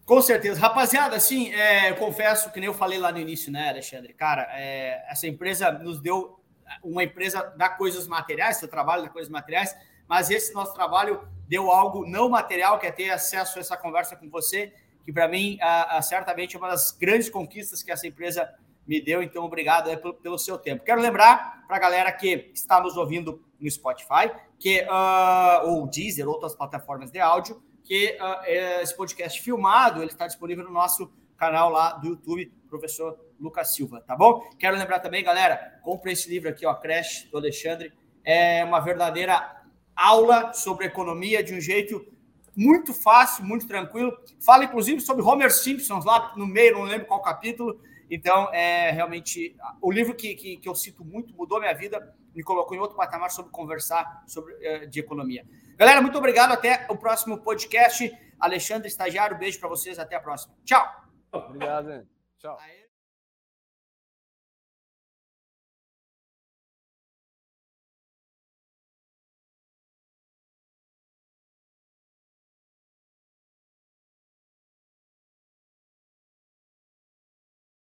Com 0.05 0.21
certeza. 0.21 0.61
Rapaziada, 0.61 1.17
assim, 1.17 1.53
é, 1.53 1.91
eu 1.91 1.97
confesso 1.97 2.53
que 2.53 2.61
nem 2.61 2.67
eu 2.67 2.75
falei 2.75 2.99
lá 2.99 3.11
no 3.11 3.19
início, 3.19 3.51
né, 3.51 3.71
Alexandre? 3.71 4.13
Cara, 4.13 4.47
é, 4.51 5.05
essa 5.11 5.27
empresa 5.27 5.71
nos 5.73 6.01
deu 6.01 6.39
uma 6.83 7.05
empresa 7.05 7.43
da 7.57 7.69
coisas 7.69 8.07
materiais, 8.07 8.59
seu 8.59 8.69
trabalho 8.69 9.05
da 9.05 9.09
coisas 9.09 9.31
materiais, 9.31 9.75
mas 10.09 10.31
esse 10.31 10.53
nosso 10.53 10.75
trabalho 10.75 11.27
deu 11.49 11.71
algo 11.71 12.07
não 12.07 12.29
material, 12.29 12.79
que 12.79 12.87
é 12.87 12.93
ter 12.93 13.11
acesso 13.11 13.59
a 13.59 13.61
essa 13.61 13.77
conversa 13.77 14.17
com 14.17 14.29
você, 14.29 14.73
que 15.05 15.13
para 15.13 15.27
mim, 15.29 15.59
a, 15.61 15.99
a, 15.99 16.03
certamente 16.03 16.57
é 16.57 16.59
uma 16.59 16.69
das 16.69 16.91
grandes 16.91 17.31
conquistas 17.31 17.83
que 17.83 17.91
essa 17.91 18.07
empresa 18.07 18.53
me 18.87 19.01
deu. 19.01 19.23
Então, 19.23 19.45
obrigado 19.45 19.89
é, 19.91 19.97
pelo, 19.97 20.15
pelo 20.15 20.39
seu 20.39 20.59
tempo. 20.59 20.85
Quero 20.85 21.01
lembrar 21.01 21.65
para 21.67 21.77
a 21.77 21.81
galera 21.81 22.13
que 22.13 22.51
está 22.53 22.81
nos 22.81 22.97
ouvindo 22.97 23.43
no 23.61 23.71
Spotify, 23.71 24.31
que, 24.59 24.83
uh, 24.83 25.69
ou 25.69 25.87
Deezer, 25.87 26.29
outras 26.29 26.55
plataformas 26.55 27.11
de 27.11 27.19
áudio, 27.19 27.63
que 27.85 28.17
uh, 28.21 28.81
esse 28.83 28.97
podcast 28.97 29.41
filmado 29.41 30.01
ele 30.01 30.11
está 30.11 30.27
disponível 30.27 30.65
no 30.65 30.71
nosso 30.71 31.13
canal 31.37 31.71
lá 31.71 31.93
do 31.93 32.09
YouTube, 32.09 32.53
professor 32.69 33.19
Lucas 33.41 33.75
Silva, 33.75 34.01
tá 34.03 34.15
bom? 34.15 34.43
Quero 34.59 34.77
lembrar 34.77 35.01
também, 35.01 35.25
galera, 35.25 35.81
compre 35.83 36.13
esse 36.13 36.29
livro 36.29 36.49
aqui, 36.49 36.67
ó, 36.67 36.75
Crash, 36.75 37.27
do 37.31 37.39
Alexandre. 37.39 37.93
É 38.23 38.63
uma 38.65 38.81
verdadeira 38.81 39.57
aula 39.97 40.53
sobre 40.53 40.87
economia 40.87 41.43
de 41.43 41.55
um 41.55 41.61
jeito 41.61 42.07
muito 42.55 42.93
fácil, 42.93 43.45
muito 43.45 43.67
tranquilo. 43.67 44.17
Fala, 44.39 44.65
inclusive, 44.65 45.01
sobre 45.01 45.23
Homer 45.23 45.51
Simpson 45.51 46.01
lá 46.05 46.35
no 46.37 46.47
meio, 46.47 46.75
não 46.75 46.83
lembro 46.83 47.07
qual 47.07 47.23
capítulo. 47.23 47.81
Então, 48.11 48.53
é 48.53 48.91
realmente 48.91 49.57
o 49.81 49.91
livro 49.91 50.15
que, 50.15 50.35
que, 50.35 50.57
que 50.59 50.69
eu 50.69 50.75
cito 50.75 51.05
muito, 51.05 51.35
mudou 51.35 51.61
minha 51.61 51.75
vida 51.75 52.15
me 52.35 52.43
colocou 52.43 52.77
em 52.77 52.81
outro 52.81 52.97
patamar 52.97 53.31
sobre 53.31 53.51
conversar 53.51 54.23
sobre 54.27 54.55
uh, 54.55 54.87
de 54.89 55.01
economia. 55.01 55.45
Galera, 55.77 56.01
muito 56.01 56.19
obrigado. 56.19 56.53
Até 56.53 56.87
o 56.89 56.97
próximo 56.97 57.39
podcast. 57.39 58.11
Alexandre 58.39 58.89
Estagiário, 58.89 59.39
beijo 59.39 59.59
para 59.61 59.69
vocês. 59.69 59.99
Até 59.99 60.17
a 60.17 60.21
próxima. 60.21 60.55
Tchau. 60.65 60.87
Obrigado. 61.33 62.07
Tchau. 62.39 62.59